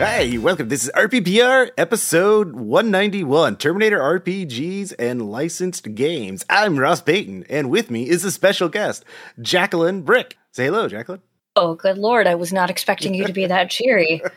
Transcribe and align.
Hey, 0.00 0.38
welcome. 0.38 0.70
This 0.70 0.84
is 0.84 0.90
RPPR 0.94 1.72
episode 1.76 2.54
191 2.54 3.56
Terminator 3.56 3.98
RPGs 3.98 4.94
and 4.98 5.30
Licensed 5.30 5.94
Games. 5.94 6.42
I'm 6.48 6.78
Ross 6.78 7.02
Payton, 7.02 7.44
and 7.50 7.68
with 7.68 7.90
me 7.90 8.08
is 8.08 8.24
a 8.24 8.30
special 8.32 8.70
guest, 8.70 9.04
Jacqueline 9.42 10.02
Bryk. 10.02 10.38
Say 10.52 10.64
hello, 10.64 10.88
Jacqueline. 10.88 11.20
Oh, 11.54 11.74
good 11.74 11.98
lord, 11.98 12.26
I 12.26 12.34
was 12.34 12.50
not 12.50 12.70
expecting 12.70 13.12
you 13.12 13.26
to 13.26 13.32
be 13.34 13.46
that 13.46 13.68
cheery. 13.68 14.22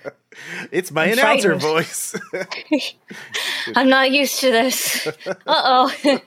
It's 0.71 0.89
my 0.89 1.05
I'm 1.05 1.13
announcer 1.13 1.59
frightened. 1.59 1.61
voice. 1.61 2.15
I'm 3.75 3.87
not 3.87 4.09
used 4.09 4.39
to 4.39 4.51
this. 4.51 5.05
Uh 5.27 5.35
oh. 5.45 6.19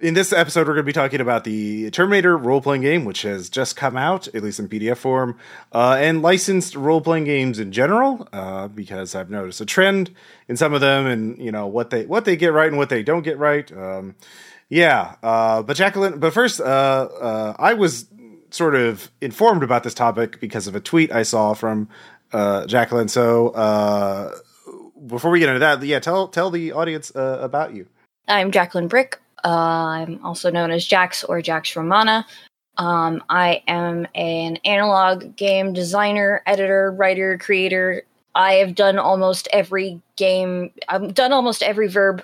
In 0.00 0.14
this 0.14 0.32
episode, 0.32 0.68
we're 0.68 0.74
going 0.74 0.84
to 0.84 0.88
be 0.88 0.92
talking 0.92 1.20
about 1.20 1.42
the 1.42 1.90
Terminator 1.90 2.38
role 2.38 2.60
playing 2.60 2.82
game, 2.82 3.04
which 3.04 3.22
has 3.22 3.48
just 3.50 3.74
come 3.74 3.96
out, 3.96 4.28
at 4.28 4.44
least 4.44 4.60
in 4.60 4.68
PDF 4.68 4.96
form, 4.96 5.36
uh, 5.72 5.96
and 5.98 6.22
licensed 6.22 6.76
role 6.76 7.00
playing 7.00 7.24
games 7.24 7.58
in 7.58 7.72
general, 7.72 8.28
uh, 8.32 8.68
because 8.68 9.16
I've 9.16 9.28
noticed 9.28 9.60
a 9.60 9.66
trend 9.66 10.14
in 10.46 10.56
some 10.56 10.72
of 10.72 10.80
them, 10.80 11.06
and 11.06 11.36
you 11.38 11.50
know 11.50 11.66
what 11.66 11.90
they 11.90 12.06
what 12.06 12.26
they 12.26 12.36
get 12.36 12.52
right 12.52 12.68
and 12.68 12.78
what 12.78 12.90
they 12.90 13.02
don't 13.02 13.22
get 13.22 13.38
right. 13.38 13.72
Um, 13.76 14.14
yeah, 14.68 15.16
uh, 15.20 15.62
but 15.62 15.76
Jacqueline, 15.76 16.20
but 16.20 16.32
first, 16.32 16.60
uh, 16.60 16.64
uh, 16.64 17.56
I 17.58 17.74
was 17.74 18.06
sort 18.50 18.76
of 18.76 19.10
informed 19.20 19.64
about 19.64 19.82
this 19.82 19.94
topic 19.94 20.38
because 20.38 20.68
of 20.68 20.76
a 20.76 20.80
tweet 20.80 21.10
I 21.10 21.24
saw 21.24 21.54
from 21.54 21.88
uh, 22.32 22.66
Jacqueline. 22.66 23.08
So 23.08 23.50
before 25.08 25.32
we 25.32 25.40
get 25.40 25.48
into 25.48 25.58
that, 25.58 25.82
yeah, 25.82 25.98
tell 25.98 26.28
tell 26.28 26.52
the 26.52 26.70
audience 26.70 27.10
about 27.16 27.74
you. 27.74 27.88
I'm 28.28 28.52
Jacqueline 28.52 28.88
Bryk. 28.88 29.16
I'm 29.44 30.24
also 30.24 30.50
known 30.50 30.70
as 30.70 30.84
Jax 30.84 31.24
or 31.24 31.40
Jax 31.42 31.74
Romana. 31.76 32.26
Um, 32.76 33.22
I 33.28 33.62
am 33.66 34.06
an 34.14 34.56
analog 34.64 35.34
game 35.36 35.72
designer, 35.72 36.42
editor, 36.46 36.92
writer, 36.92 37.36
creator. 37.38 38.02
I 38.34 38.54
have 38.54 38.74
done 38.74 38.98
almost 38.98 39.48
every 39.52 40.00
game. 40.16 40.70
I've 40.88 41.14
done 41.14 41.32
almost 41.32 41.62
every 41.62 41.88
verb 41.88 42.22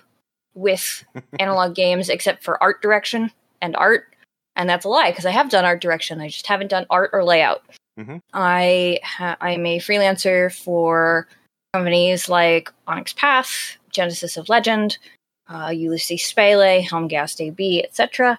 with 0.55 1.05
analog 1.41 1.75
games 1.75 2.09
except 2.09 2.45
for 2.45 2.63
art 2.63 2.81
direction 2.83 3.31
and 3.61 3.75
art. 3.77 4.07
And 4.57 4.69
that's 4.69 4.85
a 4.85 4.89
lie 4.89 5.11
because 5.11 5.27
I 5.27 5.33
have 5.33 5.51
done 5.51 5.65
art 5.65 5.81
direction. 5.81 6.21
I 6.21 6.29
just 6.29 6.47
haven't 6.47 6.69
done 6.69 6.87
art 6.89 7.11
or 7.13 7.25
layout. 7.25 7.63
Mhm. 7.99 8.21
I 8.33 9.01
ha- 9.03 9.37
I'm 9.41 9.67
a 9.67 9.79
freelancer 9.79 10.53
for 10.55 11.27
companies 11.73 12.29
like 12.29 12.73
Onyx 12.87 13.13
Path, 13.15 13.77
Genesis 13.91 14.37
of 14.37 14.49
Legend, 14.49 14.99
uh, 15.49 15.69
Ulisses 15.69 16.21
Spiele, 16.21 16.83
Helmgast 16.83 17.41
AB, 17.41 17.83
etc. 17.85 18.39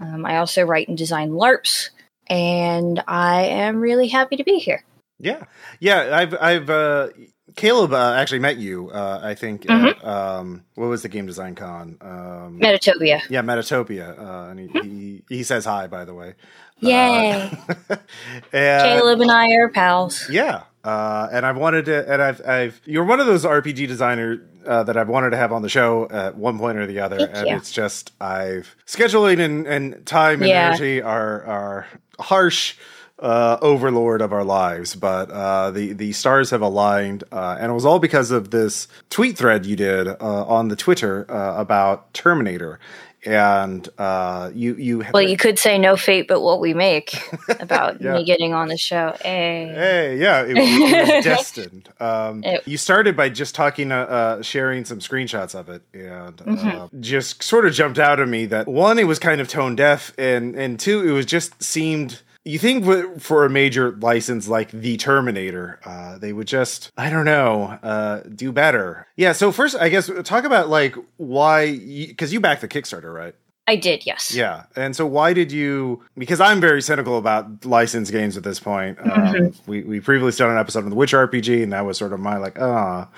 Um, 0.00 0.24
I 0.26 0.38
also 0.38 0.64
write 0.64 0.88
and 0.88 0.98
design 0.98 1.30
LARPs, 1.30 1.90
and 2.26 3.02
I 3.06 3.42
am 3.42 3.80
really 3.80 4.08
happy 4.08 4.36
to 4.36 4.44
be 4.44 4.58
here. 4.58 4.84
Yeah, 5.18 5.44
yeah. 5.78 6.16
I've 6.16 6.34
I've 6.40 6.70
uh, 6.70 7.08
Caleb 7.54 7.92
uh, 7.92 8.14
actually 8.14 8.40
met 8.40 8.56
you. 8.56 8.90
Uh, 8.90 9.20
I 9.22 9.34
think 9.34 9.68
at, 9.70 10.04
um, 10.04 10.64
what 10.74 10.86
was 10.86 11.02
the 11.02 11.08
game 11.08 11.26
design 11.26 11.54
con? 11.54 11.96
Um, 12.00 12.58
Metatopia. 12.60 13.22
yeah, 13.28 13.42
Metatopia, 13.42 14.18
uh, 14.18 14.50
and 14.50 14.60
he, 14.60 14.80
he 14.80 15.22
he 15.28 15.42
says 15.42 15.64
hi 15.64 15.86
by 15.86 16.04
the 16.04 16.14
way. 16.14 16.34
Yay. 16.80 17.50
Uh, 17.88 17.96
and, 18.52 18.82
Caleb 18.82 19.20
and 19.20 19.30
I 19.30 19.52
are 19.52 19.68
pals. 19.68 20.28
Yeah, 20.28 20.62
uh, 20.84 21.28
and 21.32 21.46
I've 21.46 21.56
wanted 21.56 21.84
to, 21.86 22.12
and 22.12 22.20
I've 22.22 22.40
I've 22.46 22.80
you're 22.84 23.04
one 23.04 23.20
of 23.20 23.26
those 23.26 23.44
RPG 23.44 23.86
designers 23.88 24.40
uh, 24.66 24.82
that 24.84 24.96
I've 24.96 25.08
wanted 25.08 25.30
to 25.30 25.36
have 25.36 25.52
on 25.52 25.62
the 25.62 25.68
show 25.68 26.08
at 26.10 26.36
one 26.36 26.58
point 26.58 26.78
or 26.78 26.86
the 26.86 27.00
other, 27.00 27.18
Thank 27.18 27.36
and 27.36 27.50
you. 27.50 27.56
it's 27.56 27.70
just 27.72 28.12
I've 28.20 28.74
scheduling 28.86 29.40
and, 29.40 29.66
and 29.66 30.04
time 30.06 30.42
and 30.42 30.50
Yeah. 30.50 30.66
energy 30.66 31.00
are 31.02 31.44
are 31.44 31.86
harsh 32.20 32.74
uh, 33.18 33.56
overlord 33.62 34.20
of 34.20 34.32
our 34.32 34.42
lives, 34.44 34.96
but 34.96 35.30
uh, 35.30 35.70
the 35.70 35.92
the 35.92 36.12
stars 36.12 36.50
have 36.50 36.62
aligned, 36.62 37.22
uh, 37.30 37.56
and 37.60 37.70
it 37.70 37.74
was 37.74 37.84
all 37.84 38.00
because 38.00 38.32
of 38.32 38.50
this 38.50 38.88
tweet 39.10 39.38
thread 39.38 39.64
you 39.64 39.76
did 39.76 40.08
uh, 40.08 40.16
on 40.20 40.68
the 40.68 40.74
Twitter 40.76 41.30
uh, 41.30 41.54
about 41.60 42.12
Terminator, 42.14 42.80
and 43.24 43.88
uh, 43.98 44.50
you 44.54 44.74
you 44.74 45.04
Well, 45.12 45.22
you 45.22 45.36
could 45.36 45.58
say 45.58 45.78
no 45.78 45.96
fate 45.96 46.26
but 46.28 46.40
what 46.40 46.60
we 46.60 46.74
make 46.74 47.14
about 47.60 48.00
Yeah. 48.00 48.14
me 48.14 48.24
getting 48.24 48.52
on 48.52 48.68
the 48.68 48.76
show. 48.76 49.14
Hey. 49.22 49.70
Hey, 49.74 50.16
yeah, 50.18 50.42
it, 50.42 50.56
it 50.56 51.14
was 51.14 51.24
destined. 51.24 51.88
Um, 52.00 52.42
It- 52.44 52.66
you 52.66 52.76
started 52.76 53.16
by 53.16 53.28
just 53.28 53.54
talking, 53.54 53.92
uh, 53.92 53.96
uh, 54.00 54.42
sharing 54.42 54.84
some 54.84 54.98
screenshots 54.98 55.54
of 55.54 55.68
it, 55.68 55.82
and 55.94 56.40
uh, 56.40 56.44
Mm-hmm. 56.44 57.00
just 57.00 57.42
sort 57.42 57.66
of 57.66 57.72
jumped 57.72 57.98
out 57.98 58.20
at 58.20 58.28
me 58.28 58.46
that 58.46 58.66
one, 58.68 58.98
it 58.98 59.04
was 59.06 59.18
kind 59.18 59.40
of 59.40 59.48
tone 59.48 59.76
deaf, 59.76 60.12
and 60.18 60.54
and 60.54 60.78
two, 60.80 61.06
it 61.08 61.12
was 61.12 61.26
just 61.26 61.62
seemed. 61.62 62.22
You 62.44 62.58
think 62.58 63.20
for 63.20 63.44
a 63.44 63.50
major 63.50 63.92
license 63.92 64.48
like 64.48 64.70
the 64.72 64.96
Terminator, 64.96 65.78
uh, 65.84 66.18
they 66.18 66.32
would 66.32 66.48
just, 66.48 66.90
I 66.96 67.08
don't 67.08 67.24
know, 67.24 67.78
uh, 67.82 68.22
do 68.34 68.50
better. 68.50 69.06
Yeah. 69.16 69.32
So 69.32 69.52
first, 69.52 69.76
I 69.76 69.88
guess 69.88 70.10
talk 70.24 70.44
about 70.44 70.68
like 70.68 70.96
why, 71.18 71.76
because 71.76 72.32
you 72.32 72.40
backed 72.40 72.62
the 72.62 72.68
Kickstarter, 72.68 73.14
right? 73.14 73.34
I 73.68 73.76
did, 73.76 74.04
yes. 74.04 74.34
Yeah, 74.34 74.64
and 74.74 74.96
so 74.96 75.06
why 75.06 75.32
did 75.32 75.52
you? 75.52 76.02
Because 76.18 76.40
I'm 76.40 76.60
very 76.60 76.82
cynical 76.82 77.16
about 77.16 77.64
licensed 77.64 78.10
games 78.10 78.36
at 78.36 78.42
this 78.42 78.58
point. 78.58 78.98
Um, 79.00 79.54
we 79.66 79.82
we 79.84 80.00
previously 80.00 80.36
done 80.44 80.50
an 80.50 80.58
episode 80.58 80.82
on 80.82 80.90
the 80.90 80.96
Witch 80.96 81.12
RPG, 81.12 81.62
and 81.62 81.72
that 81.72 81.86
was 81.86 81.96
sort 81.96 82.12
of 82.12 82.18
my 82.18 82.38
like 82.38 82.60
ah. 82.60 83.08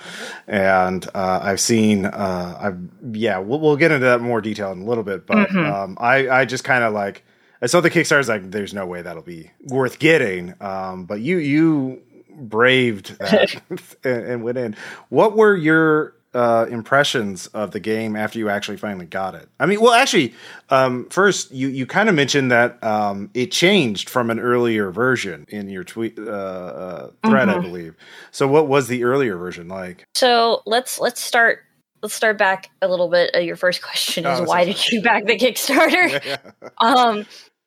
And 0.45 1.05
uh, 1.15 1.39
I've 1.41 1.59
seen 1.59 2.05
uh, 2.05 2.57
I've 2.61 2.77
yeah, 3.17 3.39
we'll, 3.39 3.59
we'll 3.59 3.75
get 3.75 3.91
into 3.91 4.05
that 4.05 4.21
more 4.21 4.39
detail 4.39 4.71
in 4.71 4.81
a 4.81 4.85
little 4.85 5.03
bit. 5.03 5.25
But 5.25 5.53
um, 5.55 5.97
I 5.99 6.29
I 6.29 6.45
just 6.45 6.63
kind 6.63 6.83
of 6.83 6.93
like 6.93 7.25
I 7.61 7.67
saw 7.67 7.81
the 7.81 7.89
Kickstarter's 7.89 8.29
like 8.29 8.51
there's 8.51 8.73
no 8.73 8.85
way 8.85 9.01
that'll 9.01 9.23
be 9.23 9.51
worth 9.63 9.99
getting. 9.99 10.53
Um, 10.61 11.05
but 11.05 11.21
you 11.21 11.37
you 11.37 12.01
braved 12.37 13.17
that 13.19 13.61
and, 14.03 14.25
and 14.25 14.43
went 14.43 14.57
in. 14.57 14.75
What 15.09 15.35
were 15.35 15.55
your 15.55 16.15
uh, 16.33 16.67
impressions 16.69 17.47
of 17.47 17.71
the 17.71 17.79
game 17.79 18.15
after 18.15 18.37
you 18.37 18.49
actually 18.49 18.77
finally 18.77 19.05
got 19.05 19.35
it? 19.35 19.47
I 19.59 19.65
mean, 19.65 19.79
well, 19.79 19.93
actually, 19.93 20.33
um, 20.69 21.07
first 21.09 21.51
you 21.51 21.69
you 21.69 21.85
kind 21.85 22.09
of 22.09 22.15
mentioned 22.15 22.51
that 22.51 22.83
um, 22.83 23.29
it 23.33 23.51
changed 23.51 24.09
from 24.09 24.29
an 24.29 24.39
earlier 24.39 24.91
version 24.91 25.45
in 25.49 25.69
your 25.69 25.83
tweet 25.83 26.19
uh, 26.19 26.21
uh, 26.31 27.11
thread, 27.25 27.49
I 27.49 27.59
believe. 27.59 27.95
So, 28.31 28.47
what 28.47 28.67
was 28.67 28.89
the 28.89 29.05
earlier 29.05 29.37
version 29.37 29.69
like? 29.69 30.05
So 30.13 30.61
let's 30.65 30.99
let's 30.99 31.21
start 31.21 31.64
let's 32.05 32.13
start 32.13 32.37
back 32.37 32.69
a 32.83 32.87
little 32.87 33.09
bit. 33.09 33.31
Uh, 33.35 33.39
your 33.39 33.55
first 33.55 33.81
question 33.81 34.27
is 34.27 34.41
Oh, 34.41 34.43
why 34.43 34.63
did 34.63 34.91
you 34.91 35.01
back 35.01 35.25
the 35.25 35.37
Kickstarter? 35.37 36.37
um 36.77 37.25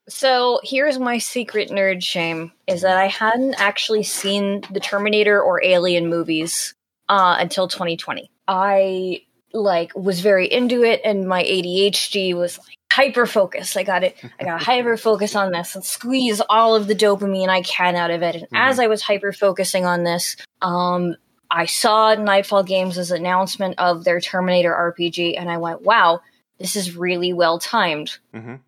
so 0.08 0.60
here's 0.62 0.96
my 0.96 1.18
secret 1.18 1.70
nerd 1.70 2.04
shame 2.04 2.52
is 2.68 2.82
that 2.82 2.96
I 2.96 3.08
hadn't 3.08 3.60
actually 3.60 4.04
seen 4.04 4.62
the 4.70 4.78
Terminator 4.78 5.42
or 5.42 5.62
Alien 5.62 6.08
movies 6.08 6.72
uh, 7.08 7.36
until 7.38 7.66
2020. 7.66 8.30
I 8.46 9.22
like 9.52 9.90
was 9.96 10.20
very 10.20 10.46
into 10.50 10.84
it 10.84 11.00
and 11.04 11.26
my 11.26 11.42
ADHD 11.42 12.34
was 12.34 12.58
like 12.58 12.76
hyper 12.92 13.26
focused. 13.26 13.76
I 13.76 13.82
got 13.82 14.04
it 14.04 14.16
I 14.38 14.44
got 14.44 14.62
hyper 14.70 14.96
focus 14.96 15.34
on 15.34 15.50
this 15.50 15.74
and 15.74 15.84
squeeze 15.84 16.40
all 16.48 16.76
of 16.76 16.86
the 16.86 16.94
dopamine 16.94 17.48
I 17.48 17.62
can 17.62 17.96
out 17.96 18.12
of 18.12 18.22
it. 18.22 18.36
And 18.36 18.46
as 18.52 18.78
I 18.78 18.86
was 18.86 19.02
hyper 19.02 19.32
focusing 19.32 19.84
on 19.84 20.04
this, 20.04 20.36
um 20.62 21.16
I 21.50 21.66
saw 21.66 22.14
Nightfall 22.14 22.62
Games' 22.62 23.10
announcement 23.10 23.74
of 23.78 24.04
their 24.04 24.20
Terminator 24.20 24.72
RPG 24.74 25.38
and 25.38 25.50
I 25.50 25.56
went, 25.56 25.82
"Wow, 25.82 26.20
this 26.58 26.76
is 26.76 26.96
really 26.96 27.32
well 27.32 27.58
timed." 27.58 28.18
Mhm. 28.34 28.60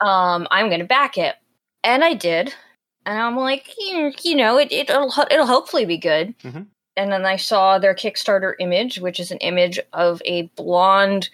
um, 0.00 0.48
I'm 0.50 0.68
going 0.68 0.80
to 0.80 0.86
back 0.86 1.16
it. 1.16 1.36
And 1.82 2.02
I 2.04 2.14
did. 2.14 2.52
And 3.06 3.18
I'm 3.18 3.36
like, 3.36 3.72
you, 3.78 4.12
you 4.22 4.34
know, 4.34 4.58
it, 4.58 4.72
it'll, 4.72 5.12
it'll 5.30 5.46
hopefully 5.46 5.84
be 5.84 5.96
good. 5.98 6.36
Mhm. 6.40 6.66
And 6.96 7.12
then 7.12 7.24
I 7.26 7.36
saw 7.36 7.78
their 7.78 7.94
Kickstarter 7.94 8.54
image, 8.58 8.98
which 9.00 9.18
is 9.20 9.30
an 9.30 9.38
image 9.38 9.78
of 9.92 10.20
a 10.24 10.42
blonde, 10.56 11.28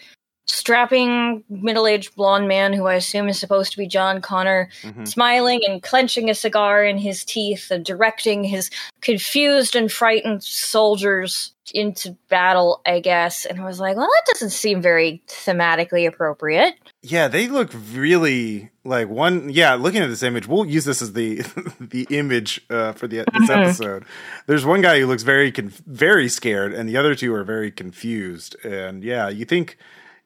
strapping, 0.51 1.43
middle 1.49 1.87
aged 1.87 2.15
blonde 2.17 2.49
man 2.49 2.73
who 2.73 2.87
I 2.87 2.95
assume 2.95 3.29
is 3.29 3.39
supposed 3.39 3.73
to 3.73 3.79
be 3.79 3.87
John 3.87 4.21
Connor, 4.21 4.69
Mhm. 4.83 5.07
smiling 5.09 5.61
and 5.69 5.83
clenching 5.83 6.29
a 6.31 6.35
cigar 6.35 6.85
in 6.85 6.99
his 6.99 7.25
teeth 7.25 7.71
and 7.71 7.85
directing 7.85 8.45
his 8.45 8.71
confused 9.01 9.75
and 9.77 9.91
frightened 9.91 10.43
soldiers 10.43 11.53
into 11.73 12.17
battle, 12.29 12.81
I 12.85 12.99
guess. 12.99 13.45
And 13.45 13.61
I 13.61 13.65
was 13.65 13.79
like, 13.79 13.97
well, 13.97 14.09
that 14.09 14.33
doesn't 14.33 14.51
seem 14.51 14.83
very 14.83 15.23
thematically 15.29 16.07
appropriate. 16.09 16.75
Yeah, 17.03 17.29
they 17.29 17.47
look 17.47 17.71
really 17.93 18.71
like 18.85 19.09
one. 19.09 19.51
Yeah, 19.51 19.75
looking 19.75 20.03
at 20.03 20.09
this 20.09 20.25
image, 20.25 20.49
we'll 20.49 20.67
use 20.67 20.85
this 20.85 21.01
as 21.01 21.13
the 21.13 21.37
the 21.81 22.09
image 22.11 22.61
uh, 22.71 22.93
for 22.93 23.07
the 23.07 23.19
this 23.19 23.49
Mhm. 23.49 23.63
episode. 23.67 24.05
There's 24.49 24.67
one 24.67 24.81
guy 24.83 24.99
who 24.99 25.07
looks 25.07 25.23
very 25.23 25.53
conf- 25.53 25.81
very 25.87 26.29
scared, 26.29 26.75
and 26.75 26.89
the 26.89 26.97
other 26.97 27.15
two 27.15 27.33
are 27.35 27.45
very 27.45 27.71
confused. 27.71 28.57
And 28.65 29.05
yeah, 29.05 29.29
you 29.29 29.45
think 29.45 29.77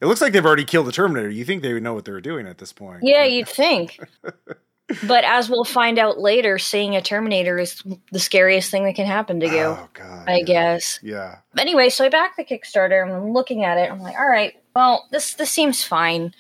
it 0.01 0.07
looks 0.07 0.21
like 0.21 0.33
they've 0.33 0.45
already 0.45 0.65
killed 0.65 0.87
the 0.87 0.93
Terminator. 0.93 1.29
You 1.31 1.45
think 1.45 1.63
they 1.63 1.73
would 1.73 1.83
know 1.83 1.95
what 1.95 2.05
they 2.05 2.13
were 2.13 2.21
doing 2.21 2.47
at 2.47 2.59
this 2.59 2.73
point? 2.73 3.01
Yeah, 3.03 3.25
you'd 3.25 3.49
think. 3.49 3.99
but 5.07 5.25
as 5.25 5.49
we'll 5.49 5.65
find 5.65 5.99
out 5.99 6.19
later, 6.19 6.59
seeing 6.59 6.95
a 6.97 7.03
Terminator 7.03 7.59
is 7.59 7.83
the 8.13 8.19
scariest 8.19 8.71
thing 8.71 8.85
that 8.85 8.95
can 8.95 9.07
happen 9.07 9.41
to 9.41 9.47
you, 9.47 9.59
Oh 9.63 9.89
god. 9.95 10.29
I 10.29 10.39
yeah. 10.39 10.45
guess. 10.45 10.99
Yeah. 11.03 11.39
Anyway, 11.59 11.89
so 11.89 12.05
I 12.05 12.09
backed 12.09 12.37
the 12.37 12.45
Kickstarter 12.45 13.03
and 13.03 13.13
I'm 13.13 13.33
looking 13.33 13.65
at 13.65 13.79
it. 13.79 13.91
I'm 13.91 14.01
like, 14.01 14.17
all 14.19 14.29
right, 14.29 14.55
well, 14.77 15.09
this 15.11 15.35
this 15.35 15.51
seems 15.51 15.83
fine. 15.85 16.35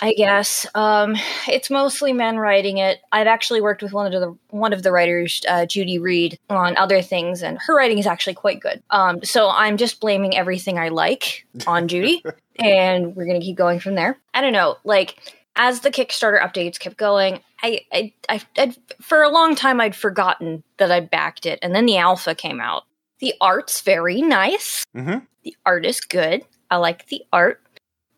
I 0.00 0.14
guess 0.14 0.66
um, 0.74 1.16
it's 1.46 1.70
mostly 1.70 2.12
men 2.12 2.38
writing 2.38 2.78
it. 2.78 3.00
I've 3.12 3.26
actually 3.26 3.60
worked 3.60 3.82
with 3.82 3.92
one 3.92 4.12
of 4.12 4.20
the 4.20 4.36
one 4.48 4.72
of 4.72 4.82
the 4.82 4.92
writers, 4.92 5.42
uh, 5.48 5.66
Judy 5.66 5.98
Reed, 5.98 6.38
on 6.48 6.76
other 6.76 7.02
things, 7.02 7.42
and 7.42 7.58
her 7.66 7.76
writing 7.76 7.98
is 7.98 8.06
actually 8.06 8.34
quite 8.34 8.60
good. 8.60 8.82
Um, 8.90 9.22
so 9.22 9.50
I'm 9.50 9.76
just 9.76 10.00
blaming 10.00 10.36
everything 10.36 10.78
I 10.78 10.88
like 10.88 11.46
on 11.66 11.86
Judy, 11.86 12.24
and 12.58 13.14
we're 13.14 13.26
gonna 13.26 13.40
keep 13.40 13.56
going 13.56 13.78
from 13.78 13.94
there. 13.94 14.18
I 14.32 14.40
don't 14.40 14.54
know, 14.54 14.78
like 14.84 15.34
as 15.56 15.80
the 15.80 15.90
Kickstarter 15.90 16.40
updates 16.40 16.78
kept 16.78 16.96
going, 16.96 17.40
I, 17.62 17.80
I, 17.92 18.12
I, 18.28 18.40
I'd, 18.56 18.76
for 19.02 19.22
a 19.22 19.28
long 19.28 19.54
time 19.54 19.80
I'd 19.80 19.96
forgotten 19.96 20.62
that 20.78 20.90
I'd 20.90 21.10
backed 21.10 21.44
it, 21.44 21.58
and 21.60 21.74
then 21.74 21.84
the 21.84 21.98
alpha 21.98 22.34
came 22.34 22.60
out. 22.60 22.84
The 23.18 23.34
art's 23.40 23.82
very 23.82 24.22
nice. 24.22 24.84
Mm-hmm. 24.96 25.18
The 25.42 25.56
art 25.66 25.84
is 25.84 26.00
good. 26.00 26.42
I 26.70 26.76
like 26.76 27.06
the 27.08 27.22
art 27.32 27.60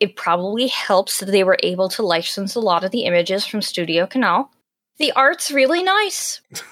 it 0.03 0.17
probably 0.17 0.67
helps 0.67 1.21
that 1.21 1.27
they 1.27 1.45
were 1.45 1.59
able 1.63 1.89
to 1.91 2.03
license 2.03 2.57
a 2.57 2.61
lot 2.61 2.83
of 2.83 2.91
the 2.91 3.05
images 3.05 3.47
from 3.47 3.63
Studio 3.63 4.05
Canal. 4.05 4.51
The 4.99 5.13
art's 5.13 5.51
really 5.51 5.83
nice. 5.83 6.41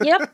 Yep. 0.00 0.32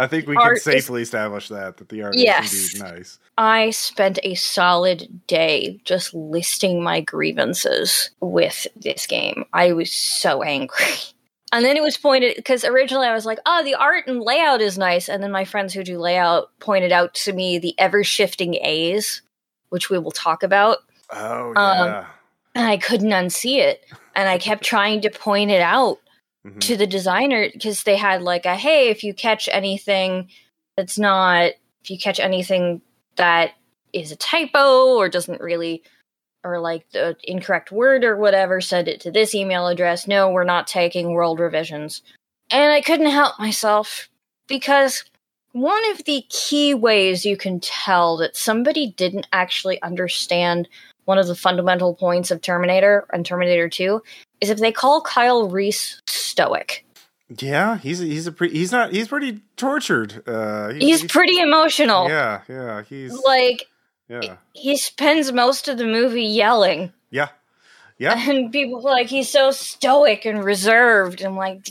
I 0.00 0.08
think 0.08 0.26
we 0.26 0.34
art 0.34 0.60
can 0.60 0.72
safely 0.72 1.02
is, 1.02 1.06
establish 1.06 1.50
that 1.50 1.76
that 1.76 1.88
the 1.88 2.02
art 2.02 2.16
yes, 2.16 2.52
is 2.52 2.74
indeed 2.74 2.94
nice. 2.96 3.20
I 3.38 3.70
spent 3.70 4.18
a 4.24 4.34
solid 4.34 5.24
day 5.28 5.80
just 5.84 6.12
listing 6.12 6.82
my 6.82 7.00
grievances 7.00 8.10
with 8.20 8.66
this 8.74 9.06
game. 9.06 9.44
I 9.52 9.72
was 9.72 9.92
so 9.92 10.42
angry. 10.42 10.84
And 11.52 11.64
then 11.64 11.76
it 11.76 11.82
was 11.82 11.96
pointed 11.96 12.34
because 12.34 12.64
originally 12.64 13.06
I 13.06 13.14
was 13.14 13.24
like, 13.24 13.38
"Oh, 13.46 13.62
the 13.62 13.76
art 13.76 14.08
and 14.08 14.20
layout 14.20 14.60
is 14.60 14.76
nice," 14.76 15.08
and 15.08 15.22
then 15.22 15.30
my 15.30 15.44
friends 15.44 15.72
who 15.72 15.84
do 15.84 15.96
layout 15.96 16.48
pointed 16.58 16.90
out 16.90 17.14
to 17.14 17.32
me 17.32 17.58
the 17.60 17.72
ever 17.78 18.02
shifting 18.02 18.56
A's, 18.56 19.22
which 19.68 19.88
we 19.88 19.96
will 19.96 20.10
talk 20.10 20.42
about. 20.42 20.78
Oh 21.10 21.52
yeah. 21.54 21.70
Um, 21.70 22.06
and 22.54 22.66
I 22.66 22.76
couldn't 22.76 23.10
unsee 23.10 23.58
it, 23.58 23.84
and 24.14 24.28
I 24.28 24.38
kept 24.38 24.64
trying 24.64 25.02
to 25.02 25.10
point 25.10 25.50
it 25.50 25.62
out 25.62 25.98
mm-hmm. 26.46 26.58
to 26.60 26.76
the 26.76 26.86
designer 26.86 27.48
because 27.52 27.82
they 27.82 27.96
had 27.96 28.22
like 28.22 28.46
a 28.46 28.56
hey, 28.56 28.88
if 28.88 29.04
you 29.04 29.14
catch 29.14 29.48
anything 29.52 30.30
that's 30.76 30.98
not, 30.98 31.52
if 31.82 31.90
you 31.90 31.98
catch 31.98 32.20
anything 32.20 32.80
that 33.16 33.52
is 33.92 34.12
a 34.12 34.16
typo 34.16 34.96
or 34.96 35.08
doesn't 35.08 35.40
really 35.40 35.82
or 36.44 36.60
like 36.60 36.88
the 36.90 37.16
incorrect 37.24 37.72
word 37.72 38.04
or 38.04 38.16
whatever, 38.16 38.60
send 38.60 38.86
it 38.86 39.00
to 39.00 39.10
this 39.10 39.34
email 39.34 39.66
address. 39.66 40.06
No, 40.06 40.30
we're 40.30 40.44
not 40.44 40.66
taking 40.66 41.12
world 41.12 41.40
revisions. 41.40 42.02
And 42.50 42.72
I 42.72 42.80
couldn't 42.80 43.10
help 43.10 43.38
myself 43.38 44.08
because 44.46 45.04
one 45.52 45.90
of 45.90 46.04
the 46.04 46.24
key 46.28 46.72
ways 46.72 47.26
you 47.26 47.36
can 47.36 47.58
tell 47.58 48.16
that 48.18 48.36
somebody 48.36 48.92
didn't 48.92 49.26
actually 49.32 49.82
understand 49.82 50.68
one 51.06 51.18
of 51.18 51.26
the 51.26 51.34
fundamental 51.34 51.94
points 51.94 52.30
of 52.30 52.42
Terminator 52.42 53.06
and 53.12 53.24
Terminator 53.24 53.68
2 53.68 54.02
is 54.42 54.50
if 54.50 54.58
they 54.58 54.72
call 54.72 55.00
Kyle 55.00 55.48
Reese 55.48 56.02
stoic. 56.06 56.84
Yeah, 57.28 57.78
he's 57.78 57.98
he's 57.98 58.28
a 58.28 58.34
he's 58.38 58.70
not 58.70 58.92
he's 58.92 59.08
pretty 59.08 59.40
tortured. 59.56 60.22
Uh, 60.28 60.68
he's, 60.68 60.82
he's, 60.82 61.00
he's 61.02 61.10
pretty 61.10 61.40
emotional. 61.40 62.08
Yeah, 62.08 62.42
yeah, 62.48 62.82
he's 62.82 63.18
like 63.24 63.66
yeah. 64.08 64.36
He 64.52 64.76
spends 64.76 65.32
most 65.32 65.66
of 65.68 65.78
the 65.78 65.86
movie 65.86 66.22
yelling. 66.22 66.92
Yeah. 67.10 67.28
Yeah. 67.98 68.14
And 68.28 68.52
people 68.52 68.80
like 68.82 69.08
he's 69.08 69.28
so 69.28 69.50
stoic 69.50 70.24
and 70.24 70.44
reserved. 70.44 71.22
I'm 71.22 71.36
like 71.36 71.66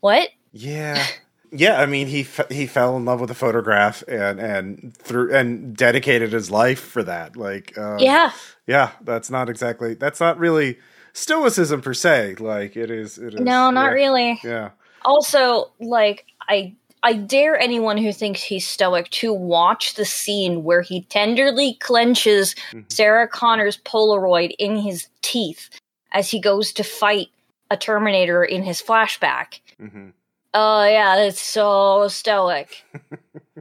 what? 0.00 0.30
Yeah. 0.52 1.04
Yeah, 1.54 1.78
I 1.78 1.86
mean 1.86 2.06
he 2.06 2.22
f- 2.22 2.50
he 2.50 2.66
fell 2.66 2.96
in 2.96 3.04
love 3.04 3.20
with 3.20 3.30
a 3.30 3.34
photograph 3.34 4.02
and 4.08 4.40
and 4.40 4.96
through 4.96 5.34
and 5.34 5.76
dedicated 5.76 6.32
his 6.32 6.50
life 6.50 6.80
for 6.80 7.02
that. 7.02 7.36
Like 7.36 7.76
um, 7.76 7.98
yeah, 7.98 8.32
yeah, 8.66 8.92
that's 9.02 9.30
not 9.30 9.50
exactly 9.50 9.92
that's 9.92 10.18
not 10.18 10.38
really 10.38 10.78
stoicism 11.12 11.82
per 11.82 11.92
se. 11.92 12.36
Like 12.38 12.74
it 12.74 12.90
is. 12.90 13.18
It 13.18 13.34
is 13.34 13.40
no, 13.40 13.70
not 13.70 13.90
yeah, 13.90 13.92
really. 13.92 14.40
Yeah. 14.42 14.70
Also, 15.04 15.70
like 15.78 16.24
I 16.48 16.74
I 17.02 17.12
dare 17.12 17.58
anyone 17.58 17.98
who 17.98 18.14
thinks 18.14 18.42
he's 18.42 18.66
stoic 18.66 19.10
to 19.10 19.34
watch 19.34 19.94
the 19.94 20.06
scene 20.06 20.64
where 20.64 20.80
he 20.80 21.02
tenderly 21.02 21.74
clenches 21.74 22.54
mm-hmm. 22.54 22.80
Sarah 22.88 23.28
Connor's 23.28 23.76
Polaroid 23.76 24.54
in 24.58 24.76
his 24.76 25.08
teeth 25.20 25.68
as 26.12 26.30
he 26.30 26.40
goes 26.40 26.72
to 26.72 26.82
fight 26.82 27.28
a 27.70 27.76
Terminator 27.76 28.42
in 28.42 28.62
his 28.62 28.80
flashback. 28.80 29.60
Mm-hmm 29.78 30.10
Oh 30.54 30.84
yeah, 30.84 31.16
that's 31.16 31.40
so 31.40 32.08
stoic. 32.08 32.84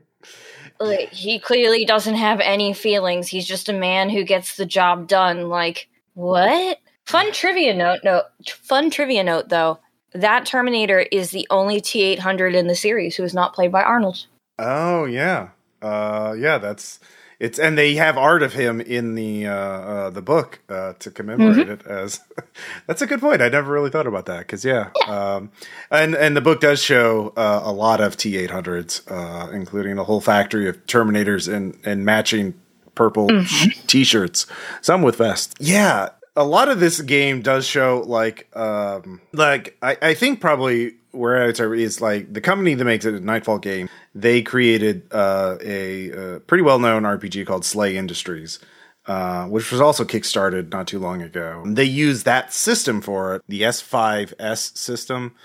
like, 0.79 1.09
he 1.09 1.39
clearly 1.39 1.85
doesn't 1.85 2.15
have 2.15 2.39
any 2.39 2.73
feelings. 2.73 3.27
He's 3.27 3.47
just 3.47 3.69
a 3.69 3.73
man 3.73 4.09
who 4.09 4.23
gets 4.23 4.57
the 4.57 4.65
job 4.65 5.07
done. 5.07 5.47
Like 5.49 5.88
what? 6.13 6.79
Fun 7.05 7.31
trivia 7.31 7.73
note. 7.73 7.99
No, 8.03 8.23
fun 8.47 8.89
trivia 8.89 9.23
note 9.23 9.49
though. 9.49 9.79
That 10.13 10.45
Terminator 10.45 10.99
is 10.99 11.31
the 11.31 11.47
only 11.49 11.79
T 11.79 12.01
eight 12.03 12.19
hundred 12.19 12.55
in 12.55 12.67
the 12.67 12.75
series 12.75 13.15
who 13.15 13.23
is 13.23 13.33
not 13.33 13.53
played 13.53 13.71
by 13.71 13.83
Arnold. 13.83 14.25
Oh 14.59 15.05
yeah, 15.05 15.49
uh, 15.81 16.35
yeah. 16.37 16.57
That's 16.57 16.99
it's 17.41 17.57
and 17.57 17.75
they 17.75 17.95
have 17.95 18.19
art 18.19 18.43
of 18.43 18.53
him 18.53 18.79
in 18.79 19.15
the 19.15 19.47
uh, 19.47 19.53
uh, 19.53 20.09
the 20.11 20.21
book 20.21 20.59
uh, 20.69 20.93
to 20.99 21.09
commemorate 21.09 21.67
mm-hmm. 21.67 21.71
it 21.71 21.88
as. 21.88 22.21
that's 22.88 23.01
a 23.01 23.07
good 23.07 23.19
point. 23.19 23.41
I 23.41 23.49
never 23.49 23.73
really 23.73 23.89
thought 23.89 24.05
about 24.05 24.27
that 24.27 24.41
because 24.41 24.63
yeah, 24.63 24.91
um, 25.07 25.51
and 25.89 26.13
and 26.13 26.38
the 26.38 26.41
book 26.41 26.61
does 26.61 26.83
show 26.83 27.33
uh, 27.35 27.61
a 27.63 27.71
lot 27.71 27.99
of 27.99 28.15
T 28.15 28.38
eight 28.38 28.51
hundreds, 28.51 29.01
uh, 29.07 29.49
including 29.51 29.97
a 29.97 30.03
whole 30.03 30.21
factory 30.21 30.69
of 30.69 30.85
Terminators 30.85 31.51
and 31.51 31.75
and 31.83 32.05
matching 32.05 32.53
purple 32.93 33.27
mm-hmm. 33.27 33.87
t-shirts, 33.87 34.45
some 34.81 35.01
with 35.01 35.15
vests. 35.15 35.55
Yeah, 35.59 36.09
a 36.35 36.45
lot 36.45 36.69
of 36.69 36.79
this 36.79 37.01
game 37.01 37.41
does 37.41 37.65
show 37.65 38.03
like 38.05 38.55
um 38.55 39.19
like 39.33 39.77
I, 39.81 39.97
I 39.99 40.13
think 40.13 40.41
probably 40.41 40.94
where 41.11 41.49
it's 41.49 41.59
is 41.59 42.01
like 42.01 42.33
the 42.33 42.41
company 42.41 42.73
that 42.73 42.85
makes 42.85 43.05
it 43.05 43.13
a 43.13 43.19
Nightfall 43.19 43.59
game. 43.59 43.89
They 44.15 44.41
created 44.41 45.07
uh, 45.11 45.57
a, 45.61 46.09
a, 46.09 46.39
pretty 46.41 46.63
well 46.63 46.79
known 46.79 47.03
RPG 47.03 47.45
called 47.45 47.63
SLA 47.63 47.93
Industries, 47.93 48.59
uh, 49.05 49.45
which 49.45 49.71
was 49.71 49.81
also 49.81 50.03
kickstarted 50.03 50.71
not 50.71 50.87
too 50.87 50.99
long 50.99 51.21
ago. 51.21 51.63
They 51.65 51.85
use 51.85 52.23
that 52.23 52.53
system 52.53 53.01
for 53.01 53.35
it, 53.35 53.43
the 53.47 53.61
S5S 53.61 54.77
system 54.77 55.35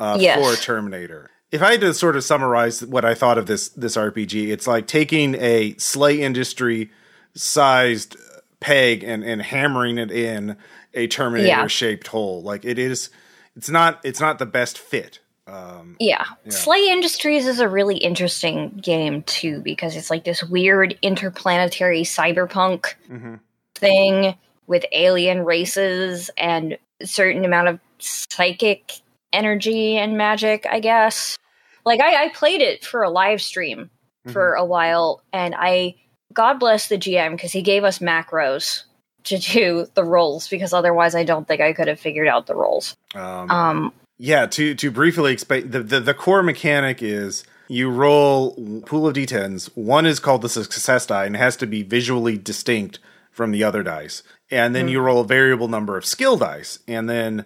uh, 0.00 0.16
yes. 0.20 0.38
for 0.38 0.62
Terminator. 0.62 1.30
If 1.52 1.62
I 1.62 1.72
had 1.72 1.80
to 1.82 1.94
sort 1.94 2.16
of 2.16 2.24
summarize 2.24 2.84
what 2.84 3.04
I 3.04 3.14
thought 3.14 3.38
of 3.38 3.46
this 3.46 3.68
this 3.70 3.96
RPG, 3.96 4.48
it's 4.48 4.66
like 4.66 4.86
taking 4.86 5.34
a 5.36 5.74
SLA 5.74 6.18
Industry 6.18 6.90
sized 7.34 8.16
peg 8.60 9.04
and 9.04 9.22
and 9.22 9.40
hammering 9.42 9.98
it 9.98 10.10
in 10.10 10.56
a 10.94 11.06
Terminator 11.06 11.68
shaped 11.68 12.08
hole. 12.08 12.42
Like 12.42 12.64
it 12.64 12.78
is 12.78 13.10
it's 13.56 13.70
not 13.70 14.00
it's 14.04 14.20
not 14.20 14.38
the 14.38 14.46
best 14.46 14.78
fit. 14.78 15.20
Um, 15.48 15.96
yeah. 16.00 16.24
yeah. 16.44 16.52
SLA 16.52 16.88
Industries 16.88 17.46
is 17.46 17.60
a 17.60 17.68
really 17.68 17.96
interesting 17.96 18.80
game 18.82 19.22
too 19.22 19.60
because 19.60 19.94
it's 19.94 20.10
like 20.10 20.24
this 20.24 20.42
weird 20.42 20.98
interplanetary 21.02 22.02
cyberpunk 22.02 22.94
mm-hmm. 23.08 23.36
thing 23.76 24.34
with 24.66 24.84
alien 24.90 25.44
races 25.44 26.30
and 26.36 26.76
a 27.00 27.06
certain 27.06 27.44
amount 27.44 27.68
of 27.68 27.80
psychic 27.98 28.92
energy 29.32 29.96
and 29.96 30.18
magic, 30.18 30.66
I 30.68 30.80
guess. 30.80 31.38
Like 31.84 32.00
I, 32.00 32.24
I 32.24 32.28
played 32.30 32.60
it 32.60 32.84
for 32.84 33.04
a 33.04 33.10
live 33.10 33.40
stream 33.40 33.78
mm-hmm. 33.78 34.32
for 34.32 34.54
a 34.54 34.64
while 34.64 35.22
and 35.32 35.54
I 35.56 35.94
God 36.32 36.58
bless 36.58 36.88
the 36.88 36.98
GM 36.98 37.32
because 37.32 37.52
he 37.52 37.62
gave 37.62 37.84
us 37.84 38.00
macros 38.00 38.82
to 39.26 39.38
do 39.38 39.86
the 39.94 40.04
rolls 40.04 40.48
because 40.48 40.72
otherwise 40.72 41.14
I 41.14 41.24
don't 41.24 41.46
think 41.46 41.60
I 41.60 41.72
could 41.72 41.88
have 41.88 42.00
figured 42.00 42.28
out 42.28 42.46
the 42.46 42.54
rolls. 42.54 42.96
Um, 43.14 43.50
um 43.50 43.92
yeah, 44.18 44.46
to 44.46 44.74
to 44.74 44.90
briefly 44.90 45.32
explain 45.32 45.70
the, 45.70 45.82
the 45.82 46.00
the 46.00 46.14
core 46.14 46.42
mechanic 46.42 47.02
is 47.02 47.44
you 47.68 47.90
roll 47.90 48.52
pool 48.86 49.06
of 49.06 49.14
d10s. 49.14 49.70
One 49.76 50.06
is 50.06 50.20
called 50.20 50.42
the 50.42 50.48
success 50.48 51.06
die 51.06 51.26
and 51.26 51.36
it 51.36 51.38
has 51.38 51.56
to 51.56 51.66
be 51.66 51.82
visually 51.82 52.38
distinct 52.38 52.98
from 53.30 53.50
the 53.50 53.62
other 53.62 53.82
dice. 53.82 54.22
And 54.50 54.74
then 54.74 54.86
mm. 54.86 54.92
you 54.92 55.00
roll 55.00 55.20
a 55.20 55.26
variable 55.26 55.68
number 55.68 55.96
of 55.96 56.06
skill 56.06 56.36
dice 56.36 56.78
and 56.88 57.10
then 57.10 57.44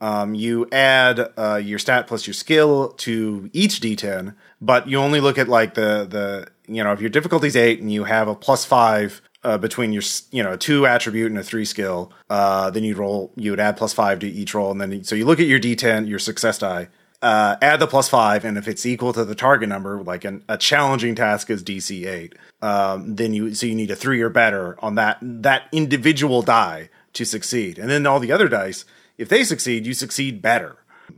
um, 0.00 0.34
you 0.34 0.68
add 0.72 1.32
uh, 1.36 1.60
your 1.62 1.78
stat 1.78 2.08
plus 2.08 2.26
your 2.26 2.34
skill 2.34 2.88
to 2.98 3.48
each 3.52 3.80
d10, 3.80 4.34
but 4.60 4.88
you 4.88 4.98
only 4.98 5.20
look 5.20 5.38
at 5.38 5.48
like 5.48 5.74
the 5.74 6.06
the 6.08 6.48
you 6.72 6.84
know 6.84 6.92
if 6.92 7.00
your 7.00 7.10
difficulty's 7.10 7.56
eight 7.56 7.80
and 7.80 7.92
you 7.92 8.04
have 8.04 8.28
a 8.28 8.34
plus 8.34 8.64
five 8.64 9.22
uh, 9.44 9.58
between 9.58 9.92
your 9.92 10.02
you 10.30 10.42
know 10.42 10.56
two 10.56 10.86
attribute 10.86 11.30
and 11.30 11.38
a 11.38 11.42
three 11.42 11.64
skill, 11.64 12.12
uh, 12.30 12.70
then 12.70 12.84
you'd 12.84 12.98
roll 12.98 13.32
you 13.36 13.50
would 13.50 13.60
add 13.60 13.76
plus 13.76 13.92
five 13.92 14.18
to 14.20 14.28
each 14.28 14.54
roll, 14.54 14.70
and 14.70 14.80
then 14.80 15.04
so 15.04 15.14
you 15.14 15.24
look 15.24 15.40
at 15.40 15.46
your 15.46 15.60
d10, 15.60 16.08
your 16.08 16.18
success 16.18 16.58
die, 16.58 16.88
uh, 17.22 17.56
add 17.62 17.78
the 17.78 17.86
plus 17.86 18.08
five, 18.08 18.44
and 18.44 18.58
if 18.58 18.66
it's 18.66 18.84
equal 18.84 19.12
to 19.12 19.24
the 19.24 19.34
target 19.34 19.68
number, 19.68 20.02
like 20.02 20.24
an, 20.24 20.42
a 20.48 20.58
challenging 20.58 21.14
task 21.14 21.50
is 21.50 21.62
DC 21.62 22.06
eight, 22.06 22.34
um, 22.60 23.14
then 23.14 23.32
you 23.32 23.54
so 23.54 23.66
you 23.66 23.74
need 23.74 23.90
a 23.90 23.96
three 23.96 24.20
or 24.20 24.28
better 24.28 24.76
on 24.80 24.96
that 24.96 25.18
that 25.22 25.68
individual 25.72 26.42
die 26.42 26.90
to 27.12 27.24
succeed, 27.24 27.78
and 27.78 27.88
then 27.88 28.06
all 28.06 28.18
the 28.18 28.32
other 28.32 28.48
dice, 28.48 28.84
if 29.18 29.28
they 29.28 29.44
succeed, 29.44 29.86
you 29.86 29.94
succeed 29.94 30.42
better. 30.42 30.76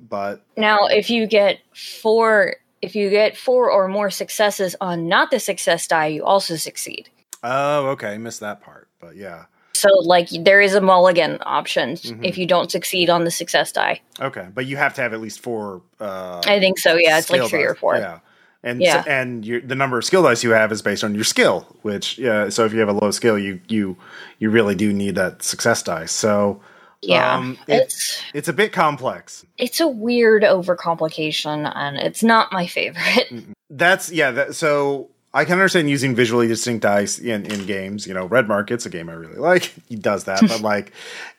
But 0.09 0.45
now, 0.57 0.87
if 0.87 1.09
you 1.09 1.26
get 1.26 1.61
four, 1.75 2.57
if 2.83 2.95
you 2.95 3.09
get 3.09 3.37
four 3.37 3.71
or 3.71 3.88
more 3.88 4.11
successes 4.11 4.76
on 4.81 5.09
not 5.09 5.31
the 5.31 5.40
success 5.40 5.87
die, 5.87 6.07
you 6.07 6.25
also 6.25 6.57
succeed. 6.57 7.09
Oh, 7.45 7.89
okay. 7.91 8.09
I 8.09 8.19
missed 8.19 8.41
that 8.41 8.63
part, 8.63 8.89
but 9.01 9.17
yeah. 9.17 9.45
So 9.75 9.89
like 10.03 10.29
there 10.31 10.61
is 10.61 10.75
a 10.75 10.81
mulligan 10.81 11.39
option 11.43 11.91
mm-hmm. 11.91 12.25
if 12.25 12.39
you 12.39 12.47
don't 12.47 12.71
succeed 12.71 13.11
on 13.11 13.25
the 13.25 13.31
success 13.31 13.71
die. 13.71 14.01
Okay, 14.19 14.49
but 14.55 14.67
you 14.67 14.77
have 14.77 14.95
to 14.95 15.03
have 15.03 15.13
at 15.13 15.21
least 15.21 15.41
four. 15.41 15.83
Uh, 16.01 16.41
I 16.47 16.59
think 16.59 16.79
so. 16.79 16.95
Yeah, 16.95 17.19
it's 17.19 17.29
like 17.29 17.49
three 17.51 17.63
dice. 17.63 17.71
or 17.71 17.75
four. 17.75 17.97
Yeah. 17.97 18.21
And 18.63 18.81
yeah. 18.81 19.03
So, 19.03 19.11
and 19.11 19.45
your, 19.45 19.61
the 19.61 19.75
number 19.75 19.99
of 19.99 20.05
skill 20.07 20.23
dice 20.23 20.43
you 20.43 20.51
have 20.53 20.73
is 20.73 20.81
based 20.81 21.05
on 21.05 21.15
your 21.15 21.25
skill, 21.25 21.67
which 21.83 22.19
yeah. 22.19 22.49
So 22.49 22.65
if 22.65 22.73
you 22.73 22.81
have 22.81 22.89
a 22.89 22.93
low 22.93 23.11
skill, 23.11 23.39
you 23.39 23.61
you 23.69 23.99
you 24.39 24.49
really 24.49 24.75
do 24.75 24.93
need 24.93 25.17
that 25.17 25.43
success 25.43 25.83
die. 25.83 26.07
So 26.07 26.63
yeah, 27.03 27.35
um, 27.35 27.59
it's 27.69 28.23
it's 28.33 28.49
a 28.49 28.55
bit 28.55 28.73
complex. 28.73 29.45
It's 29.59 29.81
a 29.81 29.89
weird 29.89 30.45
overcomplication, 30.45 31.71
and 31.75 31.99
it's 31.99 32.23
not 32.23 32.53
my 32.53 32.67
favorite. 32.67 33.45
That's 33.69 34.11
yeah. 34.11 34.31
That, 34.31 34.55
so 34.55 35.11
I 35.35 35.45
can 35.45 35.55
understand 35.55 35.91
using 35.91 36.14
visually 36.14 36.47
distinct 36.47 36.83
dice 36.83 37.19
in, 37.19 37.45
in 37.45 37.67
games. 37.67 38.07
You 38.07 38.14
know, 38.14 38.26
Red 38.26 38.47
Market's 38.47 38.87
a 38.87 38.88
game 38.88 39.11
I 39.11 39.14
really 39.14 39.37
like. 39.37 39.75
He 39.88 39.97
does 39.97 40.25
that, 40.25 40.41
but 40.41 40.61
like, 40.62 40.93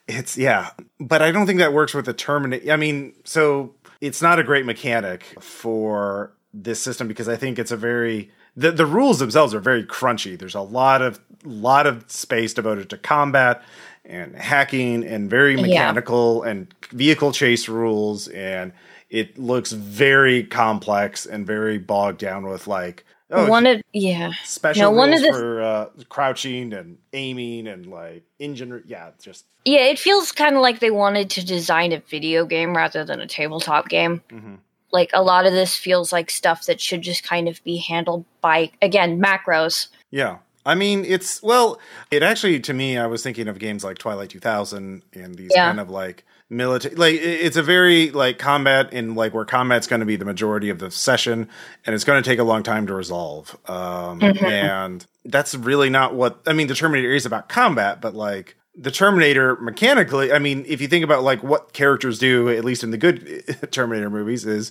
it's 0.06 0.36
yeah. 0.36 0.70
But 1.00 1.22
I 1.22 1.32
don't 1.32 1.46
think 1.46 1.58
that 1.58 1.72
works 1.72 1.94
with 1.94 2.04
the 2.04 2.12
Terminator. 2.12 2.70
I 2.70 2.76
mean, 2.76 3.14
so 3.24 3.74
it's 4.00 4.20
not 4.20 4.38
a 4.38 4.44
great 4.44 4.66
mechanic 4.66 5.24
for 5.40 6.32
this 6.52 6.80
system 6.80 7.08
because 7.08 7.28
I 7.28 7.36
think 7.36 7.58
it's 7.58 7.70
a 7.70 7.76
very 7.76 8.30
the 8.54 8.70
the 8.70 8.86
rules 8.86 9.18
themselves 9.18 9.54
are 9.54 9.60
very 9.60 9.84
crunchy. 9.84 10.38
There's 10.38 10.54
a 10.54 10.60
lot 10.60 11.00
of 11.00 11.18
lot 11.44 11.86
of 11.86 12.10
space 12.10 12.52
devoted 12.52 12.90
to 12.90 12.98
combat 12.98 13.62
and 14.04 14.36
hacking 14.36 15.04
and 15.04 15.30
very 15.30 15.56
mechanical 15.56 16.42
yeah. 16.44 16.50
and 16.50 16.74
vehicle 16.90 17.32
chase 17.32 17.68
rules 17.68 18.28
and 18.28 18.72
it 19.10 19.38
looks 19.38 19.72
very 19.72 20.44
complex 20.44 21.26
and 21.26 21.46
very 21.46 21.78
bogged 21.78 22.18
down 22.18 22.46
with 22.46 22.66
like 22.66 23.04
Oh, 23.30 23.48
one 23.48 23.66
of 23.66 23.82
yeah, 23.92 24.32
special 24.44 24.82
no, 24.82 24.90
one 24.92 25.12
of 25.12 25.20
the, 25.20 25.32
for 25.32 25.62
uh, 25.62 25.86
crouching 26.08 26.72
and 26.72 26.98
aiming 27.12 27.66
and 27.66 27.86
like 27.86 28.22
engine. 28.38 28.84
Yeah, 28.86 29.10
just 29.20 29.46
yeah. 29.64 29.80
It 29.80 29.98
feels 29.98 30.30
kind 30.30 30.54
of 30.54 30.62
like 30.62 30.78
they 30.78 30.92
wanted 30.92 31.30
to 31.30 31.44
design 31.44 31.92
a 31.92 31.98
video 31.98 32.46
game 32.46 32.76
rather 32.76 33.04
than 33.04 33.20
a 33.20 33.26
tabletop 33.26 33.88
game. 33.88 34.22
Mm-hmm. 34.30 34.54
Like 34.92 35.10
a 35.12 35.22
lot 35.22 35.44
of 35.44 35.52
this 35.52 35.74
feels 35.74 36.12
like 36.12 36.30
stuff 36.30 36.66
that 36.66 36.80
should 36.80 37.02
just 37.02 37.24
kind 37.24 37.48
of 37.48 37.62
be 37.64 37.78
handled 37.78 38.24
by 38.40 38.70
again 38.80 39.20
macros. 39.20 39.88
Yeah, 40.12 40.38
I 40.64 40.76
mean, 40.76 41.04
it's 41.04 41.42
well, 41.42 41.80
it 42.12 42.22
actually 42.22 42.60
to 42.60 42.74
me, 42.74 42.96
I 42.98 43.06
was 43.06 43.24
thinking 43.24 43.48
of 43.48 43.58
games 43.58 43.82
like 43.82 43.98
Twilight 43.98 44.30
2000 44.30 45.02
and 45.14 45.34
these 45.34 45.50
yeah. 45.54 45.66
kind 45.66 45.80
of 45.80 45.90
like 45.90 46.24
military 46.48 46.94
like 46.94 47.14
it's 47.14 47.56
a 47.56 47.62
very 47.62 48.10
like 48.12 48.38
combat 48.38 48.92
in 48.92 49.16
like 49.16 49.34
where 49.34 49.44
combat's 49.44 49.88
going 49.88 49.98
to 49.98 50.06
be 50.06 50.14
the 50.14 50.24
majority 50.24 50.68
of 50.70 50.78
the 50.78 50.90
session 50.92 51.48
and 51.84 51.94
it's 51.94 52.04
going 52.04 52.22
to 52.22 52.28
take 52.28 52.38
a 52.38 52.44
long 52.44 52.62
time 52.62 52.86
to 52.86 52.94
resolve 52.94 53.56
um 53.66 54.20
mm-hmm. 54.20 54.44
and 54.44 55.06
that's 55.24 55.56
really 55.56 55.90
not 55.90 56.14
what 56.14 56.40
i 56.46 56.52
mean 56.52 56.68
the 56.68 56.74
terminator 56.74 57.12
is 57.12 57.26
about 57.26 57.48
combat 57.48 58.00
but 58.00 58.14
like 58.14 58.56
the 58.76 58.92
terminator 58.92 59.56
mechanically 59.56 60.32
i 60.32 60.38
mean 60.38 60.64
if 60.68 60.80
you 60.80 60.86
think 60.86 61.02
about 61.02 61.24
like 61.24 61.42
what 61.42 61.72
characters 61.72 62.20
do 62.20 62.48
at 62.48 62.64
least 62.64 62.84
in 62.84 62.92
the 62.92 62.98
good 62.98 63.68
terminator 63.72 64.08
movies 64.08 64.46
is 64.46 64.70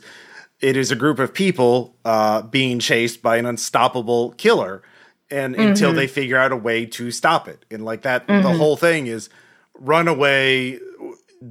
it 0.62 0.78
is 0.78 0.92
a 0.92 0.96
group 0.96 1.20
of 1.20 1.34
people 1.34 1.94
uh 2.06 2.42
being 2.42 2.80
chased 2.80 3.22
by 3.22 3.36
an 3.36 3.46
unstoppable 3.46 4.32
killer 4.38 4.82
and 5.30 5.56
mm-hmm. 5.56 5.68
until 5.68 5.92
they 5.92 6.08
figure 6.08 6.38
out 6.38 6.54
a 6.54 6.56
way 6.56 6.86
to 6.86 7.12
stop 7.12 7.50
it 7.50 7.66
and 7.70 7.84
like 7.84 8.04
that 8.04 8.26
mm-hmm. 8.28 8.44
the 8.44 8.54
whole 8.54 8.78
thing 8.78 9.08
is 9.08 9.30
run 9.78 10.08
away 10.08 10.80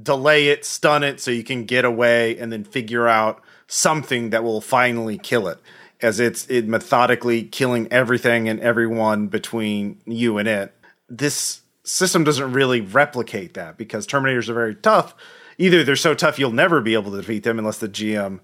delay 0.01 0.47
it, 0.47 0.65
stun 0.65 1.03
it 1.03 1.19
so 1.19 1.31
you 1.31 1.43
can 1.43 1.65
get 1.65 1.85
away 1.85 2.37
and 2.37 2.51
then 2.51 2.63
figure 2.63 3.07
out 3.07 3.41
something 3.67 4.29
that 4.29 4.43
will 4.43 4.61
finally 4.61 5.17
kill 5.17 5.47
it 5.47 5.59
as 6.01 6.19
it's 6.19 6.47
it 6.49 6.67
methodically 6.67 7.43
killing 7.43 7.87
everything 7.91 8.47
and 8.49 8.59
everyone 8.59 9.27
between 9.27 10.01
you 10.05 10.37
and 10.37 10.47
it. 10.47 10.73
This 11.09 11.61
system 11.83 12.23
doesn't 12.23 12.51
really 12.51 12.81
replicate 12.81 13.53
that 13.53 13.77
because 13.77 14.05
Terminators 14.05 14.49
are 14.49 14.53
very 14.53 14.75
tough. 14.75 15.15
Either 15.57 15.83
they're 15.83 15.95
so 15.95 16.13
tough 16.13 16.37
you'll 16.37 16.51
never 16.51 16.81
be 16.81 16.93
able 16.93 17.11
to 17.11 17.17
defeat 17.17 17.43
them 17.43 17.59
unless 17.59 17.77
the 17.77 17.89
GM 17.89 18.39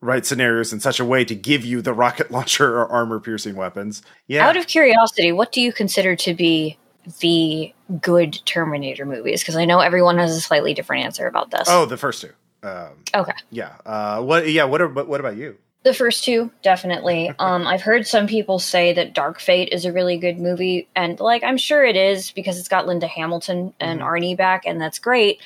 writes 0.00 0.28
scenarios 0.28 0.72
in 0.72 0.80
such 0.80 1.00
a 1.00 1.04
way 1.04 1.24
to 1.24 1.34
give 1.34 1.64
you 1.64 1.80
the 1.80 1.92
rocket 1.94 2.30
launcher 2.30 2.78
or 2.78 2.86
armor 2.86 3.18
piercing 3.18 3.56
weapons. 3.56 4.02
Yeah. 4.26 4.46
Out 4.46 4.56
of 4.56 4.66
curiosity, 4.66 5.32
what 5.32 5.52
do 5.52 5.60
you 5.60 5.72
consider 5.72 6.14
to 6.16 6.34
be 6.34 6.76
the 7.20 7.72
good 8.00 8.40
Terminator 8.44 9.04
movies? 9.04 9.42
Because 9.42 9.56
I 9.56 9.64
know 9.64 9.80
everyone 9.80 10.18
has 10.18 10.36
a 10.36 10.40
slightly 10.40 10.74
different 10.74 11.04
answer 11.04 11.26
about 11.26 11.50
this. 11.50 11.68
Oh, 11.68 11.86
the 11.86 11.96
first 11.96 12.20
two. 12.20 12.32
Um, 12.62 12.92
okay. 13.14 13.34
Yeah. 13.50 13.76
Uh, 13.84 14.22
what? 14.22 14.48
Yeah. 14.50 14.64
What? 14.64 14.80
Are, 14.80 14.88
what 14.88 15.20
about 15.20 15.36
you? 15.36 15.56
The 15.84 15.92
first 15.92 16.24
two, 16.24 16.50
definitely. 16.62 17.30
um, 17.38 17.66
I've 17.66 17.82
heard 17.82 18.06
some 18.06 18.26
people 18.26 18.58
say 18.58 18.94
that 18.94 19.12
Dark 19.12 19.38
Fate 19.38 19.68
is 19.70 19.84
a 19.84 19.92
really 19.92 20.16
good 20.16 20.38
movie, 20.38 20.88
and 20.96 21.20
like 21.20 21.44
I'm 21.44 21.58
sure 21.58 21.84
it 21.84 21.96
is 21.96 22.30
because 22.30 22.58
it's 22.58 22.68
got 22.68 22.86
Linda 22.86 23.06
Hamilton 23.06 23.74
and 23.80 24.00
mm-hmm. 24.00 24.08
Arnie 24.08 24.36
back, 24.36 24.62
and 24.66 24.80
that's 24.80 24.98
great. 24.98 25.40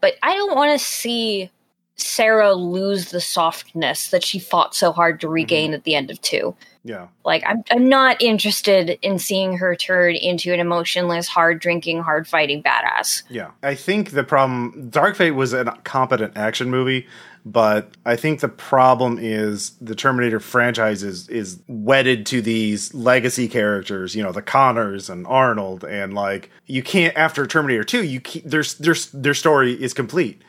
But 0.00 0.14
I 0.22 0.34
don't 0.34 0.54
want 0.54 0.78
to 0.78 0.84
see 0.84 1.50
Sarah 1.96 2.54
lose 2.54 3.10
the 3.10 3.20
softness 3.20 4.08
that 4.10 4.24
she 4.24 4.38
fought 4.38 4.74
so 4.74 4.92
hard 4.92 5.20
to 5.20 5.28
regain 5.28 5.68
mm-hmm. 5.68 5.74
at 5.74 5.84
the 5.84 5.94
end 5.94 6.10
of 6.10 6.20
two. 6.22 6.54
Yeah. 6.82 7.08
Like 7.24 7.42
I'm 7.46 7.62
I'm 7.70 7.88
not 7.88 8.22
interested 8.22 8.98
in 9.02 9.18
seeing 9.18 9.58
her 9.58 9.76
turn 9.76 10.16
into 10.16 10.52
an 10.52 10.60
emotionless, 10.60 11.28
hard 11.28 11.60
drinking, 11.60 12.02
hard 12.02 12.26
fighting 12.26 12.62
badass. 12.62 13.22
Yeah. 13.28 13.50
I 13.62 13.74
think 13.74 14.10
the 14.10 14.24
problem 14.24 14.88
Dark 14.88 15.16
Fate 15.16 15.32
was 15.32 15.52
a 15.52 15.64
competent 15.84 16.36
action 16.36 16.70
movie, 16.70 17.06
but 17.44 17.90
I 18.06 18.16
think 18.16 18.40
the 18.40 18.48
problem 18.48 19.18
is 19.20 19.72
the 19.80 19.94
Terminator 19.94 20.40
franchise 20.40 21.02
is, 21.02 21.28
is 21.28 21.60
wedded 21.68 22.24
to 22.26 22.40
these 22.40 22.94
legacy 22.94 23.48
characters, 23.48 24.14
you 24.14 24.22
know, 24.22 24.32
the 24.32 24.42
Connors 24.42 25.10
and 25.10 25.26
Arnold 25.26 25.84
and 25.84 26.14
like 26.14 26.50
you 26.66 26.82
can't 26.82 27.14
after 27.16 27.46
Terminator 27.46 27.84
2, 27.84 28.04
you 28.04 28.20
keep, 28.20 28.44
their 28.44 28.64
their 28.78 28.94
their 29.12 29.34
story 29.34 29.72
is 29.74 29.92
complete 29.92 30.42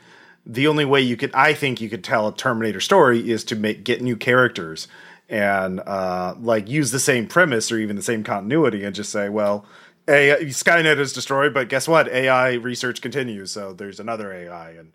the 0.44 0.66
only 0.66 0.84
way 0.84 1.00
you 1.00 1.16
could 1.16 1.32
i 1.34 1.54
think 1.54 1.80
you 1.80 1.88
could 1.88 2.02
tell 2.02 2.26
a 2.26 2.34
terminator 2.34 2.80
story 2.80 3.30
is 3.30 3.44
to 3.44 3.54
make 3.54 3.84
get 3.84 4.02
new 4.02 4.16
characters 4.16 4.88
and 5.32 5.80
uh, 5.80 6.34
like 6.38 6.68
use 6.68 6.90
the 6.90 7.00
same 7.00 7.26
premise 7.26 7.72
or 7.72 7.78
even 7.78 7.96
the 7.96 8.02
same 8.02 8.22
continuity 8.22 8.84
and 8.84 8.94
just 8.94 9.10
say 9.10 9.28
well 9.28 9.64
a 10.06 10.36
skynet 10.46 10.98
is 10.98 11.12
destroyed 11.12 11.54
but 11.54 11.68
guess 11.68 11.88
what 11.88 12.08
ai 12.08 12.52
research 12.54 13.00
continues 13.00 13.50
so 13.50 13.72
there's 13.72 13.98
another 13.98 14.32
ai 14.32 14.70
and 14.70 14.92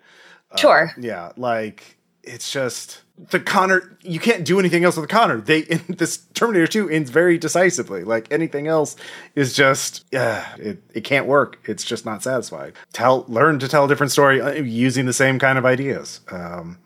uh, 0.52 0.58
sure 0.58 0.92
yeah 0.98 1.32
like 1.38 1.98
it's 2.24 2.52
just 2.52 3.02
the 3.30 3.40
Connor, 3.40 3.98
you 4.02 4.20
can't 4.20 4.46
do 4.46 4.60
anything 4.60 4.84
else 4.84 4.96
with 4.96 5.10
the 5.10 5.14
Connor. 5.14 5.42
They 5.42 5.60
in 5.60 5.82
this 5.98 6.18
Terminator 6.34 6.68
2 6.68 6.90
ends 6.90 7.10
very 7.10 7.38
decisively. 7.38 8.04
Like 8.04 8.32
anything 8.32 8.68
else 8.68 8.96
is 9.36 9.54
just 9.54 10.06
yeah, 10.12 10.56
it, 10.58 10.84
it 10.94 11.02
can't 11.02 11.26
work. 11.26 11.58
It's 11.66 11.84
just 11.84 12.06
not 12.06 12.22
satisfied. 12.22 12.74
Tell 12.94 13.26
learn 13.28 13.60
to 13.60 13.68
tell 13.68 13.86
a 13.86 13.88
different 13.88 14.12
story 14.12 14.40
uh, 14.40 14.52
using 14.52 15.06
the 15.06 15.14
same 15.14 15.40
kind 15.40 15.58
of 15.58 15.66
ideas. 15.66 16.22
Um, 16.30 16.78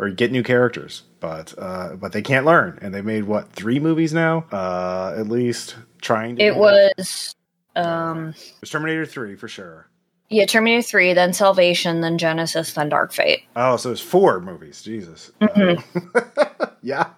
or 0.00 0.08
get 0.08 0.32
new 0.32 0.42
characters, 0.42 1.02
but 1.20 1.54
uh, 1.58 1.94
but 1.96 2.12
they 2.12 2.22
can't 2.22 2.46
learn, 2.46 2.78
and 2.80 2.94
they 2.94 3.02
made 3.02 3.24
what 3.24 3.52
three 3.52 3.78
movies 3.78 4.14
now, 4.14 4.46
uh, 4.50 5.14
at 5.16 5.28
least 5.28 5.76
trying. 6.00 6.36
to 6.36 6.42
It 6.42 6.56
was 6.56 7.34
um, 7.76 8.28
it 8.28 8.60
was 8.62 8.70
Terminator 8.70 9.04
three 9.04 9.36
for 9.36 9.46
sure. 9.46 9.90
Yeah, 10.32 10.46
Terminator 10.46 10.82
3, 10.82 11.12
then 11.14 11.32
Salvation, 11.32 12.02
then 12.02 12.16
Genesis, 12.16 12.72
then 12.74 12.88
Dark 12.88 13.12
Fate. 13.12 13.42
Oh, 13.56 13.76
so 13.76 13.90
it's 13.90 14.00
four 14.00 14.40
movies. 14.40 14.80
Jesus. 14.80 15.32
Mm-hmm. 15.40 16.64
yeah. 16.82 17.08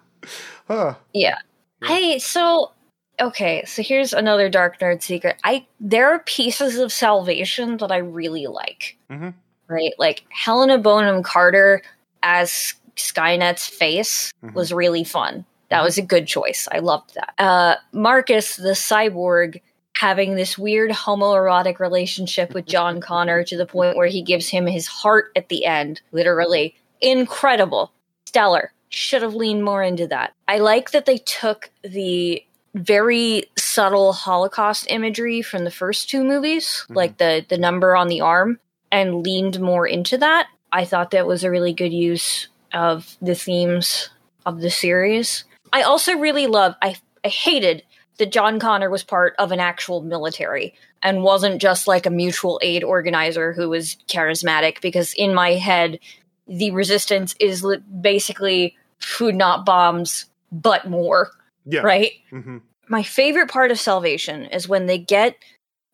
Huh. 0.67 0.95
Yeah. 1.13 1.37
Hey, 1.83 2.17
so 2.17 2.71
okay, 3.19 3.63
so 3.65 3.83
here's 3.83 4.13
another 4.13 4.49
dark 4.49 4.79
nerd 4.79 5.03
secret. 5.03 5.37
I 5.43 5.67
there 5.79 6.09
are 6.09 6.19
pieces 6.19 6.79
of 6.79 6.91
Salvation 6.91 7.77
that 7.77 7.91
I 7.91 7.97
really 7.97 8.47
like. 8.47 8.97
Mm-hmm. 9.11 9.29
Right? 9.67 9.93
Like 9.99 10.23
Helena 10.29 10.79
Bonham 10.79 11.21
Carter 11.21 11.83
as 12.23 12.73
Skynet's 12.95 13.67
face 13.67 14.33
mm-hmm. 14.43 14.55
was 14.55 14.73
really 14.73 15.03
fun. 15.03 15.45
That 15.69 15.77
mm-hmm. 15.77 15.85
was 15.85 15.97
a 15.97 16.03
good 16.03 16.25
choice. 16.25 16.67
I 16.71 16.79
loved 16.79 17.15
that. 17.15 17.33
Uh, 17.37 17.75
Marcus, 17.91 18.55
the 18.55 18.69
cyborg, 18.69 19.61
having 19.95 20.35
this 20.35 20.57
weird 20.57 20.91
homoerotic 20.91 21.79
relationship 21.79 22.53
with 22.53 22.65
John 22.65 23.01
Connor 23.09 23.43
to 23.43 23.57
the 23.57 23.65
point 23.65 23.97
where 23.97 24.07
he 24.07 24.21
gives 24.21 24.49
him 24.49 24.65
his 24.65 24.87
heart 24.87 25.31
at 25.35 25.49
the 25.49 25.65
end, 25.65 26.01
literally. 26.11 26.75
Incredible. 27.01 27.91
Stellar. 28.25 28.71
Should 28.89 29.23
have 29.23 29.33
leaned 29.33 29.63
more 29.63 29.81
into 29.81 30.05
that. 30.07 30.33
I 30.47 30.59
like 30.59 30.91
that 30.91 31.07
they 31.07 31.17
took 31.17 31.71
the 31.83 32.43
very 32.75 33.45
subtle 33.57 34.13
Holocaust 34.13 34.85
imagery 34.89 35.41
from 35.41 35.63
the 35.63 35.71
first 35.71 36.09
two 36.11 36.23
movies, 36.23 36.65
mm-hmm. 36.65 36.93
like 36.93 37.17
the 37.17 37.43
the 37.47 37.57
number 37.57 37.95
on 37.95 38.07
the 38.07 38.21
arm, 38.21 38.59
and 38.91 39.23
leaned 39.23 39.59
more 39.59 39.87
into 39.87 40.17
that. 40.19 40.47
I 40.73 40.85
thought 40.85 41.11
that 41.11 41.27
was 41.27 41.43
a 41.43 41.51
really 41.51 41.71
good 41.71 41.93
use 41.93 42.49
of 42.73 43.15
the 43.21 43.35
themes 43.35 44.09
of 44.45 44.59
the 44.59 44.71
series. 44.71 45.45
I 45.71 45.83
also 45.83 46.17
really 46.17 46.47
love 46.47 46.75
I 46.81 46.97
I 47.23 47.29
hated 47.29 47.83
that 48.17 48.31
John 48.31 48.59
Connor 48.59 48.89
was 48.89 49.03
part 49.03 49.35
of 49.39 49.51
an 49.51 49.59
actual 49.59 50.01
military 50.01 50.73
and 51.01 51.23
wasn't 51.23 51.61
just 51.61 51.87
like 51.87 52.05
a 52.05 52.11
mutual 52.11 52.59
aid 52.61 52.83
organizer 52.83 53.53
who 53.53 53.69
was 53.69 53.97
charismatic 54.07 54.81
because 54.81 55.13
in 55.13 55.33
my 55.33 55.51
head 55.51 55.99
the 56.47 56.71
resistance 56.71 57.35
is 57.39 57.65
basically 58.01 58.75
food 58.99 59.35
not 59.35 59.65
bombs 59.65 60.25
but 60.51 60.89
more 60.89 61.31
yeah 61.65 61.81
right 61.81 62.11
mm-hmm. 62.31 62.57
my 62.89 63.03
favorite 63.03 63.49
part 63.49 63.71
of 63.71 63.79
salvation 63.79 64.45
is 64.45 64.67
when 64.67 64.87
they 64.87 64.97
get 64.97 65.37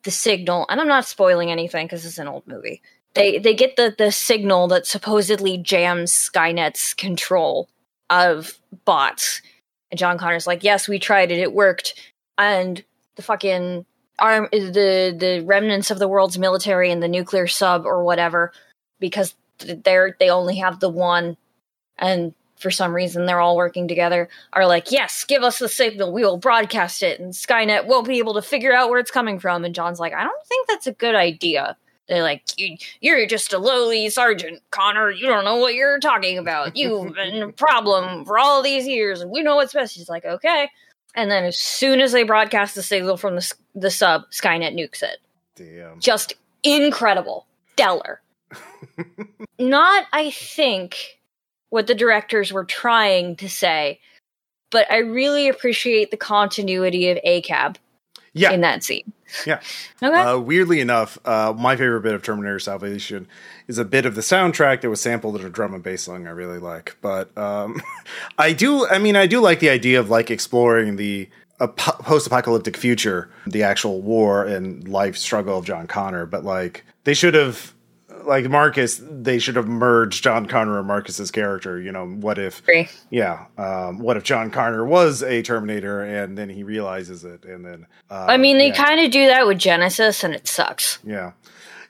the 0.02 0.10
signal, 0.10 0.66
and 0.68 0.80
I'm 0.80 0.88
not 0.88 1.04
spoiling 1.04 1.50
anything 1.50 1.86
because 1.86 2.06
it's 2.06 2.18
an 2.18 2.28
old 2.28 2.46
movie. 2.46 2.82
They 3.14 3.38
they 3.38 3.54
get 3.54 3.76
the 3.76 3.94
the 3.96 4.12
signal 4.12 4.68
that 4.68 4.86
supposedly 4.86 5.58
jams 5.58 6.12
Skynet's 6.12 6.94
control 6.94 7.68
of 8.08 8.58
bots, 8.84 9.42
and 9.90 9.98
John 9.98 10.18
Connor's 10.18 10.46
like, 10.46 10.62
"Yes, 10.62 10.88
we 10.88 10.98
tried 10.98 11.32
it. 11.32 11.38
It 11.38 11.52
worked." 11.52 11.94
And 12.38 12.84
the 13.16 13.22
fucking 13.22 13.84
arm, 14.18 14.48
the 14.52 15.14
the 15.18 15.42
remnants 15.44 15.90
of 15.90 15.98
the 15.98 16.08
world's 16.08 16.38
military 16.38 16.90
and 16.90 17.02
the 17.02 17.08
nuclear 17.08 17.48
sub 17.48 17.84
or 17.84 18.04
whatever, 18.04 18.52
because 19.00 19.34
they're 19.58 20.16
they 20.20 20.30
only 20.30 20.56
have 20.58 20.78
the 20.78 20.88
one, 20.88 21.36
and 21.98 22.32
for 22.58 22.70
some 22.70 22.94
reason 22.94 23.24
they're 23.24 23.40
all 23.40 23.56
working 23.56 23.88
together 23.88 24.28
are 24.52 24.66
like 24.66 24.92
yes 24.92 25.24
give 25.24 25.42
us 25.42 25.58
the 25.58 25.68
signal. 25.68 26.12
We 26.12 26.22
will 26.22 26.36
broadcast 26.36 27.02
it. 27.02 27.18
And 27.18 27.32
skynet 27.32 27.86
won't 27.86 28.06
be 28.06 28.18
able 28.18 28.34
to 28.34 28.42
figure 28.42 28.74
out 28.74 28.90
where 28.90 28.98
it's 28.98 29.10
coming 29.10 29.38
from. 29.40 29.64
And 29.64 29.74
john's 29.74 29.98
like 29.98 30.12
i 30.12 30.22
don't 30.22 30.46
think 30.46 30.68
that's 30.68 30.86
a 30.86 30.92
good 30.92 31.14
idea 31.14 31.78
they're 32.10 32.24
like 32.24 32.42
you're 33.00 33.24
just 33.26 33.52
a 33.52 33.58
lowly 33.58 34.10
sergeant 34.10 34.60
connor. 34.70 35.10
You 35.10 35.28
don't 35.28 35.44
know 35.44 35.56
what 35.56 35.74
you're 35.74 36.00
talking 36.00 36.38
about. 36.38 36.76
You've 36.76 37.14
been 37.14 37.42
a 37.42 37.52
problem 37.52 38.24
for 38.24 38.38
all 38.38 38.62
these 38.62 38.86
years 38.86 39.20
and 39.20 39.30
we 39.30 39.42
know 39.42 39.54
what's 39.54 39.72
best. 39.72 39.96
He's 39.96 40.08
like 40.08 40.24
okay. 40.24 40.68
And 41.14 41.30
then 41.30 41.44
as 41.44 41.56
soon 41.56 42.00
as 42.00 42.12
they 42.12 42.24
broadcast 42.24 42.74
the 42.74 42.82
signal 42.82 43.16
from 43.16 43.36
the, 43.36 43.54
the 43.74 43.90
sub 43.90 44.22
skynet 44.30 44.74
nukes 44.74 45.02
it 45.02 45.18
Damn. 45.54 46.00
just 46.00 46.34
incredible. 46.64 47.46
Stellar. 47.74 48.20
Not 49.58 50.06
i 50.12 50.30
think 50.30 51.20
what 51.70 51.86
the 51.86 51.94
directors 51.94 52.52
were 52.52 52.64
trying 52.64 53.36
to 53.36 53.48
say, 53.48 54.00
but 54.70 54.90
I 54.90 54.98
really 54.98 55.48
appreciate 55.48 56.10
the 56.10 56.16
continuity 56.16 57.08
of 57.08 57.18
ACAB 57.24 57.76
yeah. 58.32 58.52
in 58.52 58.60
that 58.60 58.82
scene. 58.84 59.12
Yeah. 59.46 59.60
Okay. 60.02 60.20
Uh, 60.20 60.38
weirdly 60.38 60.80
enough, 60.80 61.18
uh, 61.24 61.54
my 61.56 61.76
favorite 61.76 62.02
bit 62.02 62.14
of 62.14 62.22
Terminator 62.22 62.58
Salvation 62.58 63.28
is 63.68 63.78
a 63.78 63.84
bit 63.84 64.06
of 64.06 64.14
the 64.14 64.20
soundtrack 64.20 64.80
that 64.80 64.90
was 64.90 65.00
sampled 65.00 65.36
in 65.36 65.46
a 65.46 65.50
drum 65.50 65.72
and 65.74 65.82
bass 65.82 66.02
song 66.02 66.26
I 66.26 66.30
really 66.30 66.58
like. 66.58 66.96
But 67.00 67.36
um, 67.38 67.80
I 68.38 68.52
do, 68.52 68.86
I 68.88 68.98
mean, 68.98 69.16
I 69.16 69.26
do 69.26 69.40
like 69.40 69.60
the 69.60 69.70
idea 69.70 70.00
of 70.00 70.10
like 70.10 70.30
exploring 70.30 70.96
the 70.96 71.28
post-apocalyptic 71.76 72.76
future, 72.76 73.30
the 73.46 73.62
actual 73.62 74.00
war 74.00 74.44
and 74.44 74.88
life 74.88 75.16
struggle 75.16 75.58
of 75.58 75.64
John 75.64 75.86
Connor. 75.86 76.26
But 76.26 76.44
like, 76.44 76.84
they 77.04 77.14
should 77.14 77.34
have 77.34 77.74
like 78.30 78.48
Marcus, 78.48 79.02
they 79.02 79.40
should 79.40 79.56
have 79.56 79.66
merged 79.66 80.22
John 80.22 80.46
Connor 80.46 80.78
and 80.78 80.86
Marcus's 80.86 81.32
character. 81.32 81.80
You 81.80 81.90
know, 81.90 82.06
what 82.06 82.38
if? 82.38 82.60
Agree. 82.60 82.88
Yeah. 83.10 83.46
Um, 83.58 83.98
what 83.98 84.16
if 84.16 84.22
John 84.22 84.52
Connor 84.52 84.84
was 84.84 85.20
a 85.24 85.42
Terminator 85.42 86.00
and 86.02 86.38
then 86.38 86.48
he 86.48 86.62
realizes 86.62 87.24
it, 87.24 87.44
and 87.44 87.66
then? 87.66 87.86
Uh, 88.08 88.26
I 88.28 88.36
mean, 88.36 88.56
they 88.56 88.68
yeah. 88.68 88.84
kind 88.84 89.00
of 89.00 89.10
do 89.10 89.26
that 89.26 89.48
with 89.48 89.58
Genesis, 89.58 90.22
and 90.22 90.32
it 90.32 90.46
sucks. 90.46 91.00
Yeah. 91.04 91.32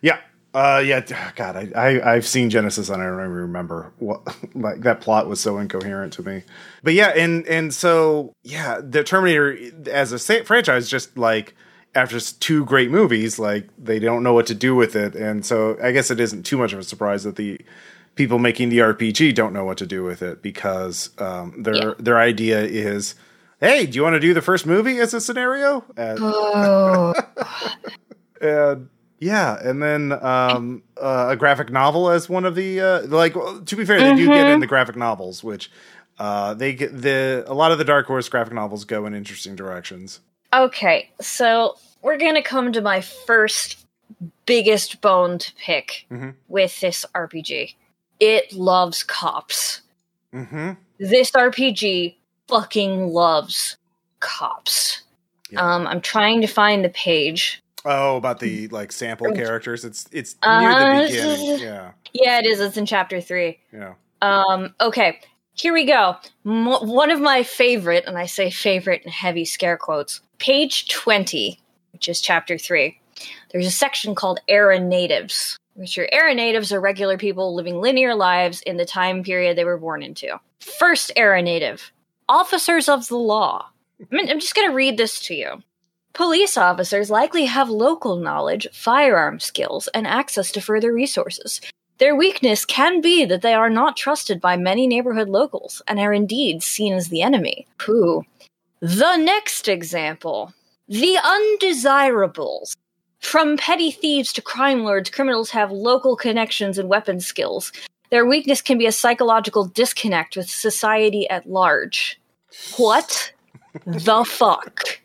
Yeah. 0.00 0.18
Uh, 0.54 0.82
yeah, 0.84 1.32
God, 1.36 1.56
I, 1.56 1.70
I 1.76 2.14
I've 2.14 2.26
seen 2.26 2.50
Genesis 2.50 2.88
and 2.88 3.00
I 3.00 3.04
don't 3.04 3.20
even 3.20 3.30
remember 3.30 3.92
what 3.98 4.22
like 4.54 4.80
that 4.80 5.02
plot 5.02 5.28
was 5.28 5.40
so 5.40 5.58
incoherent 5.58 6.14
to 6.14 6.22
me. 6.22 6.42
But 6.82 6.94
yeah, 6.94 7.08
and 7.08 7.46
and 7.46 7.72
so 7.72 8.32
yeah, 8.42 8.80
the 8.82 9.04
Terminator 9.04 9.56
as 9.90 10.12
a 10.12 10.44
franchise 10.44 10.88
just 10.88 11.18
like 11.18 11.54
after 11.94 12.20
two 12.20 12.64
great 12.64 12.90
movies, 12.90 13.38
like 13.38 13.68
they 13.78 13.98
don't 13.98 14.22
know 14.22 14.32
what 14.32 14.46
to 14.46 14.54
do 14.54 14.74
with 14.74 14.94
it, 14.94 15.14
and 15.14 15.44
so 15.44 15.76
I 15.82 15.92
guess 15.92 16.10
it 16.10 16.20
isn't 16.20 16.44
too 16.44 16.56
much 16.56 16.72
of 16.72 16.78
a 16.78 16.84
surprise 16.84 17.24
that 17.24 17.36
the 17.36 17.60
people 18.14 18.38
making 18.38 18.68
the 18.68 18.78
RPG 18.78 19.34
don't 19.34 19.52
know 19.52 19.64
what 19.64 19.78
to 19.78 19.86
do 19.86 20.02
with 20.02 20.22
it 20.22 20.42
because 20.42 21.10
um, 21.18 21.62
their 21.62 21.74
yeah. 21.74 21.94
their 21.98 22.18
idea 22.18 22.62
is, 22.62 23.14
hey, 23.60 23.86
do 23.86 23.96
you 23.96 24.02
want 24.02 24.14
to 24.14 24.20
do 24.20 24.34
the 24.34 24.42
first 24.42 24.66
movie 24.66 24.98
as 24.98 25.14
a 25.14 25.20
scenario? 25.20 25.84
And, 25.96 26.18
oh. 26.20 27.14
and 28.40 28.88
yeah, 29.20 29.58
and 29.62 29.82
then 29.82 30.12
um, 30.12 30.82
uh, 31.00 31.28
a 31.30 31.36
graphic 31.36 31.70
novel 31.70 32.10
as 32.10 32.28
one 32.28 32.44
of 32.44 32.54
the 32.54 32.80
uh, 32.80 33.06
like. 33.06 33.34
To 33.34 33.76
be 33.76 33.84
fair, 33.84 33.98
they 33.98 34.06
mm-hmm. 34.06 34.16
do 34.16 34.26
get 34.26 34.46
in 34.46 34.60
the 34.60 34.66
graphic 34.66 34.96
novels, 34.96 35.44
which 35.44 35.70
uh, 36.18 36.54
they 36.54 36.72
get 36.72 37.02
the 37.02 37.44
a 37.46 37.54
lot 37.54 37.70
of 37.70 37.78
the 37.78 37.84
Dark 37.84 38.06
Horse 38.06 38.28
graphic 38.28 38.54
novels 38.54 38.84
go 38.84 39.04
in 39.06 39.14
interesting 39.14 39.56
directions. 39.56 40.20
Okay, 40.52 41.10
so 41.20 41.76
we're 42.02 42.18
gonna 42.18 42.42
come 42.42 42.72
to 42.72 42.80
my 42.80 43.00
first 43.00 43.86
biggest 44.46 45.00
bone 45.00 45.38
to 45.38 45.52
pick 45.54 46.06
mm-hmm. 46.10 46.30
with 46.48 46.80
this 46.80 47.04
RPG. 47.14 47.74
It 48.18 48.52
loves 48.52 49.02
cops. 49.02 49.82
Mm-hmm. 50.34 50.72
This 50.98 51.30
RPG 51.30 52.16
fucking 52.48 53.08
loves 53.08 53.76
cops. 54.18 55.02
Yeah. 55.50 55.60
Um, 55.60 55.86
I'm 55.86 56.00
trying 56.00 56.40
to 56.42 56.46
find 56.46 56.84
the 56.84 56.90
page. 56.90 57.62
Oh, 57.84 58.16
about 58.16 58.40
the 58.40 58.68
like 58.68 58.92
sample 58.92 59.32
characters. 59.32 59.84
It's 59.84 60.06
it's 60.12 60.36
Uh, 60.42 60.60
near 60.60 60.72
the 60.74 61.06
beginning. 61.06 61.60
Yeah, 61.60 61.90
Yeah, 62.12 62.38
it 62.40 62.46
is. 62.46 62.60
It's 62.60 62.76
in 62.76 62.86
chapter 62.86 63.20
three. 63.20 63.58
yeah. 63.72 63.94
Um, 64.22 64.74
okay, 64.80 65.20
here 65.54 65.72
we 65.72 65.86
go. 65.86 66.16
Mo 66.44 66.80
one 66.80 67.10
of 67.10 67.20
my 67.20 67.42
favorite, 67.42 68.04
and 68.06 68.18
I 68.18 68.26
say 68.26 68.50
favorite 68.50 69.02
in 69.04 69.10
heavy 69.10 69.46
scare 69.46 69.78
quotes, 69.78 70.20
page 70.40 70.88
20, 70.88 71.60
which 71.92 72.08
is 72.08 72.20
chapter 72.20 72.58
3. 72.58 72.98
There's 73.52 73.66
a 73.66 73.70
section 73.70 74.14
called 74.14 74.40
Era 74.48 74.80
Natives, 74.80 75.56
which 75.74 75.96
are 75.98 76.08
Era 76.10 76.34
Natives 76.34 76.72
are 76.72 76.80
regular 76.80 77.16
people 77.16 77.54
living 77.54 77.80
linear 77.80 78.14
lives 78.14 78.62
in 78.62 78.76
the 78.76 78.86
time 78.86 79.22
period 79.22 79.56
they 79.56 79.64
were 79.64 79.78
born 79.78 80.02
into. 80.02 80.40
First 80.60 81.12
Era 81.14 81.42
Native, 81.42 81.92
officers 82.28 82.88
of 82.88 83.06
the 83.08 83.16
law. 83.16 83.68
I 84.00 84.14
mean, 84.14 84.30
I'm 84.30 84.40
just 84.40 84.54
going 84.54 84.68
to 84.68 84.74
read 84.74 84.96
this 84.96 85.20
to 85.26 85.34
you. 85.34 85.62
Police 86.14 86.56
officers 86.56 87.10
likely 87.10 87.44
have 87.44 87.68
local 87.68 88.16
knowledge, 88.16 88.66
firearm 88.72 89.38
skills, 89.38 89.88
and 89.88 90.06
access 90.06 90.50
to 90.52 90.60
further 90.60 90.92
resources. 90.92 91.60
Their 91.98 92.16
weakness 92.16 92.64
can 92.64 93.02
be 93.02 93.26
that 93.26 93.42
they 93.42 93.52
are 93.52 93.68
not 93.68 93.96
trusted 93.96 94.40
by 94.40 94.56
many 94.56 94.86
neighborhood 94.86 95.28
locals 95.28 95.82
and 95.86 96.00
are 96.00 96.14
indeed 96.14 96.62
seen 96.62 96.94
as 96.94 97.08
the 97.08 97.20
enemy. 97.20 97.66
Pooh. 97.78 98.24
The 98.80 99.16
next 99.16 99.68
example 99.68 100.54
the 100.88 101.18
undesirables. 101.22 102.76
From 103.20 103.56
petty 103.56 103.90
thieves 103.90 104.32
to 104.32 104.42
crime 104.42 104.82
lords, 104.82 105.10
criminals 105.10 105.50
have 105.50 105.70
local 105.70 106.16
connections 106.16 106.78
and 106.78 106.88
weapon 106.88 107.20
skills. 107.20 107.70
Their 108.10 108.26
weakness 108.26 108.60
can 108.60 108.78
be 108.78 108.86
a 108.86 108.92
psychological 108.92 109.66
disconnect 109.66 110.36
with 110.36 110.50
society 110.50 111.28
at 111.28 111.48
large. 111.48 112.18
What 112.76 113.32
the 113.86 114.24
fuck? 114.24 114.82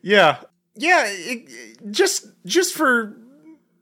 Yeah, 0.00 0.38
yeah. 0.74 1.04
It, 1.06 1.90
just 1.90 2.28
just 2.46 2.72
for 2.72 3.14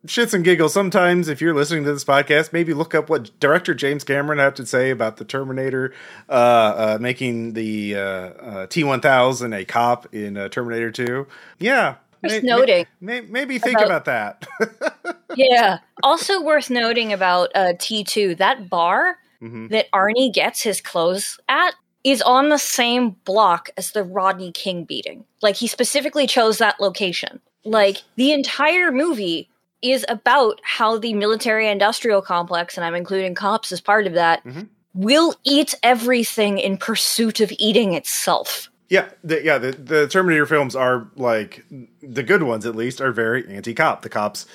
shits 0.06 0.34
and 0.34 0.44
giggles, 0.44 0.72
sometimes 0.72 1.28
if 1.28 1.40
you're 1.40 1.54
listening 1.54 1.84
to 1.84 1.92
this 1.92 2.04
podcast, 2.04 2.52
maybe 2.52 2.74
look 2.74 2.94
up 2.94 3.08
what 3.08 3.30
director 3.40 3.74
James 3.74 4.04
Cameron 4.04 4.38
had 4.38 4.56
to 4.56 4.66
say 4.66 4.90
about 4.90 5.16
the 5.16 5.24
Terminator 5.24 5.92
uh, 6.28 6.32
uh, 6.32 6.98
making 7.00 7.54
the 7.54 7.96
uh, 7.96 8.00
uh 8.00 8.66
T1000 8.66 9.56
a 9.56 9.64
cop 9.64 10.12
in 10.14 10.36
uh, 10.36 10.48
Terminator 10.48 10.90
2. 10.90 11.26
Yeah. 11.58 11.96
Worth 12.22 12.32
may, 12.32 12.40
noting. 12.40 12.86
May, 13.00 13.20
maybe 13.22 13.58
think 13.58 13.78
about, 13.78 14.04
about 14.04 14.04
that. 14.06 15.18
yeah. 15.36 15.78
Also 16.02 16.42
worth 16.42 16.68
noting 16.70 17.12
about 17.12 17.50
uh, 17.54 17.74
T2, 17.74 18.36
that 18.38 18.68
bar 18.68 19.18
mm-hmm. 19.40 19.68
that 19.68 19.90
Arnie 19.92 20.32
gets 20.32 20.62
his 20.62 20.80
clothes 20.80 21.38
at 21.48 21.74
is 22.04 22.22
on 22.22 22.48
the 22.48 22.58
same 22.58 23.10
block 23.24 23.70
as 23.76 23.92
the 23.92 24.02
Rodney 24.02 24.52
King 24.52 24.84
beating. 24.84 25.24
Like 25.42 25.56
he 25.56 25.66
specifically 25.66 26.26
chose 26.26 26.58
that 26.58 26.80
location. 26.80 27.40
Like 27.64 28.02
the 28.16 28.32
entire 28.32 28.90
movie 28.90 29.48
is 29.82 30.04
about 30.08 30.60
how 30.62 30.98
the 30.98 31.14
military 31.14 31.68
industrial 31.68 32.22
complex, 32.22 32.76
and 32.76 32.84
I'm 32.84 32.94
including 32.94 33.34
cops 33.34 33.72
as 33.72 33.80
part 33.80 34.06
of 34.06 34.14
that, 34.14 34.44
mm-hmm. 34.44 34.62
will 34.94 35.34
eat 35.44 35.74
everything 35.82 36.58
in 36.58 36.76
pursuit 36.76 37.40
of 37.40 37.52
eating 37.58 37.94
itself. 37.94 38.70
Yeah, 38.88 39.10
the, 39.22 39.42
yeah. 39.44 39.58
The, 39.58 39.72
the 39.72 40.08
Terminator 40.08 40.46
films 40.46 40.74
are 40.74 41.10
like 41.14 41.64
the 42.02 42.22
good 42.22 42.42
ones, 42.42 42.64
at 42.64 42.74
least, 42.74 43.00
are 43.00 43.12
very 43.12 43.46
anti-cop. 43.54 44.02
The 44.02 44.08
cops, 44.08 44.46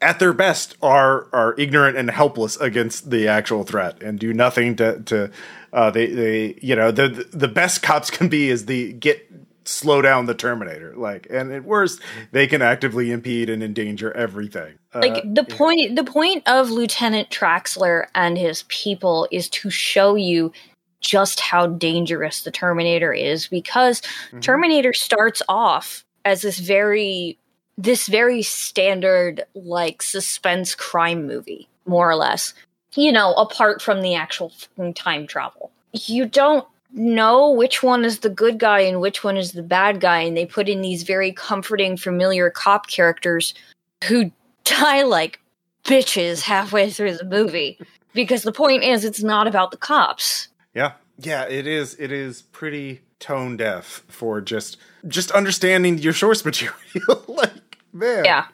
at 0.00 0.18
their 0.18 0.32
best, 0.32 0.76
are 0.82 1.28
are 1.32 1.54
ignorant 1.58 1.98
and 1.98 2.10
helpless 2.10 2.56
against 2.56 3.10
the 3.10 3.28
actual 3.28 3.64
threat 3.64 4.02
and 4.02 4.18
do 4.18 4.32
nothing 4.32 4.76
to 4.76 5.00
to. 5.02 5.30
Uh, 5.74 5.90
they 5.90 6.06
they 6.06 6.58
you 6.62 6.74
know 6.74 6.90
the 6.90 7.26
the 7.32 7.48
best 7.48 7.82
cops 7.82 8.10
can 8.10 8.28
be 8.28 8.48
is 8.48 8.66
the 8.66 8.94
get 8.94 9.41
slow 9.64 10.02
down 10.02 10.26
the 10.26 10.34
Terminator. 10.34 10.94
Like, 10.96 11.26
and 11.30 11.52
at 11.52 11.64
worst, 11.64 12.00
they 12.30 12.46
can 12.46 12.62
actively 12.62 13.10
impede 13.10 13.50
and 13.50 13.62
endanger 13.62 14.12
everything. 14.12 14.74
Like 14.94 15.18
uh, 15.18 15.20
the 15.24 15.44
point, 15.44 15.96
the 15.96 16.04
point 16.04 16.46
of 16.46 16.70
Lieutenant 16.70 17.30
Traxler 17.30 18.06
and 18.14 18.36
his 18.36 18.64
people 18.68 19.28
is 19.30 19.48
to 19.50 19.70
show 19.70 20.14
you 20.14 20.52
just 21.00 21.40
how 21.40 21.66
dangerous 21.66 22.42
the 22.42 22.50
Terminator 22.50 23.12
is, 23.12 23.48
because 23.48 24.00
mm-hmm. 24.00 24.40
Terminator 24.40 24.92
starts 24.92 25.42
off 25.48 26.04
as 26.24 26.42
this 26.42 26.58
very, 26.58 27.38
this 27.76 28.06
very 28.06 28.42
standard 28.42 29.44
like 29.54 30.02
suspense 30.02 30.74
crime 30.74 31.26
movie, 31.26 31.68
more 31.86 32.08
or 32.08 32.16
less. 32.16 32.54
You 32.94 33.10
know, 33.10 33.32
apart 33.34 33.80
from 33.80 34.02
the 34.02 34.14
actual 34.14 34.52
time 34.94 35.26
travel, 35.26 35.72
you 35.92 36.26
don't 36.26 36.66
know 36.92 37.50
which 37.50 37.82
one 37.82 38.04
is 38.04 38.18
the 38.20 38.28
good 38.30 38.58
guy 38.58 38.80
and 38.80 39.00
which 39.00 39.24
one 39.24 39.36
is 39.36 39.52
the 39.52 39.62
bad 39.62 40.00
guy, 40.00 40.20
and 40.20 40.36
they 40.36 40.46
put 40.46 40.68
in 40.68 40.82
these 40.82 41.02
very 41.02 41.32
comforting, 41.32 41.96
familiar 41.96 42.50
cop 42.50 42.86
characters 42.88 43.54
who 44.04 44.30
die 44.64 45.02
like 45.02 45.40
bitches 45.84 46.42
halfway 46.42 46.90
through 46.90 47.16
the 47.16 47.24
movie. 47.24 47.78
Because 48.14 48.42
the 48.42 48.52
point 48.52 48.82
is, 48.84 49.04
it's 49.04 49.22
not 49.22 49.46
about 49.46 49.70
the 49.70 49.76
cops. 49.78 50.48
Yeah, 50.74 50.92
yeah, 51.18 51.44
it 51.48 51.66
is. 51.66 51.96
It 51.98 52.12
is 52.12 52.42
pretty 52.42 53.00
tone 53.18 53.56
deaf 53.56 54.02
for 54.08 54.40
just 54.40 54.76
just 55.08 55.30
understanding 55.30 55.98
your 55.98 56.12
source 56.12 56.44
material. 56.44 56.74
like, 57.28 57.78
man, 57.92 58.24
Yeah, 58.24 58.46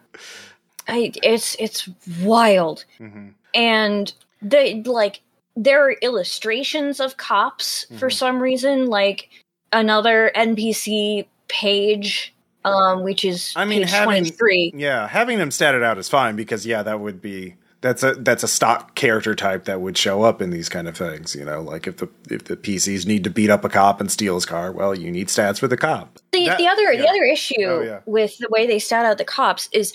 I, 0.87 1.13
it's 1.23 1.57
it's 1.59 1.89
wild, 2.21 2.85
Mhm. 3.01 3.35
and 3.55 4.13
they 4.41 4.83
like 4.85 5.21
there 5.61 5.85
are 5.89 5.93
illustrations 6.03 7.01
of 7.01 7.17
cops 7.17 7.87
for 7.99 8.09
Mhm. 8.09 8.13
some 8.15 8.41
reason, 8.41 8.87
like 8.87 9.29
another 9.73 10.31
NPC 10.35 11.27
page, 11.49 12.33
um, 12.65 13.03
which 13.03 13.25
is 13.25 13.53
I 13.57 13.65
mean, 13.65 13.83
having- 13.83 14.05
twenty 14.05 14.31
three. 14.31 14.73
Yeah, 14.75 15.09
having 15.09 15.39
them 15.39 15.51
statted 15.51 15.83
out 15.83 15.99
is 15.99 16.09
fine 16.09 16.37
because 16.37 16.65
yeah, 16.65 16.83
that 16.85 17.01
would 17.01 17.21
be 17.21 17.57
that's 17.81 18.03
a 18.03 18.13
that's 18.15 18.43
a 18.43 18.49
stock 18.49 18.95
character 18.95 19.35
type 19.35 19.65
that 19.65 19.81
would 19.81 19.97
show 19.97 20.23
up 20.23 20.41
in 20.43 20.51
these 20.51 20.69
kind 20.69 20.87
of 20.89 20.97
things. 20.97 21.35
You 21.35 21.45
know, 21.45 21.61
like 21.63 21.87
if 21.87 21.97
the 21.99 22.09
if 22.31 22.45
the 22.45 22.57
PCs 22.57 23.07
need 23.07 23.25
to 23.25 23.31
beat 23.31 23.51
up 23.51 23.65
a 23.65 23.69
cop 23.69 24.01
and 24.01 24.11
steal 24.13 24.35
his 24.35 24.47
car, 24.47 24.71
well, 24.73 24.95
you 24.95 25.11
need 25.11 25.29
stats 25.29 25.59
for 25.59 25.69
the 25.69 25.77
cop. 25.77 26.19
The, 26.33 26.47
That- 26.47 26.59
the 26.59 26.67
other 26.69 26.97
the 26.97 27.09
other 27.09 27.25
issue 27.25 27.55
Oh, 27.65 27.83
yeah. 27.83 28.01
with 28.07 28.39
the 28.39 28.49
way 28.51 28.67
they 28.67 28.79
stat 28.79 29.05
out 29.07 29.19
the 29.19 29.25
cops 29.25 29.69
is 29.73 29.93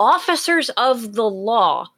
officers 0.00 0.68
of 0.70 1.14
the 1.14 1.28
law 1.28 1.88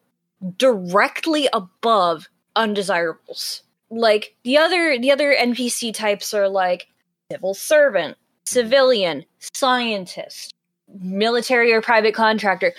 directly 0.58 1.48
above 1.52 2.28
undesirables. 2.56 3.62
Like 3.90 4.34
the 4.44 4.56
other 4.58 4.98
the 4.98 5.12
other 5.12 5.34
NPC 5.34 5.92
types 5.94 6.34
are 6.34 6.48
like 6.48 6.88
civil 7.30 7.54
servant, 7.54 8.16
civilian, 8.44 9.24
scientist, 9.54 10.54
military 11.00 11.72
or 11.72 11.80
private 11.80 12.14
contractor. 12.14 12.74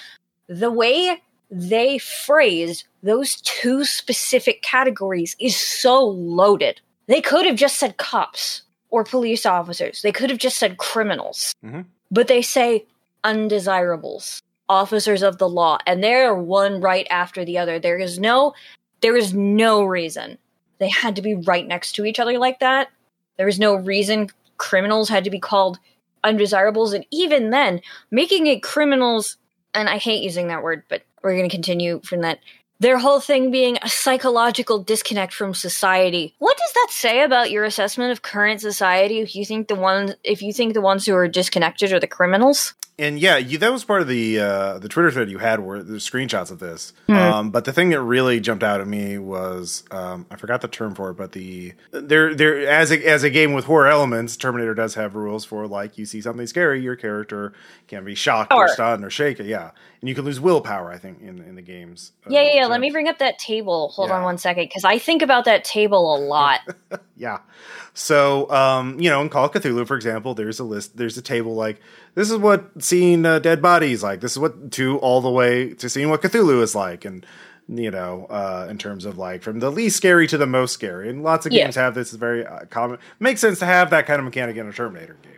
The 0.47 0.71
way 0.71 1.21
they 1.51 1.97
phrase 1.99 2.83
those 3.03 3.39
two 3.41 3.85
specific 3.85 4.61
categories 4.61 5.35
is 5.39 5.57
so 5.57 6.03
loaded. 6.03 6.81
They 7.07 7.21
could 7.21 7.45
have 7.45 7.55
just 7.55 7.77
said 7.77 7.97
cops 7.97 8.63
or 8.89 9.03
police 9.03 9.45
officers. 9.45 10.01
They 10.01 10.11
could 10.11 10.29
have 10.29 10.39
just 10.39 10.57
said 10.57 10.77
criminals. 10.77 11.53
Mhm. 11.63 11.85
But 12.11 12.27
they 12.27 12.41
say 12.41 12.85
undesirables, 13.23 14.41
officers 14.69 15.21
of 15.21 15.37
the 15.37 15.49
law, 15.49 15.77
and 15.85 16.03
they're 16.03 16.33
one 16.33 16.81
right 16.81 17.07
after 17.09 17.45
the 17.45 17.57
other. 17.57 17.79
There 17.79 17.97
is 17.97 18.19
no 18.19 18.53
there 19.01 19.15
is 19.15 19.33
no 19.33 19.83
reason 19.83 20.37
they 20.77 20.89
had 20.89 21.15
to 21.15 21.21
be 21.21 21.35
right 21.35 21.65
next 21.65 21.93
to 21.93 22.05
each 22.05 22.19
other 22.19 22.37
like 22.37 22.59
that. 22.59 22.89
There 23.37 23.47
is 23.47 23.59
no 23.59 23.75
reason 23.75 24.29
criminals 24.57 25.09
had 25.09 25.23
to 25.23 25.29
be 25.29 25.39
called 25.39 25.79
undesirables 26.23 26.93
and 26.93 27.05
even 27.11 27.49
then 27.49 27.81
making 28.11 28.47
it 28.47 28.63
criminals 28.63 29.37
and 29.73 29.89
I 29.89 29.97
hate 29.97 30.23
using 30.23 30.47
that 30.47 30.63
word, 30.63 30.83
but 30.87 31.03
we're 31.21 31.35
going 31.35 31.49
to 31.49 31.55
continue 31.55 32.01
from 32.03 32.21
that 32.21 32.39
their 32.79 32.97
whole 32.97 33.19
thing 33.19 33.51
being 33.51 33.77
a 33.81 33.89
psychological 33.89 34.79
disconnect 34.79 35.33
from 35.33 35.53
society. 35.53 36.33
What 36.39 36.57
does 36.57 36.73
that 36.73 36.87
say 36.91 37.21
about 37.23 37.51
your 37.51 37.63
assessment 37.63 38.11
of 38.11 38.21
current 38.21 38.61
society 38.61 39.19
if 39.19 39.35
you 39.35 39.45
think 39.45 39.67
the 39.67 39.75
ones 39.75 40.13
if 40.23 40.41
you 40.41 40.53
think 40.53 40.73
the 40.73 40.81
ones 40.81 41.05
who 41.05 41.15
are 41.15 41.27
disconnected 41.27 41.93
are 41.93 41.99
the 41.99 42.07
criminals? 42.07 42.73
And 42.97 43.19
yeah, 43.19 43.35
you, 43.35 43.57
that 43.57 43.73
was 43.73 43.83
part 43.83 44.01
of 44.01 44.07
the 44.07 44.39
uh, 44.39 44.79
the 44.79 44.87
Twitter 44.87 45.11
thread 45.11 45.29
you 45.29 45.39
had 45.39 45.59
were 45.59 45.83
there's 45.83 46.09
screenshots 46.09 46.49
of 46.49 46.59
this. 46.59 46.93
Hmm. 47.07 47.13
Um, 47.13 47.51
but 47.51 47.65
the 47.65 47.73
thing 47.73 47.89
that 47.89 48.01
really 48.01 48.39
jumped 48.39 48.63
out 48.63 48.79
at 48.79 48.87
me 48.87 49.17
was 49.17 49.83
um, 49.91 50.25
I 50.31 50.37
forgot 50.37 50.61
the 50.61 50.69
term 50.69 50.95
for 50.95 51.09
it, 51.09 51.15
but 51.15 51.33
the 51.33 51.73
there 51.91 52.33
there 52.33 52.65
as 52.69 52.91
a 52.91 53.05
as 53.05 53.23
a 53.23 53.29
game 53.29 53.51
with 53.51 53.65
horror 53.65 53.87
elements, 53.87 54.37
Terminator 54.37 54.73
does 54.73 54.95
have 54.95 55.13
rules 55.15 55.43
for 55.43 55.67
like 55.67 55.97
you 55.97 56.05
see 56.05 56.21
something 56.21 56.47
scary, 56.47 56.81
your 56.81 56.95
character 56.95 57.51
can 57.87 58.05
be 58.05 58.15
shocked 58.15 58.53
or 58.53 58.67
Sure. 58.67 58.73
stunned 58.75 59.03
or 59.03 59.09
shaken, 59.09 59.45
yeah, 59.45 59.71
and 60.05 60.09
you 60.09 60.13
can 60.13 60.23
lose 60.23 60.39
willpower. 60.39 60.91
I 60.91 60.99
think 60.99 61.19
in 61.19 61.39
in 61.41 61.55
the 61.55 61.63
games. 61.63 62.11
Yeah, 62.29 62.39
Uh, 62.39 62.43
yeah, 62.43 62.53
yeah. 62.57 62.65
Let 62.67 62.79
me 62.79 62.91
bring 62.91 63.07
up 63.07 63.17
that 63.17 63.39
table. 63.39 63.89
Hold 63.95 64.11
on 64.11 64.21
one 64.23 64.37
second, 64.37 64.65
because 64.65 64.83
I 64.83 64.99
think 64.99 65.23
about 65.23 65.45
that 65.45 65.63
table 65.63 66.15
a 66.15 66.17
lot. 66.19 66.59
Yeah. 67.17 67.39
So, 67.93 68.51
um, 68.51 68.99
you 68.99 69.09
know, 69.09 69.21
in 69.21 69.29
Call 69.29 69.45
of 69.45 69.51
Cthulhu, 69.53 69.87
for 69.87 69.95
example, 69.95 70.33
there's 70.33 70.59
a 70.59 70.65
list, 70.65 70.97
there's 70.97 71.17
a 71.17 71.21
table 71.21 71.55
like 71.55 71.79
this 72.13 72.29
is 72.29 72.35
what 72.37 72.69
seeing 72.83 73.25
uh, 73.25 73.39
dead 73.39 73.61
bodies 73.61 74.03
like. 74.03 74.19
This 74.19 74.33
is 74.33 74.39
what 74.39 74.71
to 74.73 74.97
all 74.97 75.21
the 75.21 75.29
way 75.31 75.73
to 75.75 75.87
seeing 75.89 76.09
what 76.09 76.21
Cthulhu 76.21 76.61
is 76.61 76.75
like, 76.75 77.05
and 77.05 77.25
you 77.69 77.89
know, 77.89 78.25
uh, 78.29 78.67
in 78.69 78.77
terms 78.77 79.05
of 79.05 79.17
like 79.17 79.43
from 79.43 79.59
the 79.59 79.71
least 79.71 79.95
scary 79.95 80.27
to 80.27 80.37
the 80.37 80.45
most 80.45 80.73
scary. 80.73 81.09
And 81.09 81.23
lots 81.23 81.45
of 81.45 81.53
Yeah. 81.53 81.63
games 81.63 81.75
have 81.77 81.95
this. 81.95 82.09
It's 82.09 82.19
very 82.19 82.45
uh, 82.45 82.65
common. 82.69 82.99
Makes 83.19 83.39
sense 83.39 83.59
to 83.59 83.65
have 83.65 83.89
that 83.91 84.05
kind 84.05 84.19
of 84.19 84.25
mechanic 84.25 84.57
in 84.57 84.67
a 84.67 84.73
Terminator 84.73 85.15
game. 85.23 85.34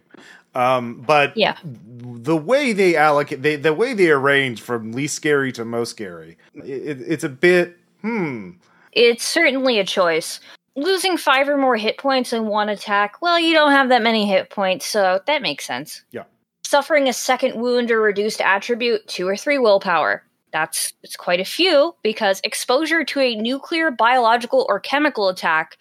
Um, 0.57 1.03
but 1.05 1.37
Yeah. 1.37 1.55
the 1.63 2.35
way 2.35 2.73
they 2.73 2.95
allocate, 2.95 3.43
they, 3.43 3.57
the 3.57 3.73
way 3.73 3.93
they 3.93 4.09
arrange 4.09 4.59
from 4.59 4.91
least 4.91 5.15
scary 5.15 5.51
to 5.51 5.63
most 5.63 5.91
scary, 5.91 6.37
it, 6.55 6.99
it's 7.01 7.23
a 7.23 7.29
bit 7.29 7.77
hmm. 8.01 8.51
It's 8.91 9.23
certainly 9.23 9.77
a 9.77 9.85
choice. 9.85 10.39
Losing 10.75 11.15
five 11.17 11.47
or 11.47 11.57
more 11.57 11.75
hit 11.75 11.99
points 11.99 12.33
in 12.33 12.47
one 12.47 12.69
attack, 12.69 13.21
well, 13.21 13.39
you 13.39 13.53
don't 13.53 13.71
have 13.71 13.89
that 13.89 14.01
many 14.01 14.27
hit 14.27 14.49
points, 14.49 14.87
so 14.87 15.19
that 15.27 15.43
makes 15.43 15.65
sense. 15.65 16.03
Yeah. 16.11 16.23
Suffering 16.63 17.07
a 17.07 17.13
second 17.13 17.61
wound 17.61 17.91
or 17.91 18.01
reduced 18.01 18.41
attribute, 18.41 19.07
two 19.07 19.27
or 19.27 19.37
three 19.37 19.59
willpower. 19.59 20.23
That's 20.51 20.91
it's 21.03 21.15
quite 21.15 21.39
a 21.39 21.45
few 21.45 21.93
because 22.01 22.41
exposure 22.43 23.03
to 23.03 23.19
a 23.19 23.35
nuclear, 23.35 23.91
biological, 23.91 24.65
or 24.67 24.79
chemical 24.79 25.29
attack 25.29 25.77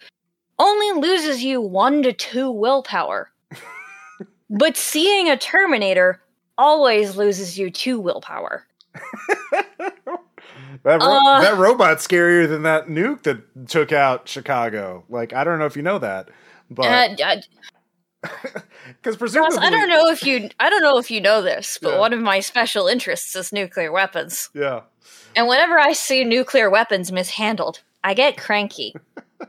only 0.59 1.01
loses 1.01 1.43
you 1.43 1.61
one 1.61 2.03
to 2.03 2.13
two 2.13 2.51
willpower. 2.51 3.31
But 4.49 4.77
seeing 4.77 5.29
a 5.29 5.37
Terminator 5.37 6.21
always 6.57 7.15
loses 7.15 7.57
you 7.57 7.69
two 7.69 7.99
willpower. 7.99 8.65
That, 10.83 11.01
ro- 11.01 11.19
Uh. 11.25 11.41
that 11.41 11.57
robot's 11.57 12.07
scarier 12.07 12.47
than 12.47 12.63
that 12.63 12.87
nuke 12.87 13.23
that 13.23 13.67
took 13.67 13.91
out 13.91 14.27
Chicago. 14.27 15.03
Like, 15.09 15.33
I 15.33 15.43
don't 15.43 15.59
know 15.59 15.65
if 15.65 15.75
you 15.75 15.81
know 15.81 15.99
that, 15.99 16.29
but 16.69 17.19
uh, 17.21 17.35
because 19.01 19.17
presumably, 19.17 19.57
I 19.59 19.69
don't 19.69 19.89
know 19.89 20.07
if 20.09 20.23
you 20.25 20.49
I 20.59 20.69
don't 20.69 20.81
know 20.83 20.97
if 20.97 21.09
you 21.11 21.19
know 21.19 21.41
this, 21.41 21.77
but 21.81 21.93
Yeah. 21.93 21.99
one 21.99 22.13
of 22.13 22.19
my 22.19 22.39
special 22.39 22.87
interests 22.87 23.35
is 23.35 23.51
nuclear 23.51 23.91
weapons. 23.91 24.49
Yeah, 24.53 24.81
And 25.35 25.47
whenever 25.47 25.77
I 25.79 25.93
see 25.93 26.23
nuclear 26.23 26.69
weapons 26.69 27.11
mishandled, 27.11 27.81
I 28.03 28.13
get 28.13 28.37
cranky. 28.37 28.93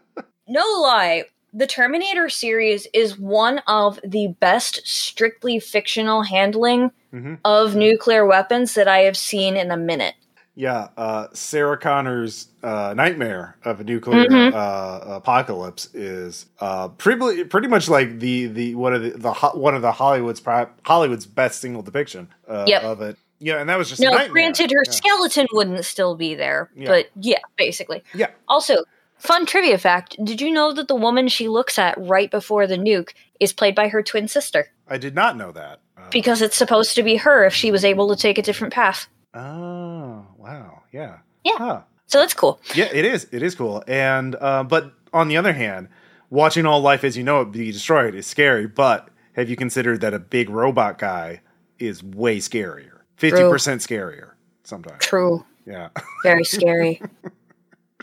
no 0.49 0.63
lie, 0.81 1.25
the 1.53 1.67
Terminator 1.67 2.29
series 2.29 2.87
is 2.93 3.19
one 3.19 3.59
of 3.67 3.99
the 4.05 4.29
best 4.41 4.81
strictly 4.87 5.59
fictional 5.59 6.23
handling 6.23 6.91
Mhm. 7.13 7.39
of 7.45 7.75
nuclear 7.75 8.27
weapons 8.27 8.75
that 8.75 8.87
I 8.89 8.99
have 9.01 9.17
seen 9.17 9.57
in 9.57 9.71
a 9.71 9.77
minute. 9.77 10.15
yeah. 10.55 10.89
Uh, 10.97 11.29
Sarah 11.33 11.79
Connor's 11.79 12.49
uh, 12.65 12.93
nightmare 12.97 13.57
of 13.65 13.79
a 13.81 13.85
nuclear 13.85 14.27
Mhm. 14.27 14.53
uh, 14.53 15.15
apocalypse 15.15 15.89
is 15.95 16.47
uh, 16.61 16.89
pretty 16.89 17.45
pretty 17.45 17.69
much 17.69 17.89
like 17.89 18.19
the 18.19 18.47
the 18.49 18.75
one 18.75 18.93
of 18.93 19.03
the, 19.03 19.11
the 19.11 19.33
one 19.55 19.77
of 19.77 19.83
the 19.83 19.93
Hollywood's 19.93 20.43
Hollywood's 20.85 21.27
best 21.27 21.61
single 21.61 21.83
depiction 21.83 22.27
uh, 22.49 22.65
Yep. 22.67 22.83
of 22.83 23.03
it. 23.03 23.17
Yeah, 23.39 23.61
and 23.61 23.71
that 23.71 23.79
was 23.79 23.89
just 23.89 24.01
No, 24.03 24.11
granted, 24.31 24.73
her 24.73 24.83
Yeah. 24.85 24.91
skeleton 24.91 25.47
wouldn't 25.53 25.85
still 25.85 26.17
be 26.17 26.35
there, 26.35 26.71
Yeah. 26.75 26.89
but 26.89 27.07
yeah, 27.21 27.39
basically. 27.57 28.03
Yeah. 28.13 28.31
Also, 28.49 28.79
fun 29.19 29.47
trivia 29.47 29.79
fact 29.79 30.17
did 30.25 30.41
you 30.41 30.51
know 30.51 30.73
that 30.73 30.89
the 30.89 30.95
woman 30.95 31.29
she 31.29 31.49
looks 31.49 31.79
at 31.79 31.95
right 31.99 32.31
before 32.31 32.67
the 32.67 32.77
nuke 32.77 33.11
is 33.41 33.53
played 33.53 33.75
by 33.75 33.89
her 33.89 34.03
twin 34.03 34.29
sister? 34.29 34.69
I 34.89 34.99
did 34.99 35.15
not 35.15 35.37
know 35.37 35.53
that. 35.53 35.81
Uh, 35.97 36.09
Because 36.11 36.41
it's 36.43 36.57
supposed 36.57 36.95
to 36.97 37.03
be 37.03 37.17
her 37.17 37.45
if 37.45 37.55
she 37.55 37.71
was 37.71 37.85
able 37.85 38.09
to 38.09 38.17
take 38.17 38.39
a 38.39 38.43
different 38.43 38.73
path. 38.75 39.09
oh 39.35 40.27
wow, 40.37 40.83
yeah, 40.93 41.19
Yeah. 41.45 41.57
Huh. 41.59 41.81
So 42.07 42.21
that's 42.21 42.33
cool. 42.33 42.59
Yeah, 42.75 42.89
it 42.91 43.05
is. 43.05 43.27
It 43.33 43.43
is 43.43 43.55
cool. 43.55 43.85
And 43.87 44.35
uh, 44.41 44.65
but 44.65 44.93
on 45.13 45.29
the 45.29 45.37
other 45.37 45.53
hand, 45.53 45.89
watching 46.31 46.65
all 46.65 46.81
life 46.81 47.05
as 47.05 47.19
you 47.19 47.23
know 47.23 47.43
it 47.43 47.53
be 47.53 47.71
destroyed 47.71 48.15
is 48.15 48.27
scary. 48.27 48.67
But 48.67 49.09
have 49.35 49.51
you 49.51 49.57
considered 49.57 50.01
that 50.01 50.15
a 50.15 50.19
big 50.19 50.49
robot 50.49 50.97
guy 50.99 51.43
is 51.79 52.03
way 52.03 52.39
scarier, 52.39 53.01
fifty 53.17 53.43
percent 53.43 53.83
scarier 53.83 54.31
sometimes? 54.65 55.05
True. 55.05 55.45
Yeah, 55.67 55.91
Very 56.23 56.45
scary. 56.45 57.03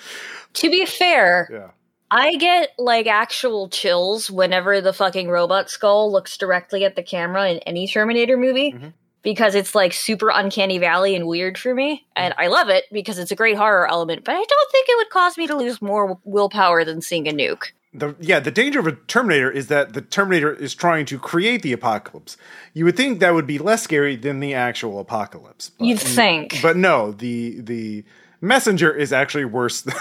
to 0.55 0.69
be 0.69 0.85
fair, 0.85 1.49
yeah, 1.51 1.67
I 2.11 2.35
get 2.35 2.69
like 2.77 3.07
actual 3.07 3.69
chills 3.69 4.29
whenever 4.31 4.81
the 4.81 4.93
fucking 4.93 5.29
robot 5.29 5.69
skull 5.69 6.11
looks 6.11 6.37
directly 6.37 6.85
at 6.85 6.95
the 6.95 7.03
camera 7.03 7.49
in 7.49 7.59
any 7.59 7.87
Terminator 7.87 8.37
movie. 8.37 8.73
Mhm. 8.73 8.93
Because 9.23 9.55
it's 9.55 9.73
like 9.73 9.91
super 9.91 10.29
uncanny 10.29 10.77
valley 10.77 11.15
and 11.15 11.25
weird 11.25 11.57
for 11.57 11.73
me. 11.73 12.05
And 12.15 12.35
I 12.37 12.45
love 12.45 12.69
it 12.69 12.83
because 12.91 13.17
it's 13.17 13.31
a 13.31 13.35
great 13.35 13.57
horror 13.57 13.87
element, 13.89 14.23
but 14.23 14.33
I 14.35 14.43
don't 14.47 14.71
think 14.71 14.87
it 14.87 14.97
would 14.97 15.09
cause 15.09 15.35
me 15.35 15.47
to 15.47 15.55
lose 15.55 15.81
more 15.81 16.19
willpower 16.23 16.83
than 16.85 17.01
seeing 17.01 17.27
a 17.27 17.31
nuke. 17.31 17.71
the 17.91 18.15
yeah. 18.19 18.39
The 18.39 18.51
danger 18.51 18.79
of 18.79 18.85
a 18.85 18.91
Terminator 18.91 19.49
is 19.49 19.65
that 19.69 19.93
the 19.93 20.01
Terminator 20.01 20.53
is 20.53 20.75
trying 20.75 21.07
to 21.07 21.17
create 21.17 21.63
the 21.63 21.73
apocalypse. 21.73 22.37
You 22.75 22.85
would 22.85 22.95
think 22.97 23.19
that 23.19 23.33
would 23.33 23.47
be 23.47 23.57
less 23.57 23.81
scary 23.81 24.15
than 24.15 24.41
the 24.41 24.53
actual 24.53 24.99
apocalypse. 24.99 25.71
But, 25.79 25.87
You'd 25.87 25.99
think. 25.99 26.61
but 26.61 26.77
no. 26.77 27.11
The 27.11 27.59
the 27.61 28.03
messenger 28.41 28.93
is 28.93 29.11
actually 29.11 29.45
worse 29.45 29.81
than, 29.87 29.95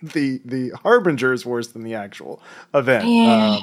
the 0.14 0.40
the 0.44 0.70
harbinger 0.82 1.32
is 1.32 1.44
worse 1.44 1.68
than 1.68 1.82
the 1.82 1.94
actual 1.94 2.42
event. 2.74 3.06
Yeah. 3.08 3.56
Um, 3.56 3.62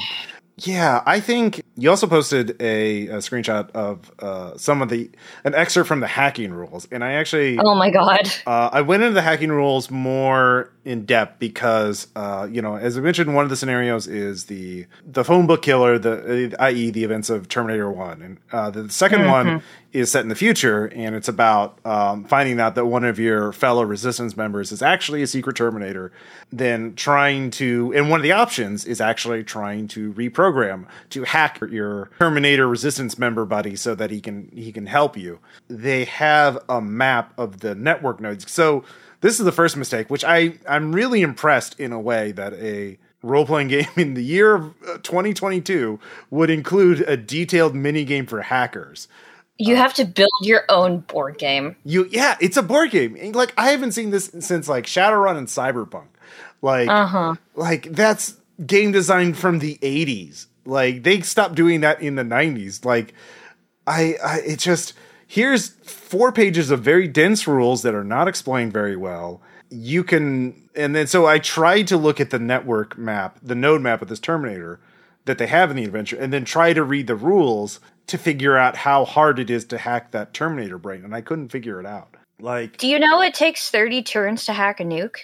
yeah, 0.60 1.04
I 1.06 1.20
think 1.20 1.62
you 1.76 1.92
also 1.92 2.08
posted 2.08 2.60
a, 2.60 3.08
a 3.10 3.18
screenshot 3.18 3.70
of 3.72 4.12
uh, 4.18 4.58
some 4.58 4.82
of 4.82 4.90
the 4.90 5.12
an 5.44 5.54
excerpt 5.54 5.88
from 5.88 6.00
the 6.00 6.08
hacking 6.08 6.52
rules, 6.52 6.88
and 6.92 7.04
I 7.04 7.14
actually 7.14 7.60
Oh 7.60 7.76
my 7.76 7.92
god. 7.92 8.28
uh, 8.48 8.70
I 8.74 8.82
went 8.82 9.04
into 9.04 9.14
the 9.14 9.22
hacking 9.22 9.52
rules 9.52 9.92
more 9.92 10.72
in 10.88 11.04
depth 11.06 11.38
because, 11.38 12.08
uh, 12.16 12.48
you 12.50 12.62
know, 12.62 12.78
as 12.78 12.98
I 12.98 13.02
mentioned, 13.02 13.36
one 13.36 13.44
of 13.44 13.50
the 13.50 13.58
scenarios 13.58 14.08
is 14.08 14.46
the 14.46 14.88
the 15.06 15.26
phone 15.26 15.46
book 15.46 15.62
killer, 15.62 16.00
the 16.00 16.56
uh, 16.58 16.64
i.e. 16.64 16.92
the 16.92 17.04
events 17.04 17.30
of 17.30 17.50
Terminator 17.50 17.92
One, 17.92 18.22
and 18.22 18.38
uh, 18.54 18.70
the 18.70 18.84
2nd 18.84 19.30
one 19.30 19.62
is 19.92 20.10
set 20.10 20.22
in 20.22 20.30
the 20.30 20.36
future, 20.36 20.86
and 20.96 21.14
it's 21.14 21.28
about 21.28 21.78
um, 21.86 22.24
finding 22.24 22.62
out 22.62 22.76
that 22.76 22.86
one 22.86 23.04
of 23.04 23.20
your 23.20 23.52
fellow 23.52 23.84
Resistance 23.84 24.38
members 24.38 24.72
is 24.72 24.82
actually 24.82 25.22
a 25.22 25.28
secret 25.28 25.58
Terminator, 25.58 26.14
then 26.54 26.96
trying 26.96 27.52
to, 27.52 27.92
and 27.94 28.10
one 28.10 28.22
of 28.22 28.24
the 28.24 28.32
options 28.32 28.86
is 28.86 29.02
actually 29.02 29.44
trying 29.44 29.90
to 29.90 30.14
reprogram 30.14 30.86
to 31.10 31.24
hack 31.24 31.60
your 31.70 32.10
Terminator 32.20 32.66
Resistance 32.66 33.20
member 33.20 33.44
buddy 33.44 33.76
so 33.76 33.94
that 33.94 34.10
he 34.10 34.22
can 34.22 34.50
he 34.54 34.72
can 34.72 34.86
help 34.86 35.18
you. 35.18 35.40
They 35.68 36.06
have 36.06 36.58
a 36.70 36.80
map 36.80 37.34
of 37.38 37.60
the 37.60 37.76
network 37.76 38.22
nodes, 38.22 38.50
so 38.50 38.86
this 39.22 39.40
is 39.40 39.46
the 39.46 39.52
first 39.52 39.78
mistake, 39.78 40.10
which 40.10 40.24
I 40.24 40.54
I'm 40.68 40.94
really 40.94 41.22
impressed 41.22 41.80
in 41.80 41.92
a 41.92 42.00
way 42.00 42.32
that 42.34 42.54
a 42.54 42.98
role 43.24 43.46
playing 43.46 43.68
game 43.70 43.88
in 43.96 44.14
the 44.14 44.24
year 44.24 44.56
of 44.56 44.74
uh, 44.88 44.98
2022 45.00 46.00
would 46.30 46.50
include 46.50 47.02
a 47.02 47.18
detailed 47.18 47.76
mini 47.76 48.04
game 48.06 48.26
for 48.26 48.42
hackers. 48.42 49.08
You 49.60 49.76
have 49.76 49.94
to 49.96 50.06
build 50.06 50.30
your 50.42 50.66
own 50.70 51.00
board 51.00 51.40
game. 51.40 51.76
You 51.84 52.08
yeah, 52.12 52.38
it's 52.40 52.58
a 52.58 52.62
board 52.64 52.92
game. 52.92 53.18
Like 53.34 53.54
I 53.58 53.72
haven't 53.72 53.94
seen 53.94 54.12
this 54.12 54.30
since 54.40 54.70
like 54.70 54.86
Shadowrun 54.86 55.36
and 55.38 55.48
Cyberpunk. 55.48 56.08
Like 56.62 56.90
Uh-huh. 56.90 57.36
like 57.56 57.92
that's 57.92 58.36
game 58.66 58.92
design 58.92 59.34
from 59.34 59.60
the 59.60 59.78
80s. 59.82 60.46
Like 60.66 61.02
they 61.04 61.22
stopped 61.22 61.56
doing 61.56 61.82
that 61.82 62.02
in 62.02 62.16
the 62.16 62.24
90s. 62.24 62.86
Like 62.86 63.14
I, 63.88 64.16
I 64.24 64.40
it 64.46 64.60
just 64.60 64.94
here's 65.28 65.70
four 65.70 66.32
pages 66.32 66.72
of 66.72 66.82
very 66.82 67.08
dense 67.08 67.48
rules 67.48 67.82
that 67.84 67.94
are 67.94 68.04
not 68.04 68.28
explained 68.28 68.74
very 68.74 68.96
well. 68.96 69.42
You 69.70 70.04
can 70.04 70.70
and 70.76 70.96
then 70.96 71.08
so 71.08 71.26
I 71.26 71.40
tried 71.40 71.88
to 71.90 71.98
look 71.98 72.20
at 72.22 72.30
the 72.30 72.40
network 72.40 72.98
map, 72.98 73.38
the 73.44 73.56
node 73.56 73.82
map 73.82 74.02
of 74.02 74.08
this 74.08 74.20
Terminator 74.20 74.80
that 75.26 75.38
they 75.38 75.48
have 75.48 75.70
in 75.70 75.76
the 75.76 75.84
adventure 75.84 76.18
and 76.18 76.32
then 76.32 76.46
try 76.46 76.72
to 76.72 76.84
read 76.84 77.08
the 77.08 77.16
rules 77.16 77.82
to 78.08 78.18
figure 78.18 78.56
out 78.56 78.78
how 78.78 79.04
hard 79.04 79.40
it 79.40 79.50
is 79.50 79.66
to 79.66 79.78
hack 79.78 80.12
that 80.12 80.34
Terminator 80.34 80.78
brain 80.78 81.04
and 81.04 81.14
I 81.14 81.20
couldn't 81.20 81.50
figure 81.50 81.80
it 81.82 81.86
out. 81.86 82.16
Like 82.40 82.78
Do 82.78 82.88
you 82.88 82.98
know 82.98 83.22
it 83.22 83.34
takes 83.34 83.70
30 83.70 84.04
turns 84.04 84.46
to 84.46 84.54
hack 84.54 84.80
a 84.80 84.84
nuke? 84.84 85.18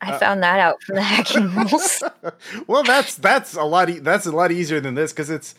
I 0.00 0.12
Uh, 0.12 0.18
found 0.18 0.42
that 0.42 0.60
out 0.60 0.82
from 0.82 0.96
the 0.96 1.02
hacking 1.02 1.54
rules. 1.54 2.02
well 2.66 2.82
that's 2.82 3.16
that's 3.16 3.54
a 3.54 3.64
lot 3.64 3.90
e- 3.90 3.98
that's 3.98 4.24
a 4.26 4.32
lot 4.32 4.50
easier 4.50 4.80
than 4.80 4.94
this 4.94 5.12
because 5.12 5.28
it's 5.28 5.54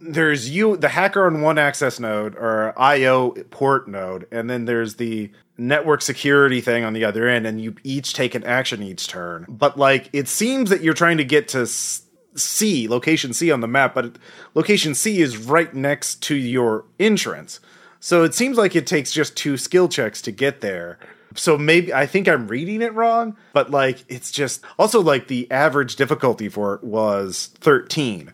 there's 0.00 0.50
you 0.50 0.76
the 0.76 0.88
hacker 0.88 1.26
on 1.26 1.40
one 1.40 1.58
access 1.58 1.98
node 1.98 2.34
or 2.36 2.78
io 2.78 3.30
port 3.50 3.88
node 3.88 4.26
and 4.30 4.48
then 4.50 4.66
there's 4.66 4.96
the 4.96 5.30
network 5.58 6.02
security 6.02 6.60
thing 6.60 6.84
on 6.84 6.92
the 6.92 7.04
other 7.04 7.26
end 7.28 7.46
and 7.46 7.60
you 7.60 7.74
each 7.82 8.12
take 8.12 8.34
an 8.34 8.44
action 8.44 8.82
each 8.82 9.08
turn. 9.08 9.46
But 9.48 9.78
like 9.78 10.10
it 10.12 10.28
seems 10.28 10.70
that 10.70 10.82
you're 10.82 10.94
trying 10.94 11.16
to 11.16 11.24
get 11.24 11.48
to 11.48 11.66
C 11.66 12.88
location 12.88 13.32
c 13.32 13.50
on 13.50 13.60
the 13.60 13.68
map 13.68 13.94
but 13.94 14.16
location 14.54 14.94
c 14.94 15.20
is 15.20 15.38
right 15.38 15.72
next 15.74 16.22
to 16.24 16.34
your 16.34 16.84
entrance. 17.00 17.60
So 17.98 18.22
it 18.22 18.34
seems 18.34 18.58
like 18.58 18.76
it 18.76 18.86
takes 18.86 19.12
just 19.12 19.36
two 19.36 19.56
skill 19.56 19.88
checks 19.88 20.20
to 20.22 20.30
get 20.30 20.60
there. 20.60 20.98
So 21.34 21.56
maybe 21.56 21.92
I 21.92 22.06
think 22.06 22.28
I'm 22.28 22.48
reading 22.48 22.82
it 22.82 22.94
wrong, 22.94 23.36
but 23.52 23.70
like 23.70 24.04
it's 24.08 24.30
just 24.30 24.62
also 24.78 25.00
like 25.00 25.28
the 25.28 25.50
average 25.50 25.96
difficulty 25.96 26.48
for 26.48 26.74
it 26.74 26.84
was 26.84 27.50
13, 27.60 28.32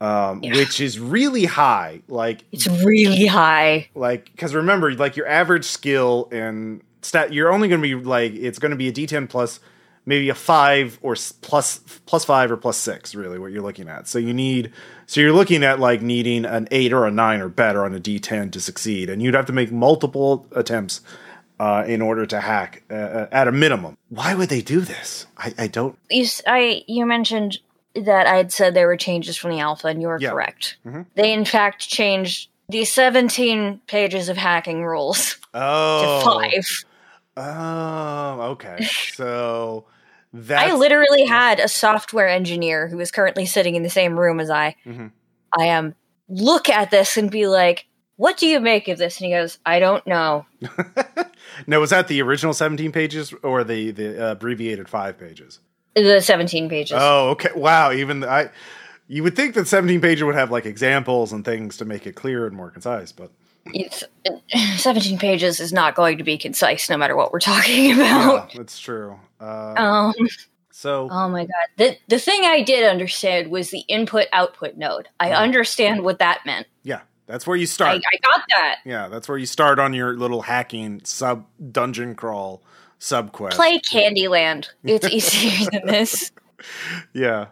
um, 0.00 0.42
Yeah. 0.42 0.52
which 0.56 0.80
is 0.80 0.98
really 0.98 1.44
high. 1.44 2.00
Like 2.08 2.44
it's 2.52 2.66
really 2.66 3.26
high. 3.26 3.88
like 3.94 4.30
because 4.32 4.54
remember 4.54 4.92
like 4.94 5.16
your 5.16 5.26
average 5.28 5.64
skill 5.64 6.28
and 6.32 6.82
stat 7.02 7.32
you're 7.32 7.52
only 7.52 7.68
going 7.68 7.80
to 7.80 7.86
be 7.86 7.94
like 7.94 8.32
it's 8.34 8.58
going 8.58 8.70
to 8.70 8.76
be 8.76 8.88
a 8.88 8.92
D10 8.92 9.28
plus 9.28 9.60
maybe 10.06 10.28
a 10.30 10.34
five 10.34 10.98
or 11.02 11.14
plus 11.42 11.78
plus 12.06 12.24
five 12.24 12.50
or 12.50 12.56
plus 12.56 12.76
six 12.76 13.14
really 13.14 13.38
what 13.38 13.52
you're 13.52 13.62
looking 13.62 13.88
at. 13.88 14.08
So 14.08 14.18
you 14.18 14.32
need 14.32 14.72
so 15.06 15.20
you're 15.20 15.32
looking 15.32 15.62
at 15.64 15.80
like 15.80 16.02
needing 16.02 16.44
an 16.44 16.68
eight 16.70 16.92
or 16.92 17.04
a 17.06 17.10
nine 17.10 17.40
or 17.40 17.48
better 17.48 17.84
on 17.84 17.94
a 17.94 18.00
D10 18.00 18.52
to 18.52 18.60
succeed, 18.60 19.10
and 19.10 19.20
you'd 19.20 19.34
have 19.34 19.46
to 19.46 19.52
make 19.52 19.70
multiple 19.72 20.46
attempts 20.52 21.00
uh, 21.58 21.84
in 21.86 22.00
order 22.00 22.24
to 22.26 22.40
hack 22.40 22.82
uh, 22.90 23.26
at 23.32 23.48
a 23.48 23.52
minimum. 23.52 23.96
Why 24.08 24.34
would 24.34 24.48
they 24.48 24.62
do 24.62 24.80
this? 24.80 25.26
I, 25.36 25.52
I 25.58 25.66
don't. 25.66 25.98
You, 26.10 26.26
I, 26.46 26.84
you 26.86 27.04
mentioned 27.06 27.58
that 27.94 28.26
I 28.26 28.36
had 28.36 28.52
said 28.52 28.74
there 28.74 28.86
were 28.86 28.96
changes 28.96 29.36
from 29.36 29.50
the 29.50 29.60
alpha, 29.60 29.88
and 29.88 30.00
you 30.00 30.08
were 30.08 30.18
Yeah. 30.20 30.30
correct. 30.30 30.76
Mhm. 30.86 31.06
They, 31.14 31.32
in 31.32 31.44
fact, 31.44 31.88
changed 31.88 32.48
the 32.68 32.84
17 32.84 33.80
pages 33.86 34.28
of 34.28 34.36
hacking 34.36 34.84
rules 34.84 35.36
Oh, 35.54 36.20
to 36.22 36.24
five. 36.24 36.66
Oh, 37.36 38.40
okay. 38.52 38.78
So 39.14 39.86
that's 40.32 40.72
I 40.72 40.76
literally 40.76 41.24
had 41.24 41.58
a 41.58 41.68
software 41.68 42.28
engineer 42.28 42.86
who 42.88 43.00
is 43.00 43.10
currently 43.10 43.46
sitting 43.46 43.74
in 43.74 43.82
the 43.82 43.90
same 43.90 44.18
room 44.18 44.38
as 44.40 44.50
I. 44.50 44.76
Mhm. 44.86 45.10
I 45.58 45.64
am 45.66 45.94
look 46.28 46.68
at 46.68 46.90
this 46.92 47.16
and 47.16 47.28
be 47.30 47.48
like, 47.48 47.86
"What 48.16 48.36
do 48.36 48.46
you 48.46 48.60
make 48.60 48.86
of 48.86 48.98
this?" 48.98 49.18
And 49.18 49.26
he 49.26 49.32
goes, 49.32 49.58
"I 49.66 49.80
don't 49.80 50.06
know." 50.06 50.46
now 51.66 51.80
was 51.80 51.90
that 51.90 52.06
the 52.06 52.22
original 52.22 52.54
17 52.54 52.92
pages 52.92 53.34
or 53.42 53.64
the 53.64 53.90
the 53.90 54.28
uh, 54.28 54.32
abbreviated 54.32 54.88
five 54.88 55.18
pages? 55.18 55.58
The 55.94 56.20
17 56.20 56.68
pages. 56.68 56.96
Oh, 57.00 57.30
okay. 57.30 57.50
Wow. 57.54 57.92
Even 57.92 58.20
the, 58.20 58.28
I, 58.30 58.50
you 59.08 59.22
would 59.22 59.34
think 59.36 59.54
that 59.54 59.66
17 59.66 60.00
pages 60.00 60.22
would 60.24 60.34
have 60.36 60.50
like 60.50 60.66
examples 60.66 61.32
and 61.32 61.44
things 61.44 61.76
to 61.78 61.84
make 61.84 62.06
it 62.06 62.14
clear 62.14 62.46
and 62.46 62.54
more 62.56 62.70
concise, 62.70 63.10
but 63.12 63.30
It's, 63.66 64.04
17 64.76 65.18
pages 65.18 65.58
is 65.60 65.72
not 65.72 65.94
going 65.94 66.18
to 66.18 66.24
be 66.24 66.38
concise 66.38 66.88
no 66.88 66.96
matter 66.96 67.16
what 67.16 67.32
we're 67.32 67.40
talking 67.40 67.92
about. 67.94 68.50
yeah, 68.52 68.58
that's 68.58 68.78
true. 68.78 69.18
Uh, 69.40 69.74
Um, 69.76 70.14
so 70.70 71.08
oh 71.10 71.28
my 71.28 71.42
god. 71.44 71.66
The, 71.76 71.96
the 72.08 72.18
thing 72.18 72.42
I 72.44 72.62
did 72.62 72.88
understand 72.88 73.50
was 73.50 73.70
the 73.70 73.80
input 73.80 74.28
output 74.32 74.76
node. 74.76 75.08
I 75.18 75.30
Oh. 75.32 75.34
understand 75.34 76.04
what 76.04 76.20
that 76.20 76.40
meant. 76.46 76.66
yeah, 76.84 77.00
that's 77.26 77.46
where 77.46 77.56
you 77.56 77.62
I, 77.62 77.66
start. 77.66 77.96
I 77.96 78.16
got 78.22 78.42
that. 78.56 78.76
yeah, 78.84 79.08
that's 79.08 79.28
where 79.28 79.38
you 79.38 79.46
start 79.46 79.78
on 79.78 79.92
your 79.92 80.16
little 80.16 80.42
hacking 80.42 81.00
sub 81.04 81.46
dungeon 81.72 82.14
crawl 82.14 82.62
sub 83.00 83.32
quest. 83.32 83.56
Play 83.56 83.80
Candyland. 83.80 84.68
It's 84.84 85.08
easier 85.08 85.68
than 85.72 85.86
this. 85.86 86.30
Yeah. 87.12 87.46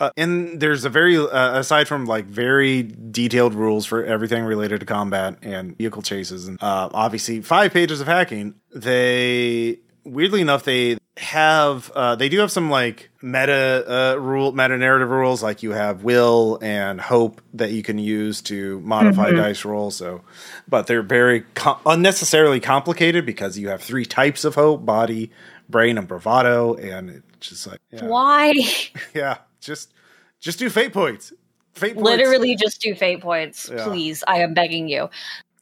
Uh, 0.00 0.10
and 0.16 0.58
there's 0.58 0.86
a 0.86 0.88
very 0.88 1.18
uh, 1.18 1.58
aside 1.58 1.86
from 1.86 2.06
like 2.06 2.24
very 2.24 2.82
detailed 2.82 3.54
rules 3.54 3.84
for 3.84 4.02
everything 4.02 4.44
related 4.44 4.80
to 4.80 4.86
combat 4.86 5.36
and 5.42 5.76
vehicle 5.76 6.00
chases 6.00 6.48
and 6.48 6.60
uh, 6.62 6.88
obviously 6.94 7.42
five 7.42 7.70
pages 7.70 8.00
of 8.00 8.06
hacking 8.06 8.54
they 8.74 9.78
weirdly 10.04 10.40
enough 10.40 10.64
they 10.64 10.98
have 11.16 11.90
uh, 11.94 12.14
they 12.16 12.28
do 12.28 12.38
have 12.38 12.50
some 12.50 12.70
like 12.70 13.10
meta 13.20 13.84
uh, 14.14 14.18
rule 14.18 14.52
meta 14.52 14.76
narrative 14.78 15.10
rules 15.10 15.42
like 15.42 15.62
you 15.62 15.72
have 15.72 16.02
will 16.02 16.58
and 16.62 17.00
hope 17.00 17.42
that 17.52 17.70
you 17.72 17.82
can 17.82 17.98
use 17.98 18.40
to 18.40 18.80
modify 18.80 19.30
Mhm. 19.30 19.36
dice 19.36 19.64
rolls 19.64 19.96
so 19.96 20.22
but 20.68 20.86
they're 20.86 21.02
very 21.02 21.42
com- 21.54 21.78
unnecessarily 21.84 22.60
complicated 22.60 23.26
because 23.26 23.58
you 23.58 23.68
have 23.68 23.82
three 23.82 24.06
types 24.06 24.44
of 24.44 24.54
hope 24.54 24.86
body 24.86 25.30
brain 25.68 25.98
and 25.98 26.08
bravado 26.08 26.74
and 26.74 27.22
it's 27.34 27.48
just 27.50 27.66
like 27.66 27.80
yeah. 27.90 28.04
Why? 28.06 28.54
Yeah, 29.14 29.38
just 29.60 29.92
just 30.40 30.58
do 30.58 30.70
fate 30.70 30.92
points. 30.94 31.32
Fate 31.74 31.94
points. 31.94 32.02
Literally 32.08 32.56
just 32.56 32.80
do 32.80 32.94
fate 32.94 33.20
points, 33.20 33.70
Yeah. 33.72 33.84
please. 33.84 34.24
I 34.26 34.38
am 34.38 34.54
begging 34.54 34.88
you. 34.88 35.10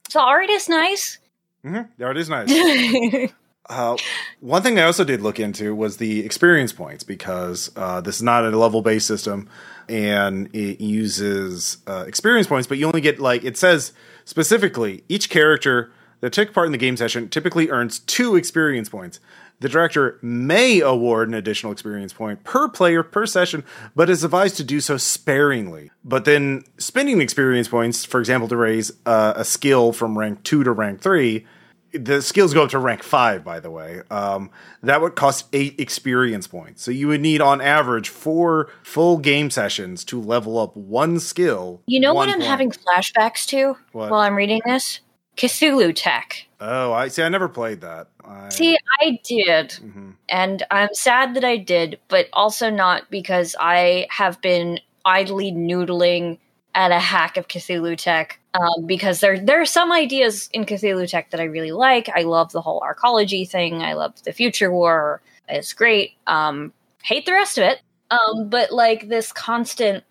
So 0.09 0.21
art 0.21 0.49
is 0.51 0.69
nice. 0.69 1.19
hmm 1.63 1.81
There 1.99 2.11
it 2.13 2.17
is 2.17 2.29
nice. 2.31 2.49
Uh, 3.69 3.97
one 4.41 4.63
thing 4.63 4.79
I 4.79 4.85
also 4.85 5.05
did 5.05 5.21
look 5.21 5.39
into 5.39 5.75
was 5.75 5.99
the 5.99 6.25
experience 6.25 6.73
points 6.73 7.05
because 7.05 7.71
uh, 7.77 8.01
this 8.01 8.17
is 8.17 8.23
not 8.23 8.45
a 8.45 8.57
level 8.57 8.81
based 8.81 9.07
system 9.07 9.49
and 9.89 10.49
it 10.55 10.81
uses 10.81 11.79
uh, 11.87 12.05
experience 12.07 12.47
points, 12.47 12.67
but 12.67 12.79
you 12.79 12.87
only 12.87 13.01
get 13.01 13.19
like 13.19 13.45
it 13.45 13.57
says 13.57 13.93
specifically 14.25 15.05
each 15.09 15.29
character 15.29 15.93
that 16.21 16.33
took 16.33 16.53
part 16.53 16.67
in 16.67 16.73
the 16.73 16.79
game 16.79 16.97
session 16.97 17.29
typically 17.29 17.71
earns 17.71 17.99
two 18.01 18.37
experience 18.37 18.89
points. 18.89 19.21
The 19.61 19.69
director 19.69 20.19
may 20.23 20.81
award 20.81 21.29
an 21.29 21.35
additional 21.35 21.73
experience 21.73 22.13
point 22.13 22.45
per 22.45 22.69
player 22.69 23.03
per 23.03 23.27
session, 23.27 23.65
but 23.95 24.09
is 24.09 24.23
advised 24.23 24.57
to 24.59 24.65
do 24.65 24.81
so 24.81 24.97
sparingly. 24.97 25.91
But 26.05 26.25
then 26.25 26.63
spending 26.79 27.21
experience 27.21 27.67
points, 27.67 28.05
for 28.05 28.21
example, 28.21 28.49
to 28.49 28.57
raise 28.57 28.93
uh, 29.05 29.33
a 29.37 29.45
skill 29.45 29.93
from 29.93 30.17
rank 30.17 30.45
two 30.45 30.63
to 30.63 30.71
rank 30.71 31.01
three, 31.01 31.45
the 31.93 32.21
skills 32.23 32.53
go 32.55 32.65
up 32.65 32.71
to 32.71 32.79
rank 32.79 33.03
five, 33.03 33.45
by 33.45 33.61
the 33.61 33.71
way. 33.71 34.03
Um, 34.11 34.51
that 34.83 35.01
would 35.01 35.15
cost 35.17 35.47
eight 35.53 35.79
experience 35.81 36.47
points. 36.47 36.83
So 36.83 36.91
you 36.91 37.09
would 37.09 37.21
need, 37.21 37.41
on 37.41 37.61
average, 37.61 38.09
four 38.09 38.71
full 38.83 39.19
game 39.19 39.51
sessions 39.51 40.05
to 40.07 40.21
level 40.21 40.59
up 40.59 40.77
one 40.77 41.19
skill. 41.21 41.81
you 41.87 42.01
know 42.01 42.13
what 42.15 42.29
I'm 42.29 42.37
point. 42.37 42.45
having 42.49 42.71
flashbacks 42.73 43.47
to 43.47 43.77
What? 43.93 44.11
while 44.11 44.21
I'm 44.21 44.35
reading 44.35 44.61
this? 44.67 45.01
Cthulhu 45.37 45.93
Tech. 45.95 46.47
Oh, 46.61 46.93
I 46.93 47.09
see. 47.09 47.23
I 47.23 47.29
never 47.29 47.49
played 47.49 47.81
that. 47.83 48.09
I, 48.25 48.49
See, 48.49 48.77
I 49.01 49.21
did. 49.25 49.71
Mhm. 49.81 50.15
and 50.29 50.63
I'm 50.71 50.89
sad 50.93 51.35
that 51.35 51.45
I 51.45 51.57
did, 51.57 52.01
but 52.09 52.27
also 52.33 52.69
not 52.71 53.09
because 53.11 53.55
I 53.61 54.09
have 54.11 54.41
been 54.43 54.81
idly 55.05 55.53
noodling 55.53 56.39
at 56.75 56.91
a 56.91 56.99
hack 56.99 57.37
of 57.37 57.47
Cthulhu 57.49 57.97
Tech. 57.97 58.41
Um, 58.59 58.87
because 58.87 59.21
there 59.21 59.39
there 59.39 59.61
are 59.61 59.67
some 59.67 59.93
ideas 59.93 60.49
in 60.53 60.65
Cthulhu 60.65 61.09
Tech 61.09 61.31
that 61.31 61.41
I 61.41 61.45
really 61.45 61.71
like. 61.71 62.09
I 62.09 62.23
love 62.23 62.51
the 62.51 62.61
whole 62.61 62.81
arcology 62.81 63.49
thing. 63.49 63.83
I 63.83 63.93
love 63.93 64.21
the 64.25 64.33
future 64.33 64.73
war. 64.73 65.23
It's 65.49 65.73
great. 65.73 66.13
Um, 66.27 66.73
hate 67.03 67.25
the 67.25 67.33
rest 67.33 67.59
of 67.59 67.65
it. 67.65 67.81
Um, 68.11 68.49
but 68.49 68.73
like 68.73 69.09
this 69.09 69.33
constant 69.33 70.03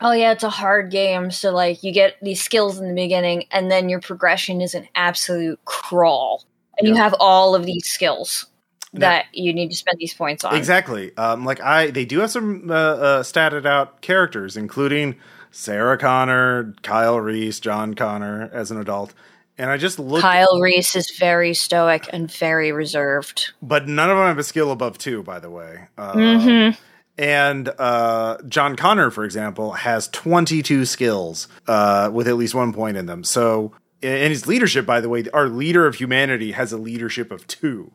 oh 0.00 0.12
yeah, 0.12 0.32
it's 0.32 0.44
a 0.44 0.50
hard 0.50 0.90
game. 0.90 1.30
So 1.30 1.52
like 1.52 1.82
you 1.82 1.92
get 1.92 2.16
these 2.22 2.42
skills 2.42 2.78
in 2.78 2.88
the 2.88 2.94
beginning, 2.94 3.44
and 3.50 3.70
then 3.70 3.88
your 3.88 4.00
progression 4.00 4.60
is 4.60 4.74
an 4.74 4.88
absolute 4.94 5.64
crawl, 5.64 6.44
and 6.78 6.88
yeah. 6.88 6.94
you 6.94 7.00
have 7.00 7.14
all 7.20 7.54
of 7.54 7.64
these 7.64 7.86
skills 7.86 8.46
that 8.94 9.24
you 9.32 9.54
need 9.54 9.70
to 9.70 9.76
spend 9.76 9.98
these 9.98 10.12
points 10.12 10.44
on. 10.44 10.54
Exactly. 10.54 11.16
Um, 11.16 11.46
like 11.46 11.60
I, 11.60 11.90
they 11.90 12.04
do 12.04 12.20
have 12.20 12.30
some 12.30 12.70
uh, 12.70 12.74
uh, 12.74 13.22
statted 13.22 13.64
out 13.64 14.02
characters, 14.02 14.56
including 14.56 15.16
Sarah 15.52 15.98
Connor, 15.98 16.74
Kyle 16.82 17.20
Reese, 17.20 17.60
John 17.60 17.94
Connor 17.94 18.50
as 18.52 18.70
an 18.70 18.80
adult. 18.80 19.14
And 19.58 19.70
I 19.70 19.76
just 19.76 19.98
look. 19.98 20.22
Kyle 20.22 20.60
Reese 20.60 20.96
is 20.96 21.10
very 21.18 21.54
stoic 21.54 22.08
and 22.12 22.30
very 22.30 22.72
reserved. 22.72 23.52
But 23.62 23.86
none 23.86 24.10
of 24.10 24.16
them 24.16 24.26
have 24.26 24.38
a 24.38 24.42
skill 24.42 24.72
above 24.72 24.98
two, 24.98 25.22
by 25.22 25.38
the 25.38 25.50
way. 25.50 25.88
Uh, 25.96 26.14
mm-hmm. 26.14 26.82
And 27.18 27.68
uh, 27.78 28.38
John 28.48 28.76
Connor, 28.76 29.10
for 29.10 29.24
example, 29.24 29.72
has 29.72 30.08
22 30.08 30.86
skills 30.86 31.48
uh, 31.68 32.10
with 32.12 32.26
at 32.26 32.36
least 32.36 32.54
one 32.54 32.72
point 32.72 32.96
in 32.96 33.06
them. 33.06 33.22
So, 33.22 33.72
and 34.02 34.30
his 34.30 34.46
leadership, 34.46 34.86
by 34.86 35.00
the 35.00 35.10
way, 35.10 35.24
our 35.34 35.48
leader 35.48 35.86
of 35.86 35.96
humanity 35.96 36.52
has 36.52 36.72
a 36.72 36.78
leadership 36.78 37.30
of 37.30 37.46
two. 37.46 37.92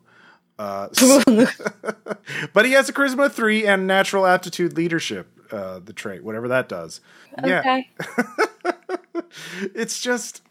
Uh, 0.59 0.89
so 0.93 1.21
but 2.53 2.65
he 2.65 2.71
has 2.73 2.89
a 2.89 2.93
charisma 2.93 3.31
three 3.31 3.65
and 3.65 3.87
natural 3.87 4.25
aptitude 4.25 4.77
leadership, 4.77 5.36
uh, 5.51 5.79
the 5.79 5.93
trait, 5.93 6.23
whatever 6.23 6.47
that 6.47 6.69
does. 6.69 7.01
Okay. 7.39 7.89
Yeah. 8.17 9.21
it's 9.75 9.99
just. 9.99 10.41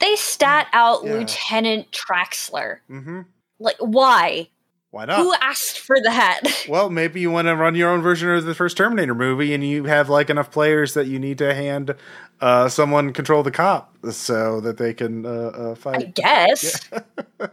They 0.00 0.16
stat 0.16 0.68
out 0.72 1.04
yeah. 1.04 1.14
Lieutenant 1.14 1.90
Traxler. 1.92 2.78
Mm-hmm. 2.90 3.22
Like, 3.58 3.76
why? 3.78 4.48
Why 4.94 5.06
not? 5.06 5.18
Who 5.18 5.34
asked 5.40 5.80
for 5.80 5.96
that? 6.04 6.40
Well, 6.68 6.88
maybe 6.88 7.20
you 7.20 7.30
want 7.30 7.48
to 7.48 7.56
run 7.56 7.74
your 7.74 7.90
own 7.90 8.00
version 8.00 8.30
of 8.30 8.44
the 8.44 8.54
first 8.54 8.76
Terminator 8.76 9.14
movie, 9.14 9.52
and 9.52 9.66
you 9.66 9.84
have 9.84 10.08
like 10.08 10.30
enough 10.30 10.50
players 10.50 10.94
that 10.94 11.06
you 11.06 11.18
need 11.18 11.36
to 11.38 11.52
hand 11.52 11.94
uh, 12.40 12.68
someone 12.68 13.12
control 13.12 13.42
the 13.42 13.50
cop 13.50 13.94
so 14.10 14.60
that 14.60 14.78
they 14.78 14.94
can 14.94 15.26
uh, 15.26 15.28
uh, 15.28 15.74
fight. 15.74 15.96
I 15.96 16.04
guess. 16.04 16.88
Yeah. 17.40 17.48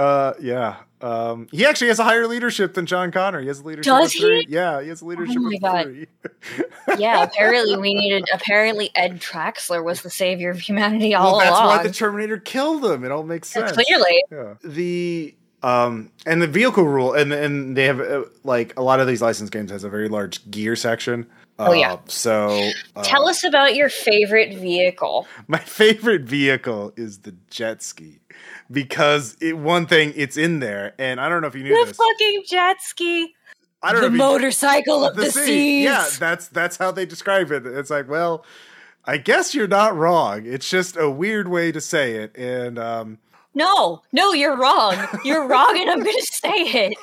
Uh, 0.00 0.34
yeah. 0.40 0.76
Um, 1.02 1.48
he 1.50 1.66
actually 1.66 1.88
has 1.88 1.98
a 1.98 2.04
higher 2.04 2.26
leadership 2.26 2.72
than 2.72 2.86
John 2.86 3.10
Connor. 3.10 3.40
He 3.40 3.48
has 3.48 3.62
leadership. 3.62 3.84
Does 3.84 4.12
he? 4.12 4.20
Three. 4.20 4.46
Yeah, 4.48 4.80
he 4.80 4.88
has 4.88 5.02
leadership. 5.02 5.36
Oh 5.38 5.40
my 5.40 5.58
god! 5.58 6.06
yeah, 6.98 7.24
apparently 7.24 7.76
we 7.76 7.92
needed. 7.92 8.24
Apparently, 8.32 8.90
Ed 8.94 9.20
Traxler 9.20 9.84
was 9.84 10.00
the 10.00 10.08
savior 10.08 10.48
of 10.48 10.60
humanity 10.60 11.14
all 11.14 11.32
well, 11.32 11.40
that's 11.40 11.50
along. 11.50 11.68
That's 11.68 11.78
why 11.78 11.88
the 11.88 11.92
Terminator 11.92 12.38
killed 12.38 12.84
him. 12.86 13.04
It 13.04 13.10
all 13.10 13.24
makes 13.24 13.48
sense. 13.48 13.72
Clearly, 13.72 14.24
yeah. 14.30 14.54
the 14.64 15.34
um, 15.64 16.10
and 16.26 16.42
the 16.42 16.46
vehicle 16.46 16.84
rule, 16.84 17.14
and 17.14 17.32
and 17.32 17.74
they 17.74 17.84
have 17.86 17.98
uh, 17.98 18.24
like 18.42 18.78
a 18.78 18.82
lot 18.82 19.00
of 19.00 19.06
these 19.06 19.22
license 19.22 19.48
games 19.48 19.70
has 19.70 19.82
a 19.82 19.88
very 19.88 20.10
large 20.10 20.48
gear 20.50 20.76
section. 20.76 21.26
Uh, 21.58 21.68
oh 21.70 21.72
yeah. 21.72 21.94
Uh, 21.94 21.98
so 22.06 22.70
uh, 22.94 23.02
tell 23.02 23.26
us 23.26 23.44
about 23.44 23.74
your 23.74 23.88
favorite 23.88 24.54
vehicle. 24.58 25.26
My 25.48 25.58
favorite 25.58 26.22
vehicle 26.22 26.92
is 26.96 27.20
the 27.20 27.34
jet 27.48 27.82
ski 27.82 28.20
because 28.70 29.38
it 29.40 29.56
one 29.56 29.86
thing 29.86 30.12
it's 30.16 30.36
in 30.36 30.60
there, 30.60 30.94
and 30.98 31.18
I 31.18 31.30
don't 31.30 31.40
know 31.40 31.48
if 31.48 31.54
you 31.54 31.62
knew 31.62 31.78
the 31.78 31.86
this. 31.86 31.96
fucking 31.96 32.44
jet 32.46 32.82
ski. 32.82 33.34
I 33.82 33.92
don't 33.92 34.02
the 34.02 34.10
know 34.10 34.16
motorcycle 34.16 35.00
you, 35.00 35.08
of 35.08 35.16
the, 35.16 35.22
the 35.22 35.30
sea. 35.30 35.46
seas. 35.46 35.84
Yeah, 35.84 36.08
that's 36.18 36.48
that's 36.48 36.76
how 36.76 36.90
they 36.90 37.06
describe 37.06 37.50
it. 37.50 37.64
It's 37.64 37.88
like, 37.88 38.06
well, 38.06 38.44
I 39.06 39.16
guess 39.16 39.54
you're 39.54 39.66
not 39.66 39.96
wrong. 39.96 40.44
It's 40.44 40.68
just 40.68 40.98
a 40.98 41.08
weird 41.08 41.48
way 41.48 41.72
to 41.72 41.80
say 41.80 42.16
it, 42.16 42.36
and 42.36 42.78
um, 42.78 43.18
no, 43.54 44.02
no, 44.12 44.32
you're 44.32 44.56
wrong. 44.56 44.96
You're 45.24 45.46
wrong, 45.46 45.78
and 45.78 45.90
I'm 45.90 46.02
going 46.02 46.16
to 46.20 46.26
say 46.26 46.48
it. 46.48 46.98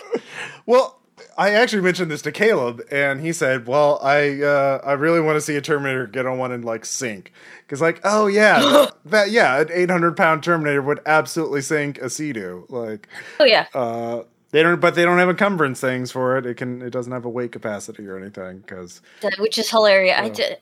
Well, 0.66 1.00
I 1.38 1.52
actually 1.52 1.82
mentioned 1.82 2.12
this 2.12 2.22
to 2.24 2.32
Caleb, 2.32 2.82
and 2.92 3.22
he 3.22 3.32
said, 3.34 3.68
"Well, 3.68 4.00
I 4.02 4.42
uh, 4.42 4.82
I 4.84 4.94
really 4.94 5.22
want 5.22 5.38
to 5.38 5.42
see 5.42 5.56
a 5.56 5.62
Terminator 5.62 6.08
get 6.08 6.26
on 6.26 6.38
one 6.38 6.52
and 6.52 6.66
like 6.66 6.86
sink." 6.86 7.32
Because 7.62 7.82
like, 7.82 8.02
oh 8.04 8.28
yeah, 8.28 8.88
that, 9.06 9.32
yeah, 9.32 9.62
an 9.62 9.70
800 9.72 10.18
pound 10.18 10.44
Terminator 10.44 10.82
would 10.82 11.00
absolutely 11.06 11.62
sink 11.62 11.98
a 12.00 12.10
Sea-Doo. 12.10 12.66
Like, 12.70 13.08
oh 13.40 13.46
yeah. 13.46 13.68
Uh, 13.74 14.24
they 14.52 14.64
don't, 14.64 14.82
but 14.82 14.96
they 14.96 15.04
don't 15.04 15.18
have 15.18 15.30
encumbrance 15.30 15.80
things 15.80 16.12
for 16.12 16.38
it. 16.38 16.46
It 16.46 16.58
can, 16.58 16.82
it 16.82 16.90
doesn't 16.90 17.14
have 17.14 17.24
a 17.24 17.30
weight 17.30 17.54
capacity 17.54 18.06
or 18.06 18.18
anything. 18.18 18.60
Because 18.60 19.02
which 19.40 19.58
is 19.58 19.70
hilarious. 19.70 20.20
Uh, 20.20 20.24
I 20.24 20.30
did, 20.30 20.58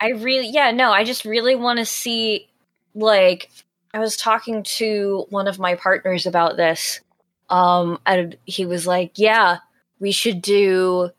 I 0.00 0.08
really, 0.10 0.48
yeah, 0.48 0.70
no, 0.70 0.92
I 0.92 1.04
just 1.04 1.24
really 1.24 1.54
want 1.54 1.78
to 1.78 1.86
see, 1.86 2.48
like, 2.94 3.50
I 3.94 3.98
was 3.98 4.16
talking 4.16 4.62
to 4.78 5.26
one 5.30 5.48
of 5.48 5.58
my 5.58 5.74
partners 5.74 6.26
about 6.26 6.56
this. 6.56 7.00
Um, 7.50 7.98
and 8.06 8.36
he 8.44 8.64
was 8.64 8.86
like, 8.86 9.12
"Yeah, 9.16 9.58
we 10.00 10.12
should 10.12 10.40
do 10.40 11.10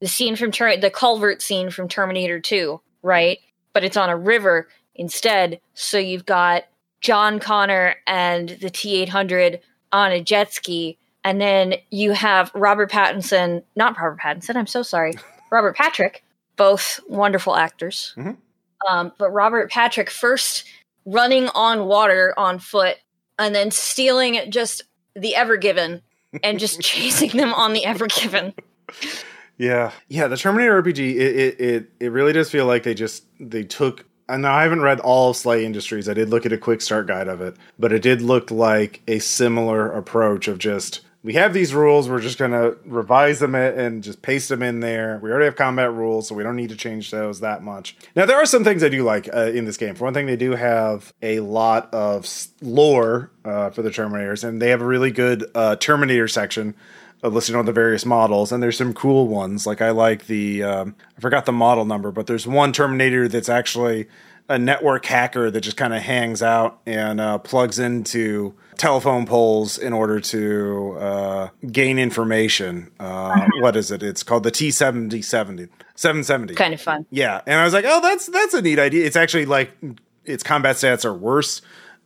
the 0.00 0.08
scene 0.08 0.36
from 0.36 0.50
Ter- 0.50 0.76
the 0.76 0.90
culvert 0.90 1.42
scene 1.42 1.70
from 1.70 1.88
Terminator 1.88 2.40
2, 2.40 2.80
right? 3.02 3.38
But 3.72 3.84
it's 3.84 3.96
on 3.96 4.08
a 4.08 4.16
river 4.16 4.68
instead. 4.94 5.60
So 5.74 5.98
you've 5.98 6.26
got 6.26 6.64
John 7.00 7.38
Connor 7.38 7.96
and 8.06 8.48
the 8.48 8.70
T 8.70 9.02
800 9.02 9.60
on 9.92 10.12
a 10.12 10.22
jet 10.22 10.52
ski. 10.52 10.98
And 11.22 11.40
then 11.40 11.74
you 11.90 12.12
have 12.12 12.50
Robert 12.54 12.90
Pattinson, 12.90 13.62
not 13.76 13.96
Robert 13.98 14.20
Pattinson, 14.20 14.56
I'm 14.56 14.66
so 14.66 14.82
sorry, 14.82 15.12
Robert 15.50 15.76
Patrick, 15.76 16.24
both 16.56 17.00
wonderful 17.08 17.56
actors. 17.56 18.14
Mm-hmm. 18.16 18.32
Um, 18.88 19.12
but 19.18 19.30
Robert 19.30 19.70
Patrick 19.70 20.08
first 20.08 20.64
running 21.04 21.48
on 21.54 21.86
water 21.86 22.34
on 22.36 22.58
foot 22.58 22.96
and 23.38 23.54
then 23.54 23.70
stealing 23.70 24.50
just 24.50 24.82
the 25.14 25.34
Ever 25.34 25.56
Given 25.56 26.02
and 26.42 26.58
just 26.58 26.80
chasing 26.82 27.30
them 27.30 27.54
on 27.54 27.72
the 27.72 27.84
Ever 27.84 28.06
Given. 28.06 28.54
Yeah, 29.58 29.92
yeah. 30.08 30.26
The 30.26 30.36
Terminator 30.36 30.82
RPG, 30.82 30.98
it, 30.98 31.36
it, 31.36 31.60
it 31.60 31.90
it 32.00 32.12
really 32.12 32.32
does 32.32 32.50
feel 32.50 32.66
like 32.66 32.82
they 32.82 32.94
just 32.94 33.24
they 33.38 33.62
took 33.62 34.06
and 34.30 34.46
I 34.46 34.62
haven't 34.62 34.80
read 34.80 35.00
all 35.00 35.30
of 35.30 35.36
SLA 35.36 35.64
Industries. 35.64 36.08
I 36.08 36.14
did 36.14 36.28
look 36.30 36.46
at 36.46 36.52
a 36.52 36.58
quick 36.58 36.80
start 36.80 37.06
guide 37.06 37.28
of 37.28 37.40
it, 37.40 37.56
but 37.78 37.92
it 37.92 38.00
did 38.00 38.22
look 38.22 38.50
like 38.50 39.02
a 39.08 39.18
similar 39.18 39.90
approach 39.90 40.48
of 40.48 40.58
just 40.58 41.00
we 41.22 41.34
have 41.34 41.52
these 41.52 41.74
rules, 41.74 42.08
we're 42.08 42.20
just 42.20 42.38
going 42.38 42.52
to 42.52 42.78
revise 42.84 43.40
them 43.40 43.54
and 43.54 44.02
just 44.02 44.22
paste 44.22 44.48
them 44.48 44.62
in 44.62 44.80
there. 44.80 45.20
We 45.22 45.30
already 45.30 45.44
have 45.44 45.56
combat 45.56 45.92
rules, 45.92 46.28
so 46.28 46.34
we 46.34 46.42
don't 46.42 46.56
need 46.56 46.70
to 46.70 46.76
change 46.76 47.10
those 47.10 47.40
that 47.40 47.62
much. 47.62 47.96
Now, 48.16 48.24
there 48.24 48.36
are 48.36 48.46
some 48.46 48.64
things 48.64 48.82
I 48.82 48.88
do 48.88 49.02
like 49.02 49.28
uh, 49.34 49.50
in 49.52 49.66
this 49.66 49.76
game. 49.76 49.94
For 49.94 50.04
one 50.04 50.14
thing, 50.14 50.26
they 50.26 50.36
do 50.36 50.52
have 50.52 51.12
a 51.20 51.40
lot 51.40 51.92
of 51.92 52.26
lore 52.62 53.30
uh, 53.44 53.70
for 53.70 53.82
the 53.82 53.90
Terminators, 53.90 54.44
and 54.44 54.62
they 54.62 54.70
have 54.70 54.80
a 54.80 54.86
really 54.86 55.10
good 55.10 55.44
uh, 55.54 55.76
Terminator 55.76 56.28
section 56.28 56.74
listed 57.22 57.54
on 57.54 57.66
the 57.66 57.72
various 57.72 58.06
models, 58.06 58.50
and 58.50 58.62
there's 58.62 58.78
some 58.78 58.94
cool 58.94 59.28
ones. 59.28 59.66
Like 59.66 59.82
I 59.82 59.90
like 59.90 60.26
the 60.26 60.62
um, 60.62 60.94
I 61.18 61.20
forgot 61.20 61.44
the 61.44 61.52
model 61.52 61.84
number, 61.84 62.10
but 62.10 62.26
there's 62.26 62.46
one 62.46 62.72
Terminator 62.72 63.28
that's 63.28 63.50
actually 63.50 64.08
a 64.48 64.58
network 64.58 65.04
hacker 65.04 65.50
that 65.50 65.60
just 65.60 65.76
kind 65.76 65.94
of 65.94 66.02
hangs 66.02 66.42
out 66.42 66.80
and 66.86 67.20
uh, 67.20 67.38
plugs 67.38 67.78
into 67.78 68.54
telephone 68.80 69.26
poles 69.26 69.76
in 69.76 69.92
order 69.92 70.20
to 70.20 70.96
uh, 70.98 71.48
gain 71.70 71.98
information. 71.98 72.90
Uh, 72.98 73.04
uh-huh. 73.04 73.48
what 73.60 73.76
is 73.76 73.90
it? 73.90 74.02
It's 74.02 74.22
called 74.22 74.42
the 74.42 74.50
T 74.50 74.70
seventy 74.70 75.22
seventy 75.22 75.68
seven 75.94 76.24
seventy. 76.24 76.54
Kind 76.54 76.74
of 76.74 76.80
fun. 76.80 77.06
Yeah, 77.10 77.42
and 77.46 77.60
I 77.60 77.64
was 77.64 77.74
like, 77.74 77.84
oh, 77.86 78.00
that's 78.00 78.26
that's 78.26 78.54
a 78.54 78.62
neat 78.62 78.78
idea. 78.78 79.06
It's 79.06 79.16
actually 79.16 79.46
like 79.46 79.72
its 80.24 80.42
combat 80.42 80.76
stats 80.76 81.04
are 81.04 81.12
worse 81.12 81.60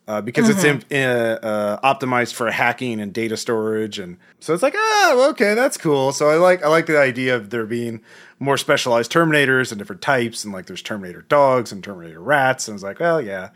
uh, 0.08 0.20
because 0.20 0.48
mm-hmm. 0.50 0.78
it's 0.78 0.84
in, 0.90 1.08
uh, 1.08 1.38
uh, 1.42 1.94
optimized 1.94 2.34
for 2.34 2.50
hacking 2.50 3.00
and 3.00 3.12
data 3.12 3.36
storage, 3.36 4.00
and 4.00 4.18
so 4.40 4.52
it's 4.52 4.62
like, 4.62 4.74
oh, 4.76 5.28
okay, 5.30 5.54
that's 5.54 5.76
cool. 5.76 6.12
So 6.12 6.28
I 6.28 6.36
like 6.36 6.64
I 6.64 6.68
like 6.68 6.86
the 6.86 6.98
idea 6.98 7.36
of 7.36 7.50
there 7.50 7.66
being 7.66 8.00
more 8.40 8.56
specialized 8.56 9.12
Terminators 9.12 9.70
and 9.70 9.78
different 9.78 10.02
types, 10.02 10.42
and 10.42 10.52
like 10.52 10.66
there's 10.66 10.82
Terminator 10.82 11.22
dogs 11.22 11.70
and 11.70 11.84
Terminator 11.84 12.20
rats, 12.20 12.66
and 12.66 12.72
I 12.72 12.76
was 12.76 12.82
like, 12.82 12.98
well, 12.98 13.20
yeah, 13.20 13.50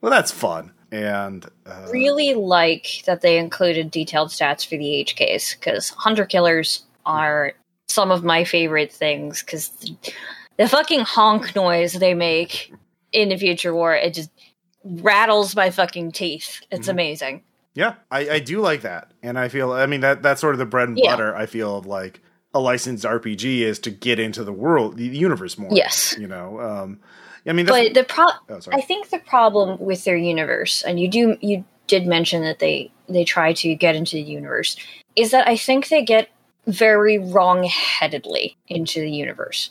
well 0.00 0.12
that's 0.12 0.30
fun. 0.30 0.70
And 0.92 1.46
uh, 1.66 1.86
really 1.92 2.34
like 2.34 3.02
that 3.06 3.20
they 3.20 3.38
included 3.38 3.90
detailed 3.90 4.30
stats 4.30 4.66
for 4.66 4.76
the 4.76 5.04
HKs 5.06 5.58
because 5.58 5.90
hunter 5.90 6.24
killers 6.24 6.82
are 7.06 7.52
some 7.88 8.10
of 8.10 8.24
my 8.24 8.44
favorite 8.44 8.92
things 8.92 9.42
because 9.42 9.68
the, 9.68 9.96
the 10.56 10.68
fucking 10.68 11.00
honk 11.00 11.54
noise 11.54 11.92
they 11.92 12.14
make 12.14 12.72
in 13.12 13.28
the 13.28 13.36
future 13.36 13.74
war 13.74 13.94
it 13.94 14.14
just 14.14 14.30
rattles 14.84 15.54
my 15.54 15.70
fucking 15.70 16.12
teeth. 16.12 16.60
It's 16.70 16.82
mm-hmm. 16.82 16.90
amazing. 16.90 17.42
Yeah, 17.74 17.94
I, 18.10 18.30
I 18.30 18.38
do 18.40 18.60
like 18.60 18.82
that, 18.82 19.12
and 19.22 19.38
I 19.38 19.48
feel 19.48 19.72
I 19.72 19.86
mean 19.86 20.00
that 20.00 20.22
that's 20.22 20.40
sort 20.40 20.54
of 20.54 20.58
the 20.58 20.66
bread 20.66 20.88
and 20.88 20.98
yeah. 20.98 21.12
butter. 21.12 21.34
I 21.36 21.46
feel 21.46 21.78
of 21.78 21.86
like 21.86 22.20
a 22.52 22.58
licensed 22.58 23.04
RPG 23.04 23.60
is 23.60 23.78
to 23.80 23.90
get 23.90 24.18
into 24.18 24.42
the 24.42 24.52
world, 24.52 24.96
the 24.96 25.06
universe 25.06 25.56
more. 25.56 25.70
Yes, 25.72 26.16
you 26.18 26.26
know. 26.26 26.60
Um, 26.60 27.00
I 27.46 27.52
mean, 27.52 27.66
but 27.66 27.94
the 27.94 28.04
pro- 28.04 28.26
oh, 28.48 28.60
I 28.72 28.80
think 28.80 29.10
the 29.10 29.18
problem 29.18 29.78
with 29.80 30.04
their 30.04 30.16
universe, 30.16 30.82
and 30.82 31.00
you 31.00 31.08
do 31.08 31.36
you 31.40 31.64
did 31.86 32.06
mention 32.06 32.42
that 32.44 32.58
they 32.58 32.90
they 33.08 33.24
try 33.24 33.52
to 33.54 33.74
get 33.74 33.96
into 33.96 34.16
the 34.16 34.22
universe, 34.22 34.76
is 35.16 35.30
that 35.32 35.48
I 35.48 35.56
think 35.56 35.88
they 35.88 36.02
get 36.04 36.28
very 36.66 37.18
wrong-headedly 37.18 38.56
into 38.68 39.00
the 39.00 39.10
universe. 39.10 39.70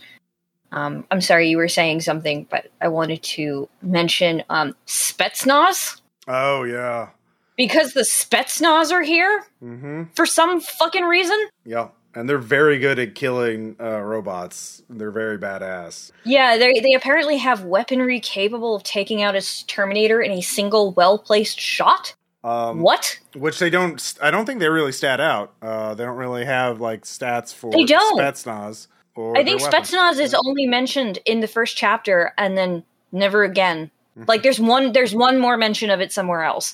Um, 0.71 1.05
I'm 1.11 1.21
sorry, 1.21 1.49
you 1.49 1.57
were 1.57 1.67
saying 1.67 2.01
something, 2.01 2.45
but 2.49 2.67
I 2.81 2.87
wanted 2.89 3.23
to 3.23 3.69
mention 3.81 4.43
um, 4.49 4.75
Spetsnaz 4.87 6.01
Oh 6.27 6.63
yeah. 6.63 7.09
because 7.55 7.93
the 7.93 8.01
Spetsnaz 8.01 8.91
are 8.91 9.01
here 9.03 9.43
Mm-hmm. 9.63 10.03
for 10.15 10.25
some 10.25 10.59
fucking 10.61 11.03
reason. 11.05 11.37
Yeah. 11.65 11.89
And 12.15 12.27
they're 12.27 12.39
very 12.39 12.79
good 12.79 12.97
at 12.97 13.13
killing 13.13 13.75
uh, 13.79 13.99
robots. 13.99 14.81
They're 14.89 15.11
very 15.11 15.37
badass. 15.37 16.11
Yeah, 16.23 16.57
they 16.57 16.73
they 16.79 16.93
apparently 16.93 17.37
have 17.37 17.63
weaponry 17.65 18.19
capable 18.19 18.75
of 18.75 18.83
taking 18.83 19.21
out 19.21 19.35
a 19.35 19.65
Terminator 19.67 20.21
in 20.21 20.31
a 20.31 20.41
single 20.41 20.91
well-placed 20.91 21.59
shot. 21.59 22.15
Um, 22.43 22.81
What? 22.81 23.19
Which 23.35 23.59
they 23.59 23.69
don't. 23.69 24.15
I 24.21 24.31
don't 24.31 24.45
think 24.45 24.59
they 24.59 24.69
really 24.69 24.91
stat 24.91 25.19
out. 25.19 25.53
Uh, 25.61 25.93
they 25.93 26.03
don't 26.03 26.17
really 26.17 26.45
have 26.45 26.81
like 26.81 27.03
stats 27.03 27.53
for 27.53 27.71
They 27.71 27.83
don't. 27.83 28.19
Spetsnaz. 28.19 28.87
Or 29.15 29.37
I 29.37 29.43
think. 29.43 29.61
Spetsnaz 29.61 30.19
is 30.19 30.33
only 30.33 30.65
mentioned 30.65 31.19
in 31.25 31.41
the 31.41 31.47
first 31.47 31.77
chapter 31.77 32.33
and 32.37 32.57
then 32.57 32.83
never 33.11 33.43
again. 33.43 33.91
Mm-hmm. 34.17 34.23
Like 34.27 34.43
there's 34.43 34.59
one 34.59 34.93
there's 34.93 35.13
one 35.13 35.37
more 35.37 35.57
mention 35.57 35.89
of 35.89 35.99
it 35.99 36.11
somewhere 36.11 36.43
else. 36.43 36.73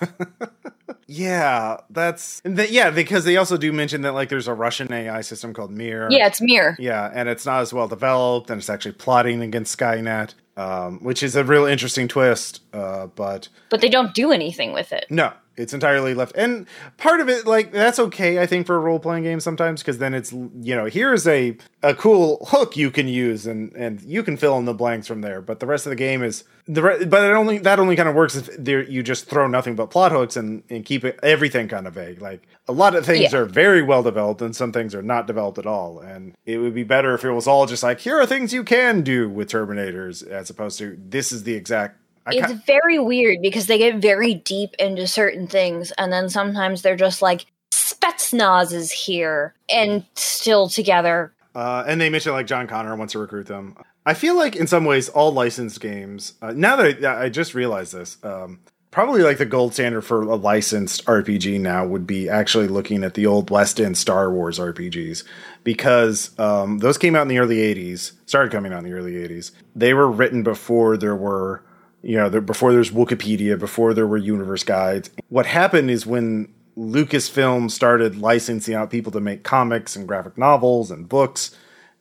Yeah, 1.06 1.78
that's 1.90 2.40
th- 2.42 2.70
yeah 2.70 2.90
because 2.90 3.24
they 3.24 3.36
also 3.36 3.56
do 3.56 3.72
mention 3.72 4.02
that 4.02 4.12
like 4.12 4.28
there's 4.28 4.48
a 4.48 4.54
Russian 4.54 4.92
AI 4.92 5.20
system 5.20 5.52
called 5.52 5.70
Mir. 5.70 6.08
Yeah, 6.10 6.26
it's 6.26 6.40
Mir. 6.40 6.76
Yeah, 6.78 7.10
and 7.12 7.28
it's 7.28 7.44
not 7.46 7.60
as 7.60 7.72
well 7.72 7.88
developed, 7.88 8.50
and 8.50 8.58
it's 8.58 8.70
actually 8.70 8.92
plotting 8.92 9.42
against 9.42 9.78
Skynet, 9.78 10.34
um, 10.56 10.98
which 11.00 11.22
is 11.22 11.36
a 11.36 11.44
real 11.44 11.66
interesting 11.66 12.08
twist. 12.08 12.62
Uh, 12.72 13.06
but 13.08 13.48
But 13.70 13.80
they 13.80 13.88
don't 13.88 14.14
do 14.14 14.32
anything 14.32 14.72
with 14.72 14.92
it. 14.92 15.06
no, 15.10 15.32
it's 15.56 15.72
entirely 15.74 16.14
left. 16.14 16.36
And 16.36 16.66
part 16.96 17.20
of 17.20 17.28
it, 17.28 17.46
like 17.46 17.72
that's 17.72 17.98
okay, 17.98 18.40
I 18.40 18.46
think, 18.46 18.66
for 18.66 18.76
a 18.76 18.80
role 18.80 18.98
playing 18.98 19.24
game 19.24 19.40
sometimes 19.40 19.82
because 19.82 19.98
then 19.98 20.14
it's 20.14 20.32
you 20.32 20.74
know 20.74 20.86
here's 20.86 21.26
a 21.26 21.56
a 21.82 21.94
cool 21.94 22.46
hook 22.50 22.76
you 22.76 22.90
can 22.90 23.08
use, 23.08 23.46
and 23.46 23.72
and 23.74 24.00
you 24.02 24.22
can 24.22 24.36
fill 24.36 24.56
in 24.58 24.64
the 24.64 24.74
blanks 24.74 25.06
from 25.06 25.20
there. 25.20 25.40
But 25.40 25.60
the 25.60 25.66
rest 25.66 25.86
of 25.86 25.90
the 25.90 25.96
game 25.96 26.22
is 26.22 26.44
the 26.66 26.82
re- 26.82 27.04
but 27.04 27.24
it 27.24 27.34
only 27.34 27.58
that 27.58 27.78
only 27.78 27.94
kind 27.96 28.08
of 28.08 28.14
works 28.14 28.36
if 28.36 28.48
there 28.58 28.82
you 28.82 29.02
just 29.02 29.26
throw 29.26 29.46
nothing 29.46 29.74
but 29.76 29.90
plot 29.90 30.12
hooks 30.12 30.36
and 30.36 30.62
and 30.70 30.84
keep 30.84 31.04
it 31.04 31.18
everything 31.22 31.68
kind 31.68 31.86
of 31.86 31.94
vague. 31.94 32.20
Like 32.22 32.46
a 32.66 32.72
lot 32.72 32.94
of 32.94 33.04
things 33.04 33.32
Yeah. 33.32 33.40
are 33.40 33.44
very 33.44 33.82
well 33.82 34.02
developed, 34.02 34.40
and 34.42 34.56
some 34.56 34.72
things 34.72 34.94
are 34.94 35.02
not 35.02 35.26
developed 35.26 35.58
at 35.58 35.66
all. 35.66 36.00
And 36.00 36.34
it 36.46 36.58
would 36.58 36.74
be 36.74 36.84
better 36.84 37.14
if 37.14 37.24
it 37.24 37.32
was 37.32 37.46
all 37.46 37.66
just 37.66 37.82
like 37.82 38.00
here 38.00 38.18
are 38.18 38.26
things 38.26 38.52
you 38.54 38.64
can 38.64 39.02
do 39.02 39.28
with 39.28 39.50
Terminators, 39.50 40.26
as 40.26 40.48
opposed 40.50 40.78
to 40.78 40.98
this 41.00 41.32
is 41.32 41.42
the 41.44 41.54
exact. 41.54 41.98
It's 42.28 42.52
ki- 42.52 42.60
very 42.66 42.98
weird 42.98 43.38
because 43.42 43.66
they 43.66 43.78
get 43.78 43.96
very 43.96 44.34
deep 44.34 44.74
into 44.78 45.06
certain 45.06 45.46
things 45.46 45.92
and 45.92 46.12
then 46.12 46.28
sometimes 46.28 46.82
they're 46.82 46.96
just 46.96 47.22
like 47.22 47.46
Spetsnaz 47.72 48.72
is 48.72 48.90
here 48.90 49.54
and 49.68 50.04
still 50.14 50.68
together. 50.68 51.32
Uh, 51.54 51.84
and 51.86 52.00
they 52.00 52.10
mention 52.10 52.32
like 52.32 52.46
John 52.46 52.66
Connor 52.66 52.96
wants 52.96 53.12
to 53.12 53.18
recruit 53.18 53.46
them. 53.46 53.76
I 54.06 54.14
feel 54.14 54.36
like 54.36 54.56
in 54.56 54.66
some 54.66 54.84
ways 54.84 55.08
all 55.08 55.32
licensed 55.32 55.80
games. 55.80 56.34
Uh, 56.42 56.52
now 56.52 56.76
that 56.76 57.04
I, 57.04 57.24
I 57.24 57.28
just 57.28 57.54
realized 57.54 57.94
this, 57.94 58.18
um, 58.22 58.60
probably 58.90 59.22
like 59.22 59.38
the 59.38 59.46
gold 59.46 59.74
standard 59.74 60.02
for 60.02 60.22
a 60.22 60.36
licensed 60.36 61.04
RPG 61.06 61.60
now 61.60 61.86
would 61.86 62.06
be 62.06 62.28
actually 62.28 62.68
looking 62.68 63.02
at 63.02 63.14
the 63.14 63.26
old 63.26 63.50
West 63.50 63.80
End 63.80 63.96
Star 63.96 64.30
Wars 64.30 64.58
RPGs 64.58 65.24
because 65.64 66.38
um, 66.38 66.78
those 66.78 66.98
came 66.98 67.16
out 67.16 67.22
in 67.22 67.28
the 67.28 67.38
early 67.38 67.56
'80s. 67.56 68.12
Started 68.26 68.52
coming 68.52 68.72
out 68.72 68.78
in 68.78 68.84
the 68.84 68.92
early 68.92 69.14
'80s. 69.14 69.52
They 69.74 69.94
were 69.94 70.10
written 70.10 70.42
before 70.42 70.96
there 70.96 71.16
were. 71.16 71.62
You 72.04 72.18
know, 72.18 72.28
there, 72.28 72.42
before 72.42 72.72
there's 72.72 72.90
Wikipedia, 72.90 73.58
before 73.58 73.94
there 73.94 74.06
were 74.06 74.18
universe 74.18 74.62
guides. 74.62 75.10
What 75.30 75.46
happened 75.46 75.90
is 75.90 76.04
when 76.04 76.52
Lucasfilm 76.76 77.70
started 77.70 78.18
licensing 78.18 78.74
out 78.74 78.90
people 78.90 79.10
to 79.12 79.20
make 79.20 79.42
comics 79.42 79.96
and 79.96 80.06
graphic 80.06 80.36
novels 80.36 80.90
and 80.90 81.08
books, 81.08 81.56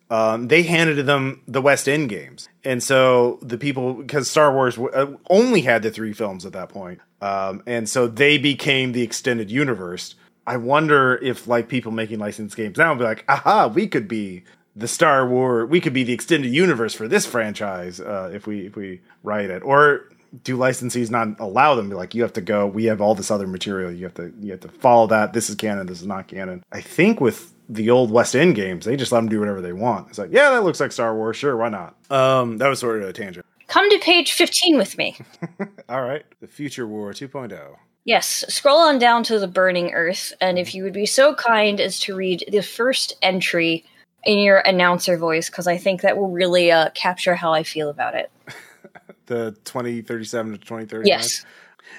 um, 0.10 0.50
they 0.50 0.64
handed 0.64 1.06
them 1.06 1.42
the 1.48 1.62
West 1.62 1.88
End 1.88 2.10
games. 2.10 2.50
And 2.64 2.84
so 2.84 3.40
the 3.42 3.58
people, 3.58 3.94
because 3.94 4.30
Star 4.30 4.54
Wars 4.54 4.78
uh, 4.78 5.14
only 5.30 5.62
had 5.62 5.84
the 5.84 5.92
three 5.92 6.14
films 6.14 6.46
at 6.46 6.54
that 6.54 6.70
point, 6.70 7.00
um, 7.22 7.64
and 7.66 7.88
so 7.88 8.08
they 8.08 8.38
became 8.38 8.92
the 8.92 9.02
extended 9.02 9.50
universe. 9.50 10.16
I 10.46 10.58
wonder 10.58 11.16
if 11.16 11.48
like 11.48 11.70
people 11.70 11.94
making 11.94 12.20
licensed 12.20 12.58
games 12.58 12.78
now 12.78 12.94
be 12.94 13.06
like, 13.06 13.24
aha, 13.30 13.68
we 13.68 13.88
could 13.88 14.10
be 14.10 14.44
the 14.76 14.88
Star 14.88 15.28
Wars, 15.28 15.70
we 15.70 15.80
could 15.80 15.94
be 15.94 16.04
the 16.04 16.14
extended 16.14 16.52
universe 16.52 16.94
for 16.94 17.08
this 17.08 17.26
franchise 17.26 18.00
uh, 18.00 18.32
if 18.34 18.48
we 18.48 18.66
if 18.66 18.76
we 18.76 19.02
write 19.24 19.50
it, 19.50 19.64
or 19.64 20.10
do 20.44 20.58
licensees 20.58 21.12
not 21.12 21.40
allow 21.40 21.76
them? 21.76 21.90
Be 21.90 21.96
like 21.96 22.16
you 22.16 22.24
have 22.24 22.34
to 22.34 22.42
go. 22.42 22.66
We 22.66 22.86
have 22.86 23.02
all 23.02 23.14
this 23.14 23.30
other 23.30 23.48
material. 23.48 23.92
You 23.92 24.06
have 24.06 24.16
to 24.16 24.34
you 24.42 24.52
have 24.52 24.62
to 24.62 24.70
follow 24.70 25.08
that. 25.08 25.34
This 25.34 25.50
is 25.50 25.56
canon. 25.56 25.86
This 25.88 26.02
is 26.02 26.08
not 26.08 26.28
canon. 26.28 26.64
I 26.72 26.82
think 26.82 27.22
with 27.22 27.54
the 27.70 27.90
old 27.90 28.12
west 28.12 28.36
end 28.36 28.56
games 28.56 28.86
they 28.86 28.98
just 28.98 29.12
let 29.12 29.20
them 29.20 29.30
do 29.30 29.40
whatever 29.40 29.62
they 29.62 29.74
want. 29.74 30.10
It's 30.10 30.18
like 30.18 30.32
yeah 30.32 30.52
that 30.52 30.64
looks 30.64 30.80
like 30.80 30.92
star 30.92 31.16
wars 31.16 31.38
sure 31.38 31.56
why 31.56 31.70
not? 31.70 31.96
Um 32.10 32.58
that 32.58 32.68
was 32.68 32.80
sort 32.80 33.02
of 33.02 33.08
a 33.08 33.14
tangent. 33.14 33.46
Come 33.68 33.90
to 33.90 34.00
page 34.00 34.34
15 34.34 34.78
with 34.78 34.98
me. 34.98 35.18
all 35.90 36.02
right. 36.02 36.26
The 36.42 36.48
future 36.48 36.86
war 36.86 37.10
oh. 37.10 37.14
2.0 37.14 37.78
Yes, 38.06 38.44
scroll 38.50 38.80
on 38.80 39.00
down 39.00 39.24
to 39.24 39.40
the 39.40 39.48
Burning 39.48 39.94
Earth, 39.94 40.34
and 40.42 40.60
if 40.60 40.76
you 40.76 40.84
would 40.84 40.92
be 40.92 41.06
so 41.06 41.34
kind 41.36 41.80
as 41.80 41.98
to 42.00 42.14
read 42.14 42.44
the 42.52 42.62
first 42.62 43.16
entry 43.22 43.86
in 44.26 44.40
your 44.40 44.60
announcer 44.60 45.18
voice, 45.18 45.50
because 45.50 45.68
I 45.68 45.78
think 45.78 46.02
that 46.02 46.18
will 46.18 46.32
really 46.32 46.72
uh, 46.72 46.90
capture 46.92 47.36
how 47.36 47.54
I 47.54 47.64
feel 47.64 47.90
about 47.90 48.16
it. 48.16 48.32
the 49.26 49.52
2037 49.66 50.54
to 50.54 50.58
2039 50.58 51.08
Yes. 51.08 51.46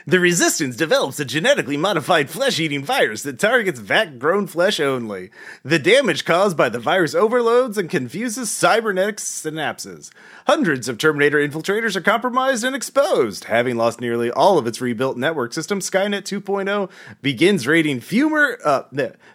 The 0.06 0.20
resistance 0.20 0.76
develops 0.76 1.18
a 1.18 1.24
genetically 1.24 1.78
modified 1.78 2.28
flesh 2.28 2.60
eating 2.60 2.84
virus 2.84 3.22
that 3.22 3.38
targets 3.38 3.80
vat 3.80 4.18
grown 4.18 4.46
flesh 4.46 4.78
only. 4.78 5.30
The 5.64 5.78
damage 5.78 6.26
caused 6.26 6.58
by 6.58 6.68
the 6.68 6.78
virus 6.78 7.14
overloads 7.14 7.78
and 7.78 7.88
confuses 7.88 8.50
cybernetic 8.50 9.16
synapses. 9.16 10.10
Hundreds 10.46 10.90
of 10.90 10.98
Terminator 10.98 11.38
infiltrators 11.38 11.96
are 11.96 12.02
compromised 12.02 12.64
and 12.64 12.76
exposed. 12.76 13.44
Having 13.44 13.76
lost 13.76 13.98
nearly 13.98 14.30
all 14.30 14.58
of 14.58 14.66
its 14.66 14.78
rebuilt 14.82 15.16
network 15.16 15.54
system, 15.54 15.80
Skynet 15.80 16.24
2.0 16.24 16.90
begins 17.22 17.66
raiding 17.66 18.00
fumer, 18.00 18.58
uh, 18.62 18.82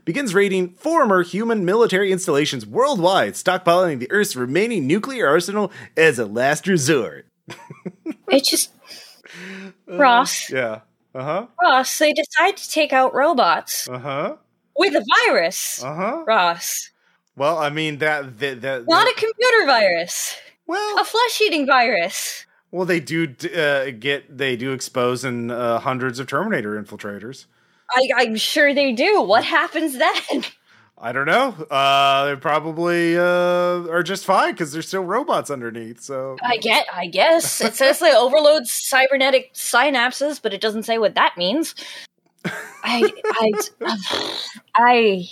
begins 0.06 0.36
raiding 0.36 0.76
former 0.76 1.24
human 1.24 1.66
military 1.66 2.12
installations 2.12 2.68
worldwide, 2.68 3.34
stockpiling 3.34 3.98
the 3.98 4.12
Earth's 4.12 4.36
remaining 4.36 4.86
nuclear 4.86 5.28
arsenal 5.28 5.72
as 5.98 6.20
a 6.20 6.28
last 6.28 6.68
resort. 6.68 7.26
It 8.32 8.44
just. 8.44 8.72
Ross, 9.88 10.50
Yeah. 10.50 10.82
Uh 11.16 11.24
huh. 11.24 11.46
Ross, 11.62 11.98
they 11.98 12.14
decide 12.14 12.56
to 12.58 12.70
take 12.70 12.94
out 12.94 13.14
robots 13.14 13.88
Uh 13.90 13.98
huh. 14.00 14.36
with 14.78 14.94
a 14.96 15.04
virus. 15.26 15.84
Uh 15.84 15.96
huh. 15.96 16.24
Ross, 16.28 16.90
Well, 17.36 17.58
I 17.58 17.70
mean 17.70 17.98
that 18.00 18.38
that, 18.40 18.62
that 18.62 18.88
not 18.88 19.08
a 19.08 19.14
computer 19.14 19.66
virus, 19.66 20.36
well, 20.68 21.00
a 21.00 21.04
flesh 21.06 21.42
eating 21.42 21.66
virus. 21.66 22.46
well 22.72 22.86
they 22.86 23.00
do 23.00 23.34
uh, 23.56 23.92
get 23.98 24.38
they 24.38 24.56
do 24.56 24.72
expose 24.74 25.26
in 25.26 25.50
uh, 25.52 25.80
hundreds 25.80 26.20
of 26.20 26.28
Terminator 26.28 26.82
infiltrators. 26.82 27.46
I, 27.92 28.08
I'm 28.18 28.36
sure 28.36 28.72
they 28.74 28.92
do. 28.94 29.22
What 29.24 29.44
happens 29.44 29.98
then? 29.98 30.44
I 31.02 31.14
don't 31.14 31.26
know. 31.26 31.56
Uh, 31.72 32.26
they 32.26 32.36
probably 32.36 33.18
uh, 33.18 33.88
are 33.89 34.04
just 34.04 34.26
fine 34.26 34.52
because 34.52 34.74
there's 34.74 34.88
still 34.88 35.04
robots 35.04 35.50
underneath. 35.50 36.02
So 36.02 36.36
I 36.43 36.58
get, 36.58 36.88
I 36.93 37.08
guess 37.08 37.62
it 37.62 37.76
says 37.76 38.00
they 38.00 38.14
overload 38.14 38.68
cybernetic 38.68 39.54
synapses, 39.54 40.41
but 40.41 40.54
it 40.54 40.60
doesn't 40.60 40.84
say 40.84 40.97
what 40.97 41.16
that 41.16 41.38
means. 41.38 41.74
I, 42.84 43.12
I, 43.26 43.52
I. 44.76 45.30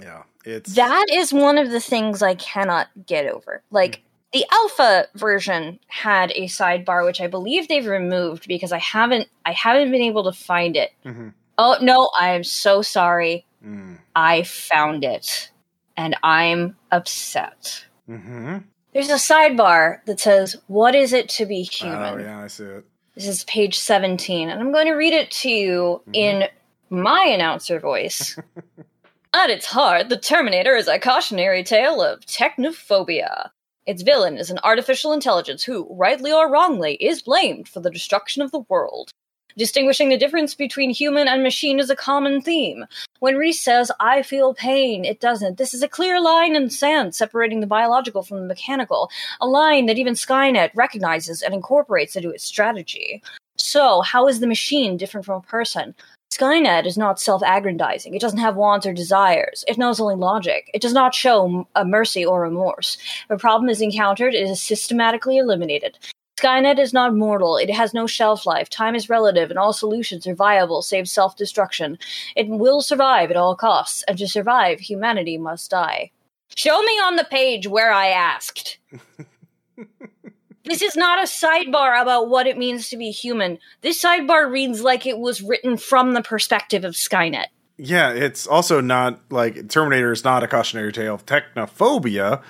yeah, 0.00 0.22
it's 0.44 0.74
That 0.74 1.06
is 1.12 1.32
one 1.32 1.58
of 1.58 1.70
the 1.70 1.80
things 1.80 2.22
I 2.22 2.34
cannot 2.34 2.88
get 3.06 3.26
over. 3.26 3.62
Like 3.70 4.02
the 4.32 4.46
alpha 4.50 5.06
version 5.16 5.78
had 5.88 6.30
a 6.32 6.44
sidebar, 6.46 7.04
which 7.04 7.20
I 7.20 7.26
believe 7.26 7.68
they've 7.68 7.86
removed 7.86 8.48
because 8.48 8.72
I 8.72 8.78
haven't, 8.78 9.28
I 9.44 9.52
haven't 9.52 9.90
been 9.90 10.02
able 10.02 10.24
to 10.24 10.32
find 10.32 10.76
it. 10.76 10.92
Mhm. 11.04 11.34
Oh 11.58 11.76
no, 11.82 12.08
I 12.18 12.30
am 12.30 12.44
so 12.44 12.80
sorry. 12.80 13.44
Mm. 13.64 13.98
I 14.14 14.42
found 14.42 15.04
it, 15.04 15.50
and 15.96 16.16
I'm 16.22 16.76
upset. 16.90 17.84
hmm 18.06 18.58
There's 18.92 19.10
a 19.10 19.14
sidebar 19.14 20.04
that 20.06 20.20
says, 20.20 20.56
What 20.66 20.94
is 20.94 21.12
it 21.12 21.28
to 21.30 21.46
be 21.46 21.62
human? 21.62 22.14
Oh 22.14 22.16
yeah, 22.18 22.40
I 22.40 22.46
see 22.46 22.64
it. 22.64 22.84
This 23.14 23.26
is 23.26 23.44
page 23.44 23.78
17, 23.78 24.48
and 24.48 24.60
I'm 24.60 24.72
going 24.72 24.86
to 24.86 24.94
read 24.94 25.12
it 25.12 25.30
to 25.32 25.50
you 25.50 26.02
in 26.12 26.44
my 26.88 27.24
announcer 27.24 27.78
voice. 27.80 28.38
At 29.34 29.50
its 29.50 29.66
heart, 29.66 30.08
the 30.08 30.16
Terminator 30.16 30.74
is 30.74 30.88
a 30.88 30.98
cautionary 30.98 31.62
tale 31.62 32.00
of 32.02 32.20
technophobia. 32.20 33.50
Its 33.86 34.02
villain 34.02 34.38
is 34.38 34.50
an 34.50 34.58
artificial 34.64 35.12
intelligence 35.12 35.62
who, 35.64 35.86
rightly 35.90 36.32
or 36.32 36.50
wrongly, 36.50 36.94
is 36.94 37.22
blamed 37.22 37.68
for 37.68 37.80
the 37.80 37.90
destruction 37.90 38.42
of 38.42 38.50
the 38.52 38.64
world. 38.68 39.10
Distinguishing 39.56 40.08
the 40.08 40.16
difference 40.16 40.54
between 40.54 40.90
human 40.90 41.28
and 41.28 41.42
machine 41.42 41.80
is 41.80 41.90
a 41.90 41.96
common 41.96 42.40
theme. 42.40 42.86
When 43.18 43.36
Reese 43.36 43.60
says, 43.60 43.90
I 44.00 44.22
feel 44.22 44.54
pain, 44.54 45.04
it 45.04 45.20
doesn't. 45.20 45.58
This 45.58 45.74
is 45.74 45.82
a 45.82 45.88
clear 45.88 46.20
line 46.20 46.56
in 46.56 46.70
sand 46.70 47.14
separating 47.14 47.60
the 47.60 47.66
biological 47.66 48.22
from 48.22 48.38
the 48.38 48.46
mechanical, 48.46 49.10
a 49.40 49.46
line 49.46 49.86
that 49.86 49.98
even 49.98 50.14
Skynet 50.14 50.70
recognizes 50.74 51.42
and 51.42 51.52
incorporates 51.52 52.16
into 52.16 52.30
its 52.30 52.44
strategy. 52.44 53.22
So, 53.56 54.00
how 54.00 54.26
is 54.26 54.40
the 54.40 54.46
machine 54.46 54.96
different 54.96 55.26
from 55.26 55.38
a 55.38 55.46
person? 55.46 55.94
Skynet 56.32 56.86
is 56.86 56.96
not 56.96 57.20
self 57.20 57.42
aggrandizing. 57.42 58.14
It 58.14 58.20
doesn't 58.20 58.38
have 58.38 58.56
wants 58.56 58.86
or 58.86 58.94
desires. 58.94 59.64
It 59.66 59.78
knows 59.78 60.00
only 60.00 60.14
logic. 60.14 60.70
It 60.72 60.80
does 60.80 60.92
not 60.92 61.14
show 61.14 61.66
a 61.74 61.84
mercy 61.84 62.24
or 62.24 62.40
remorse. 62.40 62.96
If 63.24 63.30
a 63.30 63.36
problem 63.36 63.68
is 63.68 63.82
encountered, 63.82 64.34
it 64.34 64.48
is 64.48 64.62
systematically 64.62 65.36
eliminated. 65.36 65.98
Skynet 66.40 66.78
is 66.78 66.92
not 66.92 67.14
mortal. 67.14 67.56
It 67.56 67.70
has 67.70 67.92
no 67.92 68.06
shelf 68.06 68.46
life. 68.46 68.70
Time 68.70 68.94
is 68.94 69.10
relative, 69.10 69.50
and 69.50 69.58
all 69.58 69.72
solutions 69.72 70.26
are 70.26 70.34
viable, 70.34 70.80
save 70.80 71.08
self 71.08 71.36
destruction. 71.36 71.98
It 72.34 72.48
will 72.48 72.80
survive 72.80 73.30
at 73.30 73.36
all 73.36 73.54
costs, 73.54 74.02
and 74.08 74.16
to 74.18 74.26
survive, 74.26 74.80
humanity 74.80 75.36
must 75.36 75.70
die. 75.70 76.12
Show 76.56 76.82
me 76.82 76.92
on 76.92 77.16
the 77.16 77.26
page 77.30 77.66
where 77.66 77.92
I 77.92 78.08
asked. 78.08 78.78
this 80.64 80.82
is 80.82 80.96
not 80.96 81.18
a 81.18 81.26
sidebar 81.26 82.00
about 82.00 82.28
what 82.28 82.46
it 82.46 82.56
means 82.56 82.88
to 82.88 82.96
be 82.96 83.10
human. 83.10 83.58
This 83.82 84.02
sidebar 84.02 84.50
reads 84.50 84.82
like 84.82 85.06
it 85.06 85.18
was 85.18 85.42
written 85.42 85.76
from 85.76 86.14
the 86.14 86.22
perspective 86.22 86.84
of 86.84 86.94
Skynet. 86.94 87.46
Yeah, 87.82 88.12
it's 88.12 88.46
also 88.46 88.82
not 88.82 89.20
like 89.30 89.68
Terminator 89.68 90.12
is 90.12 90.22
not 90.22 90.42
a 90.42 90.48
cautionary 90.48 90.92
tale 90.92 91.14
of 91.14 91.24
technophobia, 91.24 92.42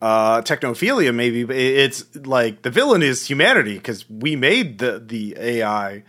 uh, 0.00 0.42
technophilia 0.42 1.14
maybe, 1.14 1.44
but 1.44 1.56
it's 1.56 2.04
like 2.16 2.62
the 2.62 2.70
villain 2.70 3.02
is 3.02 3.26
humanity 3.26 3.74
because 3.74 4.08
we 4.08 4.36
made 4.36 4.78
the 4.78 5.02
the 5.04 5.36
AI. 5.38 6.04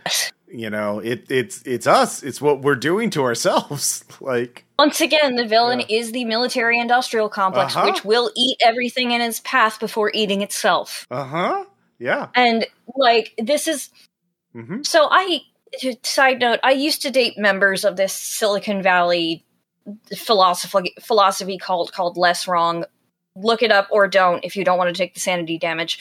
You 0.52 0.68
know, 0.68 0.98
it 0.98 1.26
it's 1.30 1.62
it's 1.62 1.86
us. 1.86 2.22
It's 2.22 2.40
what 2.40 2.62
we're 2.62 2.74
doing 2.74 3.10
to 3.10 3.22
ourselves. 3.22 4.04
like 4.20 4.64
once 4.78 5.00
again, 5.00 5.36
the 5.36 5.46
villain 5.46 5.80
yeah. 5.80 5.98
is 5.98 6.12
the 6.12 6.24
military 6.24 6.78
industrial 6.78 7.28
complex, 7.28 7.76
uh-huh. 7.76 7.90
which 7.90 8.04
will 8.04 8.30
eat 8.36 8.58
everything 8.64 9.12
in 9.12 9.20
its 9.20 9.40
path 9.40 9.78
before 9.78 10.10
eating 10.14 10.42
itself. 10.42 11.06
Uh 11.10 11.24
huh. 11.24 11.64
Yeah. 11.98 12.28
And 12.34 12.66
like 12.96 13.34
this 13.38 13.68
is 13.68 13.90
mm-hmm. 14.54 14.82
so 14.82 15.08
I 15.10 15.42
side 16.02 16.40
note, 16.40 16.60
I 16.62 16.72
used 16.72 17.02
to 17.02 17.10
date 17.10 17.38
members 17.38 17.84
of 17.84 17.96
this 17.96 18.12
Silicon 18.12 18.82
Valley 18.82 19.44
philosophy 20.16 20.94
philosophy 21.00 21.58
cult 21.58 21.92
called 21.92 22.16
Less 22.16 22.48
Wrong. 22.48 22.84
Look 23.42 23.62
it 23.62 23.72
up 23.72 23.88
or 23.90 24.08
don't 24.08 24.44
if 24.44 24.56
you 24.56 24.64
don't 24.64 24.78
want 24.78 24.94
to 24.94 24.98
take 24.98 25.14
the 25.14 25.20
sanity 25.20 25.58
damage. 25.58 25.98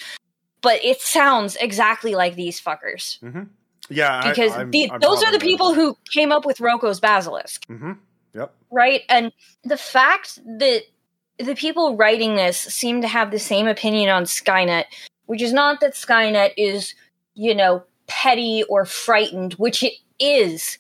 But 0.62 0.84
it 0.84 1.02
sounds 1.02 1.56
exactly 1.56 2.16
like 2.16 2.36
these 2.36 2.60
fuckers. 2.60 3.20
Mm-hmm. 3.22 3.44
Yeah, 3.90 4.30
because 4.30 4.52
I, 4.52 4.62
I'm, 4.62 4.72
the, 4.72 4.92
I'm 4.92 5.00
those 5.00 5.24
are 5.24 5.32
the 5.32 5.40
people 5.40 5.74
who 5.74 5.98
came 6.14 6.32
up 6.32 6.46
with 6.46 6.60
Roko's 6.60 7.00
Basilisk. 7.00 7.66
Mm-hmm. 7.68 7.94
Yep. 8.36 8.54
Right, 8.70 9.02
and 9.10 9.32
the 9.64 9.78
fact 9.78 10.40
that 10.46 10.84
the 11.40 11.56
people 11.56 11.96
writing 11.96 12.36
this 12.36 12.58
seem 12.60 13.02
to 13.02 13.08
have 13.08 13.32
the 13.32 13.40
same 13.40 13.68
opinion 13.68 14.10
on 14.10 14.26
Skynet 14.26 14.86
which 15.30 15.44
is 15.44 15.54
not 15.54 15.80
that 15.80 15.94
Skynet 15.94 16.54
is, 16.58 16.96
you 17.36 17.54
know, 17.54 17.84
petty 18.08 18.64
or 18.68 18.84
frightened, 18.84 19.54
which 19.54 19.84
it 19.84 19.94
is. 20.20 20.80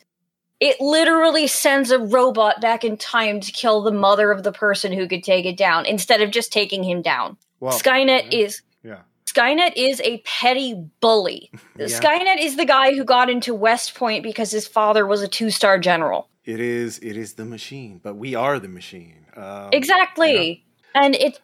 It 0.59 0.81
literally 0.81 1.47
sends 1.47 1.89
a 1.89 1.99
robot 1.99 2.59
back 2.59 2.83
in 2.83 2.97
time 2.97 3.39
to 3.39 3.51
kill 3.51 3.81
the 3.81 3.91
mother 3.91 4.31
of 4.31 4.43
the 4.43 4.51
person 4.51 4.91
who 4.91 5.07
could 5.07 5.23
take 5.23 5.45
it 5.45 5.55
down 5.55 5.85
instead 5.85 6.21
of 6.21 6.31
just 6.31 6.51
taking 6.51 6.83
him 6.83 7.01
down. 7.01 7.37
Well, 7.59 7.77
Skynet 7.77 8.33
is 8.33 8.61
yeah. 8.83 9.01
Skynet 9.25 9.73
is 9.75 10.01
a 10.01 10.17
petty 10.19 10.89
bully. 10.99 11.51
yeah. 11.77 11.85
Skynet 11.85 12.39
is 12.39 12.57
the 12.57 12.65
guy 12.65 12.93
who 12.93 13.03
got 13.03 13.29
into 13.29 13.53
West 13.53 13.95
Point 13.95 14.23
because 14.23 14.51
his 14.51 14.67
father 14.67 15.05
was 15.05 15.21
a 15.21 15.27
two-star 15.27 15.79
general. 15.79 16.27
It 16.43 16.59
is 16.59 16.99
it 16.99 17.15
is 17.15 17.33
the 17.33 17.45
machine, 17.45 17.99
but 18.03 18.15
we 18.15 18.35
are 18.35 18.59
the 18.59 18.67
machine. 18.67 19.25
Um, 19.35 19.69
exactly. 19.71 20.65
And 20.95 21.15
it, 21.15 21.39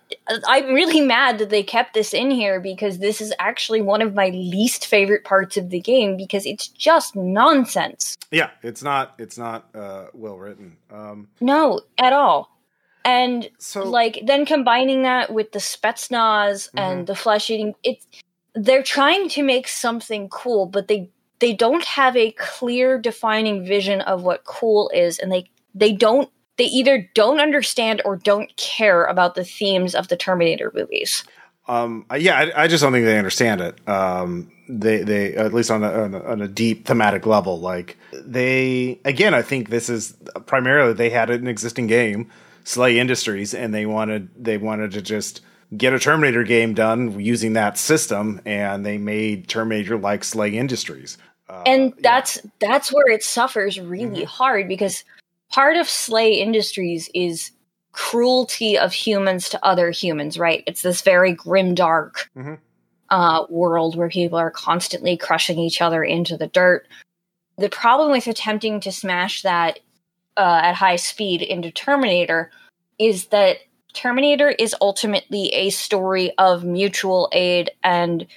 I'm 0.47 0.73
really 0.73 1.01
mad 1.01 1.37
that 1.37 1.49
they 1.49 1.63
kept 1.63 1.93
this 1.93 2.13
in 2.13 2.31
here 2.31 2.59
because 2.59 2.97
this 2.97 3.21
is 3.21 3.33
actually 3.39 3.81
one 3.81 4.01
of 4.01 4.15
my 4.15 4.29
least 4.29 4.87
favorite 4.87 5.23
parts 5.23 5.55
of 5.55 5.69
the 5.69 5.79
game 5.79 6.17
because 6.17 6.45
it's 6.45 6.67
just 6.67 7.15
nonsense. 7.15 8.17
Yeah, 8.31 8.49
it's 8.63 8.81
not. 8.81 9.13
It's 9.19 9.37
not 9.37 9.69
uh, 9.75 10.07
well 10.13 10.37
written. 10.37 10.77
Um, 10.91 11.27
no, 11.39 11.81
at 11.97 12.13
all. 12.13 12.51
And 13.03 13.51
so, 13.59 13.83
like, 13.83 14.21
then 14.25 14.47
combining 14.47 15.03
that 15.03 15.31
with 15.31 15.51
the 15.51 15.59
Spetsnaz 15.59 16.69
mm-hmm. 16.69 16.79
and 16.79 17.07
the 17.07 17.15
flesh 17.15 17.51
eating, 17.51 17.75
it's 17.83 18.07
they're 18.55 18.83
trying 18.83 19.29
to 19.29 19.43
make 19.43 19.67
something 19.67 20.27
cool, 20.29 20.65
but 20.65 20.87
they 20.87 21.09
they 21.39 21.53
don't 21.53 21.83
have 21.83 22.15
a 22.17 22.31
clear 22.31 22.97
defining 22.97 23.65
vision 23.65 24.01
of 24.01 24.23
what 24.23 24.43
cool 24.45 24.89
is, 24.93 25.19
and 25.19 25.31
they 25.31 25.51
they 25.75 25.93
don't 25.93 26.31
they 26.57 26.65
either 26.65 27.09
don't 27.13 27.39
understand 27.39 28.01
or 28.05 28.15
don't 28.15 28.55
care 28.57 29.05
about 29.05 29.35
the 29.35 29.43
themes 29.43 29.95
of 29.95 30.07
the 30.07 30.17
Terminator 30.17 30.71
movies. 30.73 31.23
Um, 31.67 32.05
yeah, 32.15 32.37
I, 32.37 32.63
I, 32.63 32.67
just 32.67 32.83
don't 32.83 32.91
think 32.91 33.05
they 33.05 33.17
understand 33.17 33.59
it. 33.59 33.89
Um, 33.89 34.51
they, 34.69 35.01
they, 35.01 35.33
at 35.35 35.51
least 35.51 35.71
on 35.71 35.83
a, 35.83 35.91
on 35.91 36.13
a, 36.13 36.23
on 36.23 36.41
a 36.41 36.47
deep 36.47 36.85
thematic 36.85 37.25
level, 37.25 37.59
like 37.59 37.97
they, 38.13 38.99
again, 39.03 39.33
I 39.33 39.41
think 39.41 39.69
this 39.69 39.89
is 39.89 40.15
primarily 40.45 40.93
they 40.93 41.09
had 41.09 41.31
an 41.31 41.47
existing 41.47 41.87
game, 41.87 42.29
SLA 42.65 42.95
Industries, 42.95 43.55
and 43.55 43.73
they 43.73 43.87
wanted, 43.87 44.29
they 44.37 44.57
wanted 44.57 44.91
to 44.91 45.01
just 45.01 45.41
get 45.75 45.93
a 45.93 45.99
Terminator 45.99 46.43
game 46.43 46.75
done 46.75 47.19
using 47.19 47.53
that 47.53 47.79
system, 47.79 48.41
and 48.45 48.85
they 48.85 48.99
made 48.99 49.47
Terminator 49.47 49.97
like 49.97 50.21
SLA 50.21 50.53
Industries. 50.53 51.17
Uh, 51.49 51.63
and 51.65 51.93
that's 51.99 52.37
yeah. 52.37 52.49
that's 52.59 52.91
where 52.91 53.07
it 53.11 53.23
suffers 53.23 53.79
really 53.79 54.21
mm-hmm. 54.21 54.23
hard 54.25 54.67
because 54.67 55.03
part 55.51 55.77
of 55.77 55.87
SLA 55.87 56.37
Industries 56.37 57.09
is 57.13 57.51
cruelty 57.91 58.77
of 58.77 58.91
humans 58.91 59.49
to 59.49 59.65
other 59.65 59.89
humans, 59.89 60.37
right? 60.37 60.63
It's 60.67 60.81
this 60.81 61.01
very 61.01 61.31
grim, 61.31 61.75
dark 61.75 62.29
mm-hmm. 62.35 62.55
uh, 63.09 63.45
world 63.49 63.95
where 63.95 64.09
people 64.09 64.37
are 64.37 64.51
constantly 64.51 65.15
crushing 65.15 65.59
each 65.59 65.81
other 65.81 66.03
into 66.03 66.35
the 66.35 66.47
dirt. 66.47 66.87
The 67.57 67.69
problem 67.69 68.11
with 68.11 68.27
attempting 68.27 68.81
to 68.81 68.91
smash 68.91 69.43
that 69.43 69.79
uh, 70.35 70.59
at 70.63 70.75
high 70.75 70.97
speed 70.97 71.41
into 71.41 71.71
Terminator 71.71 72.51
is 72.99 73.27
that 73.27 73.59
Terminator 73.93 74.49
is 74.49 74.75
ultimately 74.81 75.47
a 75.53 75.69
story 75.69 76.37
of 76.37 76.65
mutual 76.65 77.29
aid 77.31 77.71
and 77.81 78.27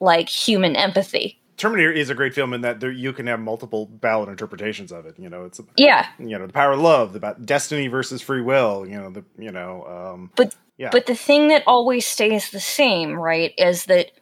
like 0.00 0.28
human 0.28 0.76
empathy. 0.76 1.37
Terminator 1.58 1.90
is 1.90 2.08
a 2.08 2.14
great 2.14 2.34
film 2.34 2.54
in 2.54 2.60
that 2.62 2.80
there, 2.80 2.90
you 2.90 3.12
can 3.12 3.26
have 3.26 3.40
multiple 3.40 3.90
valid 4.00 4.28
interpretations 4.28 4.92
of 4.92 5.06
it. 5.06 5.18
You 5.18 5.28
know, 5.28 5.44
it's 5.44 5.60
yeah, 5.76 6.06
you 6.18 6.38
know, 6.38 6.46
the 6.46 6.52
power 6.52 6.72
of 6.72 6.80
love, 6.80 7.14
about 7.16 7.44
destiny 7.44 7.88
versus 7.88 8.22
free 8.22 8.40
will. 8.40 8.86
You 8.86 9.00
know, 9.00 9.10
the 9.10 9.24
you 9.36 9.50
know, 9.50 9.84
um, 9.84 10.30
but 10.36 10.54
yeah. 10.78 10.90
but 10.90 11.06
the 11.06 11.16
thing 11.16 11.48
that 11.48 11.64
always 11.66 12.06
stays 12.06 12.50
the 12.50 12.60
same, 12.60 13.14
right, 13.14 13.52
is 13.58 13.86
that 13.86 14.12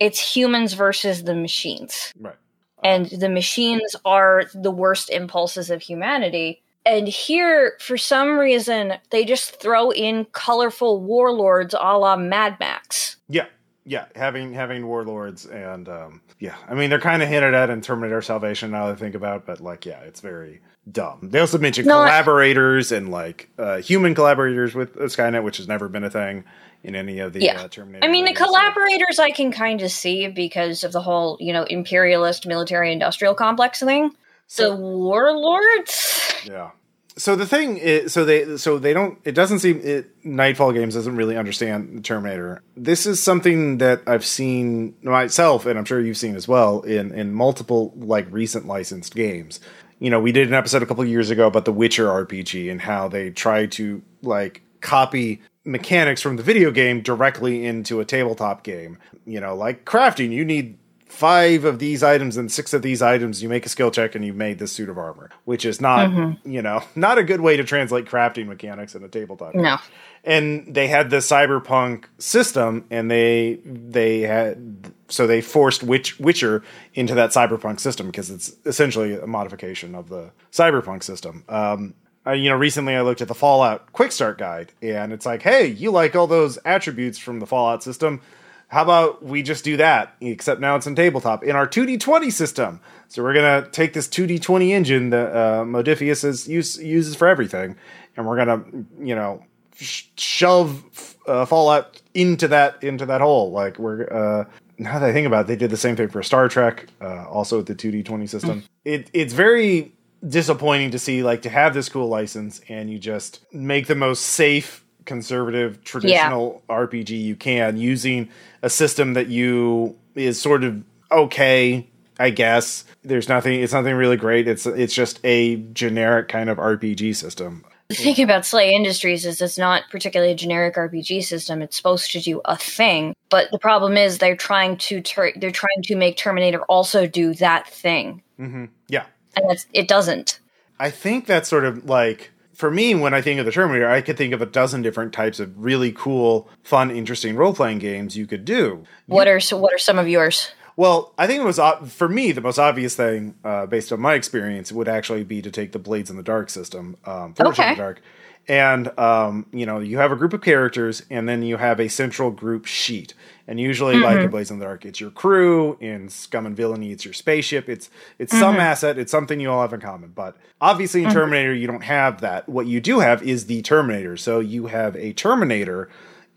it's 0.00 0.18
humans 0.18 0.72
versus 0.72 1.24
the 1.24 1.34
machines, 1.34 2.14
right, 2.18 2.36
and 2.82 3.06
the 3.06 3.28
machines 3.28 3.94
are 4.04 4.44
the 4.54 4.70
worst 4.70 5.10
impulses 5.10 5.70
of 5.70 5.82
humanity. 5.82 6.62
And 6.86 7.08
here, 7.08 7.76
for 7.80 7.98
some 7.98 8.38
reason, 8.38 8.94
they 9.10 9.24
just 9.24 9.60
throw 9.60 9.90
in 9.90 10.24
colorful 10.26 11.02
warlords 11.02 11.74
a 11.74 11.98
la 11.98 12.16
Mad 12.16 12.58
Max. 12.60 13.16
Yeah, 13.28 13.46
yeah, 13.84 14.06
having 14.14 14.52
having 14.52 14.86
warlords 14.86 15.46
and 15.46 15.88
um, 15.88 16.20
yeah, 16.38 16.56
I 16.68 16.74
mean 16.74 16.90
they're 16.90 17.00
kind 17.00 17.22
of 17.22 17.28
hinted 17.28 17.54
at 17.54 17.70
in 17.70 17.80
Terminator 17.80 18.20
Salvation 18.22 18.70
now 18.70 18.86
that 18.86 18.92
I 18.92 18.96
think 18.96 19.14
about, 19.14 19.38
it, 19.38 19.46
but 19.46 19.60
like 19.60 19.86
yeah, 19.86 20.00
it's 20.00 20.20
very 20.20 20.60
dumb. 20.90 21.20
They 21.22 21.40
also 21.40 21.58
mention 21.58 21.86
no, 21.86 21.94
collaborators 21.94 22.92
I- 22.92 22.96
and 22.96 23.10
like 23.10 23.48
uh, 23.58 23.78
human 23.78 24.14
collaborators 24.14 24.74
with 24.74 24.94
Skynet, 24.96 25.42
which 25.42 25.56
has 25.56 25.68
never 25.68 25.88
been 25.88 26.04
a 26.04 26.10
thing 26.10 26.44
in 26.82 26.94
any 26.94 27.18
of 27.18 27.32
the 27.32 27.42
yeah. 27.42 27.62
uh, 27.62 27.68
Terminator. 27.68 28.04
I 28.06 28.10
mean, 28.10 28.24
movies, 28.24 28.38
the 28.38 28.44
collaborators 28.44 29.16
so. 29.16 29.22
I 29.22 29.30
can 29.30 29.50
kind 29.50 29.82
of 29.82 29.90
see 29.90 30.28
because 30.28 30.84
of 30.84 30.92
the 30.92 31.02
whole 31.02 31.36
you 31.40 31.52
know 31.52 31.64
imperialist 31.64 32.46
military 32.46 32.92
industrial 32.92 33.34
complex 33.34 33.80
thing. 33.80 34.12
So, 34.46 34.70
the 34.70 34.76
warlords, 34.76 36.34
yeah, 36.44 36.70
so 37.18 37.34
the 37.34 37.46
thing 37.46 37.78
is 37.78 38.12
so 38.12 38.24
they 38.24 38.56
so 38.58 38.78
they 38.78 38.92
don't 38.92 39.18
it 39.24 39.32
doesn't 39.32 39.60
seem 39.60 39.80
it 39.82 40.10
nightfall 40.24 40.72
games 40.72 40.94
doesn't 40.94 41.16
really 41.16 41.36
understand 41.36 42.04
terminator. 42.04 42.62
This 42.76 43.06
is 43.06 43.22
something 43.22 43.78
that 43.78 44.02
i've 44.06 44.24
seen 44.24 44.94
myself 45.02 45.66
and 45.66 45.78
i'm 45.78 45.84
sure 45.84 46.00
you've 46.00 46.18
seen 46.18 46.36
as 46.36 46.46
well 46.46 46.82
in 46.82 47.12
in 47.12 47.32
multiple 47.32 47.92
like 47.96 48.26
recent 48.30 48.66
licensed 48.66 49.14
games. 49.14 49.60
You 49.98 50.10
know 50.10 50.20
we 50.20 50.32
did 50.32 50.48
an 50.48 50.54
episode 50.54 50.82
a 50.82 50.86
couple 50.86 51.04
years 51.04 51.30
ago 51.30 51.46
about 51.46 51.64
the 51.64 51.72
witcher 51.72 52.06
rpg 52.06 52.70
and 52.70 52.82
how 52.82 53.08
they 53.08 53.30
tried 53.30 53.72
to 53.72 54.02
like 54.22 54.62
copy 54.80 55.40
mechanics 55.64 56.20
from 56.20 56.36
the 56.36 56.42
video 56.42 56.70
game 56.70 57.00
directly 57.00 57.64
into 57.64 58.00
a 58.00 58.04
tabletop 58.04 58.62
game. 58.62 58.98
You 59.24 59.40
know 59.40 59.56
like 59.56 59.86
crafting 59.86 60.32
you 60.32 60.44
need 60.44 60.78
five 61.06 61.64
of 61.64 61.78
these 61.78 62.02
items 62.02 62.36
and 62.36 62.50
six 62.50 62.74
of 62.74 62.82
these 62.82 63.00
items, 63.00 63.42
you 63.42 63.48
make 63.48 63.64
a 63.64 63.68
skill 63.68 63.90
check 63.90 64.14
and 64.14 64.24
you've 64.24 64.36
made 64.36 64.58
this 64.58 64.72
suit 64.72 64.88
of 64.88 64.98
armor, 64.98 65.30
which 65.44 65.64
is 65.64 65.80
not, 65.80 66.10
mm-hmm. 66.10 66.50
you 66.50 66.60
know, 66.60 66.82
not 66.94 67.18
a 67.18 67.24
good 67.24 67.40
way 67.40 67.56
to 67.56 67.64
translate 67.64 68.06
crafting 68.06 68.46
mechanics 68.46 68.94
in 68.94 69.02
a 69.02 69.08
tabletop. 69.08 69.54
No. 69.54 69.78
And 70.24 70.74
they 70.74 70.88
had 70.88 71.10
the 71.10 71.18
cyberpunk 71.18 72.06
system 72.18 72.84
and 72.90 73.10
they, 73.10 73.60
they 73.64 74.20
had, 74.20 74.92
so 75.08 75.26
they 75.26 75.40
forced 75.40 75.84
Witch, 75.84 76.18
Witcher 76.18 76.64
into 76.94 77.14
that 77.14 77.30
cyberpunk 77.30 77.78
system 77.78 78.06
because 78.06 78.30
it's 78.30 78.52
essentially 78.64 79.14
a 79.14 79.26
modification 79.26 79.94
of 79.94 80.08
the 80.08 80.32
cyberpunk 80.50 81.04
system. 81.04 81.44
Um, 81.48 81.94
uh, 82.26 82.32
you 82.32 82.50
know, 82.50 82.56
recently 82.56 82.96
I 82.96 83.02
looked 83.02 83.22
at 83.22 83.28
the 83.28 83.34
Fallout 83.34 83.92
Quick 83.92 84.10
Start 84.10 84.36
Guide, 84.36 84.72
and 84.82 85.12
it's 85.12 85.24
like, 85.24 85.42
hey, 85.42 85.66
you 85.68 85.92
like 85.92 86.16
all 86.16 86.26
those 86.26 86.58
attributes 86.64 87.18
from 87.18 87.38
the 87.38 87.46
Fallout 87.46 87.84
system? 87.84 88.20
How 88.68 88.82
about 88.82 89.24
we 89.24 89.42
just 89.42 89.64
do 89.64 89.76
that? 89.76 90.16
Except 90.20 90.60
now 90.60 90.76
it's 90.76 90.86
in 90.86 90.94
tabletop 90.94 91.44
in 91.44 91.54
our 91.54 91.66
2d20 91.66 92.32
system. 92.32 92.80
So 93.08 93.22
we're 93.22 93.34
gonna 93.34 93.68
take 93.70 93.92
this 93.92 94.08
2d20 94.08 94.70
engine 94.70 95.10
that 95.10 95.36
uh, 95.36 95.64
Modiphius 95.64 96.24
is 96.24 96.48
use, 96.48 96.76
uses 96.78 97.14
for 97.14 97.28
everything, 97.28 97.76
and 98.16 98.26
we're 98.26 98.36
gonna 98.36 98.64
you 99.00 99.14
know 99.14 99.44
sh- 99.76 100.04
shove 100.16 101.16
uh, 101.26 101.44
Fallout 101.46 102.00
into 102.14 102.48
that 102.48 102.82
into 102.82 103.06
that 103.06 103.20
hole. 103.20 103.52
Like 103.52 103.78
we're 103.78 104.02
uh, 104.12 104.44
now 104.78 104.98
that 104.98 105.08
I 105.08 105.12
think 105.12 105.26
about 105.26 105.44
it, 105.44 105.46
they 105.48 105.56
did 105.56 105.70
the 105.70 105.76
same 105.76 105.96
thing 105.96 106.08
for 106.08 106.22
Star 106.22 106.48
Trek, 106.48 106.86
uh, 107.00 107.26
also 107.28 107.58
with 107.58 107.66
the 107.66 107.74
2d20 107.74 108.28
system. 108.28 108.64
It 108.84 109.10
it's 109.12 109.32
very 109.32 109.92
disappointing 110.26 110.90
to 110.90 110.98
see 110.98 111.22
like 111.22 111.42
to 111.42 111.50
have 111.50 111.74
this 111.74 111.88
cool 111.88 112.08
license 112.08 112.60
and 112.68 112.90
you 112.90 112.98
just 112.98 113.44
make 113.52 113.86
the 113.86 113.94
most 113.94 114.22
safe 114.22 114.84
conservative 115.06 115.82
traditional 115.84 116.62
yeah. 116.68 116.76
rpg 116.76 117.08
you 117.08 117.36
can 117.36 117.76
using 117.76 118.28
a 118.62 118.70
system 118.70 119.14
that 119.14 119.28
you 119.28 119.96
is 120.14 120.40
sort 120.40 120.64
of 120.64 120.82
okay 121.10 121.86
i 122.18 122.30
guess 122.30 122.84
there's 123.02 123.28
nothing 123.28 123.60
it's 123.60 123.72
nothing 123.72 123.94
really 123.94 124.16
great 124.16 124.46
it's 124.46 124.66
it's 124.66 124.94
just 124.94 125.18
a 125.24 125.56
generic 125.72 126.28
kind 126.28 126.50
of 126.50 126.58
rpg 126.58 127.14
system 127.16 127.64
the 127.88 127.94
thing 127.94 128.20
about 128.20 128.42
SLA 128.42 128.72
Industries 128.72 129.24
is 129.24 129.40
it's 129.40 129.58
not 129.58 129.84
particularly 129.90 130.32
a 130.32 130.36
generic 130.36 130.74
RPG 130.74 131.24
system. 131.24 131.62
It's 131.62 131.76
supposed 131.76 132.10
to 132.12 132.20
do 132.20 132.40
a 132.44 132.56
thing, 132.56 133.14
but 133.30 133.48
the 133.52 133.60
problem 133.60 133.96
is 133.96 134.18
they're 134.18 134.36
trying 134.36 134.76
to 134.78 135.00
ter- 135.00 135.32
they're 135.36 135.52
trying 135.52 135.82
to 135.84 135.94
make 135.94 136.16
Terminator 136.16 136.62
also 136.62 137.06
do 137.06 137.34
that 137.34 137.68
thing. 137.68 138.22
Mm-hmm. 138.40 138.64
Yeah, 138.88 139.06
and 139.36 139.48
that's 139.48 139.66
it 139.72 139.86
doesn't. 139.86 140.40
I 140.80 140.90
think 140.90 141.26
that's 141.26 141.48
sort 141.48 141.64
of 141.64 141.88
like 141.88 142.32
for 142.56 142.70
me 142.70 142.94
when 142.94 143.12
I 143.12 143.20
think 143.20 143.38
of 143.38 143.46
the 143.46 143.52
Terminator, 143.52 143.88
I 143.88 144.00
could 144.00 144.16
think 144.16 144.32
of 144.32 144.40
a 144.40 144.46
dozen 144.46 144.80
different 144.80 145.12
types 145.12 145.38
of 145.38 145.62
really 145.62 145.92
cool, 145.92 146.48
fun, 146.62 146.90
interesting 146.90 147.36
role 147.36 147.52
playing 147.52 147.78
games 147.78 148.16
you 148.16 148.26
could 148.26 148.44
do. 148.44 148.84
What 149.06 149.28
are 149.28 149.40
so 149.40 149.58
what 149.58 149.74
are 149.74 149.78
some 149.78 149.98
of 149.98 150.08
yours? 150.08 150.50
Well, 150.74 151.14
I 151.16 151.26
think 151.26 151.42
it 151.42 151.44
was 151.44 151.60
for 151.90 152.08
me 152.08 152.32
the 152.32 152.40
most 152.40 152.58
obvious 152.58 152.94
thing, 152.94 153.34
uh, 153.44 153.66
based 153.66 153.92
on 153.92 154.00
my 154.00 154.14
experience, 154.14 154.72
would 154.72 154.88
actually 154.88 155.24
be 155.24 155.40
to 155.42 155.50
take 155.50 155.72
the 155.72 155.78
Blades 155.78 156.10
in 156.10 156.16
the 156.16 156.22
Dark 156.22 156.50
system, 156.50 156.96
um, 157.04 157.34
Forge 157.34 157.58
okay. 157.58 157.70
in 157.70 157.76
the 157.76 157.82
Dark, 157.82 158.02
and 158.48 158.96
um, 158.98 159.46
you 159.52 159.66
know 159.66 159.78
you 159.78 159.98
have 159.98 160.12
a 160.12 160.16
group 160.16 160.32
of 160.32 160.42
characters, 160.42 161.02
and 161.10 161.28
then 161.28 161.42
you 161.42 161.56
have 161.56 161.80
a 161.80 161.88
central 161.88 162.30
group 162.30 162.66
sheet, 162.66 163.14
and 163.48 163.58
usually 163.58 163.94
mm-hmm. 163.94 164.04
like 164.04 164.18
in 164.18 164.30
Blades 164.30 164.50
in 164.50 164.58
the 164.58 164.64
Dark, 164.64 164.84
it's 164.84 165.00
your 165.00 165.10
crew. 165.10 165.76
In 165.80 166.08
Scum 166.08 166.46
and 166.46 166.56
Villainy, 166.56 166.92
it's 166.92 167.04
your 167.04 167.14
spaceship. 167.14 167.68
It's 167.68 167.90
it's 168.18 168.32
mm-hmm. 168.32 168.40
some 168.40 168.56
asset. 168.56 168.98
It's 168.98 169.10
something 169.10 169.40
you 169.40 169.50
all 169.50 169.62
have 169.62 169.72
in 169.72 169.80
common. 169.80 170.12
But 170.14 170.36
obviously 170.60 171.02
in 171.02 171.08
mm-hmm. 171.08 171.18
Terminator, 171.18 171.54
you 171.54 171.66
don't 171.66 171.84
have 171.84 172.20
that. 172.20 172.48
What 172.48 172.66
you 172.66 172.80
do 172.80 173.00
have 173.00 173.22
is 173.22 173.46
the 173.46 173.62
Terminator. 173.62 174.16
So 174.16 174.40
you 174.40 174.66
have 174.66 174.96
a 174.96 175.12
Terminator 175.12 175.88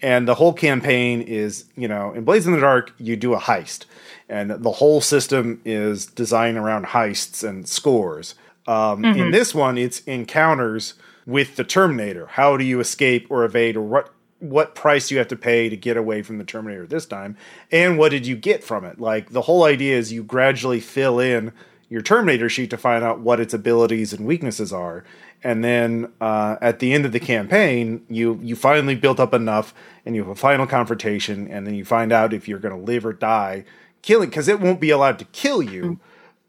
and 0.01 0.27
the 0.27 0.35
whole 0.35 0.53
campaign 0.53 1.21
is 1.21 1.65
you 1.75 1.87
know 1.87 2.13
in 2.13 2.23
blades 2.23 2.45
in 2.45 2.53
the 2.53 2.59
dark 2.59 2.93
you 2.97 3.15
do 3.15 3.33
a 3.33 3.39
heist 3.39 3.85
and 4.27 4.51
the 4.51 4.71
whole 4.71 5.01
system 5.01 5.61
is 5.65 6.05
designed 6.05 6.57
around 6.57 6.85
heists 6.87 7.47
and 7.47 7.67
scores 7.67 8.35
um, 8.67 9.01
mm-hmm. 9.01 9.19
in 9.19 9.31
this 9.31 9.53
one 9.53 9.77
it's 9.77 9.99
encounters 10.01 10.93
with 11.29 11.55
the 11.55 11.63
terminator. 11.63 12.25
How 12.25 12.57
do 12.57 12.63
you 12.63 12.79
escape 12.79 13.27
or 13.29 13.45
evade 13.45 13.77
or 13.77 13.81
what 13.81 14.13
what 14.39 14.73
price 14.73 15.11
you 15.11 15.17
have 15.17 15.27
to 15.27 15.35
pay 15.35 15.67
to 15.67 15.75
get 15.75 15.97
away 15.97 16.21
from 16.21 16.37
the 16.37 16.45
terminator 16.45 16.87
this 16.87 17.05
time? 17.05 17.37
And 17.71 17.97
what 17.97 18.09
did 18.09 18.25
you 18.25 18.37
get 18.37 18.63
from 18.63 18.85
it? 18.85 18.99
Like 18.99 19.29
the 19.29 19.41
whole 19.41 19.65
idea 19.65 19.97
is 19.97 20.13
you 20.13 20.23
gradually 20.23 20.79
fill 20.79 21.19
in 21.19 21.51
your 21.89 22.01
terminator 22.01 22.47
sheet 22.47 22.69
to 22.69 22.77
find 22.77 23.03
out 23.03 23.19
what 23.19 23.39
its 23.39 23.53
abilities 23.53 24.13
and 24.13 24.25
weaknesses 24.25 24.71
are. 24.71 25.03
And 25.43 25.63
then 25.63 26.11
uh, 26.21 26.55
at 26.61 26.79
the 26.79 26.93
end 26.93 27.05
of 27.05 27.11
the 27.11 27.19
campaign, 27.19 28.05
you 28.09 28.39
you 28.41 28.55
finally 28.55 28.95
built 28.95 29.19
up 29.19 29.33
enough, 29.33 29.73
and 30.05 30.15
you 30.15 30.21
have 30.21 30.31
a 30.31 30.35
final 30.35 30.67
confrontation, 30.67 31.47
and 31.47 31.65
then 31.67 31.75
you 31.75 31.85
find 31.85 32.11
out 32.11 32.33
if 32.33 32.47
you're 32.47 32.59
going 32.59 32.77
to 32.77 32.81
live 32.81 33.05
or 33.05 33.13
die, 33.13 33.65
killing 34.01 34.29
because 34.29 34.47
it 34.47 34.59
won't 34.59 34.81
be 34.81 34.89
allowed 34.89 35.19
to 35.19 35.25
kill 35.25 35.61
you. 35.61 35.99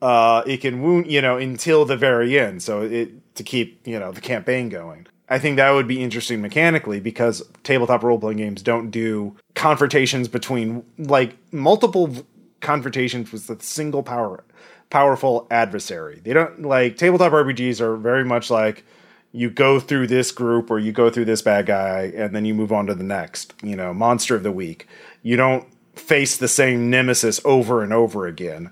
Uh, 0.03 0.43
it 0.47 0.59
can 0.59 0.83
wound 0.83 1.11
you 1.11 1.21
know 1.21 1.37
until 1.37 1.85
the 1.85 1.97
very 1.97 2.39
end, 2.39 2.63
so 2.63 2.83
it 2.83 3.35
to 3.35 3.43
keep 3.43 3.87
you 3.87 3.99
know 3.99 4.13
the 4.13 4.21
campaign 4.21 4.69
going. 4.69 5.07
I 5.29 5.39
think 5.39 5.57
that 5.57 5.71
would 5.71 5.87
be 5.87 6.03
interesting 6.03 6.41
mechanically 6.43 6.99
because 6.99 7.43
tabletop 7.63 8.03
role 8.03 8.19
playing 8.19 8.39
games 8.39 8.63
don't 8.63 8.91
do 8.91 9.37
confrontations 9.55 10.27
between 10.27 10.85
like 10.99 11.37
multiple 11.53 12.13
confrontations 12.61 13.31
with 13.31 13.49
a 13.49 13.63
single 13.63 14.03
power 14.03 14.43
powerful 14.91 15.47
adversary. 15.51 16.21
They 16.23 16.33
don't 16.33 16.63
like 16.63 16.97
tabletop 16.97 17.33
RPGs 17.33 17.81
are 17.81 17.97
very 17.97 18.25
much 18.25 18.51
like 18.51 18.85
you 19.33 19.49
go 19.49 19.79
through 19.79 20.09
this 20.09 20.33
group 20.33 20.71
or 20.71 20.79
you 20.79 20.93
go 20.93 21.09
through 21.09 21.25
this 21.25 21.41
bad 21.41 21.67
guy 21.67 22.13
and 22.17 22.35
then 22.35 22.45
you 22.45 22.53
move 22.53 22.73
on 22.73 22.87
to 22.87 22.95
the 22.95 23.05
next, 23.05 23.55
you 23.63 23.77
know, 23.77 23.95
monster 23.95 24.35
of 24.35 24.43
the 24.43 24.53
week. 24.53 24.89
You 25.23 25.37
don't 25.37 25.67
face 25.95 26.37
the 26.37 26.49
same 26.49 26.91
nemesis 26.91 27.41
over 27.45 27.83
and 27.83 27.93
over 27.93 28.27
again. 28.27 28.71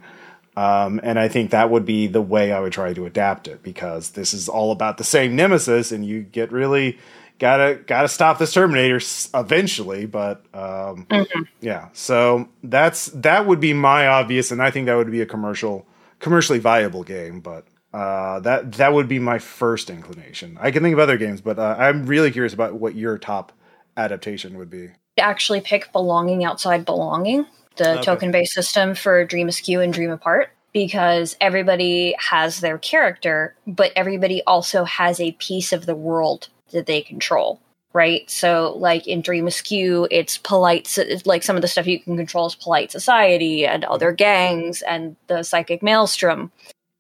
Um, 0.59 0.99
and 1.05 1.21
I 1.21 1.29
think 1.29 1.53
that 1.53 1.71
would 1.71 1.85
be 1.85 2.09
the 2.09 2.21
way 2.21 2.51
I 2.51 2.59
would 2.59 2.73
try 2.73 2.93
to 2.93 3.07
adapt 3.07 3.47
it 3.47 3.63
because 3.63 4.11
this 4.11 4.35
is 4.35 4.49
all 4.49 4.73
about 4.73 4.99
the 4.99 5.05
same 5.05 5.37
nemesis, 5.37 5.93
and 5.93 6.05
you 6.05 6.23
get 6.23 6.51
really 6.51 6.99
gotta 7.39 7.77
gotta 7.87 8.09
stop 8.09 8.41
this 8.41 8.53
Terminator 8.53 9.01
eventually. 9.35 10.07
But 10.07 10.39
um, 10.53 11.07
mm-hmm. 11.07 11.43
yeah, 11.61 11.91
so 11.93 12.49
that's 12.65 13.07
that 13.07 13.47
would 13.47 13.61
be 13.61 13.73
my 13.73 14.09
obvious, 14.09 14.51
and 14.51 14.61
I 14.61 14.73
think 14.73 14.87
that 14.87 14.97
would 14.97 15.13
be 15.13 15.21
a 15.21 15.27
commercial 15.27 15.87
commercially 16.19 16.59
viable 16.59 17.05
game, 17.05 17.39
but 17.39 17.65
uh, 17.95 18.41
that 18.41 18.73
that 18.73 18.93
would 18.93 19.07
be 19.07 19.21
my 19.21 19.39
first 19.39 19.91
inclination. 19.91 20.59
I 20.61 20.73
can 20.73 20.83
think 20.83 20.93
of 20.93 20.99
other 20.99 21.19
games, 21.19 21.41
but 21.41 21.61
uh, 21.61 21.77
I'm 21.79 22.05
really 22.05 22.33
curious 22.33 22.53
about 22.53 22.75
what 22.75 22.97
your 22.97 23.17
top 23.17 23.53
adaptation 23.97 24.59
would 24.59 24.71
be. 24.71 24.91
Actually, 25.21 25.61
pick 25.61 25.93
Belonging 25.93 26.45
Outside 26.45 26.85
Belonging, 26.85 27.47
the 27.79 27.95
okay. 27.95 28.03
token-based 28.03 28.53
system 28.53 28.95
for 28.95 29.25
Dream 29.25 29.49
Askew 29.49 29.81
and 29.81 29.93
Dream 29.93 30.11
Apart, 30.11 30.51
because 30.73 31.37
everybody 31.41 32.15
has 32.19 32.61
their 32.61 32.79
character, 32.79 33.55
but 33.67 33.93
everybody 33.97 34.43
also 34.47 34.85
has 34.85 35.21
a 35.21 35.33
piece 35.33 35.73
of 35.73 35.87
the 35.87 35.95
world 35.95 36.49
that 36.73 36.87
they 36.87 37.01
control 37.01 37.61
right? 37.93 38.29
So, 38.31 38.75
like 38.77 39.07
in 39.07 39.23
Dream 39.23 39.47
Askew, 39.47 40.07
it's 40.11 40.39
polite, 40.39 40.97
it's 40.99 41.27
like 41.27 41.43
some 41.43 41.57
of 41.57 41.63
the 41.63 41.69
stuff 41.69 41.87
you 41.87 41.99
can 41.99 42.17
control 42.17 42.47
is 42.47 42.55
polite 42.55 42.93
society 42.93 43.67
and 43.67 43.85
other 43.85 44.13
gangs 44.13 44.83
and 44.83 45.17
the 45.27 45.43
psychic 45.43 45.83
maelstrom. 45.83 46.53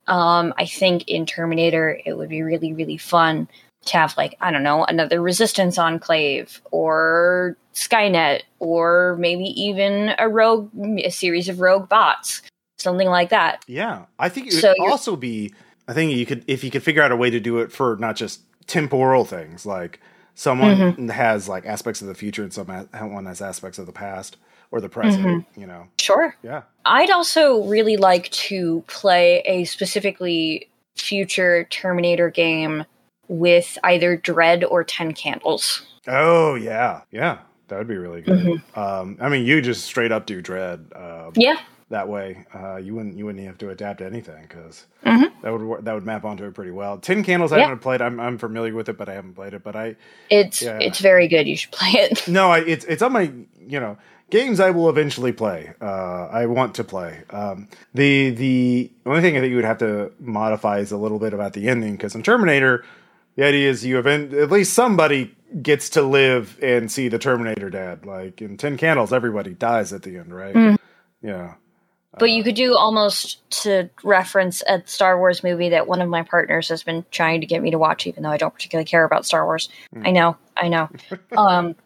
Um, 0.06 0.54
I 0.56 0.64
think 0.64 1.06
in 1.06 1.26
Terminator, 1.26 2.00
it 2.04 2.14
would 2.14 2.30
be 2.30 2.42
really, 2.42 2.72
really 2.72 2.96
fun 2.96 3.48
have, 3.92 4.16
like, 4.16 4.36
I 4.40 4.50
don't 4.50 4.62
know, 4.62 4.84
another 4.84 5.20
resistance 5.20 5.78
enclave 5.78 6.60
or 6.70 7.56
Skynet 7.74 8.42
or 8.58 9.16
maybe 9.18 9.44
even 9.44 10.14
a 10.18 10.28
rogue, 10.28 10.70
a 11.04 11.10
series 11.10 11.48
of 11.48 11.60
rogue 11.60 11.88
bots, 11.88 12.42
something 12.78 13.08
like 13.08 13.30
that. 13.30 13.64
Yeah. 13.66 14.06
I 14.18 14.28
think 14.28 14.48
it 14.48 14.54
would 14.54 14.60
so 14.60 14.74
also 14.80 15.16
be, 15.16 15.52
I 15.86 15.92
think 15.92 16.12
you 16.12 16.26
could, 16.26 16.44
if 16.46 16.64
you 16.64 16.70
could 16.70 16.82
figure 16.82 17.02
out 17.02 17.12
a 17.12 17.16
way 17.16 17.30
to 17.30 17.40
do 17.40 17.58
it 17.58 17.72
for 17.72 17.96
not 17.98 18.16
just 18.16 18.40
temporal 18.68 19.24
things 19.24 19.66
like 19.66 19.98
someone 20.34 20.76
mm-hmm. 20.76 21.08
has 21.08 21.48
like 21.48 21.66
aspects 21.66 22.00
of 22.00 22.06
the 22.06 22.14
future 22.14 22.44
and 22.44 22.52
someone 22.52 23.26
has 23.26 23.42
aspects 23.42 23.78
of 23.78 23.86
the 23.86 23.92
past 23.92 24.36
or 24.70 24.80
the 24.80 24.88
present 24.88 25.26
mm-hmm. 25.26 25.60
you 25.60 25.66
know 25.66 25.88
sure 25.98 26.36
yeah 26.42 26.62
i'd 26.84 27.10
also 27.10 27.64
really 27.64 27.96
like 27.96 28.30
to 28.30 28.84
play 28.86 29.40
a 29.46 29.64
specifically 29.64 30.68
future 30.96 31.64
terminator 31.70 32.30
game 32.30 32.84
with 33.28 33.78
either 33.84 34.16
dread 34.16 34.64
or 34.64 34.82
10 34.84 35.14
candles 35.14 35.86
oh 36.06 36.54
yeah 36.54 37.02
yeah 37.10 37.38
that 37.68 37.78
would 37.78 37.88
be 37.88 37.96
really 37.96 38.22
good 38.22 38.38
mm-hmm. 38.38 38.80
um, 38.80 39.16
i 39.20 39.28
mean 39.28 39.44
you 39.44 39.60
just 39.60 39.84
straight 39.84 40.12
up 40.12 40.26
do 40.26 40.40
dread 40.40 40.90
um, 40.96 41.32
yeah 41.34 41.60
that 41.90 42.08
way. 42.08 42.44
Uh, 42.54 42.76
you 42.76 42.94
wouldn't 42.94 43.16
you 43.16 43.24
wouldn't 43.24 43.44
have 43.46 43.58
to 43.58 43.70
adapt 43.70 44.00
to 44.00 44.06
anything 44.06 44.42
because 44.42 44.86
mm-hmm. 45.04 45.40
that 45.42 45.52
would 45.52 45.84
that 45.84 45.94
would 45.94 46.04
map 46.04 46.24
onto 46.24 46.44
it 46.44 46.54
pretty 46.54 46.70
well. 46.70 46.98
Ten 46.98 47.24
Candles 47.24 47.52
I 47.52 47.60
haven't 47.60 47.78
played. 47.78 48.02
I'm 48.02 48.20
I'm 48.20 48.38
familiar 48.38 48.74
with 48.74 48.88
it, 48.88 48.98
but 48.98 49.08
I 49.08 49.14
haven't 49.14 49.34
played 49.34 49.54
it. 49.54 49.62
But 49.62 49.74
I 49.74 49.96
it's 50.30 50.62
yeah. 50.62 50.78
it's 50.80 51.00
very 51.00 51.28
good. 51.28 51.48
You 51.48 51.56
should 51.56 51.72
play 51.72 51.90
it. 51.92 52.28
No, 52.28 52.50
I, 52.50 52.58
it's 52.60 52.84
it's 52.84 53.02
on 53.02 53.12
my 53.12 53.32
you 53.66 53.80
know 53.80 53.96
games 54.30 54.60
I 54.60 54.70
will 54.70 54.90
eventually 54.90 55.32
play. 55.32 55.72
Uh, 55.80 56.26
I 56.26 56.46
want 56.46 56.74
to 56.74 56.84
play. 56.84 57.22
Um, 57.30 57.68
the 57.94 58.30
the 58.30 58.92
only 59.06 59.22
thing 59.22 59.36
I 59.36 59.40
think 59.40 59.50
you 59.50 59.56
would 59.56 59.64
have 59.64 59.78
to 59.78 60.12
modify 60.20 60.80
is 60.80 60.92
a 60.92 60.98
little 60.98 61.18
bit 61.18 61.32
about 61.32 61.54
the 61.54 61.68
ending 61.68 61.92
because 61.92 62.14
in 62.14 62.22
Terminator, 62.22 62.84
the 63.38 63.44
idea 63.44 63.70
is 63.70 63.86
you 63.86 64.00
event 64.00 64.34
at 64.34 64.50
least 64.50 64.74
somebody 64.74 65.32
gets 65.62 65.90
to 65.90 66.02
live 66.02 66.58
and 66.60 66.90
see 66.90 67.06
the 67.06 67.20
Terminator 67.20 67.70
dad. 67.70 68.04
Like 68.04 68.42
in 68.42 68.56
Ten 68.56 68.76
Candles, 68.76 69.12
everybody 69.12 69.54
dies 69.54 69.92
at 69.92 70.02
the 70.02 70.16
end, 70.16 70.34
right? 70.34 70.54
Mm. 70.54 70.76
Yeah. 71.22 71.54
But 72.18 72.30
you 72.32 72.42
could 72.42 72.56
do 72.56 72.76
almost 72.76 73.48
to 73.62 73.90
reference 74.02 74.64
a 74.66 74.82
Star 74.86 75.16
Wars 75.16 75.44
movie 75.44 75.68
that 75.68 75.86
one 75.86 76.02
of 76.02 76.08
my 76.08 76.24
partners 76.24 76.68
has 76.68 76.82
been 76.82 77.04
trying 77.12 77.40
to 77.40 77.46
get 77.46 77.62
me 77.62 77.70
to 77.70 77.78
watch, 77.78 78.08
even 78.08 78.24
though 78.24 78.30
I 78.30 78.38
don't 78.38 78.52
particularly 78.52 78.86
care 78.86 79.04
about 79.04 79.24
Star 79.24 79.44
Wars. 79.44 79.68
Mm. 79.94 80.08
I 80.08 80.10
know, 80.10 80.36
I 80.56 80.68
know. 80.68 80.90
um, 81.36 81.76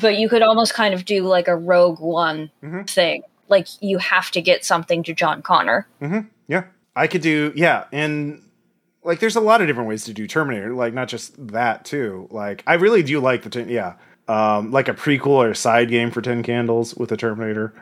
but 0.00 0.16
you 0.16 0.30
could 0.30 0.40
almost 0.40 0.72
kind 0.72 0.94
of 0.94 1.04
do 1.04 1.24
like 1.24 1.48
a 1.48 1.56
Rogue 1.56 2.00
One 2.00 2.50
mm-hmm. 2.62 2.84
thing. 2.84 3.24
Like 3.48 3.66
you 3.82 3.98
have 3.98 4.30
to 4.30 4.40
get 4.40 4.64
something 4.64 5.02
to 5.02 5.12
John 5.12 5.42
Connor. 5.42 5.86
Mm-hmm. 6.00 6.28
Yeah, 6.48 6.64
I 6.96 7.08
could 7.08 7.20
do. 7.20 7.52
Yeah, 7.54 7.84
and 7.92 8.40
like 9.04 9.20
there's 9.20 9.36
a 9.36 9.40
lot 9.40 9.60
of 9.60 9.66
different 9.66 9.88
ways 9.88 10.04
to 10.04 10.14
do 10.14 10.26
Terminator. 10.26 10.74
Like 10.74 10.94
not 10.94 11.08
just 11.08 11.34
that 11.48 11.84
too. 11.84 12.26
Like 12.30 12.62
I 12.66 12.74
really 12.74 13.02
do 13.02 13.20
like 13.20 13.42
the. 13.42 13.50
ten, 13.50 13.68
yeah, 13.68 13.94
um, 14.26 14.70
like 14.70 14.88
a 14.88 14.94
prequel 14.94 15.26
or 15.26 15.50
a 15.50 15.56
side 15.56 15.90
game 15.90 16.10
for 16.10 16.22
Ten 16.22 16.42
Candles 16.42 16.94
with 16.94 17.12
a 17.12 17.16
Terminator. 17.16 17.74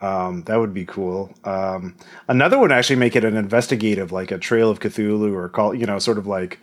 Um, 0.00 0.44
that 0.44 0.60
would 0.60 0.72
be 0.72 0.84
cool. 0.84 1.34
Um, 1.42 1.96
another 2.28 2.58
one 2.58 2.70
actually 2.70 2.96
make 2.96 3.16
it 3.16 3.24
an 3.24 3.36
investigative, 3.36 4.12
like 4.12 4.30
a 4.30 4.38
Trail 4.38 4.70
of 4.70 4.78
Cthulhu, 4.78 5.34
or 5.34 5.48
call 5.48 5.74
you 5.74 5.86
know, 5.86 5.98
sort 5.98 6.18
of 6.18 6.26
like 6.26 6.60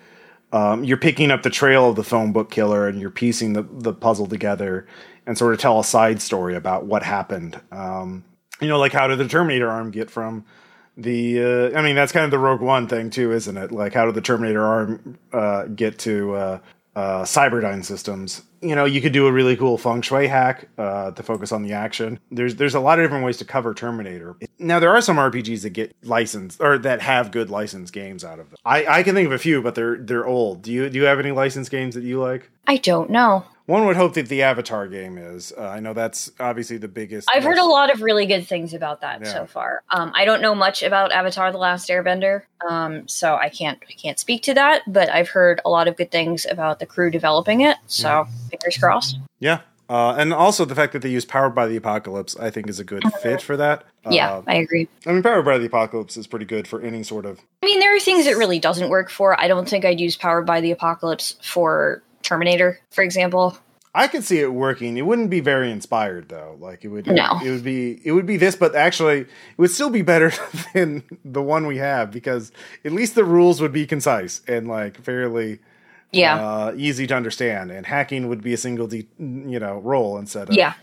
um, 0.53 0.85
you're 0.85 0.97
picking 0.97 1.31
up 1.31 1.43
the 1.43 1.49
trail 1.49 1.89
of 1.89 1.97
the 1.97 2.03
phone 2.03 2.31
book 2.31 2.49
killer 2.49 2.87
and 2.87 2.99
you're 2.99 3.09
piecing 3.09 3.53
the 3.53 3.63
the 3.63 3.93
puzzle 3.93 4.27
together 4.27 4.87
and 5.27 5.37
sort 5.37 5.53
of 5.53 5.59
tell 5.59 5.79
a 5.79 5.83
side 5.83 6.21
story 6.21 6.55
about 6.55 6.85
what 6.85 7.03
happened. 7.03 7.59
Um, 7.71 8.23
you 8.61 8.69
know, 8.69 8.79
like 8.79 8.93
how 8.93 9.07
did 9.07 9.19
the 9.19 9.27
Terminator 9.27 9.69
arm 9.69 9.91
get 9.91 10.09
from 10.09 10.45
the? 10.97 11.71
Uh, 11.73 11.77
I 11.77 11.81
mean, 11.81 11.95
that's 11.95 12.11
kind 12.11 12.25
of 12.25 12.31
the 12.31 12.39
Rogue 12.39 12.61
One 12.61 12.87
thing 12.87 13.09
too, 13.09 13.31
isn't 13.31 13.57
it? 13.57 13.71
Like 13.71 13.93
how 13.93 14.05
did 14.05 14.15
the 14.15 14.21
Terminator 14.21 14.65
arm 14.65 15.17
uh, 15.33 15.65
get 15.65 15.99
to 15.99 16.35
uh, 16.35 16.59
uh, 16.95 17.23
Cyberdyne 17.23 17.83
systems? 17.83 18.41
you 18.65 18.75
know, 18.75 18.85
you 18.85 18.99
could 18.99 19.13
do 19.13 19.27
a 19.27 19.31
really 19.31 19.55
cool 19.55 19.77
feng 19.77 20.01
shui 20.01 20.27
hack 20.27 20.67
uh, 20.77 21.11
to 21.11 21.21
focus 21.21 21.51
on 21.51 21.61
the 21.61 21.73
action. 21.73 22.19
There's 22.31 22.55
there's 22.55 22.73
a 22.73 22.79
lot 22.79 22.99
of 22.99 23.05
different 23.05 23.23
ways 23.23 23.37
to 23.37 23.45
cover 23.45 23.73
Terminator. 23.75 24.35
Now 24.57 24.79
there 24.79 24.89
are 24.89 25.01
some 25.01 25.17
RPGs 25.17 25.61
that 25.61 25.69
get 25.69 25.95
licensed 26.03 26.59
or 26.59 26.79
that 26.79 27.01
have 27.01 27.31
good 27.31 27.51
licensed 27.51 27.93
games 27.93 28.23
out 28.23 28.39
of 28.39 28.49
them. 28.49 28.57
I, 28.65 28.85
I 28.87 29.03
can 29.03 29.13
think 29.13 29.27
of 29.27 29.33
a 29.33 29.37
few, 29.37 29.61
but 29.61 29.75
they're 29.75 29.97
they're 29.97 30.25
old. 30.25 30.63
Do 30.63 30.71
you 30.71 30.89
do 30.89 30.97
you 30.97 31.05
have 31.05 31.19
any 31.19 31.31
licensed 31.31 31.69
games 31.69 31.93
that 31.93 32.03
you 32.03 32.19
like? 32.19 32.49
I 32.65 32.77
don't 32.77 33.11
know. 33.11 33.45
One 33.65 33.85
would 33.87 33.95
hope 33.95 34.13
that 34.13 34.29
the 34.29 34.43
Avatar 34.43 34.87
game 34.87 35.17
is. 35.17 35.51
Uh, 35.57 35.63
I 35.63 35.79
know 35.79 35.93
that's 35.93 36.31
obviously 36.39 36.77
the 36.77 36.87
biggest. 36.87 37.27
I've 37.33 37.43
heard 37.43 37.57
a 37.57 37.65
lot 37.65 37.91
of 37.91 38.01
really 38.01 38.27
good 38.27 38.47
things 38.47 38.73
about 38.75 39.01
that 39.01 39.21
yeah. 39.21 39.33
so 39.33 39.45
far. 39.47 39.81
Um, 39.89 40.11
I 40.13 40.25
don't 40.25 40.41
know 40.41 40.53
much 40.53 40.83
about 40.83 41.11
Avatar: 41.11 41.51
The 41.51 41.57
Last 41.57 41.89
Airbender, 41.89 42.43
um, 42.69 43.07
so 43.07 43.35
I 43.35 43.49
can't 43.49 43.79
I 43.89 43.93
can't 43.93 44.19
speak 44.19 44.43
to 44.43 44.53
that. 44.53 44.83
But 44.85 45.09
I've 45.09 45.29
heard 45.29 45.61
a 45.65 45.69
lot 45.69 45.87
of 45.87 45.97
good 45.97 46.11
things 46.11 46.45
about 46.45 46.79
the 46.79 46.85
crew 46.85 47.09
developing 47.09 47.61
it. 47.61 47.77
So 47.87 48.07
yeah. 48.07 48.25
fingers 48.51 48.77
crossed. 48.77 49.17
Yeah, 49.39 49.61
uh, 49.87 50.15
and 50.17 50.33
also 50.33 50.65
the 50.65 50.75
fact 50.75 50.93
that 50.93 51.01
they 51.01 51.09
use 51.09 51.25
Powered 51.25 51.53
by 51.53 51.67
the 51.67 51.75
Apocalypse, 51.75 52.35
I 52.37 52.49
think, 52.49 52.69
is 52.69 52.79
a 52.79 52.83
good 52.83 53.03
fit 53.21 53.41
for 53.41 53.55
that. 53.57 53.83
Yeah, 54.09 54.33
uh, 54.33 54.41
I 54.47 54.55
agree. 54.55 54.87
I 55.05 55.11
mean, 55.11 55.21
Powered 55.21 55.45
by 55.45 55.57
the 55.57 55.65
Apocalypse 55.65 56.17
is 56.17 56.27
pretty 56.27 56.45
good 56.45 56.67
for 56.67 56.81
any 56.81 57.03
sort 57.03 57.25
of. 57.25 57.39
I 57.61 57.67
mean, 57.67 57.79
there 57.79 57.95
are 57.95 57.99
things 57.99 58.25
it 58.25 58.37
really 58.37 58.59
doesn't 58.59 58.89
work 58.89 59.09
for. 59.09 59.39
I 59.39 59.47
don't 59.47 59.69
think 59.69 59.85
I'd 59.85 59.99
use 59.99 60.15
Powered 60.15 60.45
by 60.45 60.61
the 60.61 60.71
Apocalypse 60.71 61.35
for 61.41 62.01
Terminator, 62.25 62.79
for 62.91 63.03
example. 63.03 63.57
I 63.95 64.09
could 64.09 64.25
see 64.25 64.39
it 64.39 64.53
working. 64.53 64.97
It 64.97 65.05
wouldn't 65.05 65.29
be 65.29 65.39
very 65.39 65.71
inspired 65.71 66.27
though. 66.27 66.57
Like 66.59 66.83
it 66.83 66.89
would 66.89 67.07
no. 67.07 67.39
it 67.43 67.49
would 67.49 67.63
be 67.63 68.01
it 68.03 68.11
would 68.11 68.25
be 68.25 68.35
this, 68.35 68.57
but 68.57 68.75
actually 68.75 69.21
it 69.21 69.27
would 69.57 69.71
still 69.71 69.89
be 69.89 70.01
better 70.01 70.33
than 70.73 71.03
the 71.23 71.41
one 71.41 71.65
we 71.65 71.77
have 71.77 72.11
because 72.11 72.51
at 72.83 72.91
least 72.91 73.15
the 73.15 73.23
rules 73.23 73.61
would 73.61 73.71
be 73.71 73.87
concise 73.87 74.41
and 74.49 74.67
like 74.67 74.97
fairly 74.97 75.59
yeah 76.11 76.35
uh, 76.35 76.73
easy 76.75 77.07
to 77.07 77.15
understand. 77.15 77.71
And 77.71 77.85
hacking 77.85 78.27
would 78.27 78.43
be 78.43 78.53
a 78.53 78.57
single 78.57 78.87
de- 78.87 79.07
you 79.17 79.59
know 79.59 79.79
role 79.79 80.17
instead 80.17 80.49
of 80.49 80.55
yeah. 80.55 80.73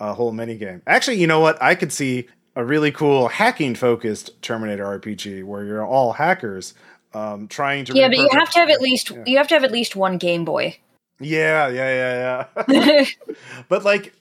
a 0.00 0.14
whole 0.14 0.32
mini 0.32 0.56
game. 0.56 0.80
Actually, 0.86 1.20
you 1.20 1.26
know 1.26 1.40
what? 1.40 1.62
I 1.62 1.74
could 1.74 1.92
see 1.92 2.28
a 2.56 2.64
really 2.64 2.92
cool 2.92 3.28
hacking 3.28 3.74
focused 3.74 4.40
Terminator 4.40 4.84
RPG 4.84 5.44
where 5.44 5.64
you're 5.64 5.84
all 5.84 6.14
hackers 6.14 6.72
um, 7.14 7.48
trying 7.48 7.84
to 7.86 7.94
yeah, 7.94 8.08
but 8.08 8.18
you 8.18 8.28
have 8.32 8.50
to 8.50 8.58
have 8.58 8.70
at 8.70 8.80
least 8.80 9.10
yeah. 9.10 9.22
you 9.26 9.36
have 9.38 9.48
to 9.48 9.54
have 9.54 9.64
at 9.64 9.72
least 9.72 9.96
one 9.96 10.18
Game 10.18 10.44
Boy. 10.44 10.76
Yeah, 11.20 11.68
yeah, 11.68 12.46
yeah, 12.66 12.66
yeah. 12.68 13.04
but 13.68 13.84
like, 13.84 14.12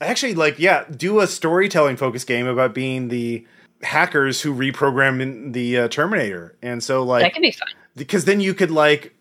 actually, 0.00 0.34
like, 0.34 0.58
yeah, 0.58 0.84
do 0.84 1.20
a 1.20 1.26
storytelling 1.26 1.96
focused 1.96 2.26
game 2.26 2.46
about 2.46 2.72
being 2.72 3.08
the 3.08 3.44
hackers 3.82 4.40
who 4.42 4.54
reprogram 4.54 5.52
the 5.52 5.78
uh, 5.78 5.88
Terminator, 5.88 6.56
and 6.62 6.82
so 6.82 7.02
like 7.02 7.22
that 7.22 7.34
could 7.34 7.42
be 7.42 7.50
fun 7.50 7.68
because 7.96 8.26
then 8.26 8.40
you 8.40 8.54
could 8.54 8.70
like 8.70 9.15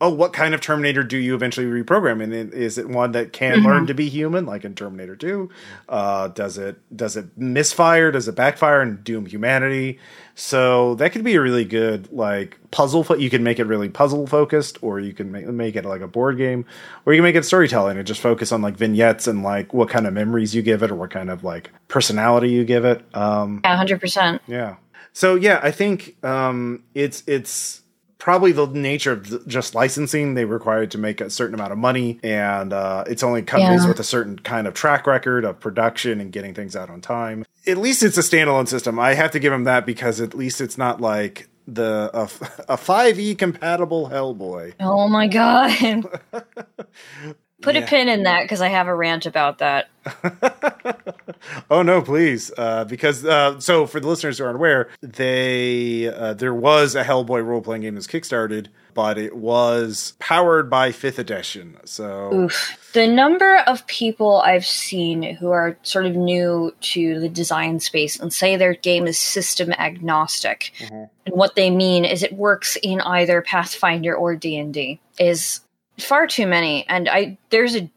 oh, 0.00 0.10
what 0.10 0.32
kind 0.32 0.54
of 0.54 0.60
Terminator 0.60 1.02
do 1.02 1.16
you 1.16 1.34
eventually 1.34 1.66
reprogram? 1.66 2.22
And 2.22 2.52
is 2.52 2.76
it 2.76 2.88
one 2.88 3.12
that 3.12 3.32
can 3.32 3.58
mm-hmm. 3.58 3.66
learn 3.66 3.86
to 3.86 3.94
be 3.94 4.08
human, 4.08 4.44
like 4.44 4.64
in 4.64 4.74
Terminator 4.74 5.16
Two? 5.16 5.50
Uh, 5.88 6.28
does 6.28 6.58
it 6.58 6.76
does 6.94 7.16
it 7.16 7.26
misfire? 7.36 8.10
Does 8.10 8.28
it 8.28 8.34
backfire 8.34 8.80
and 8.80 9.02
doom 9.02 9.26
humanity? 9.26 9.98
So 10.34 10.96
that 10.96 11.12
could 11.12 11.24
be 11.24 11.34
a 11.34 11.40
really 11.40 11.64
good 11.64 12.12
like 12.12 12.58
puzzle. 12.70 13.04
Fo- 13.04 13.16
you 13.16 13.30
can 13.30 13.42
make 13.42 13.58
it 13.58 13.64
really 13.64 13.88
puzzle 13.88 14.26
focused, 14.26 14.82
or 14.82 15.00
you 15.00 15.14
can 15.14 15.32
make 15.32 15.46
make 15.46 15.76
it 15.76 15.84
like 15.84 16.02
a 16.02 16.08
board 16.08 16.36
game, 16.36 16.66
or 17.06 17.14
you 17.14 17.18
can 17.18 17.24
make 17.24 17.36
it 17.36 17.44
storytelling 17.44 17.96
and 17.96 18.06
just 18.06 18.20
focus 18.20 18.52
on 18.52 18.60
like 18.60 18.76
vignettes 18.76 19.26
and 19.26 19.42
like 19.42 19.72
what 19.72 19.88
kind 19.88 20.06
of 20.06 20.12
memories 20.12 20.54
you 20.54 20.60
give 20.60 20.82
it, 20.82 20.90
or 20.90 20.94
what 20.94 21.10
kind 21.10 21.30
of 21.30 21.42
like 21.42 21.70
personality 21.88 22.50
you 22.50 22.64
give 22.64 22.84
it. 22.84 23.02
Um, 23.14 23.62
yeah, 23.64 23.76
hundred 23.76 24.00
percent. 24.00 24.42
Yeah. 24.46 24.76
So 25.14 25.36
yeah, 25.36 25.60
I 25.62 25.70
think 25.70 26.22
um, 26.22 26.84
it's 26.94 27.22
it's 27.26 27.80
probably 28.18 28.52
the 28.52 28.66
nature 28.66 29.12
of 29.12 29.46
just 29.46 29.74
licensing. 29.74 30.34
They 30.34 30.44
required 30.44 30.90
to 30.92 30.98
make 30.98 31.20
a 31.20 31.30
certain 31.30 31.54
amount 31.54 31.72
of 31.72 31.78
money, 31.78 32.18
and 32.22 32.72
uh, 32.72 33.04
it's 33.06 33.22
only 33.22 33.42
companies 33.42 33.82
yeah. 33.82 33.88
with 33.88 34.00
a 34.00 34.04
certain 34.04 34.38
kind 34.38 34.66
of 34.66 34.74
track 34.74 35.06
record 35.06 35.44
of 35.44 35.60
production 35.60 36.20
and 36.20 36.32
getting 36.32 36.54
things 36.54 36.76
out 36.76 36.90
on 36.90 37.00
time. 37.00 37.44
At 37.66 37.78
least 37.78 38.02
it's 38.02 38.18
a 38.18 38.22
standalone 38.22 38.68
system. 38.68 38.98
I 38.98 39.14
have 39.14 39.30
to 39.32 39.38
give 39.38 39.52
them 39.52 39.64
that 39.64 39.86
because 39.86 40.20
at 40.20 40.34
least 40.34 40.60
it's 40.60 40.78
not 40.78 41.00
like 41.00 41.48
the 41.66 42.10
a, 42.14 42.22
a 42.72 42.76
5e 42.76 43.38
compatible 43.38 44.08
Hellboy. 44.08 44.74
Oh 44.80 45.08
my 45.08 45.26
god. 45.26 46.08
Put 47.62 47.74
yeah. 47.74 47.82
a 47.82 47.86
pin 47.86 48.08
in 48.08 48.24
that 48.24 48.42
because 48.42 48.60
I 48.60 48.68
have 48.68 48.86
a 48.86 48.94
rant 48.94 49.24
about 49.24 49.58
that. 49.58 49.88
oh 51.70 51.82
no, 51.82 52.02
please, 52.02 52.52
uh, 52.58 52.84
because 52.84 53.24
uh, 53.24 53.58
so 53.60 53.86
for 53.86 53.98
the 53.98 54.06
listeners 54.06 54.36
who 54.36 54.44
aren't 54.44 54.56
aware, 54.56 54.90
they 55.00 56.06
uh, 56.06 56.34
there 56.34 56.54
was 56.54 56.94
a 56.94 57.02
Hellboy 57.02 57.44
role 57.44 57.62
playing 57.62 57.82
game 57.82 57.94
that's 57.94 58.06
kickstarted, 58.06 58.66
but 58.92 59.16
it 59.16 59.34
was 59.34 60.12
powered 60.18 60.68
by 60.68 60.92
Fifth 60.92 61.18
Edition. 61.18 61.78
So 61.84 62.32
Oof. 62.32 62.90
the 62.92 63.06
number 63.06 63.58
of 63.66 63.86
people 63.86 64.42
I've 64.42 64.66
seen 64.66 65.22
who 65.36 65.50
are 65.50 65.78
sort 65.82 66.04
of 66.04 66.14
new 66.14 66.74
to 66.78 67.20
the 67.20 67.28
design 67.30 67.80
space 67.80 68.20
and 68.20 68.30
say 68.30 68.56
their 68.56 68.74
game 68.74 69.06
is 69.06 69.16
system 69.16 69.72
agnostic, 69.72 70.72
mm-hmm. 70.78 71.04
and 71.24 71.34
what 71.34 71.54
they 71.54 71.70
mean 71.70 72.04
is 72.04 72.22
it 72.22 72.34
works 72.34 72.76
in 72.82 73.00
either 73.00 73.40
Pathfinder 73.40 74.14
or 74.14 74.36
D 74.36 74.58
and 74.58 74.74
D 74.74 75.00
is 75.18 75.60
far 75.98 76.26
too 76.26 76.46
many. 76.46 76.86
And 76.88 77.08
i 77.08 77.38
there's 77.50 77.76
a 77.76 77.90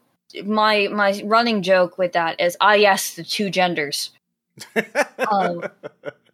my 0.44 0.88
my 0.88 1.20
running 1.24 1.62
joke 1.62 1.98
with 1.98 2.12
that 2.12 2.40
is 2.40 2.56
ah 2.60 2.74
yes 2.74 3.14
the 3.14 3.24
two 3.24 3.50
genders. 3.50 4.10
Um, 5.30 5.62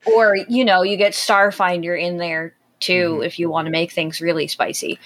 or 0.06 0.36
you 0.48 0.64
know 0.64 0.82
you 0.82 0.96
get 0.96 1.12
starfinder 1.12 2.00
in 2.00 2.16
there 2.18 2.54
too 2.80 3.14
mm-hmm. 3.14 3.22
if 3.22 3.38
you 3.38 3.50
want 3.50 3.66
to 3.66 3.70
make 3.70 3.92
things 3.92 4.20
really 4.20 4.46
spicy. 4.46 4.98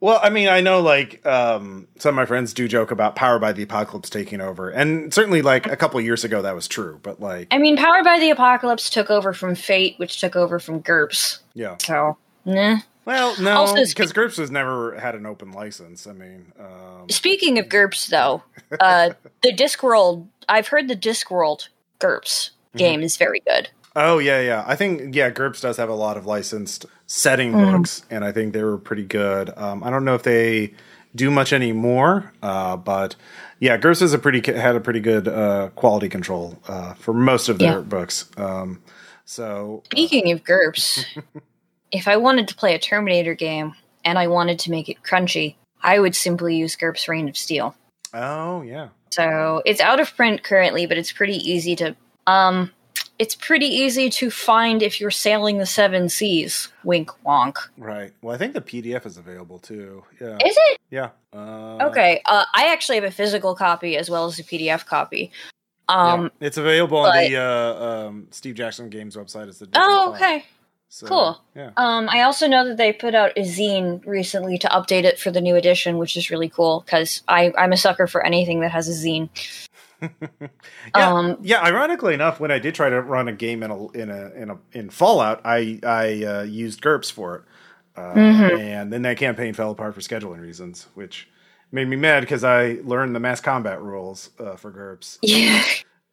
Well 0.00 0.20
i 0.22 0.30
mean 0.30 0.48
i 0.48 0.60
know 0.60 0.80
like 0.80 1.26
um, 1.26 1.88
some 1.98 2.10
of 2.10 2.14
my 2.14 2.26
friends 2.26 2.54
do 2.54 2.68
joke 2.68 2.92
about 2.92 3.16
power 3.16 3.38
by 3.40 3.52
the 3.52 3.64
apocalypse 3.64 4.08
taking 4.08 4.40
over. 4.40 4.70
And 4.70 5.12
certainly 5.12 5.42
like 5.42 5.66
a 5.66 5.76
couple 5.76 6.00
years 6.00 6.22
ago 6.22 6.42
that 6.42 6.54
was 6.54 6.68
true 6.68 7.00
but 7.02 7.20
like 7.20 7.48
i 7.50 7.58
mean 7.58 7.76
power 7.76 8.04
by 8.04 8.20
the 8.20 8.30
apocalypse 8.30 8.90
took 8.90 9.10
over 9.10 9.32
from 9.32 9.56
fate 9.56 9.94
which 9.98 10.20
took 10.20 10.36
over 10.36 10.60
from 10.60 10.80
GURPS 10.82 11.40
yeah. 11.54 11.76
So 11.82 12.16
nah 12.44 12.78
well, 13.08 13.40
no, 13.40 13.74
because 13.74 14.12
GURPS 14.12 14.36
has 14.36 14.50
never 14.50 14.94
had 14.98 15.14
an 15.14 15.24
open 15.24 15.50
license. 15.52 16.06
I 16.06 16.12
mean, 16.12 16.52
um, 16.60 17.08
speaking 17.08 17.58
of 17.58 17.70
GURPS, 17.70 18.08
though, 18.08 18.42
uh, 18.80 19.12
the 19.42 19.50
Discworld, 19.50 20.26
I've 20.46 20.68
heard 20.68 20.88
the 20.88 20.94
Discworld 20.94 21.68
GURPS 22.00 22.50
mm-hmm. 22.50 22.78
game 22.78 23.00
is 23.00 23.16
very 23.16 23.40
good. 23.40 23.70
Oh 23.96 24.18
yeah, 24.18 24.42
yeah. 24.42 24.62
I 24.66 24.76
think 24.76 25.14
yeah, 25.14 25.30
GURPS 25.30 25.62
does 25.62 25.78
have 25.78 25.88
a 25.88 25.94
lot 25.94 26.18
of 26.18 26.26
licensed 26.26 26.84
setting 27.06 27.52
mm. 27.52 27.72
books, 27.72 28.02
and 28.10 28.26
I 28.26 28.30
think 28.30 28.52
they 28.52 28.62
were 28.62 28.76
pretty 28.76 29.04
good. 29.04 29.56
Um, 29.56 29.82
I 29.82 29.88
don't 29.88 30.04
know 30.04 30.14
if 30.14 30.22
they 30.22 30.74
do 31.14 31.30
much 31.30 31.54
anymore, 31.54 32.34
uh, 32.42 32.76
but 32.76 33.16
yeah, 33.58 33.78
GURPS 33.78 34.00
has 34.00 34.12
a 34.12 34.18
pretty 34.18 34.52
had 34.52 34.76
a 34.76 34.80
pretty 34.80 35.00
good 35.00 35.26
uh, 35.26 35.70
quality 35.76 36.10
control 36.10 36.58
uh, 36.68 36.92
for 36.92 37.14
most 37.14 37.48
of 37.48 37.58
their 37.58 37.78
yeah. 37.78 37.80
books. 37.80 38.28
Um, 38.36 38.82
so 39.24 39.82
speaking 39.86 40.30
of 40.30 40.44
GURPS. 40.44 41.06
if 41.92 42.08
I 42.08 42.16
wanted 42.16 42.48
to 42.48 42.54
play 42.54 42.74
a 42.74 42.78
Terminator 42.78 43.34
game 43.34 43.74
and 44.04 44.18
I 44.18 44.28
wanted 44.28 44.58
to 44.60 44.70
make 44.70 44.88
it 44.88 45.02
crunchy, 45.02 45.56
I 45.82 45.98
would 45.98 46.14
simply 46.14 46.56
use 46.56 46.76
GURPS 46.76 47.08
Reign 47.08 47.28
of 47.28 47.36
Steel. 47.36 47.74
Oh 48.14 48.62
yeah. 48.62 48.88
So 49.10 49.62
it's 49.64 49.80
out 49.80 50.00
of 50.00 50.14
print 50.16 50.42
currently, 50.42 50.86
but 50.86 50.98
it's 50.98 51.12
pretty 51.12 51.36
easy 51.36 51.76
to 51.76 51.96
um 52.26 52.72
it's 53.18 53.34
pretty 53.34 53.66
easy 53.66 54.10
to 54.10 54.30
find 54.30 54.82
if 54.82 55.00
you're 55.00 55.10
sailing 55.10 55.58
the 55.58 55.66
seven 55.66 56.08
seas. 56.08 56.68
Wink 56.84 57.10
wonk. 57.26 57.56
Right. 57.76 58.12
Well, 58.22 58.34
I 58.34 58.38
think 58.38 58.54
the 58.54 58.60
PDF 58.60 59.06
is 59.06 59.16
available 59.16 59.58
too. 59.58 60.04
Yeah. 60.20 60.36
Is 60.36 60.56
it? 60.56 60.78
Yeah. 60.90 61.10
Uh, 61.32 61.88
okay. 61.88 62.22
Uh, 62.24 62.44
I 62.54 62.72
actually 62.72 62.94
have 62.96 63.04
a 63.04 63.10
physical 63.10 63.56
copy 63.56 63.96
as 63.96 64.08
well 64.08 64.26
as 64.26 64.38
a 64.38 64.44
PDF 64.44 64.86
copy. 64.86 65.32
Um, 65.88 66.30
yeah. 66.40 66.46
It's 66.46 66.58
available 66.58 67.02
but, 67.02 67.16
on 67.16 67.24
the 67.24 67.36
uh, 67.36 68.06
um, 68.06 68.28
Steve 68.30 68.54
Jackson 68.54 68.88
Games 68.88 69.16
website. 69.16 69.48
As 69.48 69.58
the 69.58 69.68
oh, 69.74 70.12
okay. 70.14 70.40
File. 70.40 70.48
So, 70.90 71.06
cool. 71.06 71.42
Yeah. 71.54 71.70
Um, 71.76 72.08
I 72.08 72.22
also 72.22 72.48
know 72.48 72.66
that 72.66 72.78
they 72.78 72.92
put 72.92 73.14
out 73.14 73.32
a 73.36 73.42
zine 73.42 74.04
recently 74.06 74.56
to 74.58 74.68
update 74.68 75.04
it 75.04 75.18
for 75.18 75.30
the 75.30 75.40
new 75.40 75.54
edition, 75.54 75.98
which 75.98 76.16
is 76.16 76.30
really 76.30 76.48
cool 76.48 76.80
because 76.80 77.22
I'm 77.28 77.72
a 77.72 77.76
sucker 77.76 78.06
for 78.06 78.24
anything 78.24 78.60
that 78.60 78.70
has 78.70 78.88
a 78.88 79.06
zine. 79.06 79.28
yeah, 80.40 80.48
um, 80.94 81.38
yeah. 81.42 81.60
Ironically 81.60 82.14
enough, 82.14 82.40
when 82.40 82.50
I 82.50 82.58
did 82.58 82.74
try 82.74 82.88
to 82.88 83.02
run 83.02 83.28
a 83.28 83.32
game 83.32 83.62
in 83.62 83.70
a 83.70 83.88
in 83.90 84.10
a 84.10 84.30
in 84.30 84.50
a 84.50 84.58
in 84.72 84.90
Fallout, 84.90 85.40
I 85.44 85.80
I 85.82 86.24
uh, 86.24 86.42
used 86.42 86.80
GURPS 86.80 87.10
for 87.10 87.36
it, 87.36 87.42
uh, 87.96 88.14
mm-hmm. 88.14 88.60
and 88.60 88.92
then 88.92 89.02
that 89.02 89.18
campaign 89.18 89.54
fell 89.54 89.72
apart 89.72 89.94
for 89.94 90.00
scheduling 90.00 90.40
reasons, 90.40 90.86
which 90.94 91.28
made 91.72 91.88
me 91.88 91.96
mad 91.96 92.20
because 92.20 92.44
I 92.44 92.78
learned 92.84 93.14
the 93.14 93.20
mass 93.20 93.40
combat 93.40 93.82
rules 93.82 94.30
uh, 94.38 94.56
for 94.56 94.72
GURPS. 94.72 95.18
Yeah. 95.22 95.62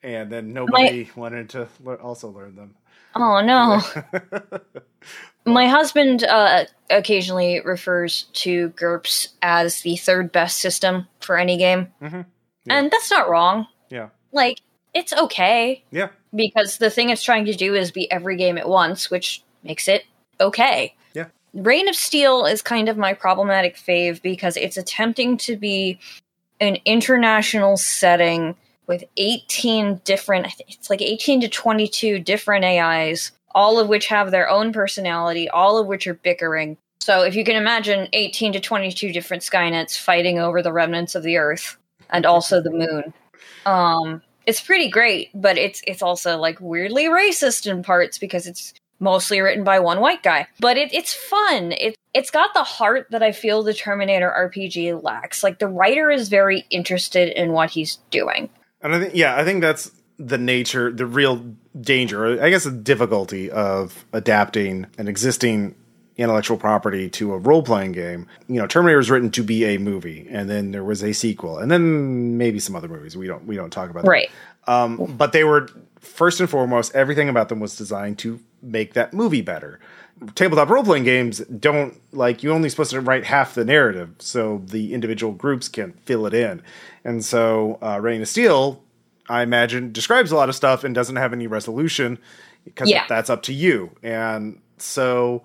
And 0.03 0.31
then 0.31 0.53
nobody 0.53 1.05
My, 1.05 1.09
wanted 1.19 1.49
to 1.51 1.67
le- 1.83 1.95
also 1.95 2.29
learn 2.29 2.55
them. 2.55 2.75
Oh 3.15 3.41
no. 3.41 3.81
My 5.45 5.67
husband 5.67 6.23
uh, 6.23 6.65
occasionally 6.89 7.61
refers 7.63 8.23
to 8.33 8.69
GURPS 8.71 9.29
as 9.41 9.81
the 9.81 9.95
third 9.95 10.31
best 10.31 10.59
system 10.59 11.07
for 11.21 11.37
any 11.37 11.57
game. 11.57 11.87
Mm-hmm. 12.01 12.21
Yeah. 12.65 12.77
And 12.77 12.91
that's 12.91 13.11
not 13.11 13.29
wrong. 13.29 13.67
Yeah. 13.89 14.09
Like, 14.31 14.61
it's 14.95 15.13
okay. 15.13 15.83
Yeah. 15.91 16.09
Because 16.33 16.77
the 16.77 16.89
thing 16.89 17.09
it's 17.09 17.21
trying 17.21 17.45
to 17.45 17.53
do 17.53 17.75
is 17.75 17.91
be 17.91 18.11
every 18.11 18.37
game 18.37 18.57
at 18.57 18.67
once, 18.67 19.11
which 19.11 19.43
makes 19.63 19.87
it 19.87 20.05
okay. 20.39 20.95
Yeah. 21.13 21.27
Reign 21.53 21.87
of 21.87 21.95
Steel 21.95 22.45
is 22.45 22.63
kind 22.63 22.89
of 22.89 22.97
my 22.97 23.13
problematic 23.13 23.75
fave 23.75 24.23
because 24.23 24.57
it's 24.57 24.77
attempting 24.77 25.37
to 25.37 25.55
be 25.55 25.99
an 26.59 26.77
international 26.85 27.77
setting 27.77 28.55
with 28.87 29.03
18 29.17 30.01
different, 30.03 30.47
it's 30.67 30.89
like 30.89 31.01
18 31.01 31.41
to 31.41 31.49
22 31.49 32.19
different 32.19 32.65
AIs 32.65 33.31
all 33.55 33.79
of 33.79 33.87
which 33.87 34.07
have 34.07 34.29
their 34.29 34.49
own 34.49 34.73
personality, 34.73 35.49
all 35.49 35.77
of 35.77 35.87
which 35.87 36.05
are 36.05 36.13
bickering. 36.13 36.77
So 36.99 37.23
if 37.23 37.35
you 37.35 37.45
can 37.45 37.55
imagine 37.55 38.09
18 38.11 38.53
to 38.53 38.59
22 38.59 39.13
different 39.13 39.41
Skynets 39.41 39.97
fighting 39.97 40.37
over 40.37 40.61
the 40.61 40.73
remnants 40.73 41.15
of 41.15 41.23
the 41.23 41.37
Earth 41.37 41.77
and 42.09 42.25
also 42.25 42.61
the 42.61 42.71
moon. 42.71 43.13
Um, 43.65 44.21
it's 44.45 44.61
pretty 44.61 44.89
great, 44.89 45.29
but 45.33 45.57
it's 45.57 45.81
it's 45.87 46.03
also 46.03 46.37
like 46.37 46.59
weirdly 46.59 47.05
racist 47.05 47.65
in 47.65 47.81
parts 47.81 48.19
because 48.19 48.45
it's 48.45 48.73
mostly 48.99 49.39
written 49.39 49.63
by 49.63 49.79
one 49.79 50.01
white 50.01 50.21
guy. 50.21 50.47
But 50.59 50.77
it, 50.77 50.93
it's 50.93 51.13
fun. 51.13 51.71
It 51.71 51.95
it's 52.13 52.31
got 52.31 52.53
the 52.53 52.63
heart 52.63 53.07
that 53.11 53.23
I 53.23 53.31
feel 53.31 53.63
the 53.63 53.73
Terminator 53.73 54.31
RPG 54.53 55.01
lacks. 55.01 55.43
Like 55.43 55.59
the 55.59 55.67
writer 55.67 56.11
is 56.11 56.29
very 56.29 56.65
interested 56.69 57.29
in 57.29 57.53
what 57.53 57.71
he's 57.71 57.97
doing. 58.11 58.49
And 58.85 58.93
I 58.93 58.99
think 58.99 59.15
yeah, 59.15 59.35
I 59.35 59.43
think 59.43 59.61
that's 59.61 59.91
the 60.19 60.37
nature, 60.37 60.91
the 60.91 61.07
real 61.07 61.43
danger, 61.79 62.41
I 62.41 62.51
guess 62.51 62.65
the 62.65 62.71
difficulty 62.71 63.49
of 63.49 64.05
adapting 64.13 64.85
an 64.99 65.07
existing 65.07 65.73
intellectual 66.17 66.55
property 66.55 67.09
to 67.09 67.33
a 67.33 67.37
role 67.39 67.63
playing 67.63 67.93
game. 67.93 68.27
You 68.47 68.61
know, 68.61 68.67
Terminator 68.67 68.97
was 68.97 69.09
written 69.09 69.31
to 69.31 69.43
be 69.43 69.65
a 69.65 69.79
movie, 69.79 70.27
and 70.29 70.47
then 70.49 70.71
there 70.71 70.83
was 70.83 71.03
a 71.03 71.13
sequel, 71.13 71.57
and 71.57 71.71
then 71.71 72.37
maybe 72.37 72.59
some 72.59 72.75
other 72.75 72.87
movies. 72.87 73.17
We 73.17 73.25
don't 73.25 73.45
we 73.47 73.55
don't 73.55 73.71
talk 73.71 73.89
about 73.89 74.05
right. 74.05 74.29
Um, 74.67 75.15
but 75.17 75.31
they 75.31 75.43
were 75.43 75.67
first 75.99 76.39
and 76.39 76.49
foremost, 76.49 76.93
everything 76.95 77.27
about 77.27 77.49
them 77.49 77.59
was 77.59 77.75
designed 77.75 78.19
to 78.19 78.39
make 78.61 78.93
that 78.93 79.13
movie 79.13 79.41
better. 79.41 79.79
Tabletop 80.33 80.69
role 80.69 80.83
playing 80.83 81.03
games 81.03 81.39
don't 81.39 81.99
like 82.13 82.41
you 82.41 82.51
only 82.51 82.69
supposed 82.69 82.91
to 82.91 83.01
write 83.01 83.25
half 83.25 83.53
the 83.53 83.65
narrative, 83.65 84.15
so 84.19 84.61
the 84.65 84.93
individual 84.93 85.33
groups 85.33 85.67
can 85.67 85.91
fill 86.05 86.25
it 86.25 86.33
in. 86.33 86.61
And 87.03 87.23
so, 87.23 87.77
uh, 87.81 87.99
Reign 88.01 88.21
of 88.21 88.27
Steel 88.27 88.81
I 89.27 89.41
imagine, 89.41 89.91
describes 89.91 90.31
a 90.31 90.35
lot 90.35 90.49
of 90.49 90.55
stuff 90.55 90.83
and 90.83 90.93
doesn't 90.93 91.15
have 91.15 91.33
any 91.33 91.47
resolution 91.47 92.19
because 92.63 92.89
yeah. 92.89 93.05
that's 93.07 93.29
up 93.29 93.43
to 93.43 93.53
you. 93.53 93.91
And 94.03 94.61
so, 94.77 95.43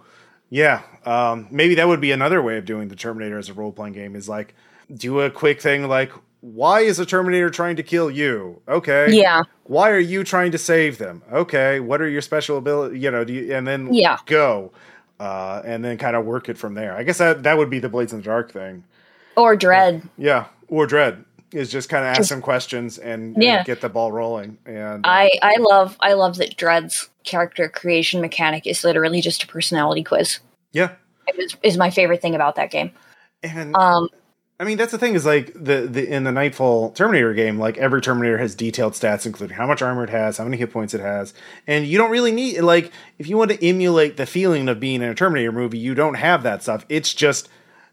yeah, 0.51 0.83
um, 1.05 1.49
maybe 1.51 1.75
that 1.77 1.89
would 1.89 2.01
be 2.01 2.13
another 2.13 2.43
way 2.43 2.59
of 2.59 2.65
doing 2.65 2.89
the 2.89 2.97
Terminator 2.97 3.39
as 3.39 3.49
a 3.49 3.55
role 3.55 3.73
playing 3.73 3.95
game 3.95 4.17
is 4.17 4.29
like 4.29 4.55
do 4.93 5.21
a 5.21 5.31
quick 5.31 5.61
thing 5.61 5.89
like, 5.89 6.13
why 6.41 6.81
is 6.81 6.99
a 6.99 7.07
Terminator 7.07 7.51
trying 7.51 7.77
to 7.77 7.83
kill 7.83 8.11
you? 8.11 8.61
Okay. 8.69 9.13
Yeah. 9.13 9.43
Why 9.65 9.91
are 9.91 9.99
you 9.99 10.25
trying 10.25 10.53
to 10.53 10.59
save 10.59 10.99
them? 10.99 11.23
Okay. 11.33 11.81
What 11.81 12.01
are 12.01 12.09
your 12.09 12.23
special 12.23 12.57
ability? 12.57 12.99
You 12.99 13.11
know, 13.11 13.25
do 13.25 13.33
you, 13.33 13.55
and 13.55 13.67
then 13.67 13.93
yeah. 13.93 14.19
go. 14.27 14.73
Uh, 15.19 15.61
and 15.67 15.85
then 15.85 15.99
kind 15.99 16.17
of 16.17 16.25
work 16.25 16.49
it 16.49 16.57
from 16.57 16.73
there. 16.73 16.97
I 16.97 17.03
guess 17.03 17.19
that 17.19 17.43
that 17.43 17.59
would 17.59 17.69
be 17.69 17.79
the 17.79 17.91
Blades 17.91 18.15
in 18.15 18.21
the 18.21 18.25
Dark 18.25 18.53
thing. 18.53 18.85
Or 19.37 19.55
Dread. 19.55 20.09
Yeah. 20.17 20.47
Or 20.69 20.87
Dread 20.87 21.27
is 21.53 21.71
just 21.71 21.91
kind 21.91 22.05
of 22.05 22.17
ask 22.17 22.29
some 22.29 22.41
questions 22.41 22.97
and, 22.97 23.37
yeah. 23.39 23.59
and, 23.59 23.67
get 23.67 23.83
the 23.83 23.91
ball 23.91 24.13
rolling. 24.13 24.57
And 24.65 25.05
uh, 25.05 25.09
I 25.09 25.31
I 25.43 25.57
love 25.59 25.97
I 26.01 26.15
love 26.15 26.37
that 26.39 26.57
Dread's 26.57 27.11
character 27.25 27.69
creation 27.69 28.21
mechanic 28.21 28.67
is 28.67 28.83
literally 28.83 29.21
just 29.21 29.43
a 29.43 29.47
personality 29.47 30.03
quiz. 30.03 30.41
Yeah, 30.73 30.93
is, 31.37 31.57
is 31.63 31.77
my 31.77 31.91
favorite 31.91 32.23
thing 32.23 32.35
about 32.35 32.57
that 32.57 32.71
game. 32.71 32.93
And 33.43 33.75
um, 33.77 34.09
I 34.61 34.65
mean 34.65 34.77
that's 34.77 34.93
the 34.93 34.99
thing 34.99 35.15
is 35.15 35.25
like 35.25 35.55
the 35.55 35.89
the 35.91 36.07
in 36.07 36.25
the 36.25 36.33
Nightfall 36.33 36.91
Terminator 36.91 37.33
game, 37.33 37.59
like 37.59 37.79
every 37.79 38.03
Terminator 38.03 38.37
has 38.37 38.55
detailed 38.55 38.93
stats, 38.93 39.25
including 39.25 39.57
how 39.57 39.67
much 39.67 39.81
armor 39.81 40.05
it 40.05 40.11
has, 40.11 40.37
how 40.37 40.45
many 40.45 40.59
hit 40.59 40.71
points 40.71 40.93
it 40.93 41.01
has, 41.01 41.33
and 41.67 41.87
you 41.87 41.97
don't 41.97 42.11
really 42.11 42.31
need 42.31 42.61
like 42.61 42.93
if 43.19 43.27
you 43.27 43.39
want 43.39 43.51
to 43.53 43.67
emulate 43.67 44.19
the 44.19 44.27
feeling 44.27 44.69
of 44.69 44.79
being 44.79 45.01
in 45.01 45.09
a 45.09 45.15
Terminator 45.15 45.51
movie, 45.51 45.79
you 45.79 45.95
don't 45.95 46.15
have 46.15 46.43
that 46.43 46.63
stuff. 46.63 46.85
It's 46.91 47.15
just 47.15 47.49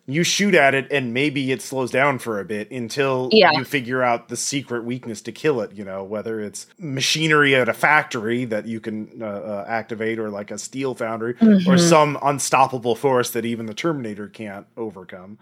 you 0.08 0.24
shoot 0.24 0.56
at 0.56 0.74
it 0.74 0.92
and 0.92 1.14
maybe 1.14 1.52
it 1.52 1.62
slows 1.62 1.92
down 1.92 2.20
for 2.20 2.40
a 2.40 2.46
bit 2.46 2.72
until 2.72 3.30
yeah. 3.32 3.52
you 3.52 3.64
figure 3.64 4.02
out 4.02 4.30
the 4.30 4.38
secret 4.38 4.84
weakness 4.84 5.22
to 5.22 5.34
kill 5.34 5.60
it 5.60 5.74
you 5.74 5.84
know 5.84 6.02
whether 6.02 6.40
it's 6.40 6.66
machinery 6.80 7.54
at 7.54 7.68
a 7.68 7.74
factory 7.74 8.46
that 8.46 8.66
you 8.66 8.80
can 8.80 9.22
uh, 9.22 9.26
uh, 9.26 9.66
activate 9.68 10.18
or 10.18 10.30
like 10.30 10.50
a 10.50 10.58
steel 10.58 10.96
foundry 10.96 11.34
mm-hmm. 11.34 11.70
or 11.70 11.78
some 11.78 12.18
unstoppable 12.24 12.96
force 12.96 13.32
that 13.32 13.44
even 13.44 13.66
the 13.66 13.74
terminator 13.74 14.30
can't 14.30 14.66
overcome 14.78 15.38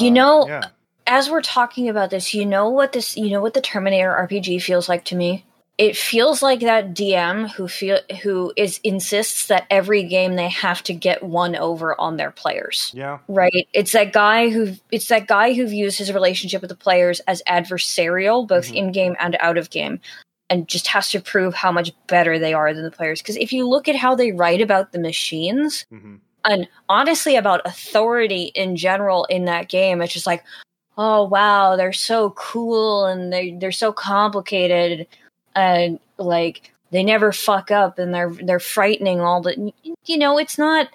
you 0.00 0.10
uh, 0.10 0.14
know 0.14 0.48
yeah. 0.48 0.62
as 1.06 1.30
we're 1.30 1.42
talking 1.42 1.88
about 1.88 2.10
this 2.10 2.34
you 2.34 2.46
know 2.46 2.68
what 2.68 2.92
this 2.92 3.16
you 3.16 3.30
know 3.30 3.40
what 3.40 3.54
the 3.54 3.60
terminator 3.60 4.10
rpg 4.28 4.60
feels 4.62 4.88
like 4.88 5.04
to 5.04 5.16
me 5.16 5.44
it 5.76 5.96
feels 5.96 6.42
like 6.42 6.60
that 6.60 6.94
DM 6.94 7.50
who 7.50 7.66
feel 7.66 7.98
who 8.22 8.52
is 8.56 8.78
insists 8.84 9.46
that 9.48 9.66
every 9.70 10.04
game 10.04 10.36
they 10.36 10.48
have 10.48 10.82
to 10.84 10.94
get 10.94 11.22
one 11.22 11.56
over 11.56 12.00
on 12.00 12.16
their 12.16 12.30
players. 12.30 12.92
Yeah. 12.94 13.18
Right? 13.26 13.68
It's 13.72 13.92
that 13.92 14.12
guy 14.12 14.50
who 14.50 14.74
it's 14.92 15.08
that 15.08 15.26
guy 15.26 15.52
who 15.52 15.66
views 15.66 15.98
his 15.98 16.12
relationship 16.12 16.60
with 16.60 16.68
the 16.68 16.76
players 16.76 17.20
as 17.20 17.42
adversarial 17.48 18.46
both 18.46 18.66
mm-hmm. 18.66 18.76
in 18.76 18.92
game 18.92 19.16
and 19.18 19.36
out 19.40 19.58
of 19.58 19.70
game 19.70 20.00
and 20.48 20.68
just 20.68 20.86
has 20.88 21.10
to 21.10 21.20
prove 21.20 21.54
how 21.54 21.72
much 21.72 21.92
better 22.06 22.38
they 22.38 22.54
are 22.54 22.72
than 22.72 22.84
the 22.84 22.90
players 22.90 23.20
because 23.20 23.36
if 23.36 23.52
you 23.52 23.66
look 23.66 23.88
at 23.88 23.96
how 23.96 24.14
they 24.14 24.30
write 24.30 24.60
about 24.60 24.92
the 24.92 24.98
machines 24.98 25.86
mm-hmm. 25.92 26.16
And 26.44 26.68
honestly 26.88 27.36
about 27.36 27.62
authority 27.64 28.52
in 28.54 28.76
general 28.76 29.24
in 29.26 29.46
that 29.46 29.68
game 29.68 30.00
it's 30.00 30.12
just 30.12 30.26
like 30.26 30.44
oh 30.96 31.24
wow 31.24 31.76
they're 31.76 31.92
so 31.92 32.30
cool 32.30 33.06
and 33.06 33.32
they 33.32 33.52
they're 33.52 33.72
so 33.72 33.92
complicated 33.92 35.06
and 35.54 35.98
like 36.18 36.72
they 36.90 37.02
never 37.02 37.32
fuck 37.32 37.70
up 37.70 37.98
and 37.98 38.14
they're 38.14 38.32
they're 38.42 38.60
frightening 38.60 39.20
all 39.20 39.40
the 39.42 39.72
you 40.06 40.18
know 40.18 40.38
it's 40.38 40.58
not 40.58 40.88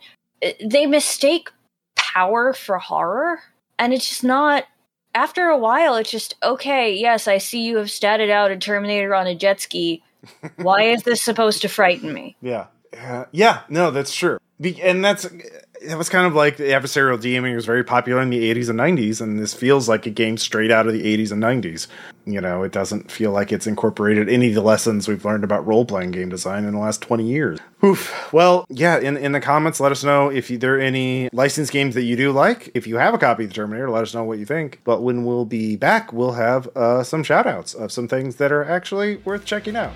they 0.64 0.86
mistake 0.86 1.50
power 1.96 2.54
for 2.54 2.78
horror 2.78 3.40
and 3.78 3.94
it's 3.94 4.08
just 4.08 4.24
not 4.24 4.66
after 5.14 5.46
a 5.46 5.58
while 5.58 5.96
it's 5.96 6.12
just 6.12 6.36
okay 6.44 6.96
yes 6.96 7.28
i 7.28 7.38
see 7.38 7.62
you 7.62 7.78
have 7.78 7.88
statted 7.88 8.30
out 8.30 8.52
a 8.52 8.58
terminator 8.58 9.14
on 9.14 9.28
a 9.28 9.36
jet 9.36 9.60
ski. 9.60 10.04
Why 10.58 10.84
is 10.84 11.04
this 11.04 11.22
supposed 11.22 11.62
to 11.62 11.70
frighten 11.70 12.14
me? 12.14 12.36
Yeah. 12.42 12.68
Uh, 12.98 13.24
yeah 13.32 13.62
no 13.70 13.92
that's 13.92 14.14
true 14.14 14.38
and 14.60 15.04
that's 15.04 15.26
it 15.82 15.98
was 15.98 16.10
kind 16.10 16.28
of 16.28 16.36
like 16.36 16.58
the 16.58 16.66
adversarial 16.66 17.18
DMing 17.18 17.56
was 17.56 17.66
very 17.66 17.84
popular 17.84 18.22
in 18.22 18.30
the 18.30 18.54
80s 18.54 18.70
and 18.70 18.80
90s, 18.80 19.22
and 19.22 19.40
this 19.40 19.54
feels 19.54 19.88
like 19.88 20.06
a 20.06 20.10
game 20.10 20.38
straight 20.38 20.72
out 20.72 20.88
of 20.88 20.94
the 20.94 21.18
80s 21.18 21.32
and 21.32 21.42
90s. 21.42 21.88
You 22.26 22.42
know, 22.42 22.64
it 22.64 22.72
doesn't 22.72 23.12
feel 23.12 23.32
like 23.32 23.52
it's 23.52 23.66
incorporated 23.66 24.30
any 24.30 24.50
of 24.50 24.56
the 24.56 24.62
lessons 24.62 25.08
we've 25.08 25.24
learned 25.24 25.44
about 25.44 25.66
role 25.66 25.86
playing 25.86 26.12
game 26.12 26.30
design 26.30 26.66
in 26.66 26.74
the 26.74 26.80
last 26.80 27.02
20 27.02 27.24
years. 27.24 27.60
Oof. 27.84 28.32
Well, 28.34 28.66
yeah, 28.70 29.00
in, 29.00 29.16
in 29.18 29.32
the 29.32 29.40
comments, 29.40 29.80
let 29.80 29.92
us 29.92 30.04
know 30.04 30.30
if 30.30 30.50
you, 30.50 30.58
there 30.58 30.76
are 30.76 30.80
any 30.80 31.30
licensed 31.32 31.72
games 31.72 31.96
that 31.96 32.04
you 32.04 32.16
do 32.16 32.32
like. 32.32 32.72
If 32.74 32.86
you 32.86 32.98
have 32.98 33.14
a 33.14 33.18
copy 33.18 33.46
of 33.46 33.50
the 33.50 33.56
Terminator, 33.56 33.90
let 33.90 34.04
us 34.04 34.14
know 34.14 34.26
what 34.26 34.38
you 34.38 34.46
think. 34.46 34.82
But 34.84 35.02
when 35.02 35.24
we'll 35.24 35.46
be 35.46 35.76
back, 35.76 36.12
we'll 36.12 36.34
have 36.34 36.68
uh, 36.76 37.04
some 37.04 37.24
shout 37.24 37.48
outs 37.48 37.74
of 37.74 37.92
some 37.92 38.08
things 38.08 38.36
that 38.36 38.52
are 38.52 38.66
actually 38.66 39.18
worth 39.18 39.46
checking 39.46 39.76
out. 39.76 39.94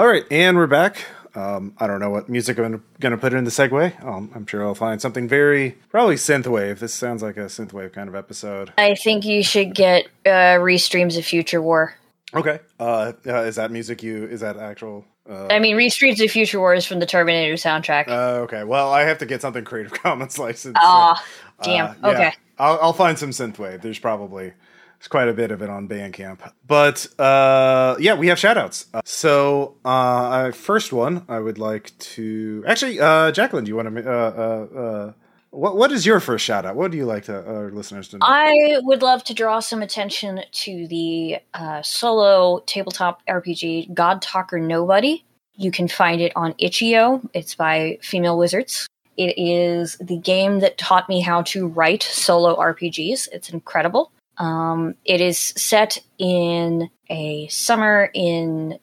All 0.00 0.06
right, 0.06 0.24
and 0.30 0.56
we're 0.56 0.66
back. 0.66 1.04
Um, 1.34 1.74
I 1.76 1.86
don't 1.86 2.00
know 2.00 2.08
what 2.08 2.26
music 2.26 2.58
I'm 2.58 2.82
going 3.00 3.12
to 3.12 3.18
put 3.18 3.34
in 3.34 3.44
the 3.44 3.50
segue. 3.50 4.02
Um, 4.02 4.30
I'm 4.34 4.46
sure 4.46 4.64
I'll 4.64 4.74
find 4.74 4.98
something 4.98 5.28
very 5.28 5.72
probably 5.90 6.14
synthwave. 6.14 6.78
This 6.78 6.94
sounds 6.94 7.22
like 7.22 7.36
a 7.36 7.40
synthwave 7.50 7.92
kind 7.92 8.08
of 8.08 8.14
episode. 8.14 8.72
I 8.78 8.94
think 8.94 9.26
you 9.26 9.42
should 9.42 9.74
get 9.74 10.06
uh, 10.24 10.56
restreams 10.56 11.18
of 11.18 11.26
Future 11.26 11.60
War. 11.60 11.94
Okay, 12.32 12.60
uh, 12.78 13.12
uh, 13.26 13.42
is 13.42 13.56
that 13.56 13.70
music? 13.70 14.02
You 14.02 14.24
is 14.24 14.40
that 14.40 14.56
actual? 14.56 15.04
Uh, 15.28 15.48
I 15.48 15.58
mean, 15.58 15.76
Restreams 15.76 16.24
of 16.24 16.30
Future 16.30 16.60
War 16.60 16.72
is 16.72 16.86
from 16.86 16.98
the 16.98 17.04
Terminator 17.04 17.52
soundtrack. 17.56 18.08
Uh, 18.08 18.44
okay, 18.44 18.64
well, 18.64 18.90
I 18.90 19.02
have 19.02 19.18
to 19.18 19.26
get 19.26 19.42
something 19.42 19.64
Creative 19.64 19.92
Commons 19.92 20.38
licensed. 20.38 20.78
Ah, 20.80 21.22
so, 21.60 21.70
damn. 21.70 21.90
Uh, 21.90 21.94
yeah. 22.02 22.08
Okay, 22.08 22.32
I'll, 22.58 22.78
I'll 22.80 22.92
find 22.94 23.18
some 23.18 23.32
synthwave. 23.32 23.82
There's 23.82 23.98
probably 23.98 24.54
there's 25.00 25.08
quite 25.08 25.28
a 25.28 25.32
bit 25.32 25.50
of 25.50 25.62
it 25.62 25.70
on 25.70 25.88
Bandcamp. 25.88 26.52
But 26.66 27.06
uh, 27.18 27.96
yeah, 27.98 28.14
we 28.14 28.26
have 28.26 28.36
shoutouts. 28.36 28.84
Uh, 28.92 29.00
so 29.06 29.76
uh, 29.82 30.50
first 30.52 30.92
one, 30.92 31.24
I 31.26 31.38
would 31.38 31.56
like 31.56 31.96
to 31.98 32.62
actually, 32.66 33.00
uh, 33.00 33.32
Jacqueline, 33.32 33.64
do 33.64 33.70
you 33.70 33.76
want 33.76 33.96
to 33.96 34.10
uh, 34.10 34.12
uh, 34.12 35.12
What 35.52 35.78
What 35.78 35.90
is 35.90 36.04
your 36.04 36.20
first 36.20 36.44
shout 36.44 36.66
out? 36.66 36.76
What 36.76 36.90
do 36.90 36.98
you 36.98 37.06
like 37.06 37.24
to 37.24 37.34
our 37.34 37.70
listeners 37.70 38.08
to 38.08 38.18
know? 38.18 38.26
I 38.28 38.78
would 38.82 39.00
love 39.00 39.24
to 39.24 39.34
draw 39.34 39.60
some 39.60 39.80
attention 39.80 40.42
to 40.52 40.86
the 40.88 41.38
uh, 41.54 41.80
solo 41.80 42.60
tabletop 42.66 43.22
RPG 43.26 43.94
God 43.94 44.20
Talker 44.20 44.60
Nobody. 44.60 45.24
You 45.54 45.70
can 45.70 45.88
find 45.88 46.20
it 46.20 46.32
on 46.36 46.54
itch.io. 46.58 47.22
It's 47.32 47.54
by 47.54 47.98
Female 48.02 48.36
Wizards. 48.36 48.86
It 49.16 49.34
is 49.38 49.96
the 49.96 50.18
game 50.18 50.60
that 50.60 50.76
taught 50.76 51.08
me 51.08 51.20
how 51.20 51.40
to 51.42 51.66
write 51.66 52.02
solo 52.02 52.54
RPGs. 52.56 53.28
It's 53.32 53.48
incredible. 53.48 54.12
Um, 54.40 54.94
it 55.04 55.20
is 55.20 55.38
set 55.38 55.98
in 56.18 56.88
a 57.10 57.46
summer 57.48 58.10
in 58.14 58.78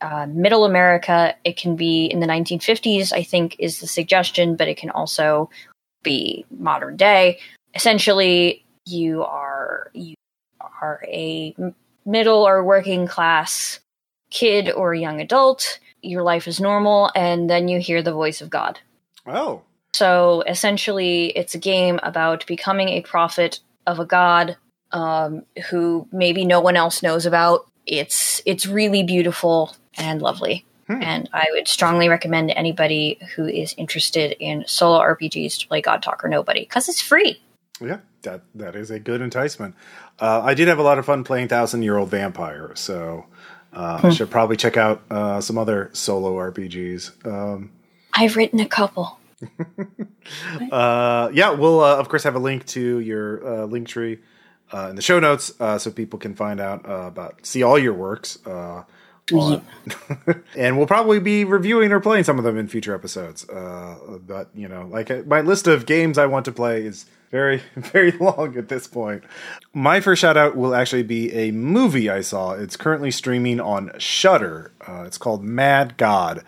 uh, 0.00 0.26
middle 0.26 0.64
America. 0.64 1.36
It 1.44 1.58
can 1.58 1.76
be 1.76 2.06
in 2.06 2.20
the 2.20 2.26
1950s, 2.26 3.12
I 3.12 3.22
think, 3.22 3.56
is 3.58 3.80
the 3.80 3.86
suggestion, 3.86 4.56
but 4.56 4.68
it 4.68 4.78
can 4.78 4.88
also 4.88 5.50
be 6.02 6.46
modern 6.50 6.96
day. 6.96 7.38
Essentially, 7.74 8.64
you 8.86 9.22
are 9.22 9.90
you 9.92 10.14
are 10.80 11.04
a 11.06 11.54
middle 12.06 12.48
or 12.48 12.64
working 12.64 13.06
class 13.06 13.80
kid 14.30 14.72
or 14.72 14.94
young 14.94 15.20
adult. 15.20 15.78
Your 16.00 16.22
life 16.22 16.48
is 16.48 16.58
normal, 16.58 17.10
and 17.14 17.50
then 17.50 17.68
you 17.68 17.80
hear 17.80 18.02
the 18.02 18.14
voice 18.14 18.40
of 18.40 18.48
God. 18.48 18.80
Oh, 19.26 19.62
so 19.92 20.42
essentially, 20.48 21.26
it's 21.26 21.54
a 21.54 21.58
game 21.58 22.00
about 22.02 22.46
becoming 22.46 22.88
a 22.88 23.02
prophet 23.02 23.60
of 23.86 24.00
a 24.00 24.06
god 24.06 24.56
um, 24.92 25.44
who 25.70 26.06
maybe 26.12 26.44
no 26.44 26.60
one 26.60 26.76
else 26.76 27.02
knows 27.02 27.26
about. 27.26 27.66
It's 27.86 28.40
it's 28.46 28.66
really 28.66 29.02
beautiful 29.02 29.74
and 29.96 30.22
lovely. 30.22 30.64
Hmm. 30.86 31.02
And 31.02 31.30
I 31.32 31.46
would 31.52 31.68
strongly 31.68 32.08
recommend 32.08 32.50
anybody 32.50 33.18
who 33.36 33.46
is 33.46 33.74
interested 33.78 34.36
in 34.38 34.64
solo 34.66 35.00
RPGs 35.00 35.60
to 35.60 35.68
play 35.68 35.80
God 35.80 36.02
Talk 36.02 36.24
or 36.24 36.28
Nobody 36.28 36.60
because 36.60 36.88
it's 36.88 37.00
free. 37.00 37.40
Yeah, 37.80 37.98
that 38.22 38.42
that 38.54 38.76
is 38.76 38.90
a 38.90 38.98
good 38.98 39.20
enticement. 39.20 39.74
Uh, 40.18 40.42
I 40.42 40.54
did 40.54 40.68
have 40.68 40.78
a 40.78 40.82
lot 40.82 40.98
of 40.98 41.06
fun 41.06 41.24
playing 41.24 41.48
Thousand 41.48 41.82
Year 41.82 41.96
Old 41.96 42.10
Vampire, 42.10 42.72
so 42.74 43.26
uh, 43.72 44.00
hmm. 44.00 44.06
I 44.08 44.10
should 44.10 44.30
probably 44.30 44.56
check 44.56 44.76
out 44.76 45.02
uh, 45.10 45.40
some 45.40 45.58
other 45.58 45.90
solo 45.92 46.36
RPGs. 46.36 47.26
Um, 47.26 47.72
I've 48.12 48.36
written 48.36 48.60
a 48.60 48.68
couple. 48.68 49.18
Uh, 50.70 51.28
yeah, 51.34 51.50
we'll 51.50 51.80
uh, 51.80 51.96
of 51.96 52.08
course 52.08 52.22
have 52.22 52.36
a 52.36 52.38
link 52.38 52.64
to 52.64 53.00
your 53.00 53.44
uh, 53.44 53.64
link 53.64 53.88
tree 53.88 54.20
in 54.72 54.96
the 54.96 55.02
show 55.02 55.20
notes 55.20 55.52
so 55.58 55.90
people 55.90 56.18
can 56.18 56.34
find 56.34 56.60
out 56.60 56.82
about 56.84 57.44
see 57.44 57.62
all 57.62 57.78
your 57.78 57.94
works 57.94 58.38
and 60.56 60.76
we'll 60.76 60.86
probably 60.86 61.20
be 61.20 61.44
reviewing 61.44 61.92
or 61.92 62.00
playing 62.00 62.24
some 62.24 62.38
of 62.38 62.44
them 62.44 62.58
in 62.58 62.68
future 62.68 62.94
episodes. 62.94 63.48
Uh, 63.48 64.18
but 64.26 64.48
you 64.54 64.68
know, 64.68 64.86
like 64.90 65.10
uh, 65.10 65.22
my 65.26 65.40
list 65.40 65.66
of 65.66 65.86
games 65.86 66.18
I 66.18 66.26
want 66.26 66.44
to 66.46 66.52
play 66.52 66.84
is 66.84 67.06
very, 67.30 67.62
very 67.76 68.12
long 68.12 68.56
at 68.56 68.68
this 68.68 68.86
point. 68.86 69.24
My 69.72 70.00
first 70.00 70.20
shout 70.20 70.36
out 70.36 70.56
will 70.56 70.74
actually 70.74 71.04
be 71.04 71.32
a 71.32 71.50
movie 71.52 72.10
I 72.10 72.20
saw. 72.20 72.52
It's 72.52 72.76
currently 72.76 73.10
streaming 73.10 73.60
on 73.60 73.92
Shudder. 73.98 74.72
Uh, 74.86 75.04
it's 75.06 75.18
called 75.18 75.42
Mad 75.42 75.96
God. 75.96 76.44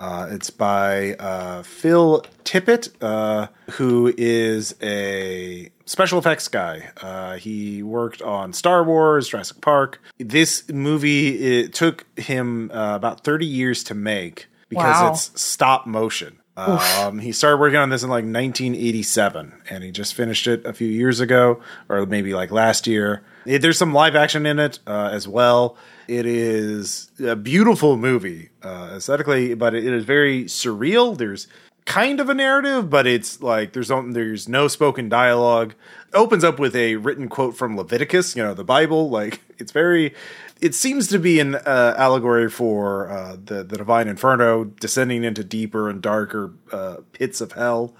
Uh, 0.00 0.28
it's 0.30 0.50
by 0.50 1.14
uh, 1.14 1.62
Phil 1.62 2.24
Tippett, 2.44 2.90
uh, 3.00 3.46
who 3.72 4.12
is 4.18 4.74
a 4.82 5.70
special 5.86 6.18
effects 6.18 6.48
guy. 6.48 6.90
Uh, 7.00 7.36
he 7.36 7.82
worked 7.82 8.22
on 8.22 8.52
Star 8.52 8.84
Wars, 8.84 9.28
Jurassic 9.28 9.60
Park. 9.60 10.00
This 10.18 10.68
movie 10.68 11.60
it 11.60 11.74
took 11.74 12.06
him 12.18 12.70
uh, 12.72 12.94
about 12.94 13.24
30 13.24 13.46
years 13.46 13.84
to 13.84 13.94
make 13.94 14.46
because 14.68 15.00
wow. 15.00 15.12
it's 15.12 15.40
stop 15.40 15.86
motion. 15.86 16.38
Um, 16.56 17.18
he 17.18 17.32
started 17.32 17.56
working 17.58 17.78
on 17.78 17.90
this 17.90 18.04
in 18.04 18.08
like 18.08 18.24
1987, 18.24 19.62
and 19.70 19.82
he 19.82 19.90
just 19.90 20.14
finished 20.14 20.46
it 20.46 20.64
a 20.64 20.72
few 20.72 20.86
years 20.86 21.18
ago, 21.18 21.60
or 21.88 22.06
maybe 22.06 22.32
like 22.32 22.52
last 22.52 22.86
year. 22.86 23.24
It, 23.44 23.60
there's 23.60 23.76
some 23.76 23.92
live 23.92 24.14
action 24.14 24.46
in 24.46 24.60
it 24.60 24.78
uh, 24.86 25.10
as 25.12 25.26
well. 25.26 25.76
It 26.06 26.26
is 26.26 27.10
a 27.18 27.34
beautiful 27.34 27.96
movie 27.96 28.50
uh, 28.62 28.92
aesthetically, 28.96 29.54
but 29.54 29.74
it 29.74 29.84
is 29.84 30.04
very 30.04 30.44
surreal. 30.44 31.16
There's 31.18 31.48
kind 31.94 32.18
of 32.18 32.28
a 32.28 32.34
narrative, 32.34 32.90
but 32.90 33.06
it's 33.06 33.40
like 33.40 33.72
there's 33.72 33.88
no, 33.88 34.10
there's 34.10 34.48
no 34.48 34.66
spoken 34.66 35.08
dialogue. 35.08 35.74
It 36.08 36.16
opens 36.16 36.42
up 36.42 36.58
with 36.58 36.74
a 36.74 36.96
written 36.96 37.28
quote 37.28 37.56
from 37.56 37.76
Leviticus, 37.76 38.34
you 38.34 38.42
know, 38.42 38.52
the 38.52 38.64
Bible. 38.64 39.10
Like 39.10 39.40
it's 39.58 39.70
very, 39.70 40.12
it 40.60 40.74
seems 40.74 41.06
to 41.08 41.20
be 41.20 41.38
an 41.38 41.54
uh, 41.54 41.94
allegory 41.96 42.50
for 42.50 43.08
uh, 43.08 43.36
the 43.36 43.62
the 43.62 43.76
divine 43.76 44.08
inferno 44.08 44.64
descending 44.64 45.22
into 45.22 45.44
deeper 45.44 45.88
and 45.88 46.02
darker 46.02 46.50
uh, 46.72 46.96
pits 47.12 47.40
of 47.40 47.52
hell. 47.52 47.94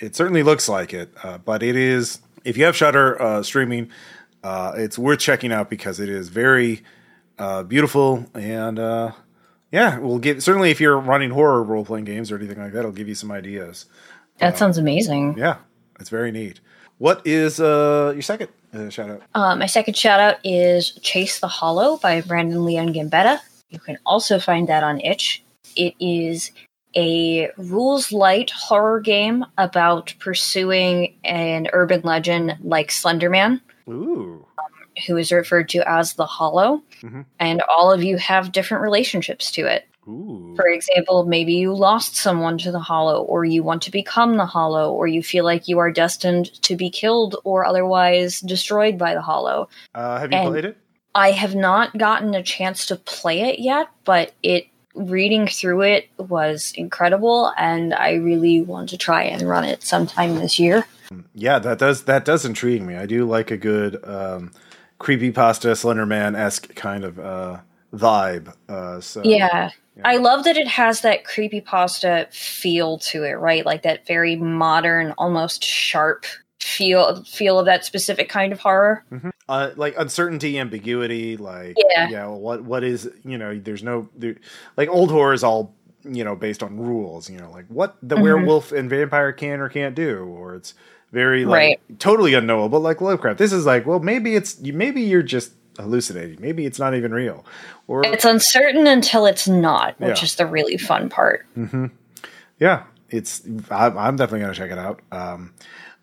It 0.00 0.16
certainly 0.16 0.42
looks 0.42 0.68
like 0.68 0.92
it, 0.92 1.14
uh, 1.22 1.38
but 1.38 1.62
it 1.62 1.76
is. 1.76 2.18
If 2.44 2.56
you 2.56 2.64
have 2.64 2.74
Shudder 2.74 3.20
uh, 3.22 3.42
streaming, 3.44 3.90
uh, 4.42 4.72
it's 4.74 4.98
worth 4.98 5.20
checking 5.20 5.52
out 5.52 5.70
because 5.70 6.00
it 6.00 6.08
is 6.08 6.30
very 6.30 6.82
beautiful 7.68 8.26
and 8.34 8.78
yeah, 9.72 9.98
we'll 9.98 10.18
give 10.18 10.42
certainly 10.42 10.70
if 10.70 10.80
you're 10.80 10.98
running 10.98 11.30
horror 11.30 11.62
role 11.62 11.84
playing 11.84 12.04
games 12.04 12.30
or 12.30 12.36
anything 12.36 12.58
like 12.58 12.72
that, 12.72 12.80
it'll 12.80 12.92
give 12.92 13.08
you 13.08 13.14
some 13.14 13.30
ideas. 13.30 13.86
That 14.38 14.54
uh, 14.54 14.56
sounds 14.56 14.78
amazing. 14.78 15.36
Yeah, 15.38 15.58
it's 15.98 16.10
very 16.10 16.32
neat. 16.32 16.60
What 16.98 17.22
is 17.24 17.60
uh, 17.60 18.12
your 18.12 18.22
second 18.22 18.48
uh, 18.74 18.90
shout 18.90 19.10
out? 19.10 19.22
Uh, 19.34 19.56
my 19.56 19.66
second 19.66 19.96
shout 19.96 20.20
out 20.20 20.36
is 20.44 20.92
Chase 21.02 21.40
the 21.40 21.48
Hollow 21.48 21.96
by 21.98 22.20
Brandon 22.20 22.64
Leon 22.64 22.92
Gambetta. 22.92 23.38
You 23.70 23.78
can 23.78 23.98
also 24.04 24.38
find 24.38 24.68
that 24.68 24.82
on 24.82 25.00
itch. 25.00 25.44
It 25.76 25.94
is 26.00 26.50
a 26.96 27.50
rules 27.56 28.10
light 28.10 28.50
horror 28.50 28.98
game 28.98 29.46
about 29.56 30.12
pursuing 30.18 31.14
an 31.22 31.68
urban 31.72 32.00
legend 32.02 32.56
like 32.60 32.88
Slenderman. 32.88 33.60
Ooh 33.88 34.44
who 35.06 35.16
is 35.16 35.32
referred 35.32 35.68
to 35.70 35.88
as 35.88 36.14
the 36.14 36.26
Hollow, 36.26 36.82
mm-hmm. 37.02 37.22
and 37.38 37.62
all 37.62 37.92
of 37.92 38.02
you 38.02 38.16
have 38.18 38.52
different 38.52 38.82
relationships 38.82 39.50
to 39.52 39.66
it. 39.66 39.86
Ooh. 40.08 40.54
For 40.56 40.66
example, 40.66 41.24
maybe 41.24 41.54
you 41.54 41.74
lost 41.74 42.16
someone 42.16 42.58
to 42.58 42.72
the 42.72 42.80
Hollow, 42.80 43.22
or 43.22 43.44
you 43.44 43.62
want 43.62 43.82
to 43.82 43.90
become 43.90 44.36
the 44.36 44.46
Hollow, 44.46 44.92
or 44.92 45.06
you 45.06 45.22
feel 45.22 45.44
like 45.44 45.68
you 45.68 45.78
are 45.78 45.90
destined 45.90 46.46
to 46.62 46.74
be 46.74 46.90
killed 46.90 47.36
or 47.44 47.64
otherwise 47.64 48.40
destroyed 48.40 48.98
by 48.98 49.14
the 49.14 49.20
Hollow. 49.20 49.68
Uh, 49.94 50.18
have 50.18 50.32
you 50.32 50.38
and 50.38 50.50
played 50.50 50.64
it? 50.64 50.78
I 51.14 51.32
have 51.32 51.54
not 51.54 51.96
gotten 51.98 52.34
a 52.34 52.42
chance 52.42 52.86
to 52.86 52.96
play 52.96 53.42
it 53.42 53.58
yet, 53.58 53.88
but 54.04 54.32
it 54.42 54.66
reading 54.94 55.46
through 55.46 55.82
it 55.82 56.08
was 56.18 56.72
incredible, 56.76 57.52
and 57.56 57.94
I 57.94 58.14
really 58.14 58.60
want 58.60 58.88
to 58.90 58.98
try 58.98 59.24
and 59.24 59.42
run 59.42 59.64
it 59.64 59.82
sometime 59.82 60.36
this 60.36 60.58
year. 60.58 60.86
Yeah, 61.34 61.58
that 61.58 61.78
does 61.78 62.04
that 62.04 62.24
does 62.24 62.44
intrigue 62.44 62.82
me. 62.82 62.94
I 62.96 63.06
do 63.06 63.24
like 63.24 63.50
a 63.50 63.56
good. 63.56 64.02
Um, 64.04 64.52
creepy 65.00 65.32
pasta 65.32 65.68
Slenderman 65.68 66.36
esque 66.38 66.72
kind 66.76 67.04
of 67.04 67.18
uh, 67.18 67.58
vibe. 67.92 68.54
Uh, 68.68 69.00
so 69.00 69.22
yeah. 69.24 69.70
yeah. 69.96 70.02
I 70.04 70.18
love 70.18 70.44
that 70.44 70.56
it 70.56 70.68
has 70.68 71.00
that 71.00 71.24
creepy 71.24 71.60
pasta 71.60 72.28
feel 72.30 72.98
to 72.98 73.24
it, 73.24 73.32
right? 73.32 73.66
Like 73.66 73.82
that 73.82 74.06
very 74.06 74.36
modern, 74.36 75.12
almost 75.18 75.64
sharp 75.64 76.26
feel 76.60 77.24
feel 77.24 77.58
of 77.58 77.64
that 77.64 77.84
specific 77.84 78.28
kind 78.28 78.52
of 78.52 78.60
horror. 78.60 79.02
Mm-hmm. 79.10 79.30
Uh, 79.48 79.70
like 79.74 79.94
uncertainty, 79.98 80.58
ambiguity, 80.58 81.36
like 81.36 81.76
yeah, 81.88 82.08
yeah. 82.08 82.26
what 82.26 82.62
what 82.62 82.84
is 82.84 83.10
you 83.24 83.38
know? 83.38 83.58
There's 83.58 83.82
no 83.82 84.08
there, 84.14 84.36
like 84.76 84.88
old 84.90 85.10
horror 85.10 85.32
is 85.32 85.42
all 85.42 85.74
you 86.04 86.24
know 86.24 86.36
based 86.36 86.62
on 86.62 86.78
rules. 86.78 87.30
You 87.30 87.38
know, 87.38 87.50
like 87.50 87.66
what 87.68 87.96
the 88.02 88.16
mm-hmm. 88.16 88.24
werewolf 88.24 88.70
and 88.70 88.90
vampire 88.90 89.32
can 89.32 89.60
or 89.60 89.70
can't 89.70 89.94
do, 89.94 90.24
or 90.24 90.54
it's 90.54 90.74
very 91.12 91.44
like 91.44 91.58
right. 91.58 91.98
totally 91.98 92.34
unknowable 92.34 92.80
like 92.80 93.00
Lovecraft. 93.00 93.38
This 93.38 93.52
is 93.52 93.66
like, 93.66 93.86
well, 93.86 94.00
maybe 94.00 94.34
it's 94.34 94.60
maybe 94.60 95.02
you're 95.02 95.22
just 95.22 95.52
hallucinating. 95.78 96.40
Maybe 96.40 96.66
it's 96.66 96.78
not 96.78 96.94
even 96.94 97.12
real. 97.12 97.44
Or 97.88 98.04
it's 98.06 98.24
uncertain 98.24 98.86
until 98.86 99.26
it's 99.26 99.48
not, 99.48 99.98
which 99.98 100.18
yeah. 100.18 100.24
is 100.24 100.36
the 100.36 100.46
really 100.46 100.76
fun 100.76 101.08
part. 101.08 101.46
Mm-hmm. 101.56 101.86
Yeah, 102.58 102.84
it's. 103.08 103.42
I'm, 103.70 103.98
I'm 103.98 104.16
definitely 104.16 104.40
going 104.40 104.52
to 104.52 104.58
check 104.58 104.70
it 104.70 104.78
out. 104.78 105.00
Um, 105.10 105.54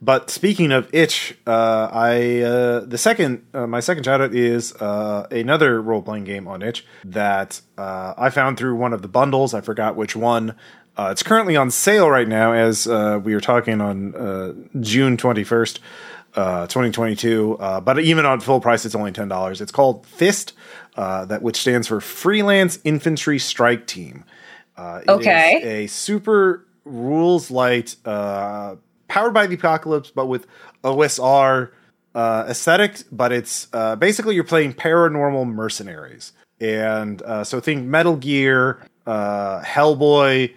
but 0.01 0.29
speaking 0.29 0.71
of 0.71 0.93
itch, 0.93 1.35
uh, 1.47 1.89
I 1.91 2.41
uh, 2.41 2.79
the 2.81 2.97
second 2.97 3.47
uh, 3.53 3.65
my 3.65 3.79
second 3.79 4.03
shout 4.03 4.21
out 4.21 4.35
is 4.35 4.73
uh, 4.73 5.27
another 5.31 5.81
role 5.81 6.01
playing 6.01 6.25
game 6.25 6.47
on 6.47 6.61
itch 6.61 6.85
that 7.05 7.61
uh, 7.77 8.13
I 8.17 8.29
found 8.29 8.57
through 8.57 8.75
one 8.75 8.93
of 8.93 9.01
the 9.01 9.07
bundles. 9.07 9.53
I 9.53 9.61
forgot 9.61 9.95
which 9.95 10.15
one. 10.15 10.55
Uh, 10.97 11.09
it's 11.11 11.21
currently 11.21 11.55
on 11.55 11.69
sale 11.69 12.09
right 12.09 12.27
now 12.27 12.53
as 12.53 12.87
we 12.87 13.33
are 13.33 13.41
talking 13.41 13.81
on 13.81 14.69
June 14.81 15.17
twenty 15.17 15.43
first. 15.43 15.79
Uh, 16.35 16.67
2022. 16.67 17.57
Uh, 17.59 17.81
but 17.81 17.99
even 17.99 18.23
on 18.23 18.39
full 18.39 18.59
price, 18.59 18.85
it's 18.85 18.93
only 18.93 19.11
ten 19.11 19.27
dollars. 19.27 19.59
It's 19.59 19.71
called 19.71 20.05
FIST, 20.05 20.53
uh, 20.95 21.25
that 21.25 21.41
which 21.41 21.55
stands 21.59 21.87
for 21.87 21.99
Freelance 21.99 22.77
Infantry 22.83 23.39
Strike 23.39 23.87
Team. 23.87 24.23
okay, 24.77 25.83
a 25.83 25.87
super 25.87 26.67
rules 26.85 27.49
light 27.49 27.95
powered 29.07 29.33
by 29.33 29.47
the 29.47 29.55
apocalypse, 29.55 30.11
but 30.11 30.27
with 30.27 30.47
OSR 30.83 31.71
uh, 32.15 32.45
aesthetic. 32.47 33.03
But 33.11 33.31
it's 33.31 33.67
uh, 33.73 33.95
basically 33.95 34.35
you're 34.35 34.43
playing 34.43 34.73
paranormal 34.73 35.47
mercenaries, 35.47 36.33
and 36.59 37.21
uh, 37.23 37.43
so 37.43 37.59
think 37.59 37.85
Metal 37.85 38.15
Gear, 38.15 38.85
uh, 39.05 39.61
Hellboy, 39.61 40.53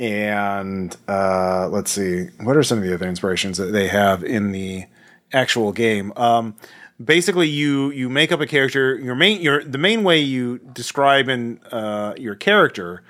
and 0.00 0.96
uh, 1.06 1.68
let's 1.68 1.90
see, 1.90 2.28
what 2.40 2.56
are 2.56 2.62
some 2.62 2.78
of 2.78 2.84
the 2.84 2.94
other 2.94 3.06
inspirations 3.06 3.58
that 3.58 3.66
they 3.66 3.86
have 3.88 4.24
in 4.24 4.50
the 4.50 4.86
actual 5.30 5.72
game? 5.72 6.14
Um, 6.16 6.56
basically, 7.02 7.48
you 7.48 7.90
you 7.90 8.08
make 8.08 8.32
up 8.32 8.40
a 8.40 8.46
character. 8.46 8.96
Your 8.96 9.14
main 9.14 9.42
your 9.42 9.62
the 9.62 9.76
main 9.78 10.02
way 10.02 10.18
you 10.18 10.58
describe 10.58 11.28
in 11.28 11.60
uh, 11.70 12.14
your 12.16 12.34
character 12.34 13.02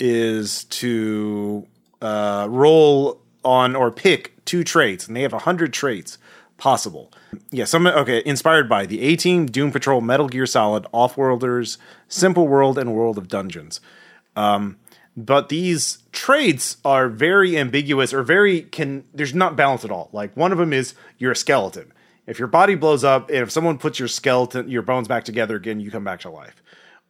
is 0.00 0.64
to 0.64 1.64
uh, 2.02 2.48
roll 2.50 3.20
on 3.44 3.76
or 3.76 3.92
pick 3.92 4.44
two 4.44 4.64
traits, 4.64 5.06
and 5.06 5.16
they 5.16 5.22
have 5.22 5.32
hundred 5.32 5.72
traits 5.72 6.18
possible. 6.58 7.12
Yeah, 7.52 7.66
some 7.66 7.86
okay, 7.86 8.20
inspired 8.26 8.68
by 8.68 8.84
the 8.84 9.00
A 9.02 9.14
Team, 9.14 9.46
Doom 9.46 9.70
Patrol, 9.70 10.00
Metal 10.00 10.28
Gear 10.28 10.46
Solid, 10.46 10.86
Offworlders, 10.92 11.78
Simple 12.08 12.48
World, 12.48 12.78
and 12.78 12.94
World 12.94 13.16
of 13.16 13.28
Dungeons. 13.28 13.80
Um, 14.34 14.76
but 15.16 15.48
these 15.48 15.98
traits 16.12 16.76
are 16.84 17.08
very 17.08 17.56
ambiguous 17.56 18.12
or 18.12 18.22
very 18.22 18.62
can 18.62 19.04
there's 19.14 19.34
not 19.34 19.56
balance 19.56 19.84
at 19.84 19.90
all. 19.90 20.10
Like 20.12 20.36
one 20.36 20.52
of 20.52 20.58
them 20.58 20.72
is 20.72 20.94
you're 21.18 21.32
a 21.32 21.36
skeleton. 21.36 21.92
If 22.26 22.38
your 22.38 22.48
body 22.48 22.74
blows 22.74 23.04
up, 23.04 23.28
and 23.28 23.38
if 23.38 23.52
someone 23.52 23.78
puts 23.78 24.00
your 24.00 24.08
skeleton, 24.08 24.68
your 24.68 24.82
bones 24.82 25.06
back 25.06 25.24
together 25.24 25.54
again, 25.54 25.78
you 25.78 25.92
come 25.92 26.02
back 26.04 26.20
to 26.20 26.30
life. 26.30 26.60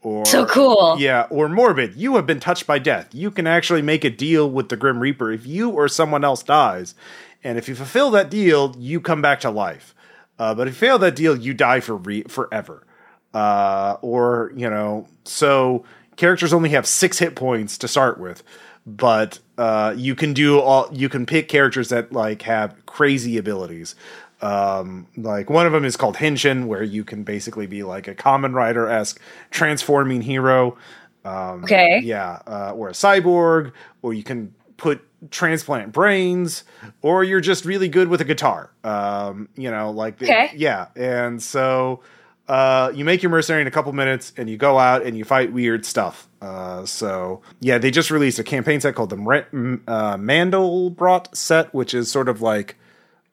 Or 0.03 0.27
so 0.27 0.45
cool. 0.47 0.97
Yeah, 1.01 1.27
or 1.31 1.49
morbid. 1.49 1.97
You 1.97 2.17
have 2.17 2.27
been 2.27 2.39
touched 2.39 2.67
by 2.67 2.79
death. 2.79 3.15
You 3.15 3.31
can 3.31 3.47
actually 3.47 3.83
make 3.83 4.05
a 4.05 4.11
deal 4.11 4.49
with 4.49 4.69
the 4.69 4.77
Grim 4.77 5.01
Reaper 5.01 5.33
if 5.33 5.47
you 5.47 5.71
or 5.71 5.89
someone 5.89 6.23
else 6.23 6.43
dies, 6.43 6.95
and 7.43 7.59
if 7.59 7.69
you 7.69 7.75
fulfill 7.75 8.11
that 8.11 8.31
deal, 8.31 8.75
you 8.79 9.01
come 9.01 9.23
back 9.23 9.41
to 9.41 9.51
life. 9.51 9.95
Uh, 10.39 10.55
but 10.55 10.69
if 10.69 10.75
you 10.75 10.89
fail 10.89 10.99
that 10.99 11.17
deal, 11.17 11.35
you 11.35 11.55
die 11.55 11.81
for 11.81 11.97
re- 11.97 12.25
forever. 12.25 12.87
Uh, 13.33 13.97
or 14.03 14.53
you 14.55 14.69
know, 14.69 15.09
so 15.25 15.85
characters 16.17 16.53
only 16.53 16.71
have 16.71 16.87
six 16.87 17.19
hit 17.19 17.37
points 17.37 17.79
to 17.79 17.89
start 17.89 18.19
with, 18.19 18.43
but 18.87 19.39
uh, 19.59 19.95
you 19.97 20.15
can 20.15 20.33
do 20.33 20.61
all. 20.61 20.89
You 20.93 21.09
can 21.09 21.27
pick 21.27 21.49
characters 21.49 21.89
that 21.91 22.13
like 22.13 22.43
have 22.43 22.75
crazy 22.87 23.37
abilities. 23.39 23.95
Um, 24.43 25.07
like 25.17 25.49
one 25.49 25.67
of 25.67 25.73
them 25.73 25.85
is 25.85 25.97
called 25.97 26.17
Henshin, 26.17 26.67
where 26.67 26.83
you 26.83 27.05
can 27.05 27.25
basically 27.25 27.67
be 27.67 27.83
like 27.83 28.07
a 28.09 28.15
Kamen 28.15 28.55
Rider 28.55 28.89
esque 28.89 29.21
transforming 29.51 30.23
hero. 30.23 30.77
Um, 31.25 31.65
okay. 31.65 32.01
Yeah, 32.05 32.41
uh, 32.47 32.73
or 32.75 32.89
a 32.89 32.93
cyborg, 32.93 33.73
or 34.03 34.13
you 34.15 34.23
can 34.23 34.55
put 34.77 35.03
transplant 35.31 35.93
brains, 35.93 36.65
or 37.03 37.25
you're 37.25 37.41
just 37.41 37.65
really 37.65 37.89
good 37.89 38.09
with 38.09 38.21
a 38.21 38.25
guitar. 38.25 38.71
Um, 38.85 39.49
you 39.57 39.71
know, 39.71 39.91
like 39.91 40.23
okay. 40.23 40.51
yeah, 40.55 40.89
and 40.95 41.43
so 41.43 42.03
uh, 42.49 42.93
you 42.95 43.05
make 43.05 43.23
your 43.23 43.31
mercenary 43.31 43.63
in 43.63 43.69
a 43.69 43.73
couple 43.73 43.93
minutes 43.93 44.33
and 44.37 44.49
you 44.49 44.57
go 44.57 44.79
out 44.79 45.05
and 45.05 45.17
you 45.17 45.25
fight 45.25 45.53
weird 45.53 45.85
stuff. 45.85 46.29
Uh, 46.41 46.87
so 46.87 47.43
yeah, 47.61 47.79
they 47.79 47.91
just 47.91 48.11
released 48.11 48.39
a 48.39 48.45
campaign 48.45 48.81
set 48.81 48.95
called 48.95 49.11
the 49.11 49.17
uh, 49.17 50.17
Mandelbrot 50.17 51.35
set, 51.35 51.75
which 51.75 51.93
is 51.93 52.11
sort 52.11 52.29
of 52.29 52.41
like 52.41 52.77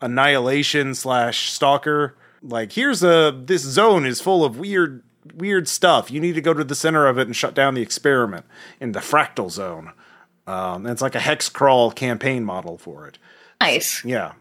annihilation 0.02 0.96
slash 0.96 1.52
stalker. 1.52 2.16
Like 2.42 2.72
here's 2.72 3.04
a 3.04 3.32
this 3.46 3.62
zone 3.62 4.06
is 4.06 4.20
full 4.20 4.44
of 4.44 4.58
weird 4.58 5.04
weird 5.36 5.68
stuff. 5.68 6.10
You 6.10 6.20
need 6.20 6.34
to 6.34 6.42
go 6.42 6.54
to 6.54 6.64
the 6.64 6.76
center 6.76 7.08
of 7.08 7.18
it 7.18 7.28
and 7.28 7.36
shut 7.36 7.54
down 7.54 7.76
the 7.76 7.82
experiment 7.82 8.46
in 8.80 8.94
the 8.94 9.00
fractal 9.00 9.52
zone. 9.52 9.92
Um, 10.48 10.86
it's 10.88 11.02
like 11.02 11.16
a 11.16 11.20
hex 11.20 11.50
crawl 11.50 11.92
campaign 11.92 12.44
model 12.44 12.78
for 12.78 13.08
it. 13.08 13.18
Nice. 13.62 14.04
Yeah. 14.04 14.34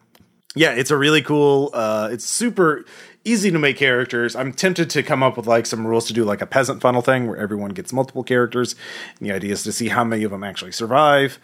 Yeah, 0.54 0.72
it's 0.72 0.90
a 0.90 0.96
really 0.96 1.22
cool. 1.22 1.70
Uh, 1.72 2.10
it's 2.12 2.24
super 2.24 2.84
easy 3.24 3.50
to 3.50 3.58
make 3.58 3.76
characters. 3.76 4.34
I'm 4.36 4.52
tempted 4.52 4.90
to 4.90 5.02
come 5.02 5.22
up 5.22 5.36
with 5.36 5.46
like 5.46 5.66
some 5.66 5.86
rules 5.86 6.06
to 6.08 6.12
do 6.12 6.24
like 6.24 6.42
a 6.42 6.46
peasant 6.46 6.80
funnel 6.80 7.02
thing 7.02 7.26
where 7.26 7.36
everyone 7.36 7.70
gets 7.70 7.92
multiple 7.92 8.24
characters. 8.24 8.74
And 9.18 9.28
the 9.28 9.32
idea 9.32 9.52
is 9.52 9.62
to 9.62 9.72
see 9.72 9.88
how 9.88 10.04
many 10.04 10.24
of 10.24 10.30
them 10.30 10.44
actually 10.44 10.72
survive. 10.72 11.38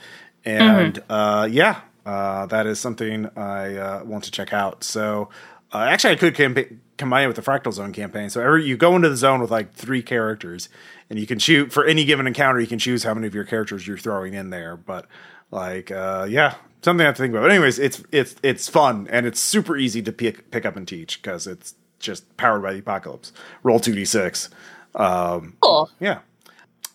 And 0.44 0.94
mm-hmm. 0.94 1.12
uh, 1.12 1.46
yeah, 1.46 1.80
uh, 2.04 2.46
that 2.46 2.66
is 2.66 2.80
something 2.80 3.30
I 3.36 3.76
uh, 3.76 4.04
want 4.04 4.24
to 4.24 4.30
check 4.30 4.52
out. 4.52 4.84
So 4.84 5.30
uh, 5.72 5.78
actually, 5.78 6.14
I 6.14 6.16
could 6.16 6.34
campa- 6.34 6.76
combine 6.96 7.24
it 7.24 7.26
with 7.28 7.36
the 7.36 7.42
Fractal 7.42 7.72
Zone 7.72 7.92
campaign. 7.92 8.30
So 8.30 8.40
every 8.40 8.64
you 8.64 8.76
go 8.76 8.96
into 8.96 9.08
the 9.08 9.16
zone 9.16 9.40
with 9.40 9.50
like 9.50 9.74
three 9.74 10.02
characters, 10.02 10.68
and 11.10 11.18
you 11.18 11.26
can 11.26 11.38
shoot 11.38 11.72
for 11.72 11.84
any 11.84 12.04
given 12.04 12.26
encounter. 12.26 12.60
You 12.60 12.66
can 12.66 12.78
choose 12.78 13.04
how 13.04 13.14
many 13.14 13.26
of 13.26 13.34
your 13.34 13.44
characters 13.44 13.86
you're 13.86 13.98
throwing 13.98 14.34
in 14.34 14.50
there. 14.50 14.76
But 14.76 15.06
like, 15.50 15.90
uh, 15.90 16.26
yeah, 16.28 16.54
something 16.82 17.04
I 17.04 17.06
have 17.06 17.16
to 17.16 17.22
think 17.22 17.32
about. 17.32 17.42
But 17.42 17.50
anyways, 17.50 17.78
it's 17.78 18.02
it's 18.12 18.36
it's 18.42 18.68
fun 18.68 19.08
and 19.10 19.26
it's 19.26 19.40
super 19.40 19.76
easy 19.76 20.02
to 20.02 20.12
pick 20.12 20.50
pick 20.50 20.66
up 20.66 20.76
and 20.76 20.86
teach 20.86 21.22
because 21.22 21.46
it's 21.46 21.74
just 21.98 22.36
powered 22.36 22.62
by 22.62 22.72
the 22.72 22.80
apocalypse. 22.80 23.32
Roll 23.62 23.80
two 23.80 23.94
d 23.94 24.04
six. 24.04 24.50
Um, 24.94 25.56
cool. 25.60 25.90
Yeah. 26.00 26.20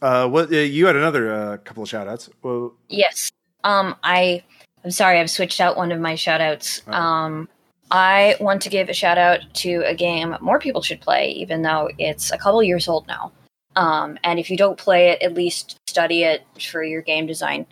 Uh, 0.02 0.28
what 0.28 0.52
uh, 0.52 0.58
you 0.58 0.86
had 0.86 0.96
another 0.96 1.34
uh, 1.34 1.58
couple 1.58 1.84
of 1.84 1.90
shout 1.90 2.08
outs. 2.08 2.30
Well, 2.42 2.74
yes. 2.90 3.32
Um, 3.64 3.96
I 4.04 4.44
I'm 4.84 4.92
sorry, 4.92 5.20
I've 5.20 5.32
switched 5.32 5.62
out 5.62 5.78
one 5.78 5.92
of 5.92 6.00
my 6.00 6.16
shout 6.16 6.42
outs. 6.42 6.82
Oh. 6.88 6.92
Um, 6.92 7.50
I 7.92 8.36
want 8.40 8.62
to 8.64 8.70
give 8.70 8.90
a 8.90 8.94
shout 8.94 9.18
out 9.18 9.42
to 9.56 9.84
a 9.86 9.94
game 9.94 10.36
more 10.42 10.60
people 10.60 10.82
should 10.82 11.00
play, 11.00 11.32
even 11.32 11.62
though 11.62 11.90
it's 11.98 12.32
a 12.32 12.38
couple 12.38 12.64
years 12.64 12.88
old 12.88 13.08
now. 13.08 13.32
Um, 13.76 14.18
and 14.24 14.40
if 14.40 14.50
you 14.50 14.58
don't 14.58 14.78
play 14.78 15.10
it, 15.10 15.22
at 15.22 15.34
least 15.34 15.78
study 15.88 16.24
it 16.24 16.44
for 16.60 16.84
your 16.84 17.02
game 17.02 17.28
design. 17.28 17.66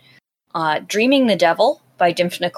Uh, 0.54 0.80
Dreaming 0.86 1.26
the 1.26 1.36
Devil 1.36 1.80
by 1.98 2.12
Dymphna 2.12 2.52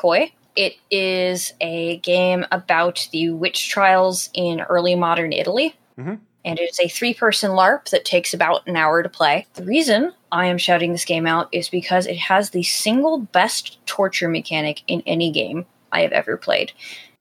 It 0.56 0.76
is 0.90 1.52
a 1.60 1.98
game 1.98 2.46
about 2.52 3.08
the 3.12 3.30
witch 3.30 3.68
trials 3.68 4.30
in 4.34 4.60
early 4.62 4.94
modern 4.94 5.32
Italy. 5.32 5.74
Mm-hmm. 5.98 6.14
And 6.46 6.58
it's 6.58 6.78
a 6.78 6.88
three 6.88 7.14
person 7.14 7.52
LARP 7.52 7.90
that 7.90 8.04
takes 8.04 8.34
about 8.34 8.66
an 8.66 8.76
hour 8.76 9.02
to 9.02 9.08
play. 9.08 9.46
The 9.54 9.64
reason 9.64 10.12
I 10.30 10.46
am 10.46 10.58
shouting 10.58 10.92
this 10.92 11.04
game 11.04 11.26
out 11.26 11.48
is 11.52 11.68
because 11.68 12.06
it 12.06 12.18
has 12.18 12.50
the 12.50 12.62
single 12.62 13.18
best 13.18 13.84
torture 13.86 14.28
mechanic 14.28 14.82
in 14.86 15.02
any 15.06 15.30
game 15.30 15.64
I 15.90 16.02
have 16.02 16.12
ever 16.12 16.36
played. 16.36 16.72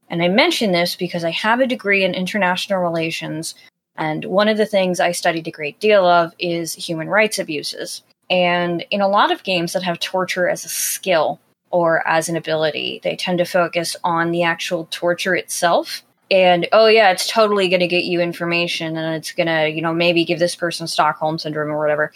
And 0.10 0.22
I 0.22 0.28
mention 0.28 0.72
this 0.72 0.96
because 0.96 1.24
I 1.24 1.32
have 1.32 1.60
a 1.60 1.68
degree 1.68 2.04
in 2.04 2.14
international 2.14 2.80
relations, 2.80 3.56
and 3.96 4.26
one 4.26 4.48
of 4.48 4.58
the 4.58 4.66
things 4.66 5.00
I 5.00 5.12
studied 5.12 5.48
a 5.48 5.52
great 5.52 5.80
deal 5.80 6.06
of 6.06 6.34
is 6.38 6.74
human 6.74 7.08
rights 7.08 7.40
abuses. 7.40 8.02
And 8.34 8.84
in 8.90 9.00
a 9.00 9.08
lot 9.08 9.32
of 9.32 9.44
games 9.44 9.74
that 9.74 9.84
have 9.84 10.00
torture 10.00 10.50
as 10.50 10.66
a 10.66 10.70
skill 10.70 11.40
or 11.70 12.06
as 12.08 12.30
an 12.30 12.36
ability, 12.36 13.00
they 13.04 13.16
tend 13.16 13.38
to 13.38 13.46
focus 13.46 13.96
on 14.04 14.32
the 14.32 14.42
actual 14.42 14.88
torture 14.90 15.36
itself. 15.36 16.02
And 16.32 16.68
oh 16.72 16.88
yeah, 16.88 17.12
it's 17.12 17.30
totally 17.30 17.70
going 17.70 17.82
to 17.82 17.88
get 17.88 18.06
you 18.06 18.22
information, 18.22 18.98
and 18.98 19.16
it's 19.16 19.34
going 19.34 19.46
to, 19.46 19.70
you 19.70 19.84
know, 19.84 19.94
maybe 19.94 20.26
give 20.26 20.40
this 20.40 20.56
person 20.56 20.88
Stockholm 20.88 21.38
syndrome 21.38 21.70
or 21.70 21.78
whatever. 21.78 22.12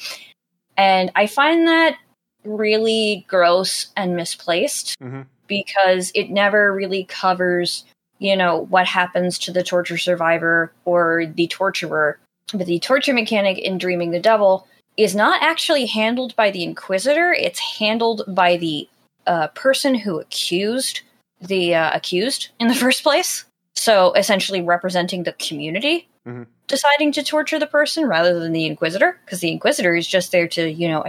And 0.76 1.12
I 1.16 1.28
find 1.28 1.68
that 1.68 1.98
really 2.44 3.24
gross 3.28 3.90
and 3.96 4.16
misplaced 4.16 5.00
mm-hmm. 5.00 5.22
because 5.46 6.12
it 6.16 6.32
never 6.32 6.74
really 6.74 7.04
covers, 7.04 7.86
you 8.18 8.36
know, 8.36 8.66
what 8.70 8.88
happens 8.88 9.38
to 9.40 9.52
the 9.52 9.62
torture 9.62 10.00
survivor 10.00 10.72
or 10.84 11.28
the 11.28 11.46
torturer. 11.46 12.18
But 12.52 12.66
the 12.66 12.80
torture 12.80 13.14
mechanic 13.14 13.60
in 13.60 13.78
Dreaming 13.78 14.10
the 14.10 14.20
Devil 14.20 14.68
is 14.98 15.16
not 15.16 15.42
actually 15.42 15.86
handled 15.86 16.36
by 16.36 16.52
the 16.52 16.64
Inquisitor, 16.64 17.32
it's 17.32 17.60
handled 17.80 18.24
by 18.28 18.58
the 18.58 18.90
uh, 19.26 19.48
person 19.50 19.96
who 19.96 20.20
accused 20.20 21.02
the 21.40 21.76
uh, 21.76 21.96
accused 21.96 22.50
in 22.60 22.68
the 22.68 22.76
first 22.86 23.04
place. 23.04 23.46
So 23.76 24.12
essentially 24.14 24.62
representing 24.62 25.24
the 25.24 25.34
community 25.34 26.08
mm-hmm. 26.28 26.44
deciding 26.68 27.12
to 27.14 27.24
torture 27.24 27.60
the 27.60 27.68
person 27.68 28.06
rather 28.06 28.40
than 28.40 28.52
the 28.52 28.66
Inquisitor, 28.66 29.20
because 29.26 29.40
the 29.40 29.52
Inquisitor 29.52 29.96
is 29.96 30.08
just 30.08 30.32
there 30.32 30.48
to, 30.50 30.70
you 30.70 30.88
know, 30.88 31.06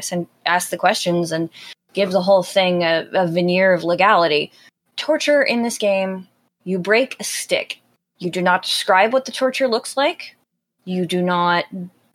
ask 0.46 0.70
the 0.70 0.76
questions 0.76 1.32
and 1.32 1.50
give 1.92 2.12
the 2.12 2.22
whole 2.22 2.42
thing 2.42 2.82
a, 2.82 3.08
a 3.12 3.26
veneer 3.26 3.72
of 3.72 3.84
legality. 3.84 4.52
Torture 4.96 5.42
in 5.42 5.62
this 5.62 5.78
game, 5.78 6.28
you 6.64 6.78
break 6.78 7.16
a 7.18 7.24
stick. 7.24 7.80
You 8.18 8.30
do 8.30 8.42
not 8.42 8.62
describe 8.62 9.12
what 9.12 9.24
the 9.24 9.32
torture 9.32 9.68
looks 9.68 9.96
like. 9.96 10.36
You 10.84 11.06
do 11.06 11.22
not 11.22 11.64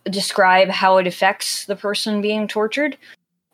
describe 0.05 0.69
how 0.69 0.97
it 0.97 1.07
affects 1.07 1.65
the 1.65 1.75
person 1.75 2.21
being 2.21 2.47
tortured. 2.47 2.97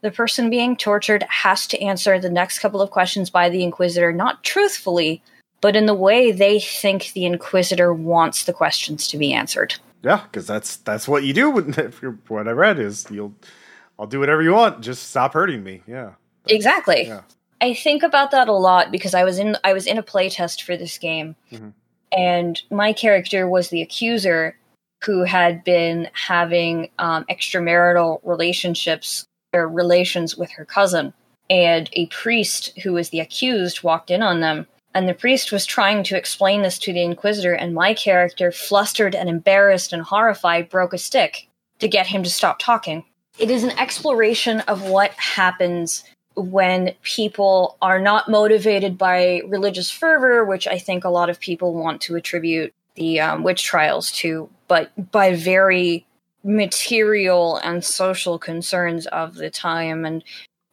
The 0.01 0.11
person 0.11 0.49
being 0.49 0.77
tortured 0.77 1.23
has 1.23 1.67
to 1.67 1.81
answer 1.81 2.19
the 2.19 2.29
next 2.29 2.59
couple 2.59 2.81
of 2.81 2.91
questions 2.91 3.29
by 3.29 3.49
the 3.49 3.63
Inquisitor, 3.63 4.13
not 4.13 4.43
truthfully, 4.43 5.21
but 5.61 5.75
in 5.75 5.85
the 5.85 5.93
way 5.93 6.31
they 6.31 6.59
think 6.59 7.11
the 7.13 7.25
Inquisitor 7.25 7.93
wants 7.93 8.45
the 8.45 8.53
questions 8.53 9.07
to 9.09 9.17
be 9.17 9.33
answered. 9.33 9.75
Yeah, 10.01 10.23
because 10.23 10.47
that's 10.47 10.77
that's 10.77 11.07
what 11.07 11.23
you 11.23 11.33
do. 11.33 11.51
What 12.29 12.47
I 12.47 12.51
read 12.51 12.79
is 12.79 13.05
you'll, 13.11 13.33
I'll 13.97 14.07
do 14.07 14.19
whatever 14.19 14.41
you 14.41 14.53
want. 14.53 14.81
Just 14.81 15.09
stop 15.09 15.33
hurting 15.33 15.63
me. 15.63 15.83
Yeah. 15.85 16.13
Exactly. 16.47 17.07
Yeah. 17.07 17.21
I 17.61 17.73
think 17.73 18.03
about 18.03 18.31
that 18.31 18.47
a 18.47 18.53
lot 18.53 18.91
because 18.91 19.13
I 19.13 19.23
was 19.23 19.37
in 19.37 19.57
I 19.63 19.73
was 19.73 19.85
in 19.85 19.97
a 19.97 20.03
playtest 20.03 20.61
for 20.61 20.77
this 20.77 20.97
game, 20.97 21.35
mm-hmm. 21.51 21.69
and 22.11 22.61
my 22.71 22.93
character 22.93 23.47
was 23.47 23.69
the 23.69 23.81
accuser, 23.81 24.57
who 25.03 25.23
had 25.23 25.63
been 25.63 26.09
having 26.13 26.89
um, 26.99 27.25
extramarital 27.29 28.19
relationships 28.23 29.25
or 29.53 29.67
relations 29.67 30.37
with 30.37 30.51
her 30.51 30.65
cousin. 30.65 31.13
And 31.49 31.89
a 31.93 32.07
priest 32.07 32.77
who 32.83 32.93
was 32.93 33.09
the 33.09 33.21
accused 33.21 33.81
walked 33.81 34.11
in 34.11 34.21
on 34.21 34.39
them. 34.39 34.67
And 34.93 35.07
the 35.07 35.13
priest 35.13 35.51
was 35.51 35.65
trying 35.65 36.03
to 36.05 36.17
explain 36.17 36.61
this 36.61 36.79
to 36.79 36.93
the 36.93 37.03
Inquisitor, 37.03 37.53
and 37.53 37.73
my 37.73 37.93
character, 37.93 38.51
flustered 38.51 39.15
and 39.15 39.29
embarrassed 39.29 39.93
and 39.93 40.01
horrified, 40.01 40.69
broke 40.69 40.93
a 40.93 40.97
stick 40.97 41.47
to 41.77 41.87
get 41.87 42.07
him 42.07 42.23
to 42.23 42.29
stop 42.29 42.59
talking. 42.59 43.05
It 43.37 43.51
is 43.51 43.63
an 43.63 43.77
exploration 43.79 44.61
of 44.61 44.83
what 44.83 45.11
happens 45.11 46.03
when 46.35 46.93
people 47.03 47.77
are 47.81 47.99
not 47.99 48.29
motivated 48.29 48.97
by 48.97 49.41
religious 49.47 49.91
fervor, 49.91 50.43
which 50.43 50.67
I 50.67 50.77
think 50.77 51.03
a 51.03 51.09
lot 51.09 51.29
of 51.29 51.39
people 51.39 51.73
want 51.73 52.01
to 52.01 52.15
attribute 52.15 52.73
the 52.99 53.19
um, 53.19 53.43
witch 53.43 53.63
trials 53.63 54.11
too, 54.11 54.49
but 54.67 55.11
by 55.11 55.35
very 55.35 56.05
material 56.43 57.57
and 57.57 57.83
social 57.83 58.37
concerns 58.37 59.07
of 59.07 59.35
the 59.35 59.49
time. 59.49 60.05
And 60.05 60.23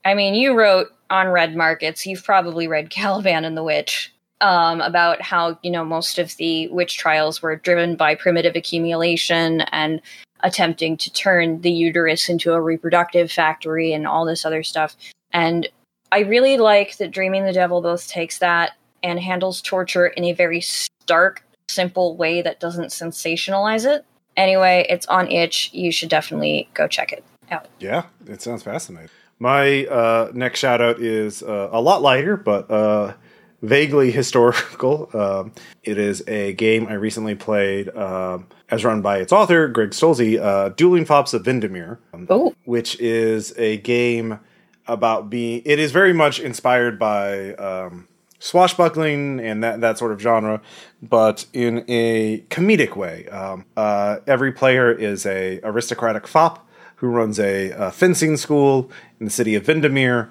I 0.05 0.15
mean, 0.15 0.35
you 0.35 0.55
wrote 0.55 0.89
on 1.09 1.29
Red 1.29 1.57
Markets, 1.57 2.07
you've 2.07 2.25
probably 2.25 2.69
read 2.69 2.91
Caliban 2.91 3.45
and 3.45 3.57
the 3.57 3.65
Witch. 3.65 4.13
Um, 4.43 4.83
about 4.83 5.23
how 5.23 5.59
you 5.63 5.71
know 5.71 5.83
most 5.83 6.19
of 6.19 6.37
the 6.37 6.69
witch 6.69 6.99
trials 6.99 7.41
were 7.41 7.57
driven 7.57 7.97
by 7.97 8.15
primitive 8.15 8.55
accumulation 8.55 9.63
and 9.73 10.03
attempting 10.41 10.99
to 10.99 11.11
turn 11.11 11.63
the 11.63 11.73
uterus 11.73 12.29
into 12.29 12.53
a 12.53 12.61
reproductive 12.61 13.33
factory 13.33 13.95
and 13.95 14.07
all 14.07 14.27
this 14.27 14.45
other 14.45 14.63
stuff. 14.63 14.95
And 15.33 15.69
I 16.13 16.21
really 16.21 16.57
like 16.57 16.99
that 16.99 17.11
Dreaming 17.11 17.45
the 17.45 17.53
Devil 17.53 17.81
both 17.81 18.09
takes 18.09 18.39
that 18.39 18.73
and 19.03 19.21
handles 19.21 19.61
torture 19.61 20.07
in 20.07 20.25
a 20.25 20.33
very 20.33 20.61
stark, 20.61 21.43
simple 21.69 22.17
way 22.17 22.43
that 22.43 22.61
doesn't 22.61 22.89
sensationalize 22.89 23.85
it. 23.85 24.05
Anyway, 24.37 24.87
it's 24.89 25.07
on 25.07 25.31
itch. 25.31 25.71
You 25.73 25.91
should 25.91 26.09
definitely 26.09 26.69
go 26.75 26.87
check 26.87 27.13
it 27.13 27.25
out. 27.51 27.69
Yeah, 27.79 28.05
it 28.27 28.43
sounds 28.43 28.63
fascinating. 28.63 29.11
My 29.39 29.87
uh, 29.87 30.31
next 30.35 30.61
shout 30.61 30.81
out 30.81 31.01
is 31.01 31.43
uh, 31.43 31.69
a 31.73 31.81
lot 31.81 32.03
lighter, 32.03 32.37
but 32.37 32.71
uh, 32.71 33.15
vaguely 33.63 34.11
historical. 34.11 35.11
Um, 35.17 35.53
it 35.83 35.99
is 35.99 36.23
a 36.29 36.53
game 36.55 36.87
I 36.89 36.95
recently 36.95 37.35
played 37.35 37.89
um, 37.97 38.49
as 38.71 38.85
run 38.85 39.01
by 39.01 39.19
its 39.19 39.33
author, 39.33 39.67
Greg 39.69 39.91
Stolze, 39.91 40.39
uh, 40.39 40.69
Dueling 40.71 41.07
Fops 41.07 41.33
of 41.33 41.43
Vendemir, 41.43 41.99
um, 42.13 42.27
which 42.65 43.01
is 43.01 43.55
a 43.57 43.79
game 43.79 44.39
about 44.87 45.31
being. 45.31 45.63
It 45.65 45.79
is 45.79 45.93
very 45.93 46.13
much 46.13 46.39
inspired 46.39 46.99
by 46.99 47.55
um, 47.55 48.09
swashbuckling 48.39 49.41
and 49.41 49.63
that 49.63 49.81
that 49.81 49.99
sort 49.99 50.13
of 50.13 50.21
genre, 50.21 50.61
but 51.03 51.47
in 51.53 51.85
a 51.89 52.41
comedic 52.51 52.97
way. 52.97 53.29
Um, 53.29 53.65
uh, 53.77 54.19
every 54.27 54.53
player 54.53 54.93
is 54.93 55.27
a 55.27 55.61
aristocratic 55.63 56.27
fop 56.27 56.69
who 56.97 57.09
runs 57.09 57.39
a, 57.39 57.71
a 57.71 57.91
fencing 57.91 58.37
school 58.37 58.91
in 59.21 59.27
the 59.27 59.31
city 59.31 59.55
of 59.55 59.65
Vendemir, 59.65 60.31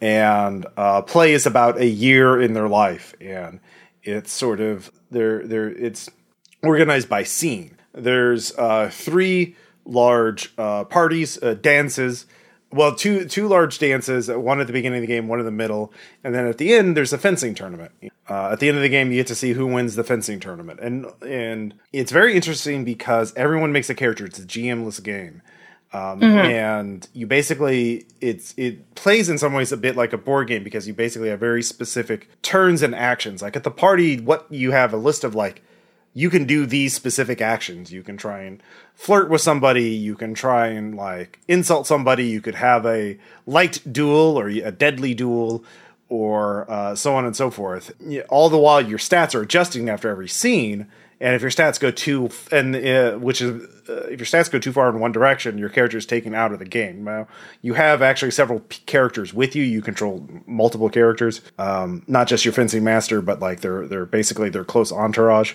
and 0.00 0.66
uh, 0.76 1.02
play 1.02 1.32
is 1.32 1.46
about 1.46 1.78
a 1.78 1.86
year 1.86 2.40
in 2.40 2.54
their 2.54 2.68
life, 2.68 3.14
and 3.20 3.60
it's 4.02 4.32
sort 4.32 4.60
of 4.60 4.90
they're 5.10 5.46
they're 5.46 5.70
it's 5.70 6.08
organized 6.62 7.08
by 7.08 7.22
scene. 7.22 7.76
There's 7.92 8.56
uh, 8.56 8.90
three 8.92 9.56
large 9.84 10.52
uh, 10.58 10.84
parties, 10.84 11.42
uh, 11.42 11.54
dances 11.54 12.26
well, 12.72 12.94
two 12.94 13.26
two 13.26 13.48
large 13.48 13.78
dances. 13.78 14.28
One 14.28 14.60
at 14.60 14.66
the 14.66 14.72
beginning 14.72 14.98
of 14.98 15.02
the 15.02 15.06
game, 15.06 15.28
one 15.28 15.38
in 15.38 15.44
the 15.44 15.52
middle, 15.52 15.92
and 16.24 16.34
then 16.34 16.46
at 16.46 16.58
the 16.58 16.74
end 16.74 16.96
there's 16.96 17.12
a 17.12 17.18
fencing 17.18 17.54
tournament. 17.54 17.92
Uh, 18.28 18.50
at 18.50 18.60
the 18.60 18.68
end 18.68 18.76
of 18.76 18.82
the 18.82 18.88
game, 18.88 19.10
you 19.10 19.18
get 19.18 19.26
to 19.28 19.34
see 19.34 19.52
who 19.52 19.66
wins 19.66 19.94
the 19.94 20.04
fencing 20.04 20.40
tournament, 20.40 20.80
and 20.80 21.06
and 21.22 21.74
it's 21.92 22.10
very 22.10 22.34
interesting 22.34 22.84
because 22.84 23.32
everyone 23.36 23.72
makes 23.72 23.88
a 23.88 23.94
character. 23.94 24.24
It's 24.24 24.38
a 24.38 24.44
GMless 24.44 25.02
game, 25.02 25.42
um, 25.92 26.20
mm-hmm. 26.20 26.24
and 26.24 27.08
you 27.12 27.26
basically 27.26 28.06
it's 28.20 28.52
it 28.56 28.94
plays 28.96 29.28
in 29.28 29.38
some 29.38 29.52
ways 29.52 29.70
a 29.70 29.76
bit 29.76 29.96
like 29.96 30.12
a 30.12 30.18
board 30.18 30.48
game 30.48 30.64
because 30.64 30.88
you 30.88 30.94
basically 30.94 31.28
have 31.28 31.40
very 31.40 31.62
specific 31.62 32.28
turns 32.42 32.82
and 32.82 32.94
actions. 32.94 33.42
Like 33.42 33.54
at 33.54 33.62
the 33.62 33.70
party, 33.70 34.20
what 34.20 34.46
you 34.50 34.72
have 34.72 34.92
a 34.92 34.98
list 34.98 35.22
of 35.22 35.36
like 35.36 35.62
you 36.16 36.30
can 36.30 36.46
do 36.46 36.64
these 36.64 36.94
specific 36.94 37.42
actions. 37.42 37.92
You 37.92 38.02
can 38.02 38.16
try 38.16 38.40
and 38.40 38.62
flirt 38.94 39.28
with 39.28 39.42
somebody. 39.42 39.90
You 39.90 40.14
can 40.14 40.32
try 40.32 40.68
and 40.68 40.96
like 40.96 41.40
insult 41.46 41.86
somebody. 41.86 42.24
You 42.24 42.40
could 42.40 42.54
have 42.54 42.86
a 42.86 43.18
light 43.44 43.82
duel 43.92 44.40
or 44.40 44.48
a 44.48 44.72
deadly 44.72 45.12
duel 45.12 45.62
or 46.08 46.70
uh, 46.70 46.94
so 46.94 47.14
on 47.14 47.26
and 47.26 47.36
so 47.36 47.50
forth. 47.50 47.92
All 48.30 48.48
the 48.48 48.56
while, 48.56 48.80
your 48.80 48.96
stats 48.96 49.34
are 49.34 49.42
adjusting 49.42 49.90
after 49.90 50.08
every 50.08 50.26
scene. 50.26 50.86
And 51.20 51.34
if 51.34 51.42
your 51.42 51.50
stats 51.50 51.78
go 51.78 51.90
too, 51.90 52.30
and 52.50 52.74
uh, 52.74 53.18
which 53.18 53.42
is 53.42 53.62
uh, 53.86 54.06
if 54.06 54.18
your 54.18 54.26
stats 54.26 54.50
go 54.50 54.58
too 54.58 54.72
far 54.72 54.88
in 54.88 54.98
one 54.98 55.12
direction, 55.12 55.58
your 55.58 55.68
character 55.68 55.98
is 55.98 56.06
taken 56.06 56.34
out 56.34 56.50
of 56.50 56.58
the 56.58 56.64
game. 56.64 57.04
Now, 57.04 57.28
you 57.60 57.74
have 57.74 58.00
actually 58.00 58.30
several 58.30 58.60
p- 58.60 58.80
characters 58.86 59.34
with 59.34 59.54
you. 59.54 59.64
You 59.64 59.82
control 59.82 60.26
multiple 60.46 60.88
characters, 60.88 61.42
um, 61.58 62.04
not 62.06 62.26
just 62.26 62.46
your 62.46 62.52
fencing 62.52 62.84
master, 62.84 63.20
but 63.20 63.40
like 63.40 63.60
they're 63.60 63.86
they're 63.86 64.06
basically 64.06 64.48
their 64.48 64.64
close 64.64 64.90
entourage. 64.92 65.52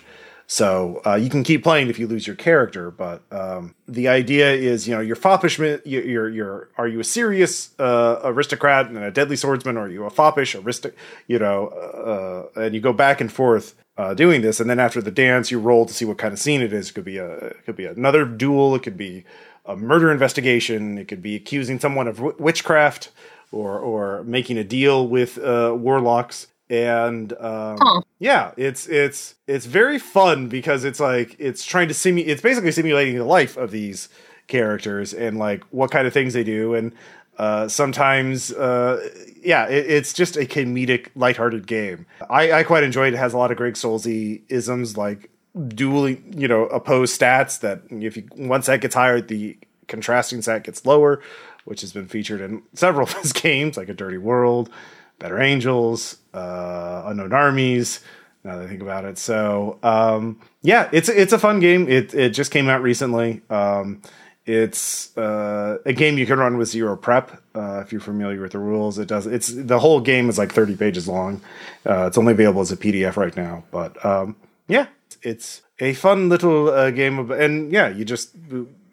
So 0.48 1.02
uh, 1.06 1.16
you 1.16 1.30
can 1.30 1.44
keep 1.44 1.64
playing 1.64 1.90
if 1.90 1.98
you 1.98 2.08
lose 2.08 2.28
your 2.28 2.36
character, 2.36 2.92
but 2.92 3.22
um, 3.32 3.74
the 3.88 4.10
idea 4.10 4.52
is, 4.52 4.88
you 4.88 4.94
know, 4.94 5.00
you're 5.00 5.16
foppish. 5.16 5.58
You're, 5.58 5.80
you're, 5.86 6.30
you're 6.30 6.70
are 6.78 6.88
you 6.88 7.00
a 7.00 7.06
serious 7.06 7.74
uh, 7.80 8.20
aristocrat 8.24 8.88
and 8.88 8.98
a 8.98 9.12
deadly 9.12 9.38
swordsman, 9.38 9.78
or 9.78 9.86
are 9.86 9.90
you 9.90 10.04
a 10.04 10.10
foppish 10.10 10.56
aristoc? 10.56 10.94
You 11.28 11.40
know, 11.40 11.68
uh, 12.56 12.60
and 12.62 12.76
you 12.76 12.82
go 12.82 12.92
back 12.92 13.22
and 13.22 13.32
forth 13.32 13.76
uh, 13.98 14.14
doing 14.14 14.42
this, 14.42 14.60
and 14.60 14.70
then 14.70 14.80
after 14.80 15.02
the 15.02 15.12
dance, 15.12 15.52
you 15.52 15.60
roll 15.60 15.86
to 15.86 15.94
see 15.94 16.06
what 16.06 16.18
kind 16.18 16.34
of 16.34 16.40
scene 16.40 16.62
it 16.62 16.74
is. 16.74 16.90
It 16.90 16.94
could 16.94 17.06
be 17.06 17.18
a, 17.18 17.32
it 17.32 17.66
could 17.66 17.78
be 17.78 17.86
another 17.86 18.26
duel. 18.26 18.76
It 18.76 18.84
could 18.84 18.98
be 18.98 19.24
a 19.66 19.76
murder 19.76 20.12
investigation. 20.12 20.98
It 20.98 21.08
could 21.08 21.22
be 21.22 21.36
accusing 21.36 21.80
someone 21.80 22.08
of 22.08 22.18
w- 22.18 22.36
witchcraft, 22.38 23.12
or 23.52 23.80
or 23.80 24.24
making 24.24 24.58
a 24.58 24.64
deal 24.64 25.08
with 25.08 25.38
uh, 25.38 25.74
warlocks 25.78 26.48
and 26.72 27.34
um, 27.34 27.78
huh. 27.82 28.02
yeah, 28.18 28.52
it's 28.56 28.88
it's 28.88 29.36
it's 29.46 29.66
very 29.66 30.00
fun 30.00 30.48
because 30.48 30.86
it's 30.86 31.02
like 31.02 31.36
it's 31.38 31.66
trying 31.66 31.90
to 31.90 31.94
simu- 31.94 32.26
it's 32.26 32.42
basically 32.42 32.72
simulating 32.72 33.18
the 33.18 33.26
life 33.26 33.58
of 33.58 33.72
these 33.72 34.08
characters 34.48 35.14
and 35.14 35.38
like 35.38 35.64
what 35.66 35.92
kind 35.92 36.08
of 36.08 36.14
things 36.14 36.34
they 36.34 36.44
do 36.44 36.74
and 36.74 36.94
uh, 37.38 37.68
sometimes 37.68 38.52
uh, 38.54 39.06
yeah 39.42 39.66
it, 39.68 39.86
it's 39.90 40.14
just 40.14 40.36
a 40.36 40.42
comedic 40.42 41.08
lighthearted 41.16 41.66
game 41.68 42.06
I, 42.30 42.52
I 42.52 42.64
quite 42.64 42.84
enjoyed 42.84 43.14
it. 43.14 43.16
it 43.16 43.20
has 43.20 43.34
a 43.34 43.38
lot 43.38 43.52
of 43.52 43.58
greg 43.58 43.76
Stolze 43.76 44.42
isms 44.50 44.98
like 44.98 45.30
dueling 45.70 46.34
you 46.36 46.50
know 46.50 46.66
opposed 46.66 47.20
stats 47.20 47.62
that 47.62 47.82
if 47.90 48.18
you 48.18 48.28
once 48.36 48.66
that 48.66 48.82
gets 48.82 48.96
higher 48.96 49.22
the 49.22 49.58
contrasting 49.88 50.42
set 50.42 50.66
gets 50.66 50.86
lower 50.86 51.22
which 51.64 51.80
has 51.80 51.94
been 51.94 52.08
featured 52.08 52.42
in 52.42 52.62
several 52.74 53.08
of 53.08 53.14
his 53.14 53.32
games 53.34 53.78
like 53.78 53.90
a 53.90 53.94
dirty 53.94 54.18
world 54.18 54.70
Better 55.22 55.40
Angels, 55.40 56.18
uh, 56.34 57.04
Unknown 57.06 57.32
Armies. 57.32 58.02
Now 58.44 58.58
that 58.58 58.66
I 58.66 58.68
think 58.68 58.82
about 58.82 59.06
it, 59.06 59.20
so 59.20 59.78
um, 59.84 60.42
yeah, 60.64 60.90
it's 60.92 61.10
it's 61.10 61.32
a 61.32 61.38
fun 61.38 61.60
game. 61.60 61.88
It 61.88 62.16
it 62.16 62.30
just 62.32 62.50
came 62.50 62.70
out 62.70 62.82
recently. 62.82 63.42
Um, 63.52 64.02
it's 64.48 65.16
uh, 65.16 65.78
a 65.86 65.94
game 65.94 66.18
you 66.18 66.26
can 66.26 66.40
run 66.40 66.58
with 66.58 66.68
zero 66.68 66.98
prep 66.98 67.40
uh, 67.54 67.82
if 67.86 67.92
you're 67.92 68.02
familiar 68.02 68.42
with 68.42 68.54
the 68.54 68.60
rules. 68.60 68.98
It 68.98 69.08
does. 69.08 69.28
It's 69.28 69.50
the 69.50 69.78
whole 69.78 70.02
game 70.02 70.28
is 70.28 70.40
like 70.40 70.52
30 70.52 70.76
pages 70.76 71.08
long. 71.08 71.42
Uh, 71.88 72.08
it's 72.08 72.18
only 72.18 72.34
available 72.34 72.62
as 72.62 72.72
a 72.72 72.78
PDF 72.78 73.16
right 73.16 73.36
now, 73.38 73.64
but 73.70 74.04
um, 74.04 74.36
yeah, 74.68 74.88
it's 75.22 75.62
a 75.80 75.94
fun 75.94 76.30
little 76.30 76.70
uh, 76.70 76.90
game 76.90 77.20
of, 77.20 77.30
and 77.30 77.72
yeah, 77.72 77.90
you 77.90 78.04
just 78.04 78.36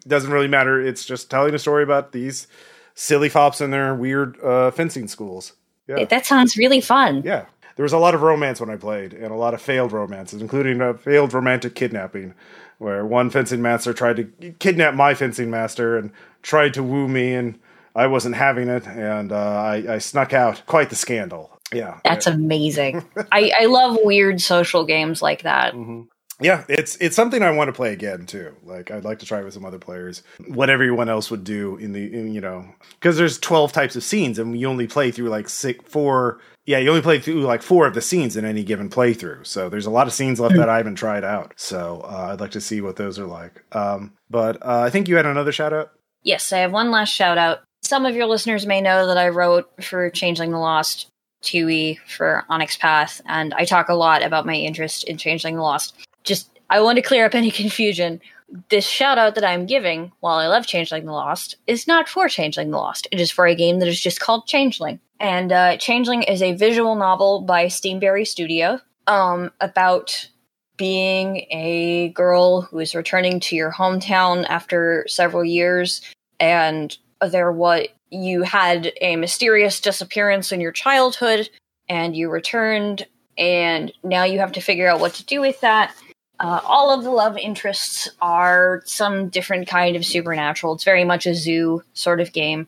doesn't 0.07 0.31
really 0.31 0.47
matter. 0.47 0.79
It's 0.79 1.03
just 1.03 1.31
telling 1.31 1.55
a 1.55 1.59
story 1.59 1.81
about 1.83 2.11
these 2.11 2.47
silly 2.93 3.29
fops 3.29 3.61
and 3.61 3.73
their 3.73 3.95
weird 3.95 4.39
uh, 4.41 4.69
fencing 4.71 5.07
schools. 5.07 5.53
Yeah. 5.89 6.05
That 6.05 6.25
sounds 6.25 6.55
really 6.55 6.81
fun. 6.81 7.23
Yeah. 7.25 7.45
There 7.75 7.83
was 7.83 7.93
a 7.93 7.97
lot 7.97 8.13
of 8.13 8.21
romance 8.21 8.59
when 8.59 8.69
I 8.69 8.75
played, 8.75 9.13
and 9.13 9.31
a 9.31 9.35
lot 9.35 9.53
of 9.53 9.61
failed 9.61 9.91
romances, 9.91 10.41
including 10.41 10.81
a 10.81 10.93
failed 10.93 11.33
romantic 11.33 11.75
kidnapping, 11.75 12.33
where 12.77 13.05
one 13.05 13.29
fencing 13.29 13.61
master 13.61 13.93
tried 13.93 14.17
to 14.17 14.51
kidnap 14.59 14.95
my 14.95 15.13
fencing 15.13 15.49
master 15.49 15.97
and 15.97 16.11
tried 16.41 16.73
to 16.73 16.83
woo 16.83 17.07
me, 17.07 17.33
and 17.33 17.57
I 17.95 18.07
wasn't 18.07 18.35
having 18.35 18.67
it, 18.67 18.85
and 18.85 19.31
uh, 19.31 19.35
I, 19.35 19.93
I 19.93 19.97
snuck 19.99 20.33
out. 20.33 20.61
Quite 20.65 20.89
the 20.89 20.95
scandal. 20.95 21.57
Yeah. 21.73 21.99
That's 22.03 22.27
amazing. 22.27 23.05
I, 23.31 23.51
I 23.61 23.65
love 23.65 23.97
weird 24.03 24.41
social 24.41 24.85
games 24.85 25.21
like 25.21 25.43
that. 25.43 25.73
Mm-hmm 25.73 26.01
yeah, 26.41 26.63
it's 26.69 26.95
it's 26.97 27.15
something 27.15 27.43
I 27.43 27.51
want 27.51 27.67
to 27.67 27.73
play 27.73 27.91
again 27.91 28.25
too. 28.25 28.55
Like 28.63 28.91
I'd 28.91 29.03
like 29.03 29.19
to 29.19 29.25
try 29.25 29.41
with 29.41 29.53
some 29.53 29.65
other 29.65 29.77
players. 29.77 30.23
What 30.47 30.69
everyone 30.69 31.09
else 31.09 31.29
would 31.29 31.43
do 31.43 31.75
in 31.77 31.91
the 31.91 32.13
in, 32.13 32.33
you 32.33 32.39
know 32.39 32.65
because 32.91 33.17
there's 33.17 33.37
twelve 33.37 33.73
types 33.73 33.95
of 33.95 34.03
scenes 34.03 34.39
and 34.39 34.57
you 34.59 34.67
only 34.67 34.87
play 34.87 35.11
through 35.11 35.29
like 35.29 35.49
six 35.49 35.83
four. 35.89 36.39
Yeah, 36.65 36.77
you 36.77 36.89
only 36.89 37.01
play 37.01 37.19
through 37.19 37.41
like 37.41 37.61
four 37.61 37.87
of 37.87 37.93
the 37.93 38.01
scenes 38.01 38.37
in 38.37 38.45
any 38.45 38.63
given 38.63 38.89
playthrough. 38.89 39.45
So 39.45 39.69
there's 39.69 39.85
a 39.85 39.91
lot 39.91 40.07
of 40.07 40.13
scenes 40.13 40.39
left 40.39 40.55
that 40.55 40.69
I 40.69 40.77
haven't 40.77 40.95
tried 40.95 41.23
out. 41.23 41.53
So 41.57 42.01
uh, 42.05 42.29
I'd 42.31 42.39
like 42.39 42.51
to 42.51 42.61
see 42.61 42.79
what 42.79 42.95
those 42.95 43.17
are 43.17 43.25
like. 43.25 43.63
Um, 43.75 44.13
but 44.29 44.57
uh, 44.61 44.81
I 44.81 44.89
think 44.89 45.07
you 45.07 45.15
had 45.15 45.25
another 45.25 45.51
shout 45.51 45.73
out. 45.73 45.91
Yes, 46.21 46.53
I 46.53 46.59
have 46.59 46.71
one 46.71 46.91
last 46.91 47.09
shout 47.09 47.37
out. 47.37 47.61
Some 47.81 48.05
of 48.05 48.15
your 48.15 48.27
listeners 48.27 48.65
may 48.67 48.81
know 48.81 49.07
that 49.07 49.17
I 49.17 49.29
wrote 49.29 49.83
for 49.83 50.09
Changeling 50.09 50.51
the 50.51 50.59
Lost 50.59 51.07
2e 51.43 51.97
for 52.07 52.43
Onyx 52.49 52.77
Path, 52.77 53.21
and 53.25 53.53
I 53.53 53.65
talk 53.65 53.89
a 53.89 53.95
lot 53.95 54.23
about 54.23 54.45
my 54.45 54.55
interest 54.55 55.05
in 55.05 55.17
Changeling 55.17 55.55
the 55.55 55.61
Lost 55.61 55.95
just 56.23 56.49
I 56.69 56.81
want 56.81 56.97
to 56.97 57.01
clear 57.01 57.25
up 57.25 57.35
any 57.35 57.51
confusion. 57.63 58.21
This 58.69 58.85
shout 58.85 59.19
out 59.19 59.35
that 59.35 59.45
I'm 59.45 59.67
giving, 59.67 60.11
while 60.21 60.39
I 60.39 60.47
love 60.47 60.65
Changeling 60.65 61.05
the 61.05 61.11
Lost, 61.11 61.55
is 61.67 61.87
not 61.87 62.09
for 62.09 62.27
Changeling 62.27 62.71
the 62.71 62.77
Lost. 62.77 63.07
It 63.11 63.19
is 63.19 63.29
for 63.29 63.45
a 63.45 63.53
game 63.53 63.79
that 63.79 63.87
is 63.87 64.01
just 64.01 64.19
called 64.19 64.47
Changeling. 64.47 64.99
And 65.19 65.51
uh, 65.51 65.77
Changeling 65.77 66.23
is 66.23 66.41
a 66.41 66.53
visual 66.53 66.95
novel 66.95 67.41
by 67.41 67.65
Steamberry 67.65 68.25
Studio 68.25 68.79
um, 69.05 69.51
about 69.59 70.29
being 70.77 71.45
a 71.51 72.09
girl 72.15 72.61
who 72.61 72.79
is 72.79 72.95
returning 72.95 73.39
to 73.41 73.55
your 73.55 73.71
hometown 73.71 74.45
after 74.47 75.05
several 75.07 75.43
years, 75.43 76.01
and 76.39 76.97
there 77.21 77.51
what 77.51 77.89
you 78.09 78.43
had 78.43 78.93
a 79.01 79.15
mysterious 79.17 79.79
disappearance 79.81 80.51
in 80.51 80.61
your 80.61 80.71
childhood 80.71 81.49
and 81.89 82.15
you 82.15 82.29
returned, 82.29 83.05
and 83.37 83.91
now 84.03 84.23
you 84.23 84.39
have 84.39 84.53
to 84.53 84.61
figure 84.61 84.87
out 84.87 84.99
what 84.99 85.13
to 85.15 85.25
do 85.25 85.41
with 85.41 85.59
that. 85.61 85.93
Uh, 86.39 86.61
all 86.63 86.89
of 86.89 87.03
the 87.03 87.11
love 87.11 87.37
interests 87.37 88.09
are 88.21 88.81
some 88.85 89.27
different 89.29 89.67
kind 89.67 89.95
of 89.95 90.05
supernatural. 90.05 90.73
It's 90.73 90.85
very 90.85 91.03
much 91.03 91.25
a 91.25 91.35
zoo 91.35 91.83
sort 91.93 92.21
of 92.21 92.31
game. 92.31 92.67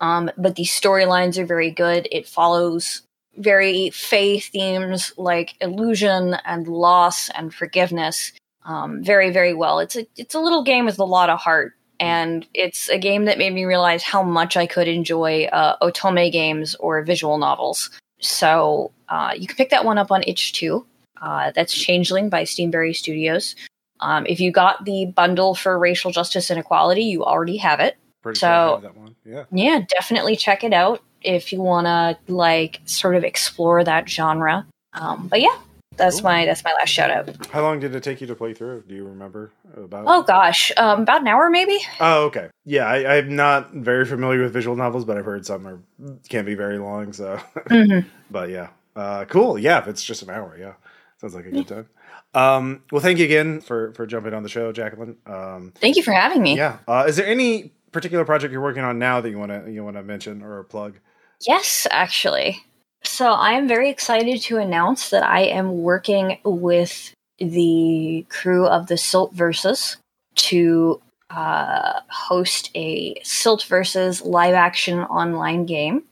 Um, 0.00 0.30
but 0.38 0.54
the 0.54 0.64
storylines 0.64 1.36
are 1.38 1.46
very 1.46 1.70
good. 1.72 2.06
It 2.12 2.28
follows 2.28 3.02
very 3.36 3.90
fae 3.90 4.38
themes 4.38 5.12
like 5.16 5.54
illusion 5.60 6.36
and 6.44 6.68
loss 6.68 7.28
and 7.30 7.52
forgiveness 7.52 8.32
um, 8.68 9.02
very, 9.02 9.30
very 9.30 9.54
well. 9.54 9.80
It's 9.80 9.96
a 9.96 10.06
it's 10.16 10.34
a 10.34 10.40
little 10.40 10.62
game 10.62 10.84
with 10.84 10.98
a 10.98 11.04
lot 11.04 11.30
of 11.30 11.40
heart, 11.40 11.72
and 11.98 12.46
it's 12.52 12.88
a 12.90 12.98
game 12.98 13.24
that 13.24 13.38
made 13.38 13.54
me 13.54 13.64
realize 13.64 14.02
how 14.02 14.22
much 14.22 14.56
I 14.56 14.66
could 14.66 14.86
enjoy 14.86 15.44
uh, 15.46 15.78
otome 15.82 16.30
games 16.30 16.74
or 16.76 17.02
visual 17.02 17.38
novels. 17.38 17.90
So 18.20 18.92
uh, 19.08 19.32
you 19.36 19.46
can 19.46 19.56
pick 19.56 19.70
that 19.70 19.86
one 19.86 19.96
up 19.96 20.12
on 20.12 20.22
itch2. 20.22 20.84
Uh, 21.20 21.50
that's 21.54 21.72
Changeling 21.74 22.28
by 22.28 22.42
Steamberry 22.44 22.94
Studios. 22.94 23.54
Um, 24.00 24.26
if 24.26 24.38
you 24.40 24.52
got 24.52 24.84
the 24.84 25.06
bundle 25.06 25.54
for 25.54 25.78
racial 25.78 26.10
justice 26.12 26.50
and 26.50 26.58
equality, 26.60 27.02
you 27.02 27.24
already 27.24 27.56
have 27.56 27.80
it. 27.80 27.96
Pretty 28.22 28.38
So- 28.38 28.78
sure 28.80 28.90
that 28.90 28.96
one. 28.96 29.14
Yeah. 29.24 29.44
Yeah, 29.52 29.80
definitely 29.88 30.36
check 30.36 30.64
it 30.64 30.72
out 30.72 31.02
if 31.22 31.52
you 31.52 31.60
want 31.60 31.86
to 31.86 32.32
like 32.32 32.80
sort 32.84 33.14
of 33.16 33.24
explore 33.24 33.82
that 33.84 34.08
genre. 34.08 34.66
Um, 34.94 35.26
but 35.28 35.40
yeah, 35.40 35.56
that's 35.96 36.20
Cool. 36.20 36.30
my 36.30 36.44
that's 36.46 36.62
my 36.64 36.72
last 36.74 36.88
shout 36.90 37.10
out. 37.10 37.46
How 37.48 37.60
long 37.62 37.80
did 37.80 37.94
it 37.94 38.02
take 38.02 38.20
you 38.20 38.26
to 38.28 38.34
play 38.34 38.54
through? 38.54 38.84
Do 38.88 38.94
you 38.94 39.04
remember 39.04 39.50
about? 39.76 40.04
Oh 40.06 40.22
gosh, 40.22 40.70
um, 40.76 41.02
about 41.02 41.20
an 41.22 41.28
hour 41.28 41.50
maybe. 41.50 41.78
Oh, 42.00 42.24
okay. 42.26 42.48
Yeah, 42.64 42.86
I, 42.86 43.16
I'm 43.18 43.34
not 43.34 43.72
very 43.72 44.04
familiar 44.06 44.42
with 44.44 44.52
visual 44.52 44.76
novels, 44.76 45.04
but 45.04 45.18
I've 45.18 45.24
heard 45.24 45.44
some 45.44 45.66
are 45.66 45.80
can 46.28 46.44
be 46.44 46.54
very 46.54 46.78
long. 46.78 47.12
So, 47.12 47.38
Mhm. 47.66 48.04
but 48.30 48.48
yeah, 48.50 48.68
uh, 48.96 49.24
cool. 49.26 49.58
Yeah, 49.58 49.78
if 49.80 49.88
it's 49.88 50.04
just 50.04 50.22
an 50.22 50.30
hour, 50.30 50.56
yeah, 50.58 50.74
sounds 51.20 51.34
like 51.34 51.46
a 51.46 51.50
good 51.50 51.68
time. 51.68 51.88
Um, 52.34 52.82
well, 52.92 53.00
thank 53.00 53.18
you 53.18 53.24
again 53.24 53.60
for 53.60 53.92
for 53.94 54.06
jumping 54.06 54.34
on 54.34 54.42
the 54.42 54.48
show, 54.48 54.72
Jacqueline. 54.72 55.16
Um, 55.26 55.72
Thank 55.76 55.96
you 55.96 56.02
for 56.02 56.12
having 56.12 56.42
me. 56.42 56.56
yeah, 56.56 56.78
uh, 56.86 57.04
is 57.08 57.16
there 57.16 57.26
any 57.26 57.72
particular 57.92 58.24
project 58.24 58.52
you're 58.52 58.62
working 58.62 58.84
on 58.84 58.98
now 58.98 59.20
that 59.20 59.30
you 59.30 59.38
want 59.38 59.50
to 59.52 59.70
you 59.70 59.84
want 59.84 59.96
to 59.96 60.02
mention 60.02 60.42
or 60.42 60.64
plug? 60.64 60.98
Yes, 61.46 61.86
actually. 61.90 62.62
So 63.04 63.30
I 63.30 63.52
am 63.52 63.68
very 63.68 63.90
excited 63.90 64.40
to 64.42 64.58
announce 64.58 65.10
that 65.10 65.22
I 65.22 65.42
am 65.42 65.82
working 65.82 66.38
with 66.44 67.14
the 67.38 68.26
crew 68.28 68.66
of 68.66 68.88
the 68.88 68.98
Silt 68.98 69.32
Verses 69.32 69.96
to 70.34 71.00
uh, 71.30 72.00
host 72.08 72.70
a 72.74 73.20
Silt 73.22 73.62
Verses 73.64 74.22
live 74.22 74.54
action 74.54 74.98
online 75.00 75.64
game 75.64 76.04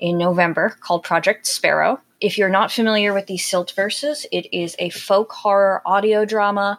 in 0.00 0.18
November 0.18 0.74
called 0.80 1.04
Project 1.04 1.46
Sparrow. 1.46 2.00
If 2.22 2.38
you're 2.38 2.48
not 2.48 2.70
familiar 2.70 3.12
with 3.12 3.26
the 3.26 3.36
Silt 3.36 3.72
Verses, 3.72 4.26
it 4.30 4.46
is 4.54 4.76
a 4.78 4.90
folk 4.90 5.32
horror 5.32 5.82
audio 5.84 6.24
drama 6.24 6.78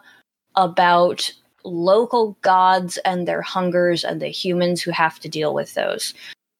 about 0.56 1.30
local 1.64 2.38
gods 2.40 2.96
and 3.04 3.28
their 3.28 3.42
hungers 3.42 4.04
and 4.04 4.22
the 4.22 4.28
humans 4.28 4.80
who 4.80 4.90
have 4.90 5.20
to 5.20 5.28
deal 5.28 5.52
with 5.52 5.74
those. 5.74 6.14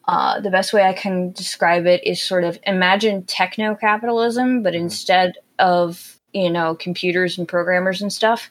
Uh, 0.06 0.38
the 0.38 0.50
best 0.50 0.74
way 0.74 0.82
I 0.82 0.92
can 0.92 1.32
describe 1.32 1.86
it 1.86 2.06
is 2.06 2.22
sort 2.22 2.44
of 2.44 2.58
imagine 2.64 3.24
techno 3.24 3.74
capitalism, 3.74 4.62
but 4.62 4.74
instead 4.74 5.38
of 5.58 6.20
you 6.34 6.50
know 6.50 6.74
computers 6.74 7.38
and 7.38 7.48
programmers 7.48 8.02
and 8.02 8.12
stuff, 8.12 8.50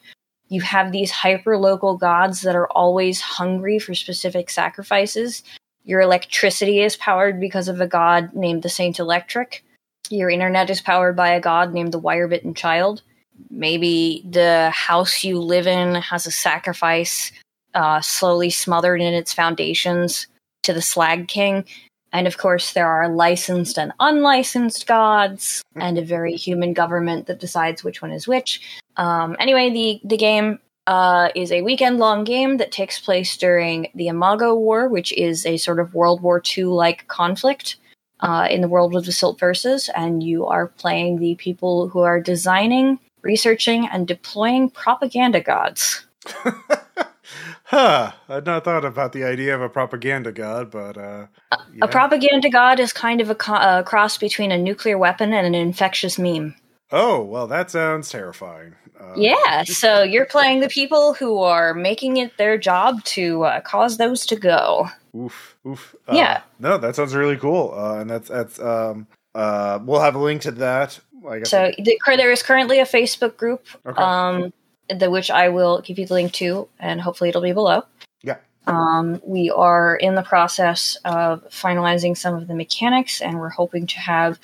you 0.49 0.61
have 0.61 0.91
these 0.91 1.11
hyper 1.11 1.60
local 1.60 1.95
gods 1.95 2.41
that 2.41 2.55
are 2.55 2.72
always 2.72 3.22
hungry 3.22 3.77
for 3.77 3.93
specific 3.93 4.49
sacrifices. 4.49 5.43
Your 5.84 6.01
electricity 6.01 6.81
is 6.81 6.95
powered 6.95 7.39
because 7.39 7.68
of 7.68 7.80
a 7.80 7.88
god 7.88 8.34
named 8.34 8.64
the 8.64 8.69
Saint 8.69 8.97
Electric. 8.97 9.64
Your 10.09 10.30
internet 10.30 10.69
is 10.69 10.81
powered 10.81 11.15
by 11.15 11.30
a 11.30 11.39
god 11.39 11.73
named 11.73 11.93
the 11.93 12.01
Wirebitten 12.01 12.55
Child. 12.55 13.01
Maybe 13.49 14.23
the 14.30 14.69
house 14.69 15.23
you 15.23 15.39
live 15.39 15.67
in 15.67 15.95
has 15.95 16.25
a 16.25 16.31
sacrifice 16.31 17.31
uh, 17.73 18.01
slowly 18.01 18.49
smothered 18.49 19.01
in 19.01 19.13
its 19.13 19.34
foundations 19.34 20.27
to 20.63 20.73
the 20.73 20.81
Slag 20.81 21.27
King. 21.27 21.65
And 22.11 22.27
of 22.27 22.38
course, 22.38 22.73
there 22.73 22.88
are 22.88 23.09
licensed 23.09 23.80
and 23.80 23.91
unlicensed 23.99 24.85
gods, 24.85 25.63
and 25.75 25.97
a 25.97 26.05
very 26.05 26.35
human 26.35 26.73
government 26.73 27.25
that 27.25 27.39
decides 27.39 27.84
which 27.84 28.01
one 28.03 28.11
is 28.11 28.27
which. 28.27 28.61
Um, 28.97 29.35
anyway, 29.39 29.71
the, 29.71 29.99
the 30.03 30.17
game 30.17 30.59
uh, 30.85 31.30
is 31.34 31.51
a 31.51 31.63
weekend 31.63 31.97
long 31.97 32.23
game 32.23 32.57
that 32.57 32.71
takes 32.71 32.99
place 32.99 33.35
during 33.35 33.88
the 33.95 34.09
Imago 34.09 34.53
War, 34.53 34.88
which 34.88 35.11
is 35.13 35.45
a 35.45 35.57
sort 35.57 35.80
of 35.80 35.95
World 35.95 36.21
War 36.21 36.41
II 36.55 36.65
like 36.65 37.07
conflict 37.07 37.77
uh, 38.23 38.47
in 38.49 38.61
the 38.61 38.67
world 38.67 38.95
of 38.95 39.05
the 39.05 39.11
Silt 39.11 39.39
Verses. 39.39 39.89
And 39.95 40.23
you 40.23 40.47
are 40.47 40.67
playing 40.67 41.19
the 41.19 41.35
people 41.35 41.89
who 41.89 41.99
are 41.99 42.19
designing, 42.19 42.99
researching, 43.21 43.87
and 43.87 44.07
deploying 44.07 44.69
propaganda 44.69 45.41
gods. 45.41 46.05
huh. 47.65 48.13
I'd 48.29 48.45
not 48.45 48.63
thought 48.63 48.85
about 48.85 49.11
the 49.11 49.25
idea 49.25 49.53
of 49.53 49.61
a 49.61 49.69
propaganda 49.69 50.31
god, 50.31 50.71
but 50.71 50.97
uh, 50.97 51.27
yeah. 51.51 51.83
A 51.83 51.87
propaganda 51.87 52.49
god 52.49 52.79
is 52.79 52.93
kind 52.93 53.19
of 53.21 53.29
a, 53.29 53.35
co- 53.35 53.79
a 53.79 53.83
cross 53.83 54.17
between 54.17 54.51
a 54.51 54.57
nuclear 54.57 54.97
weapon 54.97 55.33
and 55.33 55.45
an 55.45 55.55
infectious 55.55 56.17
meme. 56.17 56.55
Oh 56.91 57.23
well, 57.23 57.47
that 57.47 57.71
sounds 57.71 58.09
terrifying. 58.09 58.75
Uh, 58.99 59.13
Yeah, 59.17 59.63
so 59.65 60.03
you're 60.03 60.25
playing 60.25 60.61
the 60.61 60.69
people 60.69 61.13
who 61.13 61.39
are 61.39 61.73
making 61.73 62.17
it 62.17 62.37
their 62.37 62.57
job 62.57 63.03
to 63.05 63.43
uh, 63.43 63.61
cause 63.61 63.97
those 63.97 64.25
to 64.27 64.35
go. 64.35 64.87
Oof, 65.15 65.52
oof. 65.68 65.95
Uh, 66.07 66.14
Yeah. 66.15 66.41
No, 66.60 66.77
that 66.77 66.95
sounds 66.95 67.15
really 67.15 67.38
cool. 67.38 67.73
Uh, 67.76 67.99
and 67.99 68.10
that's 68.10 68.30
that's 68.30 68.60
um 68.60 69.07
uh 69.35 69.80
we'll 69.84 70.02
have 70.02 70.15
a 70.15 70.19
link 70.19 70.41
to 70.44 70.52
that. 70.52 70.99
I 71.27 71.40
guess. 71.40 71.49
So 71.49 71.72
the, 71.77 71.98
there 72.18 72.31
is 72.31 72.44
currently 72.44 72.80
a 72.80 72.85
Facebook 72.85 73.38
group, 73.38 73.65
Okay. 73.85 74.02
um, 74.02 74.52
the 74.90 75.10
which 75.10 75.31
I 75.31 75.48
will 75.49 75.80
give 75.81 75.98
you 75.98 76.06
the 76.06 76.14
link 76.14 76.34
to, 76.34 76.68
and 76.80 76.99
hopefully 76.99 77.30
it'll 77.30 77.41
be 77.41 77.53
below. 77.53 77.84
Yeah. 78.23 78.38
Um, 78.68 79.22
we 79.26 79.49
are 79.49 79.95
in 79.95 80.15
the 80.15 80.22
process 80.22 80.98
of 81.06 81.44
finalizing 81.49 82.18
some 82.18 82.35
of 82.35 82.48
the 82.49 82.53
mechanics, 82.56 83.22
and 83.22 83.40
we're 83.40 83.49
hoping 83.49 83.88
to 83.88 83.99
have 83.99 84.38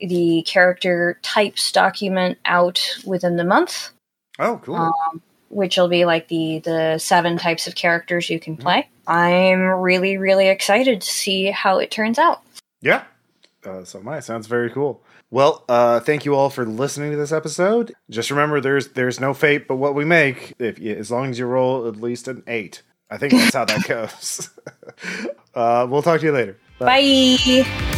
the 0.00 0.42
character 0.46 1.18
types 1.22 1.70
document 1.72 2.38
out 2.46 2.80
within 3.04 3.36
the 3.36 3.44
month. 3.44 3.90
oh, 4.38 4.58
cool. 4.64 4.76
um, 4.76 5.22
which 5.54 5.76
will 5.76 5.88
be 5.88 6.04
like 6.04 6.28
the 6.28 6.58
the 6.58 6.98
seven 6.98 7.38
types 7.38 7.66
of 7.66 7.74
characters 7.74 8.28
you 8.28 8.38
can 8.40 8.56
play. 8.56 8.88
I'm 9.06 9.60
really 9.60 10.16
really 10.18 10.48
excited 10.48 11.00
to 11.00 11.08
see 11.08 11.46
how 11.50 11.78
it 11.78 11.90
turns 11.90 12.18
out. 12.18 12.42
yeah. 12.80 13.04
Uh, 13.64 13.82
so 13.82 13.98
my 14.00 14.20
sounds 14.20 14.46
very 14.46 14.68
cool. 14.68 15.02
Well, 15.30 15.64
uh, 15.70 15.98
thank 16.00 16.26
you 16.26 16.34
all 16.34 16.50
for 16.50 16.66
listening 16.66 17.12
to 17.12 17.16
this 17.16 17.32
episode. 17.32 17.94
Just 18.10 18.30
remember, 18.30 18.60
there's 18.60 18.88
there's 18.88 19.20
no 19.20 19.32
fate 19.32 19.66
but 19.66 19.76
what 19.76 19.94
we 19.94 20.04
make. 20.04 20.52
If 20.58 20.78
as 20.80 21.10
long 21.10 21.30
as 21.30 21.38
you 21.38 21.46
roll 21.46 21.88
at 21.88 21.96
least 21.96 22.28
an 22.28 22.42
eight, 22.46 22.82
I 23.10 23.16
think 23.16 23.32
that's 23.32 23.54
how 23.54 23.64
that 23.64 23.84
goes. 23.88 24.50
uh, 25.54 25.86
we'll 25.88 26.02
talk 26.02 26.20
to 26.20 26.26
you 26.26 26.32
later. 26.32 26.58
Bye. 26.78 27.93